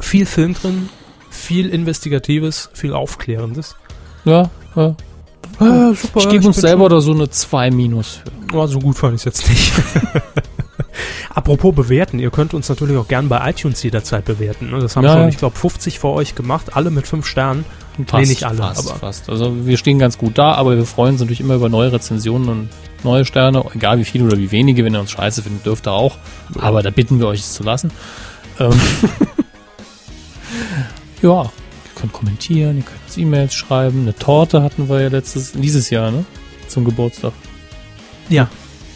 Viel 0.00 0.24
Film 0.26 0.54
drin, 0.54 0.88
viel 1.28 1.68
Investigatives, 1.68 2.70
viel 2.72 2.94
Aufklärendes. 2.94 3.76
Ja, 4.24 4.48
ja. 4.74 4.96
Ah, 5.58 5.92
super, 5.94 6.20
Ich 6.20 6.28
gebe 6.30 6.46
uns 6.46 6.56
selber 6.56 6.88
da 6.88 7.00
so 7.00 7.12
eine 7.12 7.28
2 7.28 7.70
minus 7.70 8.20
für. 8.48 8.56
Oh, 8.56 8.66
so 8.66 8.78
gut 8.78 8.96
fand 8.96 9.14
ich 9.14 9.20
es 9.20 9.24
jetzt 9.26 9.48
nicht. 9.48 9.72
Apropos 11.34 11.74
bewerten, 11.74 12.18
ihr 12.18 12.30
könnt 12.30 12.54
uns 12.54 12.68
natürlich 12.68 12.96
auch 12.96 13.06
gern 13.08 13.28
bei 13.28 13.48
iTunes 13.50 13.82
jederzeit 13.82 14.24
bewerten. 14.24 14.70
ne? 14.70 14.80
Das 14.80 14.96
haben 14.96 15.04
Ja, 15.04 15.14
schon, 15.14 15.28
ich 15.28 15.36
glaube, 15.36 15.56
50 15.56 15.98
vor 15.98 16.14
euch 16.14 16.34
gemacht, 16.34 16.74
alle 16.76 16.90
mit 16.90 17.06
5 17.06 17.24
Sternen. 17.26 17.64
Fast, 18.06 18.28
nicht 18.28 18.44
alle, 18.44 18.56
fast, 18.58 18.88
aber- 18.90 18.98
fast. 18.98 19.28
Also 19.28 19.66
wir 19.66 19.76
stehen 19.76 19.98
ganz 19.98 20.16
gut 20.18 20.38
da, 20.38 20.52
aber 20.54 20.76
wir 20.76 20.86
freuen 20.86 21.12
uns 21.12 21.20
natürlich 21.20 21.40
immer 21.40 21.54
über 21.54 21.68
neue 21.68 21.92
Rezensionen 21.92 22.48
und 22.48 22.68
neue 23.04 23.24
Sterne, 23.24 23.64
egal 23.74 23.98
wie 23.98 24.04
viele 24.04 24.24
oder 24.24 24.38
wie 24.38 24.50
wenige. 24.50 24.84
Wenn 24.84 24.94
ihr 24.94 25.00
uns 25.00 25.10
scheiße 25.12 25.42
findet, 25.42 25.66
dürft 25.66 25.86
ihr 25.86 25.92
auch. 25.92 26.16
Aber 26.58 26.82
da 26.82 26.90
bitten 26.90 27.18
wir 27.20 27.26
euch 27.28 27.40
es 27.40 27.52
zu 27.54 27.62
lassen. 27.62 27.90
Ähm, 28.58 28.72
ja, 31.22 31.42
ihr 31.42 31.50
könnt 31.94 32.12
kommentieren, 32.12 32.76
ihr 32.78 32.82
könnt 32.82 33.00
uns 33.06 33.16
E-Mails 33.18 33.54
schreiben. 33.54 34.02
Eine 34.02 34.14
Torte 34.14 34.62
hatten 34.62 34.88
wir 34.88 35.00
ja 35.00 35.08
letztes, 35.08 35.52
dieses 35.52 35.90
Jahr, 35.90 36.10
ne? 36.10 36.24
Zum 36.68 36.84
Geburtstag. 36.84 37.32
Ja, 38.28 38.48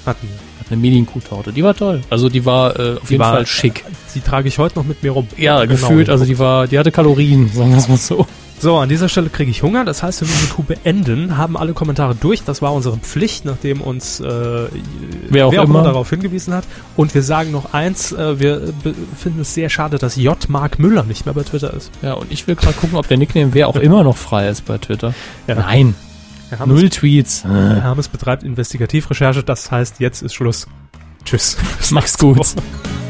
hatten 0.06 0.28
wir. 0.28 0.38
Eine 0.70 0.80
Medienkuh-Torte. 0.80 1.52
Die 1.52 1.62
war 1.62 1.74
toll. 1.74 2.00
Also 2.08 2.30
die 2.30 2.46
war 2.46 2.78
äh, 2.78 2.96
auf 2.96 3.10
jeden 3.10 3.22
war- 3.22 3.34
Fall 3.34 3.46
schick. 3.46 3.84
Die 4.14 4.20
trage 4.20 4.48
ich 4.48 4.58
heute 4.58 4.78
noch 4.78 4.86
mit 4.86 5.02
mir 5.02 5.10
rum. 5.10 5.28
Ja, 5.36 5.60
Genau. 5.64 5.72
gefühlt. 5.72 6.08
Also 6.08 6.24
die 6.24 6.38
war, 6.38 6.66
die 6.66 6.78
hatte 6.78 6.90
Kalorien, 6.90 7.48
sagen 7.54 7.70
wir 7.72 7.76
es 7.78 7.88
mal 7.88 7.98
so. 7.98 8.26
So, 8.60 8.78
an 8.78 8.88
dieser 8.88 9.08
Stelle 9.10 9.28
kriege 9.28 9.50
ich 9.50 9.62
Hunger. 9.62 9.84
Das 9.84 10.02
heißt, 10.02 10.22
wir 10.22 10.28
müssen 10.28 10.46
die 10.46 10.52
Kuh 10.52 10.62
beenden, 10.62 11.36
haben 11.36 11.56
alle 11.56 11.74
Kommentare 11.74 12.14
durch. 12.14 12.44
Das 12.44 12.62
war 12.62 12.72
unsere 12.72 12.96
Pflicht, 12.96 13.44
nachdem 13.44 13.80
uns 13.82 14.20
äh, 14.20 14.68
Wer 15.28 15.46
auch 15.46 15.52
immer. 15.52 15.64
immer. 15.64 15.82
darauf 15.82 16.08
hingewiesen 16.08 16.54
hat. 16.54 16.64
Und 16.96 17.14
wir 17.14 17.22
sagen 17.22 17.50
noch 17.50 17.74
eins, 17.74 18.12
äh, 18.12 18.38
wir 18.40 18.72
finden 19.18 19.40
es 19.42 19.52
sehr 19.52 19.68
schade, 19.68 19.98
dass 19.98 20.16
J. 20.16 20.48
Mark 20.48 20.78
Müller 20.78 21.02
nicht 21.04 21.26
mehr 21.26 21.34
bei 21.34 21.42
Twitter 21.42 21.74
ist. 21.74 21.90
Ja, 22.00 22.14
und 22.14 22.32
ich 22.32 22.46
will 22.46 22.54
gerade 22.54 22.74
gucken, 22.74 22.96
ob 22.96 23.06
der 23.08 23.18
Nickname 23.18 23.52
wer 23.52 23.68
auch 23.68 23.76
immer 23.76 24.02
noch 24.02 24.16
frei 24.16 24.48
ist 24.48 24.64
bei 24.64 24.78
Twitter. 24.78 25.12
Ja. 25.46 25.56
Nein, 25.56 25.94
Herr 26.48 26.60
Hammes, 26.60 26.80
null 26.80 26.88
Tweets. 26.88 27.44
Herr 27.44 27.82
Hammes 27.82 28.08
betreibt 28.08 28.44
Investigativrecherche, 28.44 29.42
das 29.42 29.70
heißt, 29.70 30.00
jetzt 30.00 30.22
ist 30.22 30.32
Schluss. 30.32 30.66
Tschüss. 31.26 31.58
Mach's 31.90 32.16
gut. 32.16 32.38